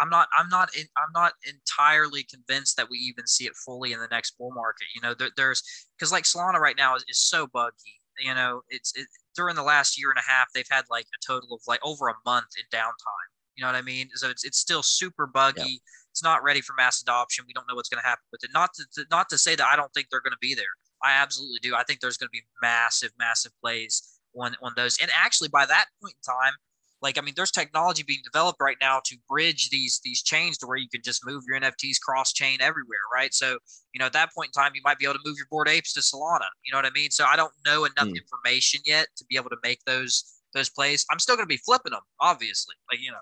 i'm 0.00 0.08
not 0.08 0.28
i'm 0.38 0.48
not 0.48 0.68
in, 0.76 0.86
i'm 0.96 1.12
not 1.12 1.32
entirely 1.54 2.22
convinced 2.34 2.76
that 2.76 2.88
we 2.88 2.96
even 2.98 3.26
see 3.26 3.46
it 3.46 3.56
fully 3.66 3.92
in 3.92 3.98
the 3.98 4.08
next 4.12 4.38
bull 4.38 4.52
market 4.54 4.86
you 4.94 5.00
know 5.02 5.12
there, 5.18 5.30
there's 5.36 5.60
because 5.98 6.12
like 6.12 6.24
solana 6.24 6.60
right 6.60 6.76
now 6.78 6.94
is, 6.94 7.04
is 7.08 7.18
so 7.20 7.46
buggy 7.48 7.98
you 8.20 8.34
know 8.34 8.62
it's 8.68 8.92
it, 8.96 9.06
during 9.34 9.56
the 9.56 9.62
last 9.74 9.98
year 9.98 10.10
and 10.10 10.18
a 10.24 10.30
half 10.30 10.46
they've 10.54 10.70
had 10.70 10.84
like 10.88 11.06
a 11.16 11.20
total 11.26 11.52
of 11.54 11.60
like 11.66 11.80
over 11.82 12.08
a 12.08 12.14
month 12.24 12.46
in 12.58 12.78
downtime 12.78 13.30
you 13.56 13.62
know 13.62 13.68
what 13.68 13.76
i 13.76 13.82
mean 13.82 14.08
so 14.14 14.28
it's, 14.28 14.44
it's 14.44 14.58
still 14.58 14.82
super 14.82 15.26
buggy 15.26 15.80
it's 16.14 16.22
not 16.22 16.44
ready 16.44 16.60
for 16.60 16.74
mass 16.74 17.02
adoption. 17.02 17.44
We 17.44 17.52
don't 17.52 17.66
know 17.68 17.74
what's 17.74 17.88
going 17.88 18.00
to 18.00 18.06
happen 18.06 18.22
with 18.30 18.44
it. 18.44 18.50
Not 18.54 18.70
to, 18.74 18.84
to 18.94 19.06
not 19.10 19.28
to 19.30 19.36
say 19.36 19.56
that 19.56 19.66
I 19.66 19.74
don't 19.74 19.92
think 19.94 20.06
they're 20.10 20.20
going 20.20 20.30
to 20.30 20.38
be 20.40 20.54
there. 20.54 20.70
I 21.02 21.12
absolutely 21.20 21.58
do. 21.60 21.74
I 21.74 21.82
think 21.82 21.98
there's 21.98 22.16
going 22.16 22.28
to 22.28 22.32
be 22.32 22.44
massive, 22.62 23.10
massive 23.18 23.50
plays 23.60 24.20
on 24.40 24.54
on 24.62 24.74
those. 24.76 24.96
And 25.02 25.10
actually, 25.12 25.48
by 25.48 25.66
that 25.66 25.86
point 26.00 26.14
in 26.14 26.32
time, 26.32 26.52
like 27.02 27.18
I 27.18 27.20
mean, 27.20 27.34
there's 27.36 27.50
technology 27.50 28.04
being 28.04 28.20
developed 28.22 28.60
right 28.60 28.76
now 28.80 29.00
to 29.06 29.16
bridge 29.28 29.70
these 29.70 30.00
these 30.04 30.22
chains 30.22 30.56
to 30.58 30.68
where 30.68 30.76
you 30.76 30.88
can 30.88 31.02
just 31.02 31.26
move 31.26 31.42
your 31.48 31.60
NFTs 31.60 31.98
cross 32.00 32.32
chain 32.32 32.58
everywhere, 32.60 33.02
right? 33.12 33.34
So 33.34 33.58
you 33.92 33.98
know, 33.98 34.06
at 34.06 34.12
that 34.12 34.32
point 34.36 34.52
in 34.56 34.62
time, 34.62 34.70
you 34.76 34.82
might 34.84 34.98
be 34.98 35.06
able 35.06 35.14
to 35.14 35.20
move 35.24 35.36
your 35.36 35.48
bored 35.50 35.68
apes 35.68 35.92
to 35.94 36.00
Solana. 36.00 36.46
You 36.64 36.70
know 36.70 36.78
what 36.78 36.86
I 36.86 36.90
mean? 36.94 37.10
So 37.10 37.24
I 37.24 37.34
don't 37.34 37.52
know 37.66 37.86
enough 37.86 38.06
Hmm. 38.06 38.14
information 38.14 38.82
yet 38.86 39.08
to 39.16 39.24
be 39.28 39.36
able 39.36 39.50
to 39.50 39.58
make 39.64 39.80
those 39.84 40.42
those 40.54 40.70
plays. 40.70 41.04
I'm 41.10 41.18
still 41.18 41.36
going 41.36 41.46
to 41.46 41.52
be 41.52 41.60
flipping 41.64 41.92
them, 41.92 42.02
obviously. 42.20 42.74
Like 42.90 43.00
you 43.00 43.10
know. 43.10 43.18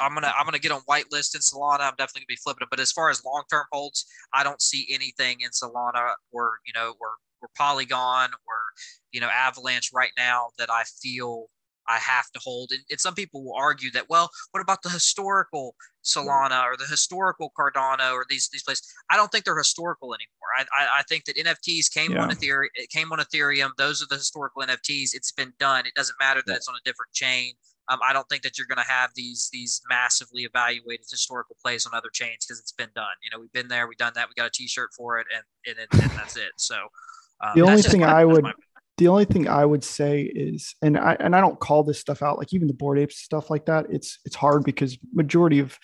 I'm 0.00 0.12
gonna 0.12 0.32
I'm 0.36 0.44
gonna 0.44 0.58
get 0.58 0.72
on 0.72 0.82
whitelist 0.82 1.34
in 1.34 1.40
Solana. 1.40 1.80
I'm 1.80 1.94
definitely 1.96 2.22
gonna 2.22 2.26
be 2.28 2.36
flipping 2.36 2.64
it. 2.64 2.68
But 2.70 2.80
as 2.80 2.92
far 2.92 3.10
as 3.10 3.24
long 3.24 3.44
term 3.50 3.64
holds, 3.72 4.04
I 4.34 4.42
don't 4.42 4.60
see 4.60 4.86
anything 4.90 5.40
in 5.40 5.50
Solana 5.50 6.14
or 6.32 6.58
you 6.66 6.72
know 6.74 6.94
or 7.00 7.08
or 7.40 7.48
Polygon 7.56 8.30
or 8.30 8.56
you 9.12 9.20
know 9.20 9.28
Avalanche 9.28 9.90
right 9.94 10.10
now 10.18 10.48
that 10.58 10.70
I 10.70 10.82
feel 11.00 11.46
I 11.88 11.98
have 11.98 12.30
to 12.32 12.40
hold. 12.42 12.70
And, 12.72 12.80
and 12.90 13.00
some 13.00 13.14
people 13.14 13.44
will 13.44 13.54
argue 13.56 13.90
that 13.92 14.08
well, 14.08 14.30
what 14.52 14.60
about 14.60 14.82
the 14.82 14.88
historical 14.90 15.74
Solana 16.04 16.64
or 16.64 16.76
the 16.76 16.86
historical 16.86 17.52
Cardano 17.58 18.12
or 18.12 18.24
these 18.28 18.48
these 18.52 18.62
places? 18.62 18.86
I 19.10 19.16
don't 19.16 19.30
think 19.30 19.44
they're 19.44 19.56
historical 19.58 20.14
anymore. 20.14 20.48
I 20.58 20.62
I, 20.82 20.88
I 20.98 21.02
think 21.08 21.24
that 21.24 21.36
NFTs 21.36 21.92
came 21.92 22.16
on 22.16 22.30
Yeah. 22.30 22.34
Ethereum. 22.34 22.68
It 22.74 22.90
came 22.90 23.12
on 23.12 23.18
Ethereum. 23.18 23.70
Those 23.78 24.02
are 24.02 24.06
the 24.08 24.16
historical 24.16 24.62
NFTs. 24.62 25.10
It's 25.14 25.32
been 25.32 25.52
done. 25.58 25.86
It 25.86 25.94
doesn't 25.94 26.16
matter 26.20 26.42
that 26.46 26.52
Yeah. 26.52 26.56
it's 26.56 26.68
on 26.68 26.74
a 26.74 26.84
different 26.84 27.12
chain. 27.12 27.52
Um, 27.90 27.98
I 28.02 28.14
don't 28.14 28.26
think 28.30 28.42
that 28.44 28.56
you're 28.56 28.66
going 28.66 28.82
to 28.82 28.90
have 28.90 29.10
these 29.14 29.50
these 29.52 29.82
massively 29.90 30.44
evaluated 30.44 31.04
historical 31.10 31.54
plays 31.62 31.84
on 31.84 31.92
other 31.94 32.08
chains 32.12 32.46
because 32.46 32.58
it's 32.58 32.72
been 32.72 32.88
done. 32.94 33.12
You 33.22 33.30
know, 33.30 33.40
we've 33.40 33.52
been 33.52 33.68
there, 33.68 33.86
we've 33.86 33.98
done 33.98 34.12
that, 34.14 34.26
we 34.28 34.34
got 34.34 34.46
a 34.46 34.50
T-shirt 34.50 34.88
for 34.96 35.18
it, 35.18 35.26
and 35.34 35.76
and, 35.78 36.02
and 36.02 36.10
that's 36.12 36.36
it. 36.36 36.52
So 36.56 36.76
um, 37.42 37.52
The 37.54 37.60
only 37.62 37.82
thing 37.82 38.02
I 38.02 38.24
would- 38.24 38.44
the 38.96 39.08
only 39.08 39.24
thing 39.24 39.48
I 39.48 39.64
would 39.64 39.82
say 39.82 40.22
is, 40.22 40.74
and 40.82 40.96
I 40.96 41.16
and 41.18 41.34
I 41.34 41.40
don't 41.40 41.58
call 41.58 41.82
this 41.82 41.98
stuff 41.98 42.22
out, 42.22 42.38
like 42.38 42.52
even 42.52 42.68
the 42.68 42.74
bored 42.74 42.98
apes 42.98 43.18
stuff 43.18 43.50
like 43.50 43.66
that. 43.66 43.86
It's 43.90 44.18
it's 44.24 44.36
hard 44.36 44.64
because 44.64 44.96
majority 45.12 45.58
of, 45.58 45.78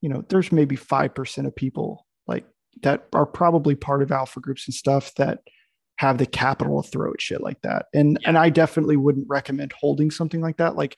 you 0.00 0.08
know, 0.08 0.24
there's 0.28 0.50
maybe 0.50 0.76
five 0.76 1.14
percent 1.14 1.46
of 1.46 1.54
people 1.54 2.06
like 2.26 2.46
that 2.82 3.06
are 3.12 3.26
probably 3.26 3.74
part 3.74 4.02
of 4.02 4.12
alpha 4.12 4.40
groups 4.40 4.66
and 4.66 4.74
stuff 4.74 5.14
that 5.16 5.40
have 5.96 6.18
the 6.18 6.26
capital 6.26 6.82
to 6.82 6.88
throw 6.88 7.12
at 7.12 7.20
shit 7.20 7.42
like 7.42 7.60
that. 7.62 7.86
And 7.92 8.18
and 8.24 8.38
I 8.38 8.50
definitely 8.50 8.96
wouldn't 8.96 9.28
recommend 9.28 9.72
holding 9.72 10.10
something 10.10 10.40
like 10.40 10.56
that. 10.56 10.74
Like 10.74 10.96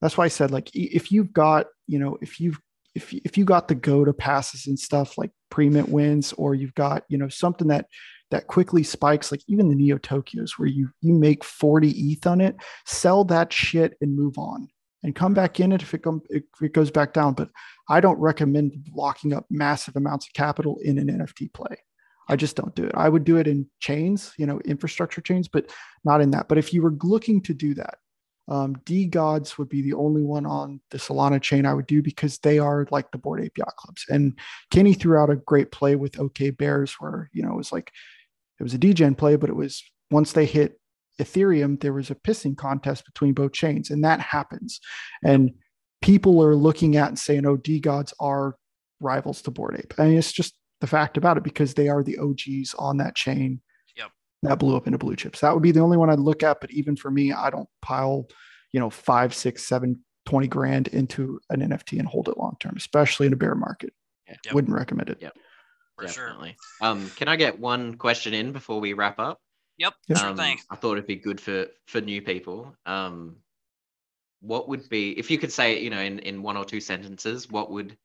that's 0.00 0.16
why 0.16 0.24
I 0.24 0.28
said 0.28 0.50
like 0.50 0.70
if 0.74 1.10
you've 1.10 1.32
got 1.32 1.66
you 1.86 1.98
know 1.98 2.18
if 2.22 2.40
you've 2.40 2.58
if 2.94 3.12
if 3.12 3.36
you 3.36 3.44
got 3.44 3.68
the 3.68 3.74
go 3.74 4.04
to 4.04 4.12
passes 4.12 4.66
and 4.66 4.78
stuff 4.78 5.18
like 5.18 5.30
pre-mint 5.50 5.88
wins 5.88 6.32
or 6.34 6.54
you've 6.54 6.74
got 6.74 7.04
you 7.08 7.18
know 7.18 7.28
something 7.28 7.68
that 7.68 7.86
that 8.30 8.46
quickly 8.46 8.82
spikes 8.82 9.30
like 9.30 9.42
even 9.46 9.68
the 9.68 9.74
neo 9.74 9.98
tokyos 9.98 10.52
where 10.52 10.68
you 10.68 10.90
you 11.00 11.12
make 11.12 11.44
40 11.44 12.12
eth 12.12 12.26
on 12.26 12.40
it 12.40 12.56
sell 12.86 13.24
that 13.24 13.52
shit 13.52 13.96
and 14.00 14.16
move 14.16 14.38
on 14.38 14.68
and 15.02 15.14
come 15.14 15.32
back 15.32 15.60
in 15.60 15.72
it 15.72 15.82
if 15.82 15.94
it, 15.94 16.02
if 16.28 16.44
it 16.60 16.74
goes 16.74 16.90
back 16.90 17.12
down. 17.12 17.34
But 17.34 17.50
i 17.88 18.00
don't 18.00 18.18
recommend 18.18 18.88
locking 18.94 19.32
up 19.32 19.46
massive 19.50 19.96
amounts 19.96 20.26
of 20.26 20.32
capital 20.34 20.78
in 20.82 20.98
an 20.98 21.08
nft 21.08 21.52
play. 21.52 21.76
I 22.28 22.36
just 22.36 22.54
don't 22.54 22.74
do 22.76 22.84
it. 22.84 22.92
I 22.94 23.08
would 23.08 23.24
do 23.24 23.38
it 23.38 23.48
in 23.48 23.68
chains 23.80 24.32
you 24.38 24.46
know 24.46 24.60
infrastructure 24.64 25.20
chains 25.20 25.48
but 25.48 25.70
not 26.04 26.20
in 26.20 26.30
that. 26.32 26.48
But 26.48 26.58
if 26.58 26.72
you 26.72 26.82
were 26.82 26.96
looking 27.02 27.40
to 27.42 27.54
do 27.54 27.74
that 27.74 27.98
um, 28.50 28.74
DeGods 28.84 29.56
would 29.58 29.68
be 29.68 29.80
the 29.80 29.94
only 29.94 30.22
one 30.22 30.44
on 30.44 30.80
the 30.90 30.98
Solana 30.98 31.40
chain 31.40 31.64
I 31.64 31.72
would 31.72 31.86
do 31.86 32.02
because 32.02 32.38
they 32.38 32.58
are 32.58 32.86
like 32.90 33.10
the 33.12 33.18
Board 33.18 33.40
API 33.40 33.70
Clubs. 33.76 34.04
And 34.08 34.36
Kenny 34.72 34.92
threw 34.92 35.16
out 35.18 35.30
a 35.30 35.36
great 35.36 35.70
play 35.70 35.94
with 35.94 36.18
Okay 36.18 36.50
Bears 36.50 36.94
where, 36.94 37.30
you 37.32 37.44
know, 37.44 37.52
it 37.52 37.56
was 37.56 37.70
like, 37.70 37.92
it 38.60 38.62
was 38.62 38.74
a 38.74 38.78
degen 38.78 39.14
play, 39.14 39.36
but 39.36 39.50
it 39.50 39.56
was 39.56 39.82
once 40.10 40.32
they 40.32 40.46
hit 40.46 40.78
Ethereum, 41.20 41.80
there 41.80 41.92
was 41.92 42.10
a 42.10 42.14
pissing 42.14 42.56
contest 42.56 43.04
between 43.04 43.32
both 43.34 43.52
chains. 43.52 43.90
And 43.90 44.04
that 44.04 44.20
happens. 44.20 44.80
And 45.24 45.52
people 46.02 46.42
are 46.42 46.54
looking 46.54 46.96
at 46.96 47.08
and 47.08 47.18
saying, 47.18 47.46
oh, 47.46 47.56
DeGods 47.56 48.12
are 48.20 48.56
rivals 49.00 49.42
to 49.42 49.50
Bored 49.50 49.76
Ape. 49.78 49.94
I 49.98 50.06
mean, 50.06 50.18
it's 50.18 50.32
just 50.32 50.54
the 50.80 50.86
fact 50.86 51.16
about 51.16 51.36
it 51.36 51.42
because 51.42 51.74
they 51.74 51.88
are 51.88 52.02
the 52.02 52.18
OGs 52.18 52.74
on 52.78 52.98
that 52.98 53.14
chain 53.14 53.60
Yep. 53.96 54.10
that 54.42 54.58
blew 54.58 54.76
up 54.76 54.86
into 54.86 54.98
blue 54.98 55.16
chips. 55.16 55.40
That 55.40 55.52
would 55.52 55.62
be 55.62 55.72
the 55.72 55.80
only 55.80 55.96
one 55.96 56.10
I'd 56.10 56.18
look 56.18 56.42
at. 56.42 56.60
But 56.60 56.70
even 56.70 56.96
for 56.96 57.10
me, 57.10 57.32
I 57.32 57.50
don't 57.50 57.68
pile, 57.82 58.26
you 58.72 58.80
know, 58.80 58.90
five, 58.90 59.34
six, 59.34 59.66
seven, 59.66 60.00
20 60.26 60.48
grand 60.48 60.88
into 60.88 61.40
an 61.50 61.60
NFT 61.60 61.98
and 61.98 62.08
hold 62.08 62.28
it 62.28 62.38
long 62.38 62.56
term, 62.60 62.74
especially 62.76 63.26
in 63.26 63.32
a 63.32 63.36
bear 63.36 63.54
market. 63.54 63.92
Yeah. 64.26 64.36
Yep. 64.46 64.54
Wouldn't 64.54 64.74
recommend 64.74 65.10
it. 65.10 65.18
Yep. 65.20 65.34
For 66.00 66.06
sure. 66.08 66.26
Definitely. 66.26 66.58
Um, 66.80 67.10
can 67.10 67.28
I 67.28 67.36
get 67.36 67.58
one 67.58 67.96
question 67.96 68.34
in 68.34 68.52
before 68.52 68.80
we 68.80 68.92
wrap 68.94 69.18
up? 69.18 69.40
Yep, 69.78 69.94
Yeah. 70.08 70.16
sure 70.16 70.30
um, 70.30 70.36
thing. 70.36 70.58
I 70.70 70.76
thought 70.76 70.92
it'd 70.92 71.06
be 71.06 71.16
good 71.16 71.40
for 71.40 71.66
for 71.86 72.00
new 72.00 72.22
people. 72.22 72.74
Um, 72.86 73.36
what 74.40 74.68
would 74.68 74.88
be 74.88 75.18
if 75.18 75.30
you 75.30 75.38
could 75.38 75.52
say 75.52 75.76
it, 75.76 75.82
you 75.82 75.90
know, 75.90 76.00
in 76.00 76.18
in 76.20 76.42
one 76.42 76.56
or 76.56 76.64
two 76.64 76.80
sentences, 76.80 77.50
what 77.50 77.70
would 77.70 77.96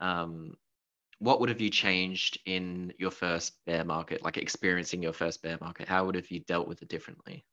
um 0.00 0.56
what 1.18 1.40
would 1.40 1.48
have 1.48 1.60
you 1.60 1.70
changed 1.70 2.40
in 2.46 2.92
your 2.98 3.10
first 3.10 3.64
bear 3.66 3.84
market, 3.84 4.22
like 4.22 4.36
experiencing 4.36 5.02
your 5.02 5.12
first 5.12 5.42
bear 5.42 5.58
market? 5.60 5.88
How 5.88 6.04
would 6.06 6.16
have 6.16 6.30
you 6.30 6.40
dealt 6.40 6.68
with 6.68 6.82
it 6.82 6.88
differently 6.88 7.44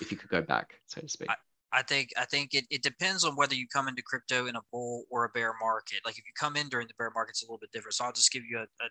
if 0.00 0.10
you 0.10 0.16
could 0.16 0.30
go 0.30 0.42
back, 0.42 0.80
so 0.86 1.00
to 1.00 1.08
speak? 1.08 1.28
I 1.28 1.36
think 1.82 2.10
I 2.16 2.24
think 2.24 2.54
it, 2.54 2.64
it 2.70 2.82
depends 2.82 3.24
on 3.24 3.36
whether 3.36 3.54
you 3.54 3.66
come 3.72 3.88
into 3.88 4.02
crypto 4.02 4.46
in 4.46 4.56
a 4.56 4.60
bull 4.72 5.04
or 5.10 5.24
a 5.24 5.28
bear 5.30 5.54
market. 5.60 6.00
Like 6.04 6.18
if 6.18 6.26
you 6.26 6.32
come 6.38 6.56
in 6.56 6.68
during 6.68 6.86
the 6.86 6.94
bear 6.98 7.10
market, 7.14 7.30
it's 7.30 7.42
a 7.42 7.46
little 7.46 7.58
bit 7.58 7.72
different. 7.72 7.94
So 7.94 8.04
I'll 8.04 8.12
just 8.12 8.32
give 8.32 8.44
you 8.48 8.58
a, 8.58 8.62
a 8.62 8.88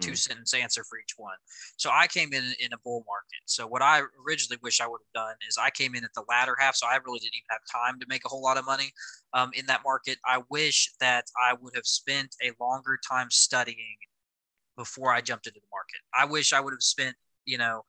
two 0.00 0.14
sentence 0.14 0.54
answer 0.54 0.84
for 0.84 0.98
each 0.98 1.14
one. 1.16 1.34
So 1.76 1.90
I 1.92 2.06
came 2.06 2.32
in 2.32 2.44
in 2.60 2.72
a 2.72 2.78
bull 2.84 3.04
market. 3.06 3.42
So 3.46 3.66
what 3.66 3.82
I 3.82 4.02
originally 4.26 4.58
wish 4.62 4.80
I 4.80 4.86
would 4.86 5.00
have 5.00 5.26
done 5.26 5.34
is 5.48 5.58
I 5.58 5.70
came 5.70 5.94
in 5.94 6.04
at 6.04 6.14
the 6.14 6.24
latter 6.28 6.56
half. 6.58 6.76
So 6.76 6.86
I 6.86 6.98
really 7.04 7.18
didn't 7.18 7.34
even 7.34 7.50
have 7.50 7.60
time 7.72 7.98
to 8.00 8.06
make 8.08 8.24
a 8.24 8.28
whole 8.28 8.42
lot 8.42 8.58
of 8.58 8.66
money 8.66 8.92
um, 9.32 9.50
in 9.54 9.66
that 9.66 9.80
market. 9.84 10.18
I 10.24 10.42
wish 10.50 10.92
that 11.00 11.24
I 11.42 11.54
would 11.60 11.74
have 11.74 11.86
spent 11.86 12.34
a 12.42 12.52
longer 12.60 12.98
time 13.08 13.28
studying 13.30 13.96
before 14.76 15.12
I 15.12 15.20
jumped 15.20 15.46
into 15.46 15.60
the 15.60 15.66
market. 15.72 16.00
I 16.14 16.30
wish 16.30 16.52
I 16.52 16.60
would 16.60 16.72
have 16.72 16.82
spent, 16.82 17.16
you 17.44 17.58
know, 17.58 17.82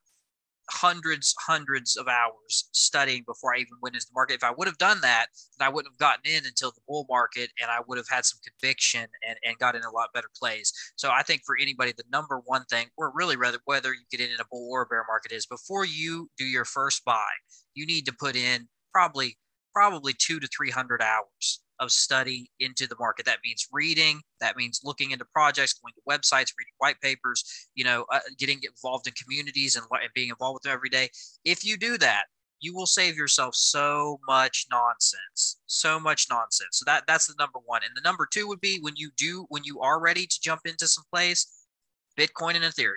hundreds, 0.70 1.34
hundreds 1.46 1.96
of 1.96 2.08
hours 2.08 2.68
studying 2.72 3.24
before 3.26 3.54
I 3.54 3.58
even 3.58 3.78
went 3.82 3.94
into 3.94 4.06
the 4.06 4.14
market. 4.14 4.34
If 4.34 4.44
I 4.44 4.52
would 4.56 4.66
have 4.66 4.78
done 4.78 5.00
that, 5.02 5.26
then 5.58 5.66
I 5.66 5.70
wouldn't 5.70 5.92
have 5.92 5.98
gotten 5.98 6.30
in 6.30 6.46
until 6.46 6.70
the 6.70 6.80
bull 6.86 7.06
market 7.08 7.50
and 7.60 7.70
I 7.70 7.78
would 7.86 7.98
have 7.98 8.08
had 8.08 8.24
some 8.24 8.38
conviction 8.44 9.06
and, 9.28 9.38
and 9.44 9.58
got 9.58 9.74
in 9.74 9.82
a 9.82 9.90
lot 9.90 10.10
better 10.14 10.30
plays. 10.38 10.72
So 10.96 11.10
I 11.10 11.22
think 11.22 11.42
for 11.44 11.56
anybody, 11.60 11.92
the 11.96 12.04
number 12.12 12.40
one 12.44 12.64
thing, 12.64 12.88
or 12.96 13.12
really 13.14 13.36
rather 13.36 13.58
whether 13.64 13.92
you 13.92 14.00
get 14.10 14.20
in 14.20 14.30
in 14.30 14.40
a 14.40 14.46
bull 14.50 14.68
or 14.70 14.82
a 14.82 14.86
bear 14.86 15.04
market 15.08 15.32
is 15.32 15.46
before 15.46 15.84
you 15.84 16.30
do 16.38 16.44
your 16.44 16.64
first 16.64 17.04
buy, 17.04 17.30
you 17.74 17.86
need 17.86 18.06
to 18.06 18.12
put 18.12 18.36
in 18.36 18.68
probably 18.92 19.36
probably 19.72 20.12
two 20.12 20.40
to 20.40 20.48
three 20.48 20.70
hundred 20.70 21.00
hours 21.00 21.60
of 21.80 21.90
study 21.90 22.50
into 22.60 22.86
the 22.86 22.96
market. 22.98 23.26
That 23.26 23.38
means 23.44 23.66
reading. 23.72 24.20
That 24.40 24.56
means 24.56 24.80
looking 24.84 25.10
into 25.10 25.24
projects, 25.24 25.74
going 25.74 25.94
to 25.94 26.02
websites, 26.08 26.52
reading 26.58 26.74
white 26.78 27.00
papers. 27.00 27.68
You 27.74 27.84
know, 27.84 28.04
uh, 28.12 28.20
getting 28.38 28.60
involved 28.62 29.06
in 29.06 29.14
communities 29.14 29.76
and, 29.76 29.84
and 29.90 30.10
being 30.14 30.28
involved 30.28 30.56
with 30.56 30.62
them 30.64 30.74
every 30.74 30.90
day. 30.90 31.08
If 31.44 31.64
you 31.64 31.76
do 31.76 31.98
that, 31.98 32.24
you 32.60 32.74
will 32.74 32.86
save 32.86 33.16
yourself 33.16 33.54
so 33.54 34.20
much 34.28 34.66
nonsense, 34.70 35.58
so 35.66 35.98
much 35.98 36.26
nonsense. 36.30 36.78
So 36.78 36.84
that 36.86 37.04
that's 37.06 37.26
the 37.26 37.34
number 37.38 37.58
one. 37.64 37.80
And 37.84 37.92
the 37.96 38.06
number 38.06 38.28
two 38.30 38.46
would 38.48 38.60
be 38.60 38.78
when 38.80 38.94
you 38.96 39.10
do 39.16 39.46
when 39.48 39.64
you 39.64 39.80
are 39.80 40.00
ready 40.00 40.26
to 40.26 40.40
jump 40.42 40.62
into 40.66 40.86
some 40.86 41.04
place, 41.12 41.66
Bitcoin 42.18 42.54
and 42.54 42.64
Ethereum. 42.64 42.94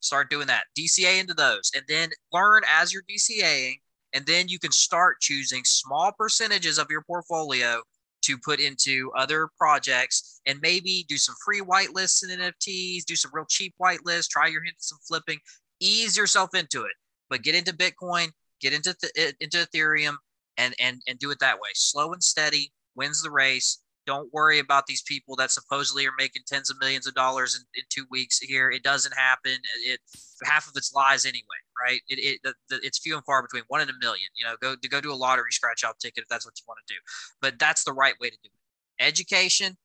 Start 0.00 0.30
doing 0.30 0.48
that. 0.48 0.64
DCA 0.76 1.20
into 1.20 1.32
those, 1.32 1.70
and 1.76 1.84
then 1.88 2.10
learn 2.32 2.62
as 2.68 2.92
you're 2.92 3.04
DCAing 3.08 3.76
and 4.12 4.26
then 4.26 4.48
you 4.48 4.58
can 4.58 4.72
start 4.72 5.20
choosing 5.20 5.62
small 5.64 6.12
percentages 6.12 6.78
of 6.78 6.90
your 6.90 7.02
portfolio 7.02 7.82
to 8.22 8.38
put 8.38 8.60
into 8.60 9.10
other 9.16 9.48
projects 9.58 10.40
and 10.46 10.58
maybe 10.62 11.04
do 11.08 11.16
some 11.16 11.34
free 11.44 11.60
whitelists 11.60 12.22
and 12.22 12.40
NFTs, 12.40 13.04
do 13.04 13.16
some 13.16 13.30
real 13.34 13.46
cheap 13.48 13.74
whitelists, 13.80 14.28
try 14.28 14.46
your 14.46 14.62
hand 14.62 14.74
at 14.76 14.82
some 14.82 14.98
flipping, 15.06 15.38
ease 15.80 16.16
yourself 16.16 16.54
into 16.54 16.82
it. 16.82 16.92
But 17.28 17.42
get 17.42 17.54
into 17.54 17.74
Bitcoin, 17.74 18.28
get 18.60 18.72
into 18.72 18.94
th- 18.94 19.34
into 19.40 19.58
Ethereum, 19.58 20.16
and 20.58 20.74
and 20.78 21.00
and 21.08 21.18
do 21.18 21.30
it 21.30 21.38
that 21.40 21.56
way. 21.56 21.70
Slow 21.74 22.12
and 22.12 22.22
steady 22.22 22.72
wins 22.94 23.22
the 23.22 23.30
race. 23.30 23.78
Don't 24.06 24.32
worry 24.32 24.58
about 24.58 24.86
these 24.86 25.02
people 25.02 25.36
that 25.36 25.50
supposedly 25.50 26.06
are 26.06 26.12
making 26.18 26.42
tens 26.46 26.70
of 26.70 26.76
millions 26.80 27.06
of 27.06 27.14
dollars 27.14 27.54
in, 27.54 27.62
in 27.80 27.84
two 27.88 28.06
weeks 28.10 28.38
here. 28.38 28.70
It 28.70 28.82
doesn't 28.82 29.14
happen. 29.16 29.52
It 29.84 30.00
half 30.44 30.66
of 30.66 30.72
it's 30.76 30.92
lies 30.92 31.24
anyway, 31.24 31.44
right? 31.86 32.00
It, 32.08 32.18
it 32.18 32.40
the, 32.42 32.54
the, 32.68 32.84
it's 32.84 32.98
few 32.98 33.16
and 33.16 33.24
far 33.24 33.42
between, 33.42 33.62
one 33.68 33.80
in 33.80 33.88
a 33.88 33.98
million. 34.00 34.28
You 34.34 34.46
know, 34.46 34.56
go 34.60 34.74
to 34.74 34.88
go 34.88 35.00
do 35.00 35.12
a 35.12 35.14
lottery 35.14 35.52
scratch 35.52 35.84
off 35.84 35.98
ticket 35.98 36.22
if 36.22 36.28
that's 36.28 36.44
what 36.44 36.54
you 36.58 36.64
want 36.66 36.78
to 36.86 36.94
do. 36.94 37.00
But 37.40 37.58
that's 37.58 37.84
the 37.84 37.92
right 37.92 38.14
way 38.20 38.30
to 38.30 38.36
do 38.42 38.48
it. 38.48 39.04
Education, 39.04 39.76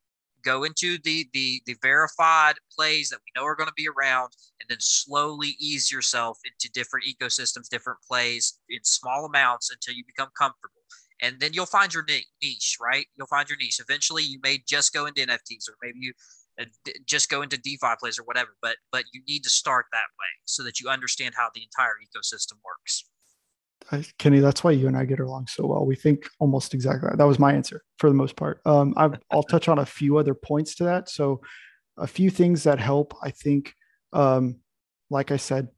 go 0.44 0.64
into 0.64 0.98
the 1.03 1.27
the 1.34 1.61
the 1.65 1.76
verified 1.81 2.56
plays 2.76 3.10
that 3.10 3.19
we 3.19 3.39
know 3.39 3.45
are 3.45 3.56
going 3.56 3.68
to 3.68 3.73
be 3.76 3.88
around 3.88 4.31
and 4.60 4.69
then 4.69 4.77
slowly 4.80 5.56
ease 5.60 5.91
yourself 5.91 6.39
into 6.45 6.72
different 6.72 7.06
ecosystems 7.06 7.69
different 7.69 7.99
plays 8.07 8.60
in 8.69 8.80
small 8.84 9.26
amounts 9.26 9.72
until 9.72 9.94
you 9.94 10.03
become 10.06 10.30
comfortable 10.38 10.81
and 11.22 11.39
then 11.39 11.52
you'll 11.53 11.65
find 11.65 11.94
your 11.94 12.06
niche 12.41 12.77
right 12.81 13.06
you'll 13.15 13.27
find 13.27 13.49
your 13.49 13.57
niche 13.57 13.80
eventually 13.80 14.23
you 14.23 14.39
may 14.44 14.61
just 14.68 14.94
go 14.94 15.06
into 15.06 15.26
nfts 15.26 15.69
or 15.69 15.76
maybe 15.81 15.99
you 15.99 16.14
uh, 16.60 16.65
just 17.06 17.30
go 17.30 17.41
into 17.41 17.57
defi 17.57 17.95
plays 17.99 18.19
or 18.19 18.23
whatever 18.23 18.49
but 18.61 18.77
but 18.91 19.03
you 19.14 19.22
need 19.27 19.44
to 19.44 19.49
start 19.49 19.85
that 19.91 20.07
way 20.19 20.27
so 20.45 20.64
that 20.64 20.80
you 20.80 20.89
understand 20.89 21.34
how 21.35 21.49
the 21.53 21.61
entire 21.61 21.95
ecosystem 22.03 22.57
works 22.64 23.06
Kenny, 24.18 24.39
that's 24.39 24.64
why 24.64 24.72
you 24.72 24.88
and 24.88 24.98
I 24.98 25.06
get 25.06 25.19
along 25.19 25.48
so 25.48 25.65
well. 25.65 25.85
We 25.85 25.95
think 25.95 26.27
almost 26.39 26.73
exactly. 26.73 27.10
That 27.15 27.23
was 27.23 27.39
my 27.39 27.53
answer 27.53 27.84
for 27.99 28.10
the 28.10 28.15
most 28.15 28.35
part. 28.35 28.60
Um, 28.65 28.94
i 28.98 29.07
will 29.34 29.44
touch 29.49 29.69
on 29.69 29.80
a 29.80 29.85
few 29.85 30.18
other 30.18 30.34
points 30.34 30.76
to 30.76 30.84
that. 30.85 31.10
So, 31.10 31.41
a 31.95 32.07
few 32.07 32.30
things 32.30 32.64
that 32.64 32.80
help. 32.80 33.14
I 33.23 33.31
think, 33.31 33.73
um, 34.14 34.57
like 35.10 35.31
I 35.31 35.38
said, 35.38 35.69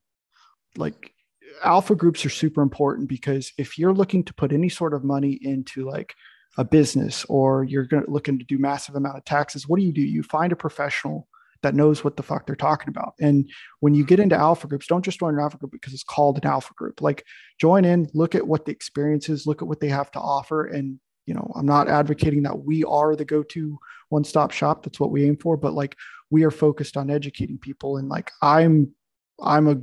like 0.76 1.14
alpha 1.64 1.96
groups 1.96 2.26
are 2.26 2.30
super 2.30 2.62
important 2.62 3.10
because 3.10 3.52
if 3.58 3.78
you're 3.78 3.94
looking 3.94 4.24
to 4.24 4.34
put 4.34 4.52
any 4.52 4.70
sort 4.70 4.94
of 4.94 5.04
money 5.04 5.40
into 5.42 5.90
like 5.90 6.16
a 6.58 6.64
business 6.64 7.26
or 7.30 7.64
you're 7.64 7.88
looking 8.08 8.40
to 8.40 8.46
do 8.46 8.58
massive 8.58 8.96
amount 8.96 9.18
of 9.18 9.26
taxes, 9.26 9.68
what 9.68 9.80
do 9.80 9.86
you 9.86 9.94
do? 9.94 10.02
You 10.02 10.24
find 10.24 10.52
a 10.52 10.58
professional 10.58 11.28
that 11.62 11.76
knows 11.76 12.04
what 12.04 12.16
the 12.16 12.24
fuck 12.24 12.46
they're 12.46 12.56
talking 12.56 12.90
about. 12.90 13.14
And 13.20 13.50
when 13.82 13.94
you 13.94 14.06
get 14.06 14.20
into 14.20 14.36
alpha 14.36 14.68
groups, 14.68 14.88
don't 14.88 15.04
just 15.04 15.20
join 15.20 15.34
an 15.34 15.42
alpha 15.42 15.58
group 15.58 15.72
because 15.72 15.94
it's 15.94 16.04
called 16.04 16.38
an 16.38 16.50
alpha 16.50 16.74
group. 16.76 17.02
Like 17.02 17.26
join 17.60 17.86
in, 17.86 18.10
look 18.14 18.34
at 18.36 18.48
what 18.48 18.66
the 18.66 18.72
experience 18.72 19.30
is, 19.30 19.46
look 19.46 19.62
at 19.62 19.68
what 19.68 19.80
they 19.80 19.90
have 19.90 20.12
to 20.12 20.20
offer. 20.20 20.66
And, 20.66 21.00
you 21.26 21.34
know, 21.34 21.52
I'm 21.56 21.66
not 21.66 21.90
advocating 21.90 22.44
that 22.44 22.64
we 22.64 22.84
are 22.86 23.16
the 23.16 23.26
go 23.26 23.44
to 23.44 23.78
one 24.08 24.24
stop 24.24 24.52
shop. 24.52 24.84
That's 24.84 25.00
what 25.00 25.12
we 25.12 25.26
aim 25.26 25.36
for. 25.38 25.58
But 25.58 25.74
like 25.74 25.98
we 26.30 26.44
are 26.44 26.52
focused 26.52 26.96
on 26.96 27.10
educating 27.10 27.58
people. 27.58 27.98
And 27.98 28.08
like 28.08 28.32
I'm, 28.42 28.94
I'm 29.42 29.68
a 29.68 29.82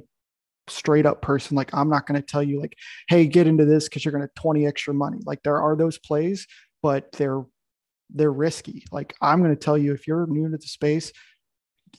straight 0.68 1.06
up 1.06 1.22
person. 1.22 1.56
Like 1.56 1.72
I'm 1.74 1.88
not 1.88 2.06
going 2.06 2.20
to 2.20 2.26
tell 2.26 2.42
you 2.42 2.60
like, 2.60 2.76
hey, 3.08 3.26
get 3.26 3.46
into 3.46 3.64
this 3.64 3.84
because 3.84 4.04
you're 4.04 4.12
going 4.12 4.26
to 4.26 4.40
20 4.40 4.66
extra 4.66 4.94
money. 4.94 5.18
Like 5.24 5.42
there 5.42 5.60
are 5.60 5.76
those 5.76 5.98
plays, 5.98 6.46
but 6.82 7.12
they're 7.12 7.44
they're 8.10 8.32
risky. 8.32 8.84
Like 8.92 9.14
I'm 9.20 9.42
going 9.42 9.54
to 9.54 9.60
tell 9.60 9.76
you 9.76 9.92
if 9.92 10.06
you're 10.06 10.26
new 10.26 10.48
to 10.50 10.56
the 10.56 10.66
space, 10.66 11.12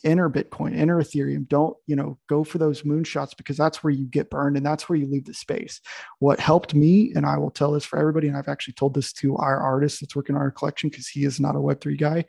enter 0.04 0.30
Bitcoin, 0.30 0.76
enter 0.76 0.98
Ethereum. 0.98 1.48
Don't, 1.48 1.76
you 1.86 1.96
know, 1.96 2.18
go 2.28 2.44
for 2.44 2.58
those 2.58 2.84
moonshots 2.84 3.36
because 3.36 3.58
that's 3.58 3.84
where 3.84 3.92
you 3.92 4.06
get 4.06 4.30
burned 4.30 4.58
and 4.58 4.66
that's 4.66 4.88
where 4.88 4.98
you 4.98 5.08
leave 5.08 5.26
the 5.26 5.34
space. 5.34 5.82
What 6.20 6.40
helped 6.40 6.74
me, 6.74 7.12
and 7.16 7.26
I 7.26 7.38
will 7.38 7.52
tell 7.52 7.72
this 7.72 7.86
for 7.86 8.00
everybody, 8.00 8.28
and 8.28 8.38
I've 8.38 8.48
actually 8.48 8.76
told 8.76 8.94
this 8.94 9.12
to 9.14 9.36
our 9.38 9.60
artist 9.60 10.02
that's 10.02 10.16
working 10.16 10.36
on 10.36 10.42
our 10.42 10.52
collection 10.52 10.90
because 10.90 11.08
he 11.08 11.26
is 11.26 11.40
not 11.40 11.56
a 11.56 11.60
Web3 11.60 12.00
guy. 12.00 12.26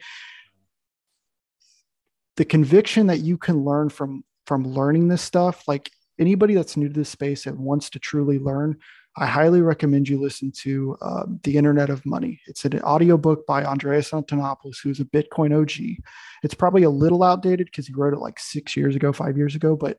The 2.37 2.45
conviction 2.45 3.09
that 3.09 3.19
you 3.19 3.37
can 3.37 3.65
learn 3.65 3.89
from 3.89 4.25
from 4.47 4.67
learning 4.67 5.09
this 5.09 5.21
stuff, 5.21 5.69
like 5.69 5.91
anybody 6.19 6.55
that's 6.55 6.77
new 6.77 6.89
to 6.89 6.95
this 6.95 7.09
space 7.09 7.47
and 7.47 7.59
wants 7.59 7.91
to 7.91 7.99
truly 7.99 8.39
learn, 8.39 8.79
I 9.17 9.27
highly 9.27 9.63
recommend 9.63 10.09
you 10.09 10.21
listen 10.21 10.53
to 10.63 10.97
uh, 11.01 11.25
The 11.43 11.57
Internet 11.57 11.91
of 11.91 12.05
Money. 12.07 12.41
It's 12.47 12.65
an 12.65 12.81
audiobook 12.83 13.47
by 13.47 13.65
Andreas 13.65 14.11
Antonopoulos, 14.11 14.77
who's 14.83 15.01
a 15.01 15.05
Bitcoin 15.05 15.59
OG. 15.59 16.05
It's 16.43 16.55
probably 16.55 16.85
a 16.85 16.91
little 16.91 17.25
outdated 17.25 17.67
because 17.67 17.87
he 17.87 17.95
wrote 17.95 18.15
it 18.15 18.21
like 18.21 18.39
six 18.39 18.77
years 18.77 18.95
ago, 18.95 19.13
five 19.13 19.37
years 19.37 19.55
ago, 19.55 19.75
but 19.75 19.99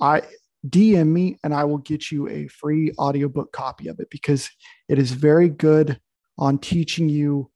I 0.00 0.22
DM 0.68 1.08
me 1.08 1.38
and 1.42 1.52
I 1.52 1.64
will 1.64 1.78
get 1.78 2.12
you 2.12 2.28
a 2.28 2.46
free 2.48 2.92
audiobook 2.98 3.52
copy 3.52 3.88
of 3.88 3.98
it 3.98 4.08
because 4.10 4.48
it 4.88 4.98
is 4.98 5.10
very 5.10 5.48
good 5.48 6.00
on 6.38 6.58
teaching 6.58 7.08
you 7.08 7.50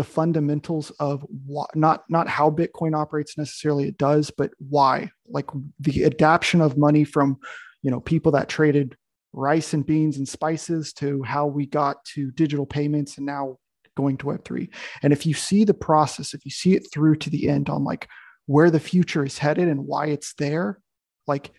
the 0.00 0.04
fundamentals 0.04 0.88
of 0.92 1.26
what 1.44 1.76
not 1.76 2.04
not 2.08 2.26
how 2.26 2.48
bitcoin 2.48 2.96
operates 2.96 3.36
necessarily 3.36 3.86
it 3.86 3.98
does 3.98 4.30
but 4.30 4.50
why. 4.58 5.10
Like 5.28 5.44
the 5.78 6.04
adaptation 6.06 6.62
of 6.62 6.78
money 6.78 7.04
from 7.04 7.36
you 7.82 7.90
know 7.90 8.00
people 8.00 8.32
that 8.32 8.48
traded 8.48 8.96
rice 9.34 9.74
and 9.74 9.84
beans 9.84 10.16
and 10.16 10.26
spices 10.26 10.94
to 10.94 11.22
how 11.22 11.46
we 11.46 11.66
got 11.66 12.02
to 12.14 12.30
digital 12.30 12.64
payments 12.64 13.18
and 13.18 13.26
now 13.26 13.58
going 13.94 14.16
to 14.16 14.24
web3 14.24 14.72
and 15.02 15.12
if 15.12 15.26
you 15.26 15.34
see 15.34 15.64
the 15.64 15.74
process 15.74 16.32
if 16.32 16.46
you 16.46 16.50
see 16.50 16.74
it 16.74 16.86
through 16.90 17.14
to 17.14 17.28
the 17.28 17.50
end 17.50 17.68
on 17.68 17.84
like 17.84 18.08
where 18.46 18.70
the 18.70 18.80
future 18.80 19.22
is 19.22 19.36
headed 19.36 19.68
and 19.68 19.86
why 19.86 20.06
it's 20.06 20.32
there 20.38 20.80
like 21.26 21.50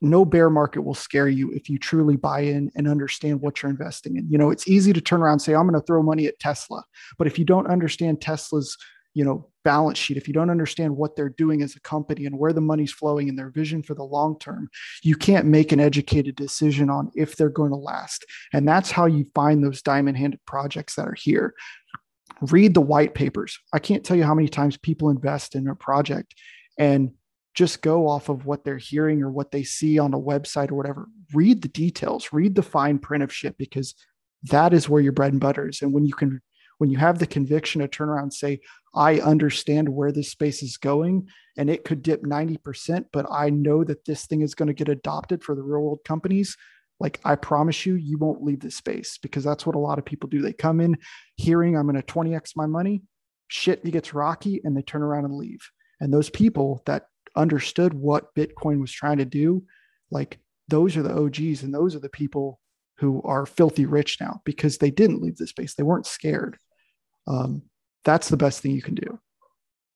no 0.00 0.24
bear 0.24 0.48
market 0.48 0.82
will 0.82 0.94
scare 0.94 1.28
you 1.28 1.50
if 1.52 1.68
you 1.68 1.78
truly 1.78 2.16
buy 2.16 2.40
in 2.40 2.70
and 2.74 2.88
understand 2.88 3.40
what 3.40 3.62
you're 3.62 3.70
investing 3.70 4.16
in. 4.16 4.28
You 4.30 4.38
know 4.38 4.50
it's 4.50 4.68
easy 4.68 4.92
to 4.92 5.00
turn 5.00 5.22
around 5.22 5.32
and 5.34 5.42
say 5.42 5.54
i'm 5.54 5.68
going 5.68 5.80
to 5.80 5.86
throw 5.86 6.02
money 6.02 6.26
at 6.26 6.38
tesla. 6.38 6.84
But 7.18 7.26
if 7.26 7.38
you 7.38 7.44
don't 7.44 7.66
understand 7.66 8.20
tesla's 8.20 8.76
you 9.14 9.24
know 9.24 9.48
balance 9.64 9.98
sheet 9.98 10.16
if 10.16 10.26
you 10.26 10.32
don't 10.32 10.50
understand 10.50 10.96
what 10.96 11.16
they're 11.16 11.28
doing 11.28 11.62
as 11.62 11.74
a 11.74 11.80
company 11.80 12.24
and 12.24 12.38
where 12.38 12.52
the 12.52 12.60
money's 12.60 12.92
flowing 12.92 13.28
and 13.28 13.38
their 13.38 13.50
vision 13.50 13.82
for 13.82 13.94
the 13.94 14.04
long 14.04 14.38
term 14.38 14.70
you 15.02 15.16
can't 15.16 15.46
make 15.46 15.72
an 15.72 15.80
educated 15.80 16.34
decision 16.36 16.88
on 16.88 17.10
if 17.14 17.36
they're 17.36 17.50
going 17.50 17.70
to 17.70 17.76
last. 17.76 18.24
And 18.52 18.66
that's 18.66 18.90
how 18.90 19.06
you 19.06 19.26
find 19.34 19.62
those 19.62 19.82
diamond 19.82 20.16
handed 20.16 20.40
projects 20.46 20.94
that 20.94 21.08
are 21.08 21.14
here. 21.14 21.54
Read 22.42 22.72
the 22.72 22.80
white 22.80 23.14
papers. 23.14 23.58
I 23.72 23.80
can't 23.80 24.04
tell 24.04 24.16
you 24.16 24.24
how 24.24 24.34
many 24.34 24.48
times 24.48 24.78
people 24.78 25.10
invest 25.10 25.54
in 25.54 25.68
a 25.68 25.74
project 25.74 26.34
and 26.78 27.10
just 27.54 27.82
go 27.82 28.08
off 28.08 28.28
of 28.28 28.46
what 28.46 28.64
they're 28.64 28.78
hearing 28.78 29.22
or 29.22 29.30
what 29.30 29.50
they 29.50 29.62
see 29.62 29.98
on 29.98 30.14
a 30.14 30.18
website 30.18 30.70
or 30.70 30.76
whatever 30.76 31.06
read 31.34 31.62
the 31.62 31.68
details 31.68 32.32
read 32.32 32.54
the 32.54 32.62
fine 32.62 32.98
print 32.98 33.22
of 33.22 33.32
shit 33.32 33.56
because 33.58 33.94
that 34.44 34.72
is 34.72 34.88
where 34.88 35.02
your 35.02 35.12
bread 35.12 35.32
and 35.32 35.40
butter 35.40 35.68
is 35.68 35.82
and 35.82 35.92
when 35.92 36.04
you 36.04 36.14
can 36.14 36.40
when 36.80 36.88
you 36.88 36.96
have 36.96 37.18
the 37.18 37.26
conviction 37.26 37.82
to 37.82 37.88
turn 37.88 38.08
around 38.08 38.22
and 38.22 38.34
say, 38.34 38.58
I 38.94 39.20
understand 39.20 39.90
where 39.90 40.12
this 40.12 40.30
space 40.30 40.62
is 40.62 40.78
going 40.78 41.28
and 41.58 41.68
it 41.68 41.84
could 41.84 42.02
dip 42.02 42.22
90%, 42.22 43.04
but 43.12 43.26
I 43.30 43.50
know 43.50 43.84
that 43.84 44.06
this 44.06 44.24
thing 44.24 44.40
is 44.40 44.54
going 44.54 44.68
to 44.68 44.72
get 44.72 44.88
adopted 44.88 45.44
for 45.44 45.54
the 45.54 45.62
real 45.62 45.82
world 45.82 46.00
companies. 46.06 46.56
Like, 46.98 47.20
I 47.22 47.34
promise 47.34 47.84
you, 47.84 47.96
you 47.96 48.16
won't 48.16 48.42
leave 48.42 48.60
this 48.60 48.76
space 48.76 49.18
because 49.20 49.44
that's 49.44 49.66
what 49.66 49.76
a 49.76 49.78
lot 49.78 49.98
of 49.98 50.06
people 50.06 50.30
do. 50.30 50.40
They 50.40 50.54
come 50.54 50.80
in 50.80 50.96
hearing 51.36 51.76
I'm 51.76 51.86
going 51.86 52.00
to 52.00 52.02
20x 52.02 52.56
my 52.56 52.64
money, 52.64 53.02
shit 53.48 53.82
it 53.84 53.90
gets 53.90 54.14
rocky, 54.14 54.62
and 54.64 54.74
they 54.74 54.82
turn 54.82 55.02
around 55.02 55.26
and 55.26 55.36
leave. 55.36 55.60
And 56.00 56.10
those 56.10 56.30
people 56.30 56.82
that 56.86 57.08
understood 57.36 57.94
what 57.94 58.34
Bitcoin 58.34 58.80
was 58.80 58.92
trying 58.92 59.18
to 59.18 59.24
do, 59.24 59.64
like, 60.10 60.38
those 60.68 60.96
are 60.96 61.02
the 61.02 61.16
OGs 61.16 61.62
and 61.62 61.74
those 61.74 61.94
are 61.96 62.00
the 62.00 62.08
people 62.08 62.60
who 62.98 63.22
are 63.22 63.46
filthy 63.46 63.86
rich 63.86 64.18
now 64.20 64.40
because 64.44 64.78
they 64.78 64.90
didn't 64.90 65.22
leave 65.22 65.36
the 65.36 65.46
space. 65.46 65.74
They 65.74 65.82
weren't 65.82 66.06
scared 66.06 66.58
um, 67.26 67.62
that's 68.04 68.28
the 68.28 68.36
best 68.36 68.60
thing 68.60 68.72
you 68.72 68.82
can 68.82 68.94
do. 68.94 69.18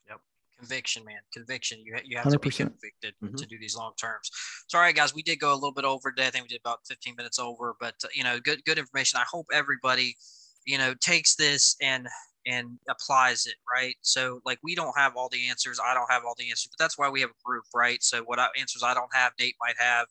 Yep, 0.08 0.20
conviction, 0.58 1.04
man, 1.04 1.18
conviction. 1.32 1.80
You 1.80 1.96
you 2.04 2.16
have 2.16 2.26
100%. 2.26 2.32
to 2.32 2.38
be 2.38 2.50
convicted 2.50 3.14
mm-hmm. 3.22 3.34
to 3.34 3.46
do 3.46 3.58
these 3.58 3.76
long 3.76 3.92
terms. 4.00 4.30
So, 4.68 4.78
all 4.78 4.84
right, 4.84 4.94
guys, 4.94 5.14
we 5.14 5.22
did 5.22 5.40
go 5.40 5.52
a 5.52 5.54
little 5.54 5.72
bit 5.72 5.84
over 5.84 6.10
today. 6.10 6.28
I 6.28 6.30
think 6.30 6.44
we 6.44 6.48
did 6.48 6.60
about 6.60 6.80
15 6.86 7.14
minutes 7.16 7.38
over, 7.38 7.74
but 7.80 7.94
uh, 8.04 8.08
you 8.14 8.24
know, 8.24 8.38
good 8.40 8.64
good 8.64 8.78
information. 8.78 9.18
I 9.18 9.24
hope 9.30 9.46
everybody, 9.52 10.16
you 10.64 10.78
know, 10.78 10.94
takes 11.00 11.34
this 11.34 11.76
and 11.82 12.06
and 12.46 12.78
applies 12.88 13.46
it 13.46 13.54
right? 13.72 13.96
So 14.02 14.40
like 14.44 14.58
we 14.62 14.74
don't 14.74 14.96
have 14.96 15.16
all 15.16 15.28
the 15.30 15.48
answers 15.48 15.80
i 15.84 15.94
don't 15.94 16.10
have 16.10 16.22
all 16.26 16.34
the 16.38 16.50
answers 16.50 16.70
but 16.70 16.82
that's 16.82 16.98
why 16.98 17.08
we 17.08 17.20
have 17.20 17.30
a 17.30 17.44
group 17.44 17.64
right? 17.74 18.02
So 18.02 18.22
what 18.24 18.38
I, 18.38 18.48
answers 18.58 18.82
i 18.82 18.94
don't 18.94 19.14
have 19.14 19.32
nate 19.38 19.56
might 19.60 19.76
have 19.78 20.06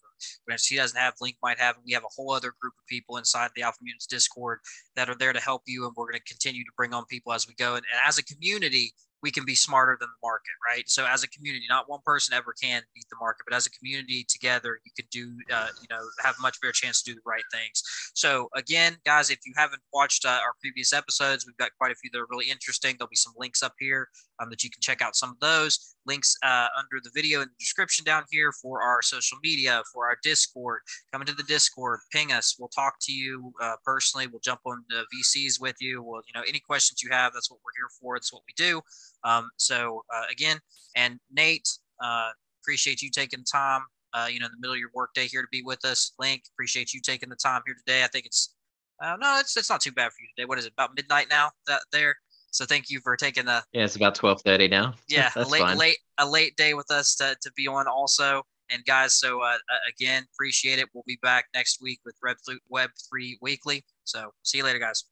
what 0.46 0.60
he 0.66 0.76
doesn't 0.76 1.00
have 1.00 1.14
link 1.22 1.38
might 1.44 1.60
have 1.60 1.76
and 1.76 1.84
we 1.86 1.94
have 1.94 2.04
a 2.04 2.14
whole 2.16 2.32
other 2.32 2.54
group 2.60 2.74
of 2.80 2.86
people 2.88 3.18
inside 3.18 3.52
the 3.56 3.62
alpha 3.62 3.80
mutants 3.82 4.08
discord 4.08 4.60
that 4.96 5.10
are 5.10 5.16
there 5.16 5.34
to 5.34 5.40
help 5.40 5.64
you 5.68 5.86
and 5.86 5.94
we're 5.96 6.10
going 6.10 6.20
to 6.20 6.34
continue 6.34 6.64
to 6.64 6.72
bring 6.78 6.94
on 6.94 7.06
people 7.06 7.34
as 7.34 7.48
we 7.48 7.54
go. 7.56 7.76
And, 7.76 7.86
and 7.92 8.02
as 8.08 8.18
a 8.18 8.24
community 8.24 8.94
we 9.24 9.32
can 9.32 9.46
be 9.46 9.56
smarter 9.56 9.98
than 10.00 10.10
the 10.10 10.28
market, 10.28 10.52
right? 10.68 10.84
So 10.88 11.06
as 11.08 11.24
a 11.24 11.30
community, 11.30 11.66
not 11.70 11.90
one 11.90 12.02
person 12.06 12.36
ever 12.36 12.54
can 12.62 12.84
beat 12.94 13.06
the 13.10 13.16
market, 13.20 13.44
but 13.48 13.56
as 13.56 13.66
a 13.66 13.72
community 13.72 14.26
together, 14.28 14.80
you 14.86 14.92
can 14.96 15.08
do, 15.12 15.34
uh, 15.52 15.70
you 15.82 15.88
know, 15.90 16.02
have 16.22 16.36
much 16.42 16.60
better 16.62 16.74
chance 16.74 17.02
to 17.02 17.12
do 17.12 17.16
the 17.16 17.22
right 17.26 17.44
things. 17.52 17.82
So 18.14 18.50
again, 18.54 18.98
guys, 19.06 19.30
if 19.30 19.40
you 19.46 19.54
haven't 19.56 19.82
watched 19.94 20.26
uh, 20.26 20.30
our 20.30 20.54
previous 20.62 20.92
episodes, 20.92 21.46
we've 21.48 21.58
got 21.58 21.72
quite 21.80 21.94
a 21.94 21.96
few 21.96 22.10
that 22.12 22.20
are 22.20 22.28
really 22.30 22.52
interesting. 22.52 22.96
There'll 23.00 23.10
be 23.10 23.16
some 23.16 23.34
links 23.38 23.64
up 23.64 23.74
here 23.80 24.10
um, 24.40 24.50
that 24.50 24.64
you 24.64 24.70
can 24.70 24.82
check 24.82 25.02
out 25.02 25.16
some 25.16 25.32
of 25.32 25.40
those 25.40 25.96
links 26.06 26.36
uh, 26.44 26.68
under 26.78 27.02
the 27.04 27.10
video 27.14 27.42
in 27.42 27.48
the 27.48 27.56
description 27.60 28.04
down 28.04 28.24
here 28.30 28.52
for 28.52 28.82
our 28.82 29.02
social 29.02 29.38
media, 29.44 29.82
for 29.94 30.06
our 30.08 30.18
Discord. 30.24 30.82
Come 31.12 31.22
into 31.22 31.34
the 31.34 31.44
Discord, 31.44 32.00
ping 32.12 32.32
us. 32.32 32.56
We'll 32.60 32.70
talk 32.70 32.96
to 33.02 33.14
you 33.14 33.54
uh, 33.62 33.76
personally. 33.86 34.28
We'll 34.28 34.42
jump 34.42 34.62
on 34.66 34.84
the 34.90 35.06
VCs 35.16 35.62
with 35.62 35.76
you. 35.80 36.04
We'll, 36.04 36.22
you 36.28 36.34
know, 36.40 36.46
any 36.48 36.60
questions 36.60 37.02
you 37.02 37.10
have, 37.12 37.34
that's 37.34 37.50
what 37.50 37.60
we're 37.64 37.72
here 37.78 37.90
for. 38.00 38.16
That's 38.16 38.34
what 38.34 38.44
we 38.48 38.54
do. 38.56 38.82
Um, 39.24 39.50
so 39.58 40.04
uh, 40.14 40.26
again, 40.32 40.60
and 40.96 41.20
Nate, 41.32 41.70
uh, 42.04 42.30
appreciate 42.62 43.02
you 43.02 43.10
taking 43.10 43.44
time. 43.44 43.82
Uh, 44.14 44.28
you 44.30 44.40
know, 44.40 44.46
in 44.46 44.52
the 44.52 44.60
middle 44.60 44.74
of 44.74 44.80
your 44.80 44.92
workday 44.94 45.26
here 45.26 45.42
to 45.42 45.48
be 45.52 45.64
with 45.64 45.84
us. 45.86 46.14
Link, 46.20 46.44
appreciate 46.54 46.94
you 46.94 47.02
taking 47.02 47.30
the 47.30 47.36
time 47.36 47.62
here 47.66 47.76
today. 47.76 48.04
I 48.04 48.08
think 48.08 48.26
it's 48.26 48.54
Uh, 49.02 49.16
no, 49.20 49.40
it's 49.40 49.58
it's 49.58 49.70
not 49.70 49.82
too 49.82 49.92
bad 49.92 50.12
for 50.12 50.22
you 50.22 50.28
today. 50.36 50.46
What 50.46 50.60
is 50.60 50.66
it? 50.66 50.74
About 50.74 50.92
midnight 50.96 51.28
now. 51.30 51.52
That 51.68 51.82
there. 51.92 52.16
So 52.54 52.66
thank 52.66 52.90
you 52.92 53.00
for 53.04 53.18
taking 53.18 53.46
the 53.46 53.64
Yeah, 53.74 53.84
it's 53.84 53.96
about 53.96 54.14
twelve 54.16 54.42
thirty 54.44 54.68
now. 54.68 54.94
yeah 55.10 55.32
a 55.36 55.40
that's 55.40 55.52
late 55.52 55.62
fine. 55.62 55.78
late 55.78 55.98
a 56.20 56.30
late 56.30 56.56
day 56.56 56.76
with 56.76 56.92
us 56.92 57.16
to, 57.16 57.36
to 57.42 57.52
be 57.58 57.68
on 57.68 57.88
also. 57.88 58.44
And 58.72 58.86
guys, 58.86 59.16
so 59.16 59.42
uh, 59.42 59.46
uh, 59.46 59.58
again, 59.90 60.24
appreciate 60.34 60.80
it. 60.80 60.88
We'll 60.94 61.04
be 61.06 61.20
back 61.22 61.46
next 61.54 61.82
week 61.82 62.00
with 62.06 62.16
Red 62.24 62.38
Flute 62.46 62.62
Web 62.70 62.92
Three 63.10 63.38
Weekly. 63.42 63.84
So 64.04 64.32
see 64.44 64.60
you 64.60 64.64
later, 64.64 64.80
guys. 64.80 65.04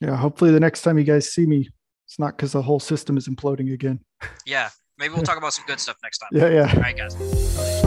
Yeah. 0.00 0.16
Hopefully 0.16 0.52
the 0.52 0.60
next 0.60 0.82
time 0.82 0.98
you 0.98 1.04
guys 1.04 1.32
see 1.32 1.46
me, 1.46 1.68
it's 2.06 2.18
not 2.18 2.36
because 2.36 2.52
the 2.52 2.62
whole 2.62 2.80
system 2.80 3.16
is 3.16 3.28
imploding 3.28 3.72
again. 3.72 4.00
Yeah, 4.46 4.70
maybe 4.98 5.14
we'll 5.14 5.22
talk 5.22 5.38
about 5.38 5.52
some 5.52 5.64
good 5.66 5.80
stuff 5.80 5.96
next 6.02 6.18
time. 6.18 6.30
Yeah. 6.32 6.48
Yeah. 6.48 6.72
All 6.74 6.80
right, 6.80 6.96
guys. 6.96 7.81